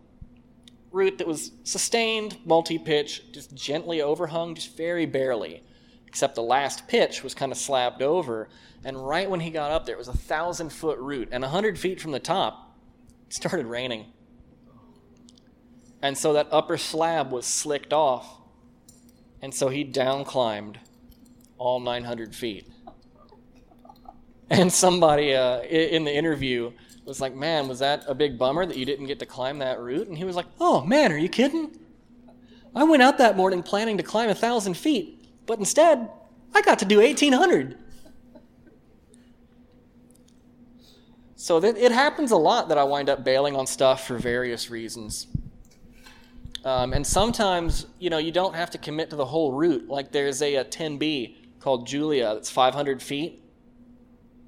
route 0.91 1.19
that 1.19 1.27
was 1.27 1.51
sustained, 1.63 2.39
multi 2.43 2.79
pitch, 2.79 3.31
just 3.33 3.53
gently 3.53 4.01
overhung, 4.01 4.55
just 4.55 4.75
very 4.75 5.05
barely. 5.05 5.61
Except 6.07 6.33
the 6.33 6.41
last 6.41 6.87
pitch 6.87 7.23
was 7.23 7.35
kind 7.35 7.51
of 7.51 7.59
slabbed 7.59 8.01
over. 8.01 8.49
And 8.83 8.97
right 8.97 9.29
when 9.29 9.39
he 9.39 9.51
got 9.51 9.71
up 9.71 9.85
there, 9.85 9.95
it 9.95 9.99
was 9.99 10.07
a 10.07 10.17
thousand 10.17 10.69
foot 10.69 10.97
route. 10.99 11.29
And 11.31 11.43
a 11.43 11.49
hundred 11.49 11.77
feet 11.77 12.01
from 12.01 12.11
the 12.11 12.19
top, 12.19 12.75
it 13.27 13.33
started 13.33 13.67
raining. 13.67 14.07
And 16.01 16.17
so 16.17 16.33
that 16.33 16.47
upper 16.51 16.77
slab 16.77 17.31
was 17.31 17.45
slicked 17.45 17.93
off. 17.93 18.39
And 19.41 19.53
so 19.53 19.69
he 19.69 19.83
down 19.83 20.25
climbed 20.25 20.79
all 21.57 21.79
900 21.79 22.35
feet. 22.35 22.67
And 24.49 24.71
somebody 24.73 25.33
uh, 25.33 25.61
in 25.61 26.03
the 26.03 26.13
interview 26.13 26.71
was 27.05 27.21
like, 27.21 27.35
Man, 27.35 27.67
was 27.67 27.79
that 27.79 28.03
a 28.07 28.13
big 28.13 28.37
bummer 28.37 28.65
that 28.65 28.77
you 28.77 28.85
didn't 28.85 29.07
get 29.07 29.19
to 29.19 29.25
climb 29.25 29.59
that 29.59 29.79
route? 29.79 30.07
And 30.07 30.17
he 30.17 30.23
was 30.23 30.35
like, 30.35 30.47
Oh, 30.59 30.83
man, 30.83 31.11
are 31.11 31.17
you 31.17 31.29
kidding? 31.29 31.77
I 32.75 32.83
went 32.83 33.03
out 33.03 33.17
that 33.19 33.37
morning 33.37 33.63
planning 33.63 33.97
to 33.97 34.03
climb 34.03 34.29
a 34.29 34.35
thousand 34.35 34.75
feet, 34.75 35.25
but 35.45 35.59
instead, 35.59 36.09
I 36.53 36.61
got 36.61 36.79
to 36.79 36.85
do 36.85 36.97
1800. 36.97 37.77
So 41.41 41.59
that, 41.59 41.75
it 41.75 41.91
happens 41.91 42.29
a 42.29 42.37
lot 42.37 42.69
that 42.69 42.77
I 42.77 42.83
wind 42.83 43.09
up 43.09 43.23
bailing 43.23 43.55
on 43.55 43.65
stuff 43.65 44.05
for 44.05 44.19
various 44.19 44.69
reasons. 44.69 45.25
Um, 46.63 46.93
and 46.93 47.05
sometimes, 47.05 47.87
you 47.97 48.11
know, 48.11 48.19
you 48.19 48.31
don't 48.31 48.53
have 48.53 48.69
to 48.69 48.77
commit 48.77 49.09
to 49.09 49.15
the 49.15 49.25
whole 49.25 49.51
route. 49.51 49.87
Like 49.87 50.11
there's 50.11 50.43
a, 50.43 50.57
a 50.57 50.63
10B 50.63 51.37
called 51.59 51.87
Julia 51.87 52.35
that's 52.35 52.51
500 52.51 53.01
feet, 53.01 53.43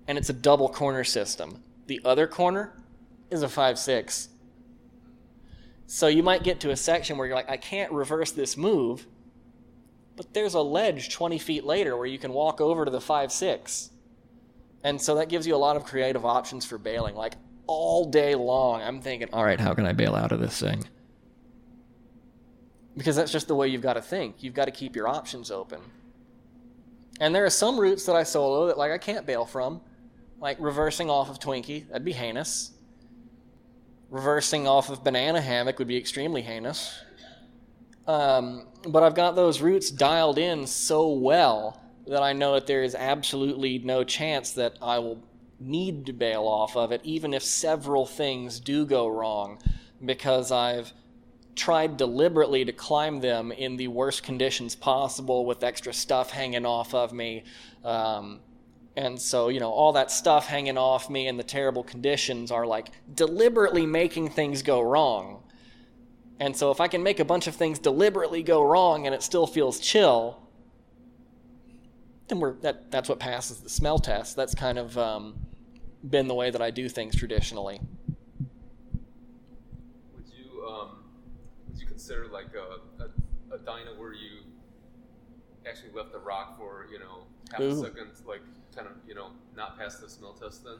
and 0.07 0.19
it's 0.19 0.29
a 0.29 0.33
double 0.33 0.69
corner 0.69 1.03
system. 1.03 1.63
The 1.87 1.99
other 2.05 2.27
corner 2.27 2.75
is 3.31 3.41
a 3.41 3.47
5.6. 3.47 4.27
So 5.87 6.05
you 6.05 6.21
might 6.21 6.43
get 6.43 6.59
to 6.59 6.69
a 6.69 6.75
section 6.77 7.17
where 7.17 7.25
you're 7.25 7.35
like, 7.35 7.49
I 7.49 7.57
can't 7.57 7.91
reverse 7.91 8.29
this 8.29 8.55
move, 8.55 9.07
but 10.15 10.31
there's 10.35 10.53
a 10.53 10.61
ledge 10.61 11.11
20 11.11 11.39
feet 11.39 11.63
later 11.63 11.97
where 11.97 12.05
you 12.05 12.19
can 12.19 12.33
walk 12.33 12.61
over 12.61 12.85
to 12.85 12.91
the 12.91 12.99
5.6. 12.99 13.89
And 14.83 15.01
so 15.01 15.15
that 15.15 15.29
gives 15.29 15.47
you 15.47 15.55
a 15.55 15.57
lot 15.57 15.75
of 15.75 15.85
creative 15.85 16.25
options 16.25 16.65
for 16.65 16.77
bailing. 16.77 17.15
Like 17.15 17.35
all 17.67 18.05
day 18.05 18.35
long, 18.35 18.81
I'm 18.81 19.01
thinking, 19.01 19.29
all 19.31 19.43
right, 19.43 19.59
how 19.59 19.73
can 19.73 19.85
I 19.85 19.93
bail 19.93 20.15
out 20.15 20.31
of 20.31 20.39
this 20.39 20.59
thing? 20.59 20.83
Because 22.95 23.15
that's 23.15 23.31
just 23.31 23.47
the 23.47 23.55
way 23.55 23.67
you've 23.69 23.81
got 23.81 23.93
to 23.93 24.01
think. 24.01 24.43
You've 24.43 24.53
got 24.53 24.65
to 24.65 24.71
keep 24.71 24.95
your 24.95 25.07
options 25.07 25.49
open. 25.49 25.79
And 27.19 27.33
there 27.33 27.45
are 27.45 27.49
some 27.49 27.79
routes 27.79 28.05
that 28.05 28.15
I 28.15 28.23
solo 28.23 28.67
that 28.67 28.77
like 28.77 28.91
I 28.91 28.97
can't 28.97 29.25
bail 29.25 29.45
from, 29.45 29.81
like 30.39 30.57
reversing 30.59 31.09
off 31.09 31.29
of 31.29 31.39
Twinkie, 31.39 31.87
that'd 31.87 32.03
be 32.03 32.11
heinous. 32.11 32.71
Reversing 34.09 34.67
off 34.67 34.89
of 34.89 35.03
Banana 35.03 35.41
Hammock 35.41 35.79
would 35.79 35.87
be 35.87 35.97
extremely 35.97 36.41
heinous. 36.41 36.93
Um, 38.05 38.67
but 38.87 39.01
I've 39.01 39.15
got 39.15 39.35
those 39.35 39.61
routes 39.61 39.89
dialed 39.89 40.37
in 40.37 40.67
so 40.67 41.13
well 41.13 41.79
that 42.07 42.21
I 42.21 42.33
know 42.33 42.53
that 42.53 42.67
there 42.67 42.83
is 42.83 42.95
absolutely 42.95 43.79
no 43.79 44.03
chance 44.03 44.51
that 44.53 44.77
I 44.81 44.99
will 44.99 45.23
need 45.59 46.05
to 46.07 46.13
bail 46.13 46.43
off 46.43 46.75
of 46.75 46.91
it, 46.91 47.01
even 47.03 47.33
if 47.33 47.43
several 47.43 48.05
things 48.05 48.59
do 48.59 48.85
go 48.85 49.07
wrong. 49.07 49.59
because 50.03 50.51
I've 50.51 50.91
tried 51.55 51.97
deliberately 51.97 52.65
to 52.65 52.71
climb 52.71 53.21
them 53.21 53.51
in 53.51 53.77
the 53.77 53.87
worst 53.87 54.23
conditions 54.23 54.75
possible 54.75 55.45
with 55.45 55.63
extra 55.63 55.93
stuff 55.93 56.31
hanging 56.31 56.65
off 56.65 56.93
of 56.93 57.13
me. 57.13 57.43
Um, 57.83 58.39
and 58.95 59.19
so, 59.19 59.49
you 59.49 59.59
know, 59.59 59.71
all 59.71 59.93
that 59.93 60.11
stuff 60.11 60.47
hanging 60.47 60.77
off 60.77 61.09
me 61.09 61.27
and 61.27 61.39
the 61.39 61.43
terrible 61.43 61.83
conditions 61.83 62.51
are 62.51 62.65
like 62.65 62.89
deliberately 63.13 63.85
making 63.85 64.29
things 64.29 64.61
go 64.61 64.81
wrong. 64.81 65.43
And 66.39 66.55
so, 66.55 66.71
if 66.71 66.81
I 66.81 66.87
can 66.87 67.03
make 67.03 67.19
a 67.19 67.25
bunch 67.25 67.47
of 67.47 67.55
things 67.55 67.79
deliberately 67.79 68.43
go 68.43 68.63
wrong 68.63 69.05
and 69.05 69.15
it 69.15 69.23
still 69.23 69.47
feels 69.47 69.79
chill, 69.79 70.42
then 72.27 72.39
we're 72.39 72.53
that 72.61 72.91
that's 72.91 73.09
what 73.09 73.19
passes 73.19 73.61
the 73.61 73.69
smell 73.69 73.99
test. 73.99 74.35
That's 74.35 74.55
kind 74.55 74.77
of 74.77 74.97
um, 74.97 75.35
been 76.09 76.27
the 76.27 76.33
way 76.33 76.49
that 76.51 76.61
I 76.61 76.71
do 76.71 76.89
things 76.89 77.15
traditionally. 77.15 77.81
Would 80.15 80.25
you 80.27 80.65
um, 80.65 80.89
would 81.69 81.79
you 81.79 81.87
consider 81.87 82.27
like 82.27 82.47
a, 82.55 83.03
a, 83.03 83.55
a 83.55 83.59
dyno 83.59 83.97
where 83.97 84.13
you 84.13 84.41
actually 85.67 85.91
left 85.93 86.11
the 86.11 86.19
rock 86.19 86.57
for 86.57 86.87
you 86.91 86.99
know 86.99 87.23
half 87.51 87.61
Ooh. 87.61 87.71
a 87.71 87.75
second, 87.75 88.11
like 88.27 88.41
kind 88.75 88.87
of 88.87 88.93
you 89.07 89.15
know 89.15 89.31
not 89.55 89.77
pass 89.77 89.97
the 89.97 90.09
smell 90.09 90.33
test 90.33 90.63
then? 90.63 90.77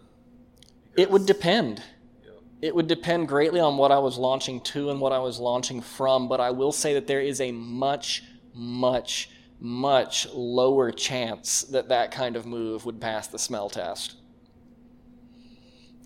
It 0.95 1.09
would 1.09 1.25
depend. 1.25 1.81
you 2.23 2.29
know, 2.29 2.37
It 2.61 2.75
would 2.75 2.87
depend 2.87 3.27
greatly 3.27 3.59
on 3.59 3.77
what 3.77 3.91
I 3.91 3.97
was 3.97 4.17
launching 4.17 4.61
to 4.61 4.91
and 4.91 5.01
what 5.01 5.11
I 5.11 5.19
was 5.19 5.39
launching 5.39 5.81
from, 5.81 6.27
but 6.27 6.39
I 6.39 6.51
will 6.51 6.71
say 6.71 6.93
that 6.93 7.07
there 7.07 7.19
is 7.19 7.41
a 7.41 7.51
much, 7.51 8.21
much, 8.53 9.29
much 9.63 10.27
lower 10.33 10.91
chance 10.91 11.61
that 11.61 11.87
that 11.87 12.11
kind 12.11 12.35
of 12.35 12.45
move 12.45 12.85
would 12.85 12.99
pass 12.99 13.27
the 13.27 13.39
smell 13.39 13.69
test. 13.69 14.17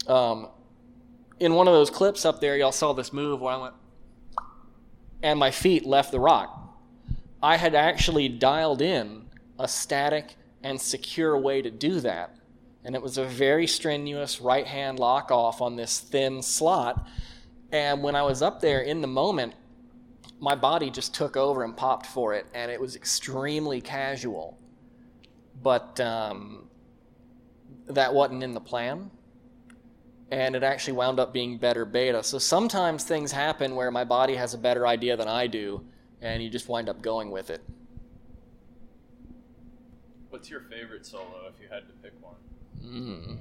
Um, 0.06 0.50
in 1.40 1.56
one 1.56 1.68
of 1.68 1.74
those 1.74 1.90
clips 1.90 2.24
up 2.24 2.40
there, 2.40 2.56
y'all 2.56 2.72
saw 2.72 2.94
this 2.94 3.12
move 3.12 3.42
where 3.42 3.56
I 3.56 3.58
went, 3.58 3.74
and 5.24 5.40
my 5.40 5.50
feet 5.50 5.88
left 5.88 6.12
the 6.12 6.20
rock. 6.20 6.72
I 7.42 7.58
had 7.58 7.74
actually 7.74 8.30
dialed 8.30 8.82
in 8.82 9.26
a 9.58 9.68
static 9.68 10.36
and 10.62 10.80
secure 10.80 11.36
way 11.36 11.64
to 11.64 11.72
do 11.72 12.00
that. 12.02 12.36
And 12.84 12.96
it 12.96 13.02
was 13.02 13.18
a 13.18 13.26
very 13.26 13.66
strenuous 13.66 14.40
right 14.40 14.68
hand 14.68 15.00
lock 15.00 15.32
off 15.32 15.62
on 15.62 15.76
this 15.76 16.00
thin 16.00 16.44
slot. 16.44 17.08
And 17.72 18.04
when 18.04 18.16
I 18.16 18.22
was 18.22 18.44
up 18.44 18.62
there 18.62 18.82
in 18.82 19.02
the 19.02 19.08
moment, 19.08 19.56
my 20.40 20.56
body 20.56 20.90
just 20.90 21.14
took 21.14 21.36
over 21.36 21.64
and 21.64 21.76
popped 21.76 22.06
for 22.06 22.34
it. 22.34 22.46
And 22.54 22.72
it 22.72 22.80
was 22.80 22.96
extremely 22.96 23.82
casual. 23.82 24.58
But 25.62 26.00
um, 26.00 26.68
that 27.88 28.14
wasn't 28.14 28.44
in 28.44 28.54
the 28.54 28.62
plan. 28.62 29.10
And 30.30 30.56
it 30.56 30.64
actually 30.64 30.94
wound 30.94 31.20
up 31.20 31.34
being 31.34 31.58
better 31.58 31.86
beta. 31.86 32.22
So 32.22 32.38
sometimes 32.38 33.04
things 33.04 33.32
happen 33.32 33.76
where 33.76 33.92
my 33.92 34.04
body 34.04 34.36
has 34.36 34.54
a 34.54 34.58
better 34.58 34.86
idea 34.86 35.16
than 35.16 35.28
I 35.28 35.48
do. 35.48 35.84
And 36.22 36.44
you 36.44 36.50
just 36.50 36.68
wind 36.68 36.90
up 36.90 37.02
going 37.02 37.32
with 37.32 37.50
it. 37.50 37.64
What's 40.30 40.50
your 40.50 40.62
favorite 40.62 41.06
solo 41.06 41.52
if 41.54 41.62
you 41.62 41.68
had 41.70 41.88
to 41.88 41.94
pick 42.04 42.14
one? 42.22 42.36
Mm. 42.84 43.38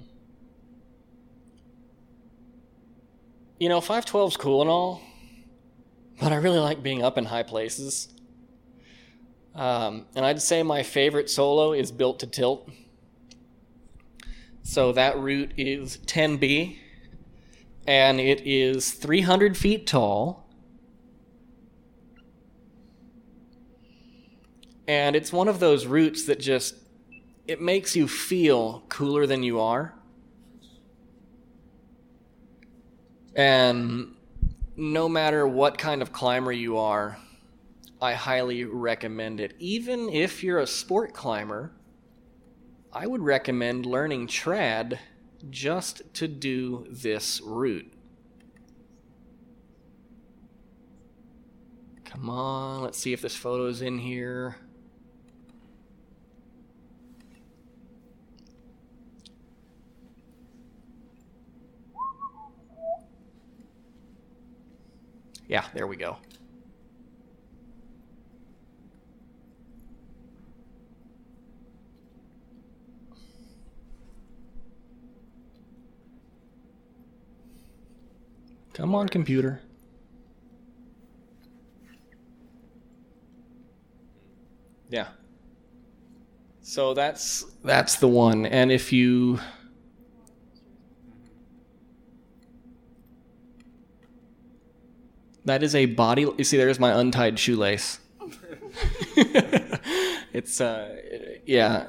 You 3.59 3.69
know, 3.69 3.81
512's 3.81 4.37
cool 4.37 4.61
and 4.61 4.71
all, 4.71 5.01
but 6.21 6.33
I 6.33 6.37
really 6.37 6.59
like 6.59 6.83
being 6.83 7.03
up 7.03 7.19
in 7.19 7.27
high 7.27 7.43
places. 7.43 8.09
Um, 9.55 10.07
and 10.15 10.25
I'd 10.25 10.43
say 10.43 10.63
my 10.63 10.83
favorite 10.83 11.31
solo 11.31 11.73
is 11.73 11.91
Built 11.91 12.21
to 12.21 12.27
Tilt. 12.27 12.69
So 14.63 14.93
that 14.93 15.19
route 15.19 15.53
is 15.57 15.99
10B, 15.99 16.77
and 17.87 18.21
it 18.21 18.43
is 18.45 18.93
300 18.93 19.57
feet 19.57 19.87
tall. 19.87 20.49
And 24.89 25.17
it's 25.17 25.33
one 25.33 25.49
of 25.49 25.61
those 25.61 25.87
routes 25.87 26.27
that 26.27 26.41
just 26.41 26.75
it 27.47 27.61
makes 27.61 27.95
you 27.95 28.09
feel 28.09 28.83
cooler 28.89 29.27
than 29.27 29.43
you 29.43 29.61
are. 29.61 29.95
And 33.37 34.16
no 34.77 35.09
matter 35.09 35.47
what 35.47 35.79
kind 35.79 36.03
of 36.03 36.13
climber 36.13 36.53
you 36.53 36.77
are, 36.77 37.19
I 38.01 38.13
highly 38.13 38.65
recommend 38.65 39.41
it. 39.41 39.55
Even 39.59 40.11
if 40.11 40.45
you're 40.45 40.59
a 40.59 40.67
sport 40.67 41.15
climber, 41.15 41.73
I 42.93 43.07
would 43.07 43.23
recommend 43.23 43.87
learning 43.87 44.27
trad 44.27 44.99
just 45.51 46.03
to 46.15 46.29
do 46.29 46.87
this 46.91 47.41
route. 47.41 47.93
Come 52.05 52.31
on, 52.31 52.83
let's 52.83 52.99
see 52.99 53.13
if 53.13 53.21
this 53.23 53.37
photo 53.37 53.67
is 53.67 53.83
in 53.83 53.99
here. 53.99 54.57
Yeah, 65.49 65.65
there 65.75 65.87
we 65.87 65.97
go. 65.97 66.17
Come 78.73 78.95
on, 78.95 79.09
computer. 79.09 79.61
Yeah. 84.91 85.09
So 86.61 86.93
that's 86.95 87.45
that's 87.65 87.97
the 87.97 88.09
one. 88.09 88.45
And 88.45 88.71
if 88.71 88.93
you 88.93 89.41
That 95.47 95.63
is 95.63 95.75
a 95.77 95.87
body. 95.87 96.23
You 96.23 96.45
see, 96.45 96.57
there's 96.57 96.81
my 96.81 96.93
untied 96.93 97.39
shoelace. 97.39 98.01
it's 99.17 100.61
uh, 100.61 100.97
yeah, 101.47 101.87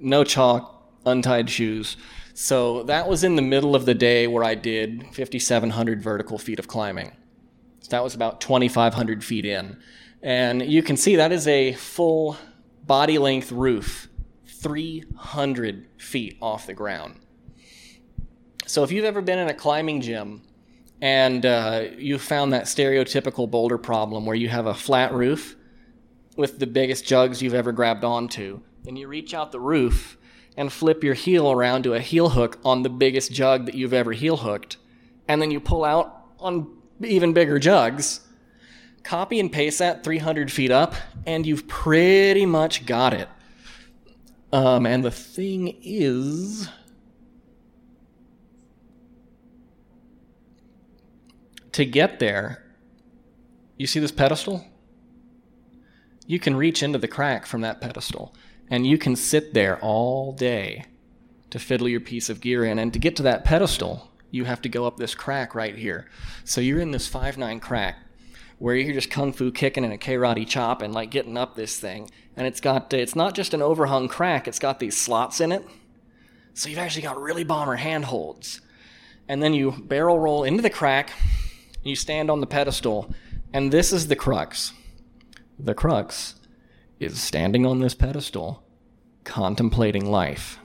no 0.00 0.24
chalk, 0.24 0.90
untied 1.04 1.50
shoes. 1.50 1.98
So 2.32 2.84
that 2.84 3.06
was 3.06 3.24
in 3.24 3.36
the 3.36 3.42
middle 3.42 3.74
of 3.74 3.84
the 3.84 3.94
day 3.94 4.26
where 4.26 4.42
I 4.42 4.54
did 4.54 5.02
5,700 5.14 6.02
vertical 6.02 6.38
feet 6.38 6.58
of 6.58 6.66
climbing. 6.66 7.14
So 7.80 7.90
that 7.90 8.02
was 8.02 8.14
about 8.14 8.40
2,500 8.40 9.22
feet 9.22 9.44
in, 9.44 9.78
and 10.22 10.62
you 10.62 10.82
can 10.82 10.96
see 10.96 11.16
that 11.16 11.30
is 11.30 11.46
a 11.46 11.74
full 11.74 12.36
body 12.86 13.18
length 13.18 13.52
roof, 13.52 14.08
300 14.46 15.86
feet 15.98 16.38
off 16.40 16.66
the 16.66 16.74
ground. 16.74 17.20
So 18.66 18.82
if 18.82 18.92
you've 18.92 19.04
ever 19.04 19.20
been 19.20 19.38
in 19.38 19.48
a 19.48 19.54
climbing 19.54 20.00
gym 20.00 20.42
and 21.00 21.46
uh, 21.46 21.84
you 21.96 22.18
found 22.18 22.52
that 22.52 22.64
stereotypical 22.64 23.50
boulder 23.50 23.78
problem 23.78 24.26
where 24.26 24.36
you 24.36 24.48
have 24.48 24.66
a 24.66 24.74
flat 24.74 25.12
roof 25.12 25.56
with 26.36 26.58
the 26.58 26.66
biggest 26.66 27.04
jugs 27.04 27.42
you've 27.42 27.54
ever 27.54 27.72
grabbed 27.72 28.04
onto. 28.04 28.60
Then 28.84 28.96
you 28.96 29.08
reach 29.08 29.34
out 29.34 29.52
the 29.52 29.60
roof 29.60 30.16
and 30.56 30.72
flip 30.72 31.04
your 31.04 31.14
heel 31.14 31.50
around 31.50 31.82
to 31.84 31.94
a 31.94 32.00
heel 32.00 32.30
hook 32.30 32.58
on 32.64 32.82
the 32.82 32.88
biggest 32.88 33.32
jug 33.32 33.66
that 33.66 33.74
you've 33.74 33.92
ever 33.92 34.12
heel 34.12 34.38
hooked. 34.38 34.76
And 35.28 35.40
then 35.40 35.50
you 35.50 35.60
pull 35.60 35.84
out 35.84 36.24
on 36.40 36.76
even 37.00 37.32
bigger 37.32 37.58
jugs. 37.58 38.20
Copy 39.04 39.38
and 39.38 39.52
paste 39.52 39.78
that 39.78 40.02
300 40.02 40.50
feet 40.50 40.70
up, 40.70 40.94
and 41.24 41.46
you've 41.46 41.68
pretty 41.68 42.44
much 42.44 42.86
got 42.86 43.14
it. 43.14 43.28
Um, 44.52 44.86
and 44.86 45.04
the 45.04 45.10
thing 45.10 45.78
is. 45.82 46.68
To 51.78 51.86
get 51.86 52.18
there, 52.18 52.64
you 53.76 53.86
see 53.86 54.00
this 54.00 54.10
pedestal? 54.10 54.66
You 56.26 56.40
can 56.40 56.56
reach 56.56 56.82
into 56.82 56.98
the 56.98 57.06
crack 57.06 57.46
from 57.46 57.60
that 57.60 57.80
pedestal, 57.80 58.34
and 58.68 58.84
you 58.84 58.98
can 58.98 59.14
sit 59.14 59.54
there 59.54 59.78
all 59.78 60.32
day 60.32 60.86
to 61.50 61.60
fiddle 61.60 61.88
your 61.88 62.00
piece 62.00 62.28
of 62.28 62.40
gear 62.40 62.64
in. 62.64 62.80
And 62.80 62.92
to 62.92 62.98
get 62.98 63.14
to 63.14 63.22
that 63.22 63.44
pedestal, 63.44 64.10
you 64.32 64.44
have 64.44 64.60
to 64.62 64.68
go 64.68 64.86
up 64.86 64.96
this 64.96 65.14
crack 65.14 65.54
right 65.54 65.76
here. 65.76 66.08
So 66.42 66.60
you're 66.60 66.80
in 66.80 66.90
this 66.90 67.06
5 67.06 67.38
9 67.38 67.60
crack 67.60 67.98
where 68.58 68.74
you're 68.74 68.92
just 68.92 69.08
kung 69.08 69.32
fu 69.32 69.52
kicking 69.52 69.84
and 69.84 69.92
a 69.92 69.98
karate 69.98 70.48
chop 70.48 70.82
and 70.82 70.92
like 70.92 71.12
getting 71.12 71.36
up 71.36 71.54
this 71.54 71.78
thing. 71.78 72.10
And 72.36 72.44
it's 72.44 72.60
got, 72.60 72.92
it's 72.92 73.14
not 73.14 73.36
just 73.36 73.54
an 73.54 73.62
overhung 73.62 74.08
crack, 74.08 74.48
it's 74.48 74.58
got 74.58 74.80
these 74.80 74.96
slots 74.96 75.40
in 75.40 75.52
it. 75.52 75.64
So 76.54 76.68
you've 76.68 76.80
actually 76.80 77.02
got 77.02 77.22
really 77.22 77.44
bomber 77.44 77.76
handholds. 77.76 78.62
And 79.28 79.40
then 79.40 79.54
you 79.54 79.70
barrel 79.70 80.18
roll 80.18 80.42
into 80.42 80.60
the 80.60 80.70
crack, 80.70 81.12
you 81.82 81.96
stand 81.96 82.30
on 82.30 82.40
the 82.40 82.46
pedestal. 82.46 83.12
And 83.52 83.72
this 83.72 83.92
is 83.92 84.08
the 84.08 84.16
crux. 84.16 84.72
The 85.58 85.74
crux 85.74 86.34
is 87.00 87.20
standing 87.20 87.64
on 87.64 87.80
this 87.80 87.94
pedestal, 87.94 88.62
contemplating 89.24 90.10
life. 90.10 90.58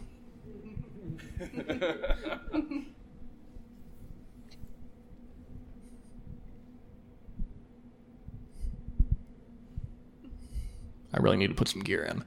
I 11.13 11.19
really 11.19 11.37
need 11.37 11.47
to 11.47 11.53
put 11.53 11.67
some 11.67 11.81
gear 11.81 12.03
in. 12.03 12.23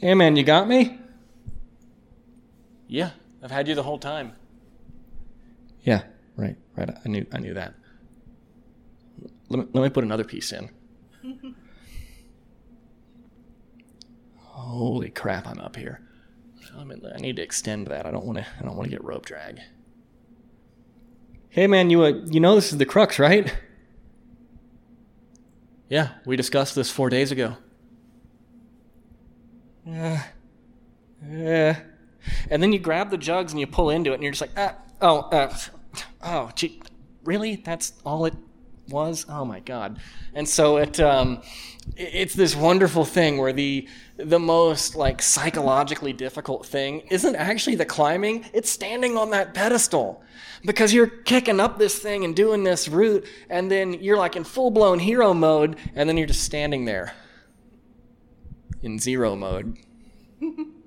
Hey 0.00 0.14
man, 0.14 0.36
you 0.36 0.42
got 0.42 0.68
me? 0.68 0.98
Yeah. 2.88 3.12
I've 3.42 3.50
had 3.50 3.66
you 3.68 3.74
the 3.74 3.82
whole 3.82 3.98
time. 3.98 4.32
Yeah, 5.82 6.02
right, 6.36 6.56
right. 6.76 6.90
I 7.04 7.08
knew 7.08 7.26
I 7.32 7.38
knew 7.38 7.54
that. 7.54 7.74
Let 9.48 9.58
me, 9.58 9.66
let 9.72 9.82
me 9.82 9.90
put 9.90 10.04
another 10.04 10.24
piece 10.24 10.52
in. 10.52 10.70
Holy 14.36 15.10
crap, 15.10 15.46
I'm 15.46 15.58
up 15.58 15.76
here. 15.76 16.00
I, 16.78 16.84
mean, 16.84 17.02
I 17.14 17.18
need 17.18 17.36
to 17.36 17.42
extend 17.42 17.88
that. 17.88 18.06
I 18.06 18.10
don't 18.10 18.24
want 18.24 18.38
to. 18.38 18.46
I 18.58 18.62
don't 18.62 18.76
want 18.76 18.84
to 18.84 18.90
get 18.90 19.04
rope 19.04 19.26
drag. 19.26 19.60
Hey, 21.48 21.66
man, 21.66 21.90
you 21.90 22.02
uh, 22.02 22.12
you 22.26 22.40
know 22.40 22.54
this 22.54 22.72
is 22.72 22.78
the 22.78 22.86
crux, 22.86 23.18
right? 23.18 23.54
Yeah, 25.88 26.12
we 26.24 26.36
discussed 26.36 26.74
this 26.74 26.90
four 26.90 27.10
days 27.10 27.30
ago. 27.30 27.56
Yeah. 29.84 30.22
Yeah. 31.28 31.80
And 32.50 32.62
then 32.62 32.72
you 32.72 32.78
grab 32.78 33.10
the 33.10 33.18
jugs 33.18 33.52
and 33.52 33.60
you 33.60 33.66
pull 33.66 33.90
into 33.90 34.12
it, 34.12 34.14
and 34.14 34.22
you're 34.22 34.32
just 34.32 34.40
like, 34.40 34.50
ah, 34.56 34.76
oh, 35.00 35.18
uh, 35.30 35.54
oh, 36.22 36.50
gee, 36.54 36.80
really? 37.24 37.56
That's 37.56 37.92
all 38.04 38.24
it 38.26 38.34
was? 38.88 39.26
Oh 39.28 39.44
my 39.44 39.60
god! 39.60 39.98
And 40.34 40.48
so 40.48 40.76
it, 40.76 41.00
um, 41.00 41.42
it's 41.96 42.34
this 42.34 42.54
wonderful 42.54 43.04
thing 43.04 43.38
where 43.38 43.52
the 43.52 43.88
the 44.16 44.38
most 44.38 44.94
like 44.94 45.22
psychologically 45.22 46.12
difficult 46.12 46.66
thing 46.66 47.00
isn't 47.10 47.34
actually 47.34 47.76
the 47.76 47.84
climbing; 47.84 48.44
it's 48.52 48.70
standing 48.70 49.16
on 49.16 49.30
that 49.30 49.54
pedestal 49.54 50.22
because 50.64 50.92
you're 50.92 51.08
kicking 51.08 51.60
up 51.60 51.78
this 51.78 51.98
thing 51.98 52.24
and 52.24 52.36
doing 52.36 52.62
this 52.62 52.88
route, 52.88 53.26
and 53.50 53.70
then 53.70 53.94
you're 53.94 54.18
like 54.18 54.36
in 54.36 54.44
full 54.44 54.70
blown 54.70 54.98
hero 54.98 55.34
mode, 55.34 55.76
and 55.94 56.08
then 56.08 56.16
you're 56.16 56.26
just 56.26 56.44
standing 56.44 56.84
there 56.84 57.14
in 58.82 58.98
zero 58.98 59.34
mode. 59.34 59.78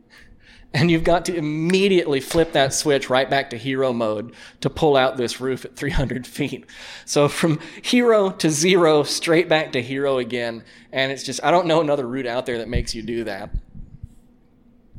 and 0.76 0.92
you've 0.92 1.06
got 1.06 1.24
to 1.24 1.34
immediately 1.34 2.20
flip 2.20 2.52
that 2.52 2.74
switch 2.74 3.10
right 3.10 3.30
back 3.30 3.50
to 3.50 3.58
hero 3.58 3.94
mode 3.94 4.36
to 4.60 4.70
pull 4.70 4.98
out 4.98 5.16
this 5.16 5.40
roof 5.40 5.64
at 5.64 5.78
300 5.78 6.28
feet. 6.28 6.66
So 7.06 7.30
from 7.30 7.60
hero 7.82 8.30
to 8.32 8.50
zero, 8.50 9.04
straight 9.04 9.48
back 9.48 9.72
to 9.72 9.82
hero 9.82 10.18
again. 10.18 10.66
And 10.92 11.14
it's 11.14 11.24
just, 11.24 11.42
I 11.46 11.52
don't 11.52 11.66
know 11.66 11.80
another 11.80 12.06
route 12.06 12.28
out 12.28 12.46
there 12.46 12.58
that 12.58 12.68
makes 12.68 12.94
you 12.94 13.02
do 13.04 13.24
that. 13.24 13.52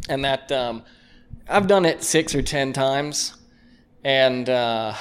And 0.08 0.24
that, 0.24 0.50
um, 0.50 0.82
I've 1.46 1.66
done 1.66 1.84
it 1.84 2.02
six 2.02 2.34
or 2.34 2.42
ten 2.42 2.72
times, 2.72 3.36
and 4.02 4.48
uh, 4.48 4.94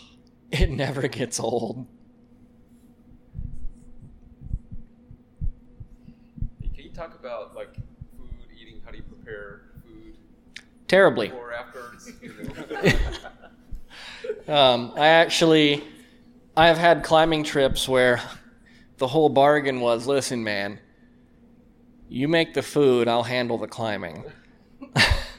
it 0.50 0.70
never 0.70 1.08
gets 1.08 1.38
old. 1.38 1.86
Can 6.74 6.84
you 6.84 6.90
talk 6.90 7.14
about 7.14 7.54
like 7.54 7.74
food, 8.16 8.30
eating? 8.58 8.80
How 8.84 8.90
do 8.90 8.96
you 8.96 9.04
prepare 9.04 9.62
food 9.84 10.16
Terribly. 10.92 11.32
Um, 14.48 14.92
I 14.96 15.06
actually, 15.06 15.84
I've 16.56 16.76
had 16.76 17.04
climbing 17.04 17.44
trips 17.44 17.88
where 17.88 18.20
the 18.98 19.06
whole 19.06 19.28
bargain 19.28 19.80
was, 19.80 20.04
listen, 20.06 20.42
man, 20.42 20.80
you 22.08 22.26
make 22.26 22.52
the 22.52 22.60
food, 22.60 23.06
I'll 23.06 23.22
handle 23.22 23.56
the 23.56 23.68
climbing. 23.68 24.24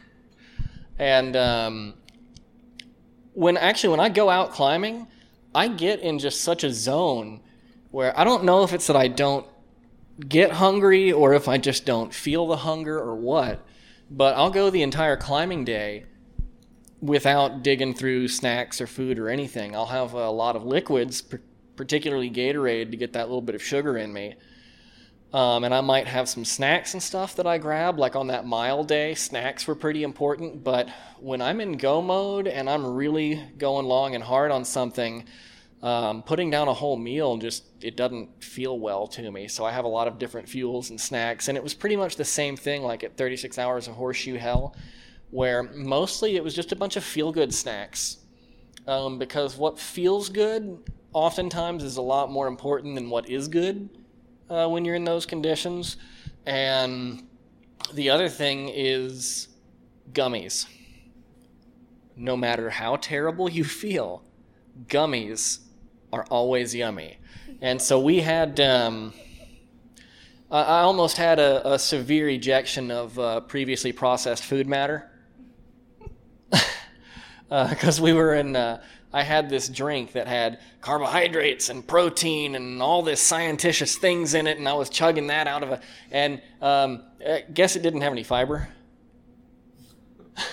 and 0.97 1.35
um, 1.35 1.95
when 3.34 3.57
actually 3.57 3.89
when 3.89 3.99
I 3.99 4.07
go 4.07 4.30
out 4.30 4.51
climbing, 4.53 5.05
I 5.53 5.67
get 5.67 5.99
in 5.99 6.17
just 6.17 6.41
such 6.41 6.63
a 6.63 6.73
zone 6.73 7.41
where 7.91 8.17
I 8.17 8.23
don't 8.23 8.45
know 8.45 8.63
if 8.63 8.71
it's 8.71 8.88
that 8.88 8.95
I 8.95 9.09
don't 9.09 9.45
get 10.30 10.51
hungry 10.51 11.11
or 11.11 11.34
if 11.34 11.49
I 11.49 11.57
just 11.57 11.85
don't 11.85 12.13
feel 12.13 12.47
the 12.47 12.57
hunger 12.57 12.97
or 12.97 13.15
what, 13.15 13.59
but 14.15 14.35
I'll 14.35 14.52
go 14.52 14.69
the 14.69 14.84
entire 14.84 15.18
climbing 15.18 15.65
day 15.65 16.06
without 17.02 17.64
digging 17.64 17.95
through 17.95 18.27
snacks 18.27 18.80
or 18.80 18.85
food 18.85 19.18
or 19.18 19.27
anything. 19.27 19.76
I'll 19.76 19.88
have 19.88 20.14
a 20.14 20.30
lot 20.30 20.56
of 20.56 20.64
liquids, 20.64 21.23
particularly 21.76 22.30
Gatorade, 22.30 22.91
to 22.91 22.98
get 22.98 23.14
that 23.14 23.27
little 23.27 23.41
bit 23.41 23.56
of 23.56 23.64
sugar 23.64 23.98
in 23.98 24.14
me. 24.14 24.35
Um, 25.34 25.64
and 25.64 25.73
I 25.73 25.81
might 25.81 26.07
have 26.07 26.30
some 26.30 26.45
snacks 26.45 26.94
and 26.94 27.02
stuff 27.02 27.35
that 27.38 27.48
I 27.48 27.57
grab. 27.57 27.98
Like 27.98 28.15
on 28.15 28.27
that 28.27 28.45
mile 28.45 28.84
day, 28.84 29.15
snacks 29.15 29.65
were 29.68 29.73
pretty 29.73 30.03
important. 30.03 30.64
But 30.64 30.90
when 31.19 31.41
I'm 31.41 31.60
in 31.60 31.77
go 31.77 32.03
mode 32.03 32.48
and 32.48 32.69
I'm 32.69 32.85
really 32.85 33.41
going 33.57 33.88
long 33.88 34.14
and 34.14 34.23
hard 34.23 34.52
on 34.52 34.64
something, 34.64 35.26
um, 35.84 36.23
putting 36.23 36.49
down 36.49 36.69
a 36.69 36.73
whole 36.73 36.95
meal 36.95 37.35
just 37.35 37.65
it 37.81 37.97
doesn't 37.97 38.41
feel 38.41 38.80
well 38.80 39.05
to 39.05 39.30
me. 39.30 39.49
So 39.49 39.65
I 39.65 39.72
have 39.73 39.84
a 39.84 39.89
lot 39.89 40.07
of 40.07 40.18
different 40.18 40.47
fuels 40.47 40.89
and 40.89 40.99
snacks, 40.99 41.49
and 41.49 41.57
it 41.57 41.64
was 41.64 41.73
pretty 41.73 41.97
much 41.97 42.15
the 42.15 42.26
same 42.26 42.55
thing. 42.55 42.84
Like 42.84 43.03
at 43.03 43.18
36 43.18 43.60
hours 43.60 43.89
of 43.89 43.95
horseshoe 43.95 44.38
hell, 44.38 44.77
where 45.30 45.64
mostly 45.64 46.38
it 46.38 46.43
was 46.43 46.55
just 46.55 46.72
a 46.72 46.76
bunch 46.77 46.95
of 46.95 47.03
feel 47.03 47.34
good 47.34 47.53
snacks. 47.53 48.18
Um, 48.88 49.19
because 49.19 49.57
what 49.57 49.77
feels 49.77 50.30
good 50.30 50.89
oftentimes 51.11 51.84
is 51.84 51.97
a 51.97 52.01
lot 52.01 52.31
more 52.31 52.47
important 52.47 52.95
than 52.95 53.10
what 53.10 53.30
is 53.30 53.49
good 53.49 53.89
uh, 54.49 54.68
when 54.69 54.85
you're 54.85 54.95
in 54.95 55.03
those 55.03 55.26
conditions. 55.26 55.97
And 56.45 57.27
the 57.93 58.10
other 58.10 58.30
thing 58.30 58.69
is 58.69 59.49
gummies. 60.14 60.65
No 62.15 62.38
matter 62.38 62.69
how 62.69 62.95
terrible 62.95 63.49
you 63.57 63.65
feel, 63.65 64.23
gummies 64.88 65.60
are 66.14 66.26
always 66.30 66.73
yummy. 66.76 67.18
And 67.60 67.81
so 67.81 67.99
we 67.99 68.19
had. 68.19 68.60
Um, 68.60 69.14
I 70.52 70.81
almost 70.81 71.18
had 71.18 71.40
a, 71.40 71.73
a 71.73 71.80
severe 71.80 72.30
ejection 72.30 72.91
of 72.91 73.18
uh, 73.18 73.40
previously 73.41 73.91
processed 73.91 74.44
food 74.44 74.68
matter 74.68 75.10
because 77.49 77.99
we 77.99 78.14
were 78.14 78.35
in. 78.35 78.56
Uh, 78.56 78.84
I 79.11 79.23
had 79.23 79.49
this 79.49 79.68
drink 79.68 80.11
that 80.11 80.27
had 80.27 80.60
carbohydrates 80.81 81.69
and 81.69 81.88
protein 81.88 82.53
and 82.56 82.81
all 82.84 83.02
this 83.02 83.19
scientific 83.19 83.90
things 83.90 84.35
in 84.35 84.45
it, 84.45 84.60
and 84.60 84.69
I 84.69 84.73
was 84.73 84.90
chugging 84.90 85.26
that 85.27 85.48
out 85.48 85.64
of 85.64 85.72
a. 85.72 85.81
And 86.11 86.40
um, 86.61 87.03
I 87.27 87.44
guess 87.52 87.76
it 87.76 87.81
didn't 87.81 88.02
have 88.02 88.11
any 88.11 88.23
fiber. 88.23 88.69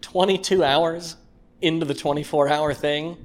22 0.00 0.62
hours 0.62 1.16
into 1.64 1.86
the 1.86 1.94
24 1.94 2.48
hour 2.48 2.74
thing. 2.74 3.16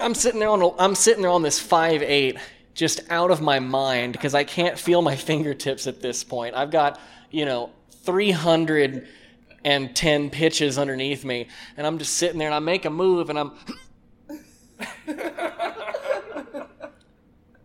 I'm 0.00 0.14
sitting 0.14 0.38
there 0.40 0.48
on 0.48 0.62
a, 0.62 0.74
I'm 0.78 0.94
sitting 0.94 1.20
there 1.22 1.30
on 1.30 1.42
this 1.42 1.60
five 1.60 2.02
eight, 2.02 2.38
just 2.74 3.00
out 3.10 3.30
of 3.30 3.42
my 3.42 3.58
mind 3.58 4.12
because 4.12 4.34
I 4.34 4.44
can't 4.44 4.78
feel 4.78 5.02
my 5.02 5.16
fingertips 5.16 5.86
at 5.86 6.00
this 6.00 6.24
point. 6.24 6.54
I've 6.54 6.70
got 6.70 6.98
you 7.30 7.44
know 7.44 7.70
310 8.04 10.30
pitches 10.30 10.78
underneath 10.78 11.24
me, 11.24 11.48
and 11.76 11.84
I'm 11.86 11.98
just 11.98 12.14
sitting 12.14 12.38
there 12.38 12.48
and 12.48 12.54
I 12.54 12.60
make 12.60 12.84
a 12.84 12.90
move 12.90 13.28
and 13.28 13.38
I'm 13.38 13.52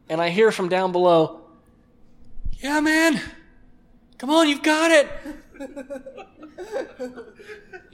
and 0.09 0.19
I 0.21 0.29
hear 0.29 0.51
from 0.51 0.69
down 0.69 0.91
below, 0.91 1.41
"Yeah, 2.59 2.79
man, 2.81 3.21
come 4.17 4.31
on, 4.31 4.49
you've 4.49 4.63
got 4.63 4.91
it." 4.91 5.07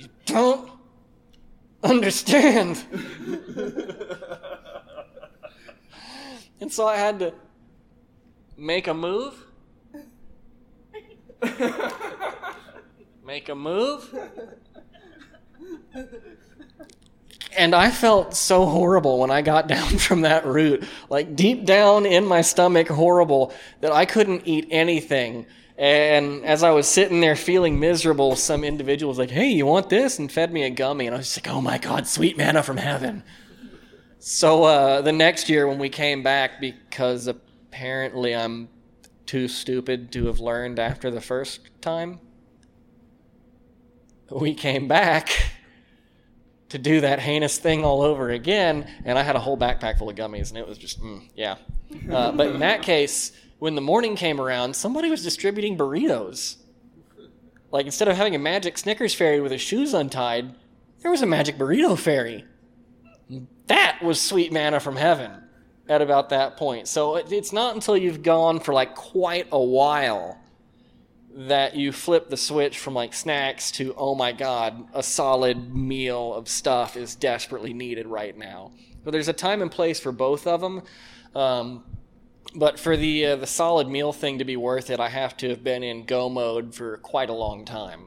don't 0.30 0.70
understand. 1.84 2.84
and 6.60 6.72
so 6.72 6.88
I 6.88 6.96
had 6.98 7.20
to 7.20 7.34
make 8.58 8.88
a 8.88 8.94
move. 8.94 9.46
make 13.26 13.50
a 13.50 13.56
move. 13.56 14.14
And 17.58 17.74
I 17.74 17.90
felt 17.90 18.36
so 18.36 18.66
horrible 18.66 19.20
when 19.20 19.32
I 19.32 19.42
got 19.42 19.68
down 19.76 19.98
from 19.98 20.22
that 20.22 20.46
route, 20.46 20.84
like 21.10 21.36
deep 21.36 21.66
down 21.66 22.06
in 22.06 22.26
my 22.26 22.42
stomach, 22.42 22.88
horrible, 22.88 23.54
that 23.82 23.92
I 23.92 24.06
couldn't 24.06 24.44
eat 24.46 24.68
anything. 24.70 25.46
And 25.80 26.44
as 26.44 26.62
I 26.62 26.72
was 26.72 26.90
sitting 26.90 27.22
there 27.22 27.38
feeling 27.38 27.80
miserable, 27.80 28.36
some 28.36 28.66
individual 28.66 29.10
was 29.10 29.18
like, 29.18 29.32
Hey, 29.32 29.48
you 29.48 29.66
want 29.66 29.90
this? 29.90 30.20
And 30.20 30.30
fed 30.30 30.52
me 30.52 30.64
a 30.64 30.70
gummy. 30.70 31.08
And 31.08 31.16
I 31.16 31.20
was 31.20 31.38
like, 31.38 31.48
Oh 31.48 31.62
my 31.62 31.78
God, 31.78 32.06
sweet 32.06 32.38
manna 32.38 32.62
from 32.64 32.76
heaven. 32.76 33.24
So 34.20 34.66
uh, 34.66 35.02
the 35.02 35.14
next 35.14 35.48
year 35.48 35.70
when 35.70 35.80
we 35.80 35.88
came 35.88 36.22
back, 36.22 36.60
because 36.60 37.28
apparently 37.28 38.36
I'm 38.36 38.68
too 39.26 39.48
stupid 39.48 40.12
to 40.12 40.26
have 40.26 40.42
learned 40.42 40.80
after 40.80 41.10
the 41.10 41.22
first 41.22 41.62
time, 41.80 42.20
we 44.30 44.54
came 44.54 44.90
back 44.90 45.30
to 46.68 46.78
do 46.78 47.00
that 47.00 47.20
heinous 47.20 47.58
thing 47.58 47.86
all 47.86 48.02
over 48.02 48.30
again, 48.30 48.88
and 49.06 49.18
I 49.18 49.24
had 49.24 49.36
a 49.36 49.40
whole 49.40 49.58
backpack 49.58 49.98
full 49.98 50.10
of 50.10 50.16
gummies, 50.16 50.50
and 50.50 50.58
it 50.58 50.68
was 50.68 50.78
just, 50.78 51.02
mm, 51.02 51.28
yeah. 51.36 51.56
Uh, 52.12 52.32
but 52.32 52.48
in 52.48 52.60
that 52.60 52.84
case, 52.84 53.32
when 53.60 53.76
the 53.76 53.82
morning 53.82 54.16
came 54.16 54.42
around, 54.42 54.76
somebody 54.76 55.10
was 55.10 55.24
distributing 55.24 55.78
burritos. 55.78 56.56
Like 57.72 57.86
instead 57.86 58.08
of 58.08 58.18
having 58.18 58.36
a 58.36 58.40
magic 58.40 58.78
Snickers 58.78 59.14
fairy 59.14 59.42
with 59.42 59.52
his 59.52 59.62
shoes 59.62 59.94
untied, 59.94 60.56
there 61.02 61.12
was 61.12 61.22
a 61.22 61.28
magic 61.28 61.58
burrito 61.58 61.98
fairy. 61.98 62.46
That 63.68 64.02
was 64.02 64.20
sweet 64.20 64.52
manna 64.52 64.80
from 64.80 64.96
heaven 64.96 65.44
at 65.88 66.02
about 66.02 66.30
that 66.30 66.58
point. 66.58 66.88
So 66.88 67.16
it's 67.18 67.54
not 67.54 67.76
until 67.76 67.98
you've 67.98 68.24
gone 68.24 68.60
for 68.60 68.74
like 68.74 68.96
quite 68.96 69.48
a 69.52 69.62
while 69.62 70.40
that 71.32 71.76
you 71.76 71.92
flip 71.92 72.30
the 72.30 72.38
switch 72.38 72.80
from 72.80 72.96
like 72.96 73.14
snacks 73.14 73.72
to 73.72 73.94
oh 73.96 74.16
my 74.16 74.32
god, 74.32 74.88
a 74.94 75.04
solid 75.04 75.76
meal 75.76 76.34
of 76.34 76.48
stuff 76.48 76.98
is 76.98 77.16
desperately 77.16 77.74
needed 77.74 78.08
right 78.08 78.36
now. 78.38 78.72
But 79.04 79.12
there's 79.12 79.28
a 79.28 79.34
time 79.34 79.62
and 79.62 79.72
place 79.72 80.00
for 80.00 80.12
both 80.12 80.48
of 80.48 80.62
them. 80.62 80.82
Um, 81.36 81.84
but 82.56 82.80
for 82.80 82.98
the 82.98 83.26
uh, 83.26 83.36
the 83.36 83.48
solid 83.48 83.88
meal 83.88 84.12
thing 84.12 84.40
to 84.40 84.46
be 84.46 84.58
worth 84.58 84.90
it, 84.90 85.00
I 85.00 85.10
have 85.10 85.38
to 85.38 85.50
have 85.50 85.64
been 85.64 85.84
in 85.84 86.06
go 86.06 86.30
mode 86.30 86.74
for 86.74 86.98
quite 86.98 87.30
a 87.30 87.34
long 87.34 87.66
time. 87.66 88.06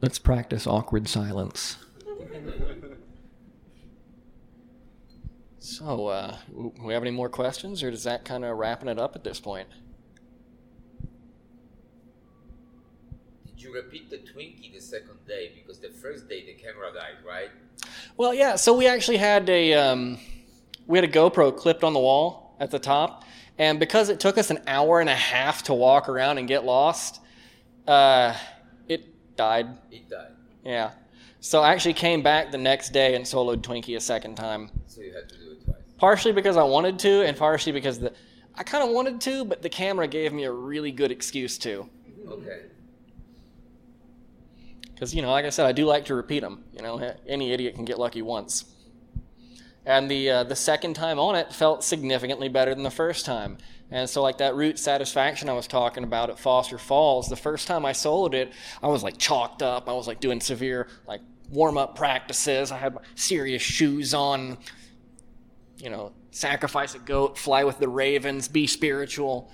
Let's 0.00 0.18
practice 0.18 0.66
awkward 0.66 1.08
silence. 1.08 1.76
so, 5.58 6.06
uh, 6.06 6.36
we 6.80 6.94
have 6.94 7.02
any 7.02 7.10
more 7.10 7.28
questions, 7.28 7.82
or 7.82 7.90
does 7.90 8.04
that 8.04 8.24
kind 8.24 8.44
of 8.44 8.56
wrapping 8.56 8.88
it 8.88 8.98
up 8.98 9.16
at 9.16 9.24
this 9.24 9.40
point? 9.40 9.68
You 13.58 13.72
repeat 13.74 14.10
the 14.10 14.18
Twinkie 14.18 14.72
the 14.74 14.80
second 14.80 15.18
day? 15.26 15.52
Because 15.54 15.78
the 15.78 15.88
first 15.90 16.28
day 16.28 16.44
the 16.46 16.54
camera 16.54 16.92
died, 16.92 17.16
right? 17.26 17.50
Well, 18.16 18.32
yeah. 18.34 18.56
So 18.56 18.76
we 18.76 18.86
actually 18.86 19.16
had 19.18 19.48
a 19.48 19.74
um, 19.74 20.18
we 20.86 20.98
had 20.98 21.04
a 21.04 21.12
GoPro 21.12 21.56
clipped 21.56 21.84
on 21.84 21.92
the 21.92 21.98
wall 22.00 22.56
at 22.60 22.70
the 22.70 22.78
top, 22.78 23.24
and 23.58 23.78
because 23.78 24.08
it 24.08 24.20
took 24.20 24.38
us 24.38 24.50
an 24.50 24.60
hour 24.66 25.00
and 25.00 25.08
a 25.10 25.14
half 25.14 25.62
to 25.64 25.74
walk 25.74 26.08
around 26.08 26.38
and 26.38 26.48
get 26.48 26.64
lost, 26.64 27.20
uh, 27.86 28.34
it 28.88 29.36
died. 29.36 29.66
It 29.90 30.08
died. 30.08 30.32
Yeah. 30.64 30.92
So 31.40 31.62
I 31.62 31.72
actually 31.72 31.94
came 31.94 32.22
back 32.22 32.50
the 32.50 32.58
next 32.58 32.90
day 32.92 33.14
and 33.14 33.24
soloed 33.24 33.58
Twinkie 33.62 33.96
a 33.96 34.00
second 34.00 34.34
time, 34.36 34.70
So 34.88 35.00
you 35.00 35.12
had 35.12 35.28
to 35.28 35.36
do 35.36 35.52
it 35.52 35.64
twice. 35.64 35.76
partially 35.96 36.32
because 36.32 36.56
I 36.56 36.64
wanted 36.64 36.98
to, 37.00 37.22
and 37.24 37.36
partially 37.36 37.72
because 37.72 38.00
the 38.00 38.12
I 38.58 38.62
kind 38.62 38.82
of 38.82 38.90
wanted 38.90 39.20
to, 39.20 39.44
but 39.44 39.60
the 39.62 39.68
camera 39.68 40.08
gave 40.08 40.32
me 40.32 40.44
a 40.44 40.50
really 40.52 40.90
good 40.90 41.10
excuse 41.12 41.58
to. 41.58 41.88
Okay. 42.26 42.62
Because, 44.96 45.14
you 45.14 45.20
know, 45.20 45.30
like 45.30 45.44
I 45.44 45.50
said, 45.50 45.66
I 45.66 45.72
do 45.72 45.84
like 45.84 46.06
to 46.06 46.14
repeat 46.14 46.40
them. 46.40 46.64
You 46.72 46.80
know, 46.80 47.14
any 47.28 47.52
idiot 47.52 47.74
can 47.74 47.84
get 47.84 47.98
lucky 47.98 48.22
once. 48.22 48.64
And 49.84 50.10
the, 50.10 50.30
uh, 50.30 50.44
the 50.44 50.56
second 50.56 50.94
time 50.94 51.18
on 51.18 51.36
it 51.36 51.52
felt 51.52 51.84
significantly 51.84 52.48
better 52.48 52.74
than 52.74 52.82
the 52.82 52.90
first 52.90 53.26
time. 53.26 53.58
And 53.90 54.08
so, 54.08 54.22
like 54.22 54.38
that 54.38 54.54
root 54.54 54.78
satisfaction 54.78 55.50
I 55.50 55.52
was 55.52 55.66
talking 55.66 56.02
about 56.02 56.30
at 56.30 56.38
Foster 56.38 56.78
Falls, 56.78 57.28
the 57.28 57.36
first 57.36 57.68
time 57.68 57.84
I 57.84 57.92
soloed 57.92 58.32
it, 58.32 58.54
I 58.82 58.88
was 58.88 59.02
like 59.02 59.18
chalked 59.18 59.62
up. 59.62 59.86
I 59.86 59.92
was 59.92 60.08
like 60.08 60.18
doing 60.18 60.40
severe, 60.40 60.88
like 61.06 61.20
warm 61.50 61.76
up 61.76 61.94
practices. 61.94 62.72
I 62.72 62.78
had 62.78 62.96
serious 63.16 63.60
shoes 63.60 64.14
on, 64.14 64.56
you 65.76 65.90
know, 65.90 66.12
sacrifice 66.30 66.94
a 66.94 67.00
goat, 67.00 67.36
fly 67.36 67.64
with 67.64 67.78
the 67.78 67.88
ravens, 67.88 68.48
be 68.48 68.66
spiritual. 68.66 69.52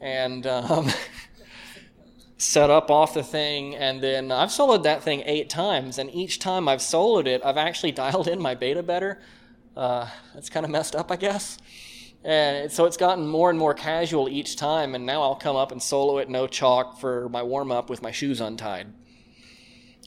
And, 0.00 0.48
um, 0.48 0.90
set 2.40 2.70
up 2.70 2.90
off 2.90 3.12
the 3.12 3.22
thing, 3.22 3.76
and 3.76 4.00
then 4.00 4.32
I've 4.32 4.48
soloed 4.48 4.82
that 4.84 5.02
thing 5.02 5.22
eight 5.26 5.50
times, 5.50 5.98
and 5.98 6.12
each 6.14 6.38
time 6.38 6.68
I've 6.68 6.80
soloed 6.80 7.26
it, 7.26 7.42
I've 7.44 7.58
actually 7.58 7.92
dialed 8.04 8.28
in 8.28 8.40
my 8.40 8.54
beta 8.54 8.82
better. 8.82 9.20
Uh, 9.76 10.08
kind 10.50 10.64
of 10.64 10.70
messed 10.70 10.96
up, 10.96 11.12
I 11.12 11.16
guess. 11.16 11.58
And 12.24 12.70
so 12.70 12.84
it's 12.84 12.96
gotten 12.96 13.26
more 13.26 13.50
and 13.50 13.58
more 13.58 13.72
casual 13.72 14.28
each 14.28 14.56
time, 14.56 14.94
and 14.94 15.06
now 15.06 15.22
I'll 15.22 15.36
come 15.36 15.56
up 15.56 15.70
and 15.70 15.82
solo 15.82 16.18
it 16.18 16.28
no 16.28 16.46
chalk 16.46 16.98
for 16.98 17.28
my 17.28 17.42
warm 17.42 17.70
up 17.70 17.88
with 17.88 18.02
my 18.02 18.10
shoes 18.10 18.40
untied. 18.40 18.92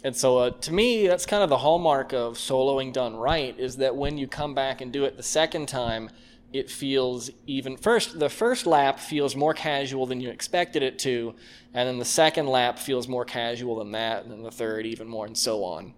And 0.03 0.15
so, 0.15 0.38
uh, 0.38 0.49
to 0.49 0.73
me, 0.73 1.07
that's 1.07 1.26
kind 1.26 1.43
of 1.43 1.49
the 1.49 1.60
hallmark 1.60 2.14
of 2.14 2.34
soloing 2.34 2.91
done 2.91 3.15
right 3.15 3.57
is 3.57 3.77
that 3.77 3.95
when 3.95 4.18
you 4.18 4.27
come 4.27 4.53
back 4.53 4.81
and 4.81 4.91
do 4.91 5.05
it 5.05 5.18
the 5.18 5.23
second 5.23 5.68
time, 5.68 6.10
it 6.54 6.70
feels 6.70 7.30
even 7.48 7.76
first 7.78 8.20
the 8.20 8.30
first 8.30 8.66
lap 8.66 9.00
feels 9.00 9.36
more 9.36 9.54
casual 9.54 10.06
than 10.06 10.22
you 10.22 10.30
expected 10.30 10.84
it 10.84 11.00
to 11.00 11.34
and 11.74 11.88
then 11.90 11.98
the 12.00 12.06
second 12.06 12.48
lap 12.48 12.80
feels 12.80 13.08
more 13.08 13.26
casual 13.26 13.78
than 13.78 13.92
that 13.92 14.24
and 14.24 14.32
then 14.32 14.44
the 14.44 14.52
third 14.52 14.86
even 14.86 15.08
more 15.08 15.26
and 15.26 15.38
so 15.38 15.64
on 15.64 15.94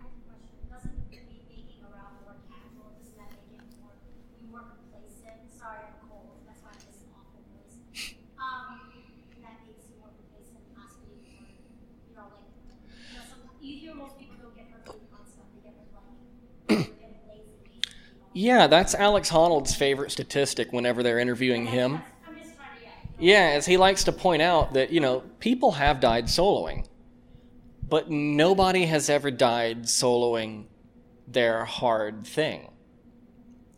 I 0.00 0.04
have 0.04 0.12
a 0.12 0.20
question. 0.28 0.54
Doesn't 0.70 0.96
maybe 1.10 1.40
making 1.48 1.82
around 1.84 2.14
more 2.24 2.36
casual, 2.48 2.90
doesn't 2.96 3.16
that 3.18 3.32
make 3.50 3.60
it 3.62 3.74
more, 3.80 3.94
you 4.40 4.46
more 4.50 4.64
complacent? 4.66 5.40
Sorry, 5.52 5.82
I'm 5.88 5.98
cold, 6.08 6.42
that's 6.46 6.60
why 6.62 6.70
I 6.72 6.78
have 6.78 6.86
this 6.88 7.00
awful 7.14 7.42
voice. 7.52 7.76
Um, 8.38 8.90
that 9.42 9.56
makes 9.66 9.84
you 9.88 9.96
more 10.00 10.12
complacent, 10.12 10.64
possibly 10.76 11.16
more, 11.24 11.48
you 12.08 12.14
know, 12.16 12.28
like, 12.28 12.48
you 13.10 13.14
know, 13.18 13.24
some, 13.28 13.40
you 13.60 13.74
hear 13.80 13.94
most 13.94 14.16
people 14.18 14.36
don't 14.40 14.54
get 14.56 14.68
hurt 14.72 14.84
doing 14.84 15.06
fun 15.12 15.24
stuff, 15.28 15.48
they 15.56 15.62
get 15.64 15.74
hurt 15.78 15.90
like, 15.94 16.08
they're 16.68 16.98
getting 17.00 17.22
lazy, 17.28 17.56
basically. 17.64 18.23
Yeah 18.34 18.66
that's 18.66 18.94
alex 18.94 19.30
honnold's 19.30 19.74
favorite 19.74 20.10
statistic 20.10 20.72
whenever 20.72 21.02
they're 21.02 21.18
interviewing 21.18 21.66
him. 21.66 22.02
Yeah, 23.18 23.52
as 23.54 23.64
he 23.64 23.76
likes 23.76 24.04
to 24.04 24.12
point 24.12 24.42
out 24.42 24.74
that, 24.74 24.90
you 24.90 25.00
know, 25.00 25.20
people 25.38 25.72
have 25.72 26.00
died 26.00 26.26
soloing, 26.26 26.86
but 27.88 28.10
nobody 28.10 28.86
has 28.86 29.08
ever 29.08 29.30
died 29.30 29.84
soloing 29.84 30.66
their 31.28 31.64
hard 31.64 32.26
thing 32.26 32.70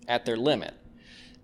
at 0.09 0.25
their 0.25 0.37
limit. 0.37 0.75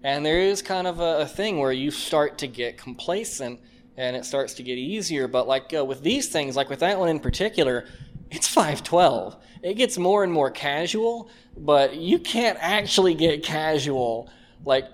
And 0.03 0.25
there 0.25 0.41
is 0.41 0.63
kind 0.63 0.87
of 0.87 1.01
a, 1.01 1.21
a 1.21 1.27
thing 1.27 1.59
where 1.59 1.73
you 1.73 1.91
start 1.91 2.39
to 2.39 2.47
get 2.49 2.79
complacent 2.79 3.61
and 3.97 4.17
it 4.17 4.25
starts 4.25 4.55
to 4.55 4.63
get 4.63 4.79
easier. 4.79 5.29
But 5.29 5.47
like 5.47 5.73
uh, 5.77 5.85
with 5.85 6.03
these 6.03 6.29
things, 6.29 6.57
like 6.57 6.71
with 6.71 6.81
that 6.81 6.99
one 6.99 7.11
in 7.11 7.21
particular, 7.21 7.85
it's 8.33 8.49
512. 8.49 9.37
It 9.63 9.75
gets 9.75 9.99
more 9.99 10.25
and 10.25 10.33
more 10.33 10.51
casual, 10.51 11.29
but 11.57 11.97
you 11.97 12.19
can't 12.19 12.59
actually 12.61 13.15
get 13.15 13.45
casual 13.45 14.31
like 14.65 14.87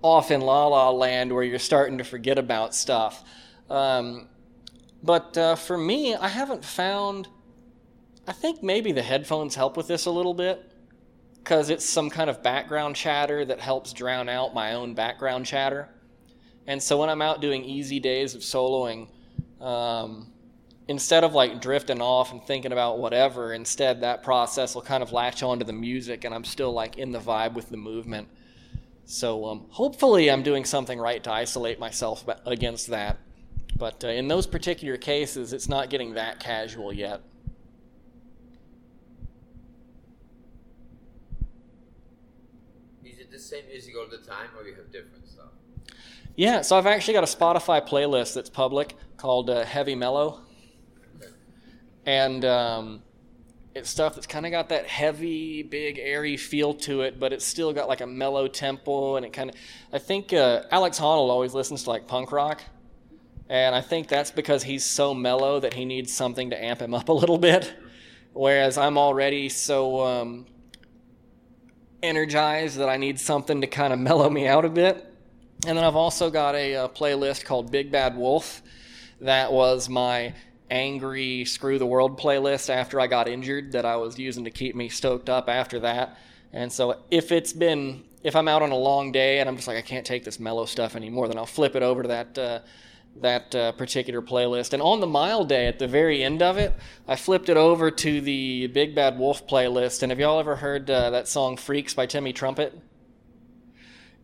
off 0.00 0.30
in 0.30 0.40
La 0.40 0.66
La 0.66 0.90
Land 0.90 1.32
where 1.32 1.42
you're 1.42 1.58
starting 1.58 1.98
to 1.98 2.04
forget 2.04 2.38
about 2.38 2.74
stuff. 2.74 3.22
Um, 3.68 4.28
but 5.02 5.36
uh, 5.36 5.54
for 5.54 5.76
me, 5.76 6.14
I 6.14 6.28
haven't 6.28 6.64
found. 6.64 7.28
I 8.26 8.32
think 8.32 8.62
maybe 8.62 8.92
the 8.92 9.02
headphones 9.02 9.54
help 9.54 9.76
with 9.76 9.86
this 9.86 10.06
a 10.06 10.10
little 10.10 10.34
bit 10.34 10.72
because 11.36 11.70
it's 11.70 11.84
some 11.84 12.08
kind 12.10 12.30
of 12.30 12.42
background 12.42 12.96
chatter 12.96 13.44
that 13.44 13.60
helps 13.60 13.92
drown 13.92 14.28
out 14.28 14.54
my 14.54 14.74
own 14.74 14.94
background 14.94 15.46
chatter. 15.46 15.88
And 16.66 16.82
so 16.82 16.98
when 16.98 17.08
I'm 17.08 17.22
out 17.22 17.40
doing 17.40 17.64
easy 17.64 18.00
days 18.00 18.34
of 18.34 18.40
soloing, 18.40 19.08
um, 19.60 20.32
instead 20.88 21.22
of 21.22 21.34
like 21.34 21.60
drifting 21.60 22.00
off 22.00 22.32
and 22.32 22.42
thinking 22.42 22.72
about 22.72 22.98
whatever, 22.98 23.52
instead 23.52 24.00
that 24.00 24.22
process 24.22 24.74
will 24.74 24.82
kind 24.82 25.02
of 25.02 25.12
latch 25.12 25.42
onto 25.42 25.64
the 25.64 25.72
music 25.72 26.24
and 26.24 26.34
I'm 26.34 26.44
still 26.44 26.72
like 26.72 26.96
in 26.96 27.12
the 27.12 27.20
vibe 27.20 27.52
with 27.52 27.68
the 27.68 27.76
movement. 27.76 28.28
So 29.04 29.44
um, 29.46 29.66
hopefully 29.70 30.30
I'm 30.30 30.42
doing 30.42 30.64
something 30.64 30.98
right 30.98 31.22
to 31.24 31.32
isolate 31.32 31.78
myself 31.78 32.24
against 32.46 32.88
that. 32.88 33.18
But 33.76 34.02
uh, 34.02 34.08
in 34.08 34.28
those 34.28 34.46
particular 34.46 34.96
cases, 34.96 35.52
it's 35.52 35.68
not 35.68 35.88
getting 35.88 36.14
that 36.14 36.40
casual 36.40 36.92
yet. 36.92 37.20
Is 43.04 43.18
it 43.18 43.30
the 43.30 43.38
same 43.38 43.66
music 43.68 43.94
all 43.96 44.06
the 44.10 44.18
time, 44.18 44.48
or 44.58 44.64
you 44.64 44.74
have 44.74 44.90
different 44.90 45.28
stuff? 45.28 45.46
Yeah, 46.34 46.62
so 46.62 46.76
I've 46.76 46.86
actually 46.86 47.14
got 47.14 47.24
a 47.24 47.36
Spotify 47.36 47.86
playlist 47.86 48.34
that's 48.34 48.50
public 48.50 48.94
called 49.16 49.48
uh, 49.48 49.64
Heavy 49.64 49.94
Mellow. 49.94 50.40
And 52.08 52.42
um, 52.46 53.02
it's 53.74 53.90
stuff 53.90 54.14
that's 54.14 54.26
kind 54.26 54.46
of 54.46 54.50
got 54.50 54.70
that 54.70 54.86
heavy, 54.86 55.62
big, 55.62 55.98
airy 55.98 56.38
feel 56.38 56.72
to 56.72 57.02
it, 57.02 57.20
but 57.20 57.34
it's 57.34 57.44
still 57.44 57.74
got 57.74 57.86
like 57.86 58.00
a 58.00 58.06
mellow 58.06 58.48
tempo. 58.48 59.16
And 59.16 59.26
it 59.26 59.34
kind 59.34 59.50
of, 59.50 59.56
I 59.92 59.98
think 59.98 60.32
uh, 60.32 60.62
Alex 60.70 60.98
Honnold 60.98 61.28
always 61.28 61.52
listens 61.52 61.84
to 61.84 61.90
like 61.90 62.06
punk 62.06 62.32
rock. 62.32 62.62
And 63.50 63.74
I 63.74 63.82
think 63.82 64.08
that's 64.08 64.30
because 64.30 64.62
he's 64.62 64.86
so 64.86 65.12
mellow 65.12 65.60
that 65.60 65.74
he 65.74 65.84
needs 65.84 66.10
something 66.10 66.48
to 66.48 66.64
amp 66.64 66.80
him 66.80 66.94
up 66.94 67.10
a 67.10 67.12
little 67.12 67.36
bit. 67.36 67.74
Whereas 68.32 68.78
I'm 68.78 68.96
already 68.96 69.50
so 69.50 70.00
um, 70.00 70.46
energized 72.02 72.78
that 72.78 72.88
I 72.88 72.96
need 72.96 73.20
something 73.20 73.60
to 73.60 73.66
kind 73.66 73.92
of 73.92 73.98
mellow 73.98 74.30
me 74.30 74.46
out 74.46 74.64
a 74.64 74.70
bit. 74.70 75.14
And 75.66 75.76
then 75.76 75.84
I've 75.84 75.96
also 75.96 76.30
got 76.30 76.54
a, 76.54 76.74
uh 76.74 76.88
playlist 76.88 77.44
called 77.44 77.70
Big 77.70 77.92
Bad 77.92 78.16
Wolf. 78.16 78.62
That 79.20 79.52
was 79.52 79.90
my 79.90 80.32
angry 80.70 81.44
screw 81.44 81.78
the 81.78 81.86
world 81.86 82.18
playlist 82.18 82.70
after 82.70 83.00
I 83.00 83.06
got 83.06 83.28
injured 83.28 83.72
that 83.72 83.84
I 83.84 83.96
was 83.96 84.18
using 84.18 84.44
to 84.44 84.50
keep 84.50 84.74
me 84.74 84.88
stoked 84.88 85.28
up 85.28 85.48
after 85.48 85.80
that. 85.80 86.18
And 86.52 86.72
so 86.72 86.98
if 87.10 87.32
it's 87.32 87.52
been 87.52 88.04
if 88.22 88.34
I'm 88.34 88.48
out 88.48 88.62
on 88.62 88.70
a 88.70 88.76
long 88.76 89.12
day 89.12 89.38
and 89.38 89.48
I'm 89.48 89.56
just 89.56 89.68
like 89.68 89.76
I 89.76 89.82
can't 89.82 90.06
take 90.06 90.24
this 90.24 90.40
mellow 90.40 90.64
stuff 90.64 90.96
anymore, 90.96 91.28
then 91.28 91.38
I'll 91.38 91.46
flip 91.46 91.76
it 91.76 91.82
over 91.82 92.02
to 92.02 92.08
that 92.08 92.38
uh, 92.38 92.58
that 93.20 93.54
uh, 93.54 93.72
particular 93.72 94.22
playlist. 94.22 94.72
And 94.72 94.82
on 94.82 95.00
the 95.00 95.06
mile 95.06 95.44
day, 95.44 95.66
at 95.66 95.78
the 95.78 95.88
very 95.88 96.22
end 96.22 96.42
of 96.42 96.56
it, 96.56 96.74
I 97.06 97.16
flipped 97.16 97.48
it 97.48 97.56
over 97.56 97.90
to 97.90 98.20
the 98.20 98.68
Big 98.68 98.94
Bad 98.94 99.18
Wolf 99.18 99.46
playlist. 99.46 100.02
And 100.02 100.12
have 100.12 100.20
y'all 100.20 100.38
ever 100.38 100.56
heard 100.56 100.90
uh, 100.90 101.10
that 101.10 101.28
song 101.28 101.56
"Freaks" 101.56 101.94
by 101.94 102.06
Timmy 102.06 102.32
Trumpet? 102.32 102.78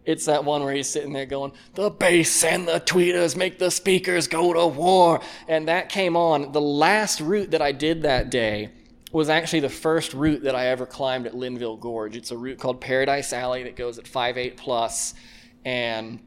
It's 0.05 0.27
that 0.27 0.45
one 0.45 0.63
where 0.63 0.75
he's 0.75 0.89
sitting 0.89 1.13
there 1.13 1.27
going, 1.27 1.53
The 1.75 1.91
bass 1.91 2.45
and 2.45 2.69
the 2.69 2.81
tweeters 2.81 3.37
make 3.37 3.59
the 3.59 3.71
speakers 3.71 4.29
go 4.29 4.53
to 4.53 4.67
war. 4.67 5.21
And 5.49 5.69
that 5.69 5.89
came 5.89 6.17
on. 6.17 6.53
The 6.53 6.61
last 6.61 7.21
route 7.21 7.53
that 7.53 7.63
I 7.63 7.73
did 7.73 8.03
that 8.03 8.31
day 8.31 8.71
was 9.13 9.29
actually 9.31 9.61
the 9.61 9.69
first 9.69 10.13
route 10.13 10.43
that 10.43 10.57
I 10.57 10.67
ever 10.67 10.87
climbed 10.87 11.27
at 11.27 11.35
Linville 11.35 11.77
Gorge. 11.77 12.17
It's 12.17 12.33
a 12.33 12.37
route 12.37 12.59
called 12.59 12.81
Paradise 12.81 13.33
Alley 13.33 13.63
that 13.63 13.77
goes 13.77 13.97
at 13.97 14.05
5.8 14.05 14.57
plus, 14.57 15.15
And 15.65 16.19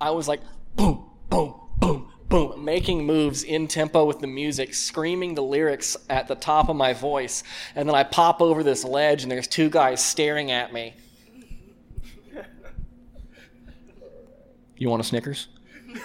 I 0.00 0.10
was 0.10 0.26
like, 0.26 0.40
boom, 0.74 1.08
boom, 1.30 1.54
boom, 1.78 2.10
boom, 2.28 2.64
making 2.64 3.06
moves 3.06 3.44
in 3.44 3.68
tempo 3.68 4.04
with 4.04 4.18
the 4.18 4.26
music, 4.26 4.74
screaming 4.74 5.36
the 5.36 5.42
lyrics 5.42 5.96
at 6.10 6.26
the 6.26 6.34
top 6.34 6.68
of 6.68 6.74
my 6.74 6.92
voice. 6.92 7.44
And 7.76 7.88
then 7.88 7.94
I 7.94 8.02
pop 8.02 8.42
over 8.42 8.62
this 8.64 8.84
ledge, 8.84 9.22
and 9.22 9.30
there's 9.30 9.46
two 9.46 9.70
guys 9.70 10.04
staring 10.04 10.50
at 10.50 10.72
me. 10.72 10.94
You 14.76 14.90
want 14.90 15.00
a 15.00 15.04
Snickers? 15.04 15.48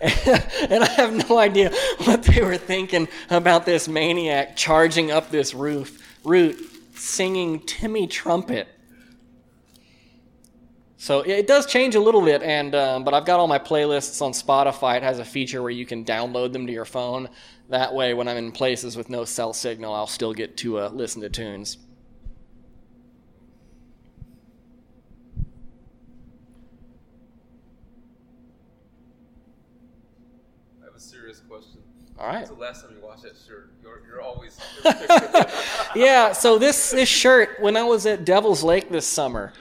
and 0.00 0.84
I 0.84 0.88
have 0.96 1.28
no 1.28 1.38
idea 1.38 1.72
what 2.04 2.22
they 2.24 2.42
were 2.42 2.58
thinking 2.58 3.08
about 3.30 3.64
this 3.64 3.88
maniac 3.88 4.56
charging 4.56 5.10
up 5.10 5.30
this 5.30 5.54
roof 5.54 6.18
route, 6.24 6.58
singing 6.94 7.60
Timmy 7.60 8.06
Trumpet. 8.06 8.68
So 11.04 11.20
it 11.20 11.46
does 11.46 11.66
change 11.66 11.96
a 11.96 12.00
little 12.00 12.24
bit, 12.24 12.42
and 12.42 12.74
um, 12.74 13.04
but 13.04 13.12
I've 13.12 13.26
got 13.26 13.38
all 13.38 13.46
my 13.46 13.58
playlists 13.58 14.22
on 14.22 14.32
Spotify. 14.32 14.96
It 14.96 15.02
has 15.02 15.18
a 15.18 15.24
feature 15.24 15.60
where 15.60 15.70
you 15.70 15.84
can 15.84 16.02
download 16.02 16.54
them 16.54 16.66
to 16.66 16.72
your 16.72 16.86
phone. 16.86 17.28
That 17.68 17.92
way, 17.92 18.14
when 18.14 18.26
I'm 18.26 18.38
in 18.38 18.52
places 18.52 18.96
with 18.96 19.10
no 19.10 19.26
cell 19.26 19.52
signal, 19.52 19.92
I'll 19.92 20.06
still 20.06 20.32
get 20.32 20.56
to 20.58 20.78
uh, 20.78 20.88
listen 20.88 21.20
to 21.20 21.28
tunes. 21.28 21.76
I 30.80 30.86
have 30.86 30.94
a 30.94 31.00
serious 31.00 31.40
question. 31.40 31.82
All 32.18 32.26
right. 32.28 32.46
The 32.46 32.54
last 32.54 32.82
time 32.82 32.94
you 32.96 33.04
washed 33.04 33.22
that 33.22 33.34
shirt? 33.46 33.72
You're, 33.82 34.02
you're 34.06 34.22
always. 34.22 34.58
yeah, 35.96 36.32
so 36.32 36.58
this 36.58 36.92
this 36.92 37.08
shirt 37.08 37.60
when 37.60 37.76
I 37.76 37.82
was 37.82 38.06
at 38.06 38.24
Devil's 38.24 38.62
Lake 38.62 38.88
this 38.88 39.06
summer, 39.06 39.52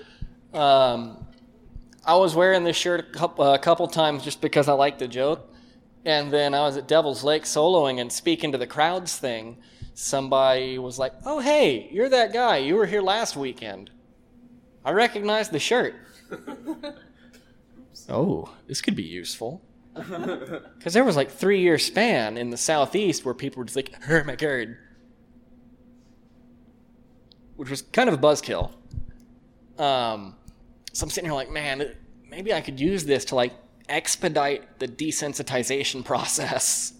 um, 0.53 1.25
I 2.05 2.15
was 2.15 2.35
wearing 2.35 2.63
this 2.63 2.77
shirt 2.77 2.99
a 2.99 3.03
couple, 3.17 3.45
a 3.53 3.57
couple 3.57 3.87
times 3.87 4.23
just 4.23 4.39
because 4.39 4.67
I 4.67 4.73
liked 4.73 4.99
the 4.99 5.07
joke, 5.07 5.51
and 6.05 6.31
then 6.31 6.53
I 6.53 6.61
was 6.61 6.77
at 6.77 6.87
Devil's 6.87 7.23
Lake 7.23 7.43
soloing 7.43 7.99
and 7.99 8.11
speaking 8.11 8.51
to 8.51 8.57
the 8.57 8.67
crowds 8.67 9.17
thing. 9.17 9.57
Somebody 9.95 10.77
was 10.77 10.99
like, 10.99 11.13
"Oh, 11.25 11.39
hey, 11.39 11.89
you're 11.91 12.09
that 12.09 12.33
guy. 12.33 12.57
You 12.57 12.75
were 12.75 12.85
here 12.85 13.01
last 13.01 13.35
weekend. 13.35 13.89
I 14.85 14.91
recognize 14.91 15.49
the 15.49 15.59
shirt." 15.59 15.95
oh, 18.09 18.53
this 18.67 18.81
could 18.81 18.95
be 18.95 19.03
useful. 19.03 19.61
Because 19.93 20.93
there 20.93 21.03
was 21.03 21.15
like 21.15 21.31
three 21.31 21.61
year 21.61 21.77
span 21.77 22.37
in 22.37 22.49
the 22.49 22.57
southeast 22.57 23.25
where 23.25 23.33
people 23.33 23.59
were 23.59 23.65
just 23.65 23.75
like, 23.75 23.93
"Oh 24.09 24.23
my 24.23 24.35
god," 24.35 24.75
which 27.55 27.69
was 27.69 27.81
kind 27.81 28.09
of 28.09 28.15
a 28.15 28.17
buzzkill. 28.17 28.71
Um, 29.77 30.35
so 30.91 31.03
I'm 31.03 31.09
sitting 31.09 31.29
here 31.29 31.35
like, 31.35 31.51
man, 31.51 31.95
maybe 32.29 32.53
I 32.53 32.61
could 32.61 32.79
use 32.79 33.05
this 33.05 33.25
to 33.25 33.35
like 33.35 33.53
expedite 33.89 34.79
the 34.79 34.87
desensitization 34.87 36.03
process. 36.05 36.93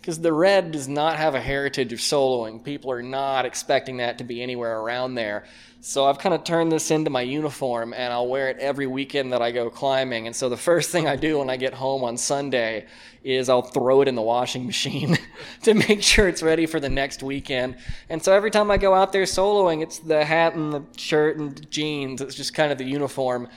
Because 0.00 0.20
the 0.20 0.32
red 0.32 0.70
does 0.70 0.88
not 0.88 1.16
have 1.16 1.34
a 1.34 1.40
heritage 1.40 1.92
of 1.92 1.98
soloing. 1.98 2.64
People 2.64 2.90
are 2.90 3.02
not 3.02 3.44
expecting 3.44 3.98
that 3.98 4.18
to 4.18 4.24
be 4.24 4.42
anywhere 4.42 4.78
around 4.78 5.16
there. 5.16 5.44
So 5.80 6.06
I've 6.06 6.18
kind 6.18 6.34
of 6.34 6.42
turned 6.42 6.72
this 6.72 6.90
into 6.90 7.08
my 7.08 7.20
uniform 7.20 7.94
and 7.94 8.12
I'll 8.12 8.26
wear 8.26 8.48
it 8.48 8.58
every 8.58 8.88
weekend 8.88 9.32
that 9.32 9.40
I 9.40 9.52
go 9.52 9.70
climbing. 9.70 10.26
And 10.26 10.34
so 10.34 10.48
the 10.48 10.56
first 10.56 10.90
thing 10.90 11.06
I 11.06 11.14
do 11.14 11.38
when 11.38 11.48
I 11.48 11.56
get 11.56 11.72
home 11.72 12.02
on 12.02 12.16
Sunday 12.16 12.86
is 13.22 13.48
I'll 13.48 13.62
throw 13.62 14.02
it 14.02 14.08
in 14.08 14.16
the 14.16 14.22
washing 14.22 14.66
machine 14.66 15.16
to 15.62 15.74
make 15.74 16.02
sure 16.02 16.26
it's 16.26 16.42
ready 16.42 16.66
for 16.66 16.80
the 16.80 16.88
next 16.88 17.22
weekend. 17.22 17.76
And 18.08 18.20
so 18.20 18.32
every 18.32 18.50
time 18.50 18.72
I 18.72 18.76
go 18.76 18.92
out 18.92 19.12
there 19.12 19.22
soloing, 19.22 19.82
it's 19.82 20.00
the 20.00 20.24
hat 20.24 20.54
and 20.54 20.72
the 20.72 20.82
shirt 20.96 21.38
and 21.38 21.54
the 21.54 21.60
jeans. 21.66 22.20
It's 22.20 22.34
just 22.34 22.54
kind 22.54 22.72
of 22.72 22.78
the 22.78 22.84
uniform. 22.84 23.48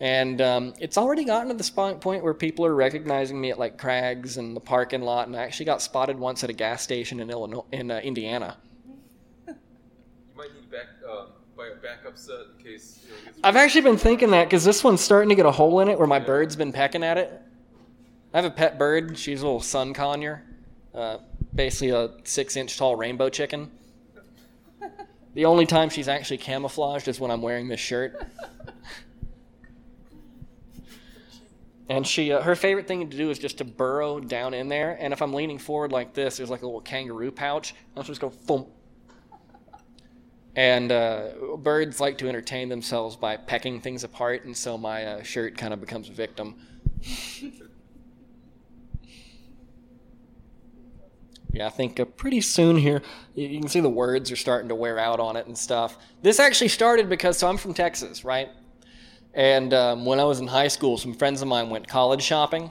And 0.00 0.40
um, 0.40 0.74
it's 0.80 0.98
already 0.98 1.24
gotten 1.24 1.48
to 1.48 1.54
the 1.54 1.98
point 2.00 2.24
where 2.24 2.34
people 2.34 2.66
are 2.66 2.74
recognizing 2.74 3.40
me 3.40 3.50
at 3.50 3.58
like 3.58 3.78
Crags 3.78 4.36
and 4.36 4.56
the 4.56 4.60
parking 4.60 5.02
lot. 5.02 5.28
And 5.28 5.36
I 5.36 5.42
actually 5.42 5.66
got 5.66 5.80
spotted 5.80 6.18
once 6.18 6.42
at 6.42 6.50
a 6.50 6.52
gas 6.52 6.82
station 6.82 7.20
in 7.20 7.30
Illinois, 7.30 7.64
in 7.70 7.90
uh, 7.90 7.98
Indiana. 7.98 8.56
you 9.46 9.54
might 10.36 10.52
need 10.54 10.70
back, 10.70 10.86
um, 11.08 11.28
buy 11.58 11.66
a 11.66 11.74
backup 11.74 12.16
set 12.16 12.36
in 12.56 12.64
case. 12.64 13.00
You 13.04 13.10
know, 13.26 13.32
I've 13.42 13.56
actually 13.56 13.80
been 13.80 13.96
thinking 13.96 14.30
that 14.30 14.44
because 14.44 14.64
this 14.64 14.84
one's 14.84 15.00
starting 15.00 15.28
to 15.30 15.34
get 15.34 15.44
a 15.44 15.50
hole 15.50 15.80
in 15.80 15.88
it 15.88 15.98
where 15.98 16.06
my 16.06 16.20
bird's 16.20 16.54
been 16.54 16.72
pecking 16.72 17.02
at 17.02 17.18
it. 17.18 17.42
I 18.32 18.40
have 18.40 18.44
a 18.44 18.54
pet 18.54 18.78
bird. 18.78 19.18
She's 19.18 19.42
a 19.42 19.44
little 19.44 19.60
sun 19.60 19.92
conure, 19.92 20.42
uh, 20.94 21.18
basically 21.52 21.90
a 21.90 22.10
six 22.22 22.56
inch 22.56 22.78
tall 22.78 22.94
rainbow 22.96 23.28
chicken. 23.28 23.70
The 25.34 25.44
only 25.44 25.66
time 25.66 25.88
she's 25.88 26.08
actually 26.08 26.38
camouflaged 26.38 27.06
is 27.06 27.20
when 27.20 27.30
I'm 27.30 27.42
wearing 27.42 27.68
this 27.68 27.78
shirt. 27.78 28.26
And 31.90 32.06
she, 32.06 32.32
uh, 32.32 32.42
her 32.42 32.54
favorite 32.54 32.86
thing 32.86 33.08
to 33.08 33.16
do 33.16 33.30
is 33.30 33.38
just 33.38 33.58
to 33.58 33.64
burrow 33.64 34.20
down 34.20 34.52
in 34.52 34.68
there. 34.68 34.98
And 35.00 35.12
if 35.12 35.22
I'm 35.22 35.32
leaning 35.32 35.58
forward 35.58 35.90
like 35.90 36.12
this, 36.12 36.36
there's 36.36 36.50
like 36.50 36.60
a 36.60 36.66
little 36.66 36.82
kangaroo 36.82 37.30
pouch. 37.30 37.74
I'll 37.96 38.02
just 38.02 38.20
go 38.20 38.30
boom. 38.46 38.66
And 40.58 40.90
uh, 40.90 41.56
birds 41.58 42.00
like 42.00 42.18
to 42.18 42.28
entertain 42.28 42.68
themselves 42.68 43.14
by 43.14 43.36
pecking 43.36 43.80
things 43.80 44.02
apart, 44.02 44.44
and 44.44 44.56
so 44.56 44.76
my 44.76 45.04
uh, 45.04 45.22
shirt 45.22 45.56
kind 45.56 45.72
of 45.72 45.80
becomes 45.80 46.08
a 46.08 46.12
victim. 46.12 46.56
yeah, 51.52 51.68
I 51.68 51.70
think 51.70 52.00
uh, 52.00 52.06
pretty 52.06 52.40
soon 52.40 52.76
here, 52.76 53.02
you 53.36 53.60
can 53.60 53.68
see 53.68 53.78
the 53.78 53.88
words 53.88 54.32
are 54.32 54.36
starting 54.36 54.68
to 54.70 54.74
wear 54.74 54.98
out 54.98 55.20
on 55.20 55.36
it 55.36 55.46
and 55.46 55.56
stuff. 55.56 55.96
This 56.22 56.40
actually 56.40 56.66
started 56.66 57.08
because, 57.08 57.38
so 57.38 57.48
I'm 57.48 57.56
from 57.56 57.72
Texas, 57.72 58.24
right? 58.24 58.48
And 59.34 59.72
um, 59.72 60.04
when 60.04 60.18
I 60.18 60.24
was 60.24 60.40
in 60.40 60.48
high 60.48 60.66
school, 60.66 60.98
some 60.98 61.14
friends 61.14 61.40
of 61.40 61.46
mine 61.46 61.70
went 61.70 61.86
college 61.86 62.22
shopping, 62.22 62.68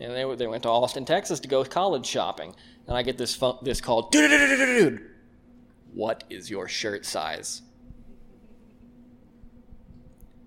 and 0.00 0.14
they, 0.14 0.34
they 0.36 0.46
went 0.46 0.62
to 0.62 0.70
Austin, 0.70 1.04
Texas 1.04 1.40
to 1.40 1.48
go 1.48 1.62
college 1.62 2.06
shopping. 2.06 2.54
And 2.86 2.96
I 2.96 3.02
get 3.02 3.18
this 3.18 3.38
this 3.60 3.82
call, 3.82 4.08
dude, 4.08 4.30
dude, 4.30 4.40
dude, 4.40 4.58
dude, 4.58 4.98
dude, 4.98 5.11
what 5.94 6.24
is 6.30 6.50
your 6.50 6.68
shirt 6.68 7.04
size? 7.04 7.62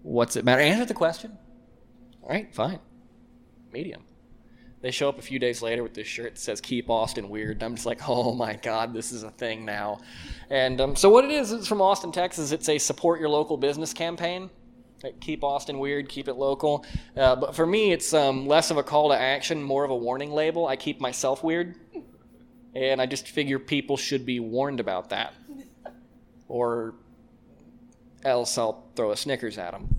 What's 0.02 0.36
it 0.36 0.46
matter? 0.46 0.62
Answer 0.62 0.86
the 0.86 0.94
question. 0.94 1.38
All 2.22 2.30
right, 2.30 2.54
fine. 2.54 2.80
Medium. 3.72 4.04
They 4.82 4.92
show 4.92 5.10
up 5.10 5.18
a 5.18 5.24
few 5.24 5.40
days 5.40 5.64
later 5.64 5.82
with 5.82 5.96
this 5.96 6.06
shirt 6.06 6.36
that 6.36 6.40
says 6.40 6.62
"Keep 6.62 6.92
Austin 6.92 7.30
Weird." 7.30 7.58
And 7.58 7.64
I'm 7.64 7.76
just 7.76 7.88
like, 7.88 8.02
oh 8.08 8.34
my 8.36 8.54
god, 8.54 8.94
this 8.94 9.12
is 9.12 9.24
a 9.24 9.32
thing 9.32 9.66
now. 9.66 10.00
And 10.50 10.80
um, 10.80 10.96
so 10.96 11.10
what 11.10 11.26
it 11.26 11.32
is, 11.32 11.52
it's 11.52 11.68
from 11.68 11.82
Austin, 11.82 12.12
Texas. 12.12 12.52
It's 12.52 12.70
a 12.70 12.78
support 12.78 13.20
your 13.20 13.30
local 13.30 13.58
business 13.58 13.94
campaign. 13.94 14.50
Keep 15.22 15.44
Austin 15.44 15.80
weird, 15.80 16.08
keep 16.08 16.28
it 16.28 16.36
local. 16.36 16.86
Uh, 17.18 17.36
but 17.36 17.56
for 17.56 17.66
me, 17.66 17.92
it's 17.92 18.14
um, 18.14 18.48
less 18.48 18.72
of 18.72 18.78
a 18.78 18.84
call 18.84 19.10
to 19.10 19.20
action, 19.20 19.62
more 19.62 19.84
of 19.84 19.92
a 19.92 19.96
warning 19.96 20.32
label. 20.32 20.68
I 20.68 20.76
keep 20.76 21.00
myself 21.00 21.44
weird, 21.44 21.76
and 22.76 23.02
I 23.02 23.06
just 23.06 23.30
figure 23.30 23.58
people 23.58 23.98
should 23.98 24.26
be 24.26 24.40
warned 24.40 24.80
about 24.80 25.10
that, 25.10 25.34
or 26.48 26.94
else 28.24 28.58
I'll 28.58 28.86
throw 28.96 29.12
a 29.12 29.18
Snickers 29.18 29.58
at 29.58 29.72
them. 29.72 29.90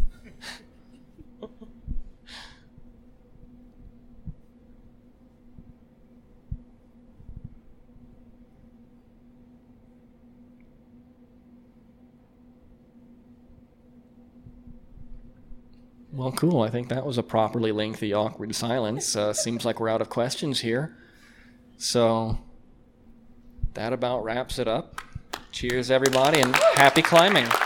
Well, 16.12 16.32
cool. 16.32 16.62
I 16.62 16.70
think 16.70 16.88
that 16.88 17.04
was 17.04 17.18
a 17.18 17.22
properly 17.22 17.72
lengthy, 17.72 18.14
awkward 18.14 18.54
silence. 18.54 19.14
Uh, 19.14 19.34
seems 19.34 19.66
like 19.66 19.78
we're 19.78 19.90
out 19.90 20.00
of 20.00 20.08
questions 20.08 20.60
here. 20.60 20.96
So 21.76 22.38
that 23.76 23.92
about 23.92 24.24
wraps 24.24 24.58
it 24.58 24.66
up. 24.66 25.02
Cheers, 25.52 25.90
everybody, 25.90 26.40
and 26.40 26.54
happy 26.74 27.02
climbing. 27.02 27.46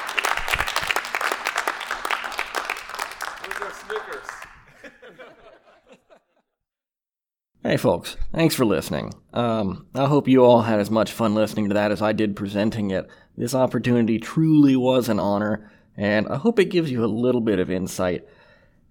Hey, 7.62 7.77
folks. 7.77 8.16
Thanks 8.32 8.55
for 8.55 8.65
listening. 8.65 9.12
Um, 9.35 9.87
I 9.95 10.07
hope 10.07 10.27
you 10.27 10.43
all 10.43 10.62
had 10.62 10.81
as 10.81 10.91
much 10.91 11.12
fun 11.12 11.35
listening 11.35 11.69
to 11.69 11.74
that 11.74 11.93
as 11.93 12.01
I 12.01 12.12
did 12.12 12.35
presenting 12.35 12.91
it. 12.91 13.07
This 13.37 13.55
opportunity 13.55 14.19
truly 14.19 14.77
was 14.77 15.11
an 15.11 15.20
honor, 15.20 15.70
and 15.95 16.27
I 16.28 16.37
hope 16.37 16.59
it 16.59 16.70
gives 16.70 16.91
you 16.91 17.05
a 17.05 17.07
little 17.07 17.43
bit 17.43 17.59
of 17.59 17.70
insight 17.70 18.27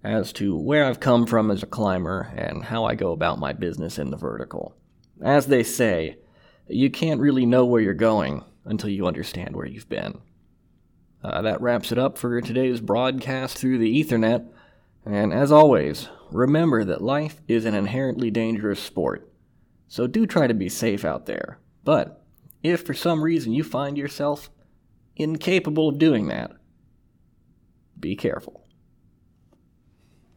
as 0.03 0.31
to 0.33 0.55
where 0.55 0.85
I've 0.85 0.99
come 0.99 1.25
from 1.25 1.49
as 1.49 1.63
a 1.63 1.65
climber 1.65 2.31
and 2.37 2.63
how 2.63 2.85
I 2.85 2.93
go 2.93 3.11
about 3.11 3.39
my 3.39 3.53
business 3.53 3.97
in 3.97 4.11
the 4.11 4.17
vertical. 4.17 4.75
As 5.21 5.47
they 5.47 5.63
say, 5.63 6.17
you 6.69 6.89
can't 6.89 7.21
really 7.21 7.45
know 7.45 7.65
where 7.65 7.81
you're 7.81 7.93
going 7.93 8.43
until 8.65 8.89
you 8.89 9.07
understand 9.07 9.55
where 9.55 9.65
you've 9.65 9.89
been. 9.89 10.19
Uh, 11.23 11.41
that 11.41 11.61
wraps 11.61 11.91
it 11.91 11.97
up 11.97 12.17
for 12.17 12.39
today's 12.39 12.79
broadcast 12.79 13.57
through 13.57 13.77
the 13.77 14.03
Ethernet. 14.03 14.47
And 15.05 15.33
as 15.33 15.51
always, 15.51 16.07
remember 16.31 16.83
that 16.85 17.01
life 17.01 17.41
is 17.47 17.65
an 17.65 17.73
inherently 17.73 18.31
dangerous 18.31 18.79
sport. 18.79 19.29
So 19.87 20.07
do 20.07 20.25
try 20.25 20.47
to 20.47 20.53
be 20.53 20.69
safe 20.69 21.03
out 21.03 21.25
there. 21.25 21.59
But 21.83 22.23
if 22.63 22.85
for 22.85 22.93
some 22.93 23.23
reason 23.23 23.53
you 23.53 23.63
find 23.63 23.97
yourself 23.97 24.49
incapable 25.15 25.89
of 25.89 25.97
doing 25.97 26.27
that, 26.27 26.51
be 27.99 28.15
careful. 28.15 28.58